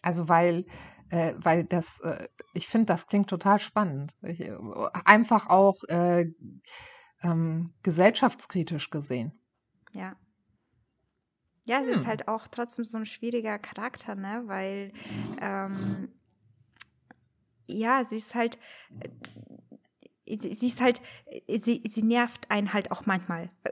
Also 0.03 0.29
weil 0.29 0.66
äh, 1.10 1.35
weil 1.39 1.64
das, 1.64 2.01
äh, 2.01 2.28
ich 2.52 2.68
finde, 2.68 2.86
das 2.86 3.06
klingt 3.06 3.28
total 3.28 3.59
spannend. 3.59 4.14
Ich, 4.22 4.40
äh, 4.40 4.56
einfach 5.05 5.48
auch 5.48 5.82
äh, 5.85 6.32
ähm, 7.22 7.74
gesellschaftskritisch 7.82 8.90
gesehen. 8.90 9.32
Ja. 9.93 10.16
Ja, 11.64 11.82
sie 11.82 11.90
hm. 11.90 11.94
ist 11.94 12.06
halt 12.06 12.28
auch 12.28 12.47
trotzdem 12.48 12.85
so 12.85 12.98
ein 12.98 13.06
schwieriger 13.06 13.59
Charakter, 13.59 14.14
ne? 14.14 14.43
Weil 14.47 14.93
ähm, 15.40 16.09
ja, 17.66 18.05
sie 18.05 18.16
ist 18.16 18.35
halt 18.35 18.59
sie 20.26 20.66
ist 20.66 20.80
halt, 20.80 21.01
sie, 21.48 21.82
sie 21.86 22.02
nervt 22.02 22.51
einen 22.51 22.72
halt 22.72 22.90
auch 22.90 23.06
manchmal. 23.06 23.51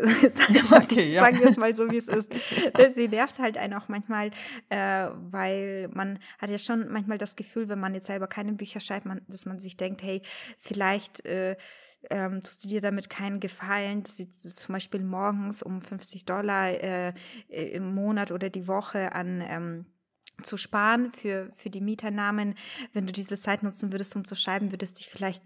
okay, 0.70 1.12
ja. 1.12 1.22
Sagen 1.22 1.40
wir 1.40 1.48
es 1.48 1.56
mal 1.56 1.74
so, 1.74 1.90
wie 1.90 1.96
es 1.96 2.08
ist. 2.08 2.32
sie 2.94 3.08
nervt 3.08 3.38
halt 3.38 3.56
einen 3.56 3.74
auch 3.74 3.88
manchmal, 3.88 4.30
äh, 4.68 5.08
weil 5.30 5.88
man 5.92 6.18
hat 6.38 6.50
ja 6.50 6.58
schon 6.58 6.88
manchmal 6.90 7.18
das 7.18 7.36
Gefühl, 7.36 7.68
wenn 7.68 7.80
man 7.80 7.94
jetzt 7.94 8.06
selber 8.06 8.26
keine 8.26 8.52
Bücher 8.52 8.80
schreibt, 8.80 9.06
man, 9.06 9.22
dass 9.28 9.46
man 9.46 9.58
sich 9.58 9.76
denkt, 9.76 10.02
hey, 10.02 10.22
vielleicht 10.58 11.24
äh, 11.24 11.56
ähm, 12.10 12.42
tust 12.42 12.64
du 12.64 12.68
dir 12.68 12.80
damit 12.80 13.08
keinen 13.08 13.40
Gefallen, 13.40 14.02
dass 14.02 14.16
sie 14.16 14.28
zum 14.28 14.72
Beispiel 14.72 15.02
morgens 15.02 15.62
um 15.62 15.80
50 15.80 16.24
Dollar 16.24 16.70
äh, 16.70 17.12
im 17.48 17.94
Monat 17.94 18.32
oder 18.32 18.50
die 18.50 18.66
Woche 18.66 19.12
an 19.12 19.42
ähm, 19.46 19.86
zu 20.44 20.56
sparen 20.56 21.12
für, 21.12 21.50
für 21.56 21.70
die 21.70 21.80
Mieternamen, 21.80 22.54
wenn 22.92 23.06
du 23.06 23.12
diese 23.12 23.36
Zeit 23.36 23.62
nutzen 23.62 23.92
würdest, 23.92 24.14
um 24.16 24.24
zu 24.24 24.34
schreiben, 24.34 24.72
würdest 24.72 24.98
dich 24.98 25.08
vielleicht 25.08 25.42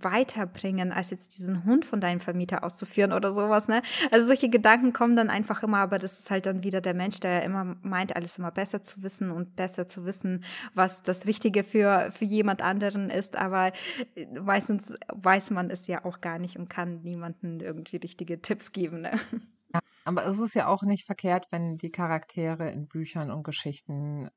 weiterbringen, 0.00 0.92
als 0.92 1.10
jetzt 1.10 1.38
diesen 1.38 1.64
Hund 1.64 1.84
von 1.84 2.00
deinem 2.00 2.20
Vermieter 2.20 2.64
auszuführen 2.64 3.12
oder 3.12 3.32
sowas, 3.32 3.68
ne? 3.68 3.82
Also 4.10 4.26
solche 4.26 4.48
Gedanken 4.48 4.92
kommen 4.92 5.16
dann 5.16 5.30
einfach 5.30 5.62
immer, 5.62 5.78
aber 5.78 5.98
das 5.98 6.20
ist 6.20 6.30
halt 6.30 6.46
dann 6.46 6.62
wieder 6.62 6.80
der 6.80 6.94
Mensch, 6.94 7.20
der 7.20 7.42
immer 7.42 7.76
meint, 7.82 8.16
alles 8.16 8.38
immer 8.38 8.50
besser 8.50 8.82
zu 8.82 9.02
wissen 9.02 9.30
und 9.30 9.56
besser 9.56 9.86
zu 9.86 10.04
wissen, 10.04 10.44
was 10.74 11.02
das 11.02 11.26
Richtige 11.26 11.64
für, 11.64 12.10
für 12.12 12.24
jemand 12.24 12.62
anderen 12.62 13.10
ist, 13.10 13.36
aber 13.36 13.72
äh, 14.14 14.26
meistens 14.40 14.94
weiß 15.08 15.50
man 15.50 15.70
es 15.70 15.86
ja 15.86 16.04
auch 16.04 16.20
gar 16.20 16.38
nicht 16.38 16.56
und 16.56 16.68
kann 16.68 17.02
niemanden 17.02 17.60
irgendwie 17.60 17.96
richtige 17.96 18.40
Tipps 18.40 18.72
geben, 18.72 19.02
ne? 19.02 19.12
Aber 20.04 20.26
es 20.26 20.38
ist 20.38 20.54
ja 20.54 20.66
auch 20.66 20.82
nicht 20.82 21.06
verkehrt, 21.06 21.46
wenn 21.50 21.76
die 21.76 21.90
Charaktere 21.90 22.70
in 22.70 22.88
Büchern 22.88 23.30
und 23.30 23.44
Geschichten 23.44 24.28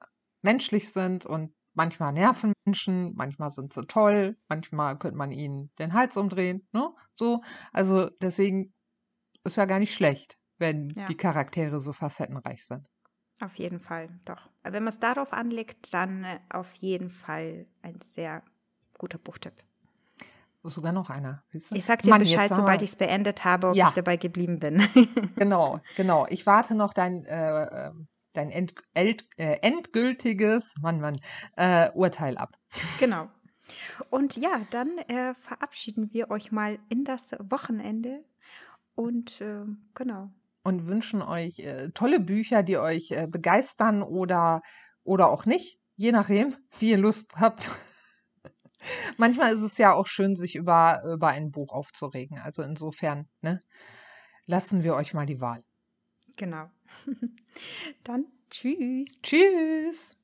menschlich 0.42 0.92
sind 0.92 1.26
und 1.26 1.54
manchmal 1.74 2.14
nerven 2.14 2.54
Menschen, 2.66 3.14
manchmal 3.16 3.52
sind 3.52 3.74
sie 3.74 3.86
toll, 3.88 4.38
manchmal 4.48 4.98
könnte 4.98 5.18
man 5.18 5.32
ihnen 5.32 5.72
den 5.80 5.94
Hals 5.94 6.18
umdrehen, 6.18 6.68
ne? 6.72 6.94
So, 7.14 7.42
also 7.72 8.10
deswegen 8.22 8.74
ist 9.44 9.58
ja 9.58 9.66
gar 9.66 9.80
nicht 9.80 9.94
schlecht, 9.94 10.38
wenn 10.58 10.92
ja. 10.92 11.06
die 11.08 11.18
Charaktere 11.18 11.80
so 11.80 11.94
facettenreich 11.94 12.66
sind. 12.66 12.88
Auf 13.42 13.56
jeden 13.56 13.80
Fall, 13.80 14.10
doch. 14.26 14.50
Wenn 14.62 14.84
man 14.84 14.94
es 14.94 15.00
darauf 15.00 15.34
anlegt, 15.34 15.94
dann 15.94 16.24
äh, 16.24 16.40
auf 16.50 16.72
jeden 16.76 17.10
Fall 17.10 17.66
ein 17.82 18.00
sehr 18.02 18.44
guter 18.98 19.18
Buchtipp. 19.18 19.56
Sogar 20.66 20.94
noch 20.94 21.10
einer. 21.10 21.44
Ich 21.52 21.84
sag 21.84 22.04
dir 22.04 22.12
Mann, 22.12 22.20
Bescheid, 22.20 22.54
sobald 22.54 22.82
ich 22.82 22.92
es 22.92 22.96
beendet 22.96 23.44
habe, 23.44 23.70
ob 23.70 23.76
ja. 23.76 23.88
ich 23.88 23.94
dabei 23.94 24.16
geblieben 24.16 24.60
bin. 24.60 24.82
genau, 25.36 25.82
genau. 25.98 26.26
Ich 26.30 26.46
warte 26.46 26.74
noch 26.74 26.94
dein, 26.94 27.26
äh, 27.26 27.88
ähm, 27.88 28.08
dein 28.32 28.50
end, 28.50 28.74
end, 28.94 29.28
äh, 29.36 29.58
endgültiges, 29.62 30.76
Mann, 30.82 31.02
Mann, 31.02 31.18
äh, 31.58 31.92
Urteil 31.92 32.38
ab. 32.38 32.56
Genau. 32.98 33.28
Und 34.10 34.38
ja, 34.38 34.62
dann 34.72 34.98
äh, 35.10 35.34
verabschieden 35.34 36.14
wir 36.14 36.30
euch 36.32 36.52
mal 36.52 36.80
in 36.88 37.04
das 37.04 37.32
Wochenende. 37.40 38.24
Und 38.96 39.42
äh, 39.42 39.66
genau. 39.94 40.30
Und 40.64 40.88
wünschen 40.88 41.22
euch 41.22 41.60
äh, 41.60 41.90
tolle 41.90 42.22
Bücher, 42.22 42.64
die 42.64 42.78
euch 42.78 43.12
äh, 43.12 43.28
begeistern 43.28 44.02
oder, 44.02 44.62
oder 45.04 45.30
auch 45.30 45.46
nicht. 45.46 45.80
Je 45.96 46.12
nachdem, 46.12 46.56
wie 46.80 46.92
ihr 46.92 46.98
Lust 46.98 47.40
habt. 47.40 47.70
Manchmal 49.18 49.54
ist 49.54 49.62
es 49.62 49.78
ja 49.78 49.94
auch 49.94 50.08
schön, 50.08 50.36
sich 50.36 50.56
über, 50.56 51.04
über 51.06 51.28
ein 51.28 51.52
Buch 51.52 51.72
aufzuregen. 51.72 52.40
Also 52.40 52.64
insofern, 52.64 53.28
ne, 53.42 53.60
lassen 54.46 54.84
wir 54.84 54.96
euch 54.96 55.14
mal 55.14 55.26
die 55.26 55.42
Wahl. 55.42 55.64
Genau. 56.36 56.70
Dann 58.04 58.26
tschüss. 58.50 59.22
Tschüss. 59.22 60.16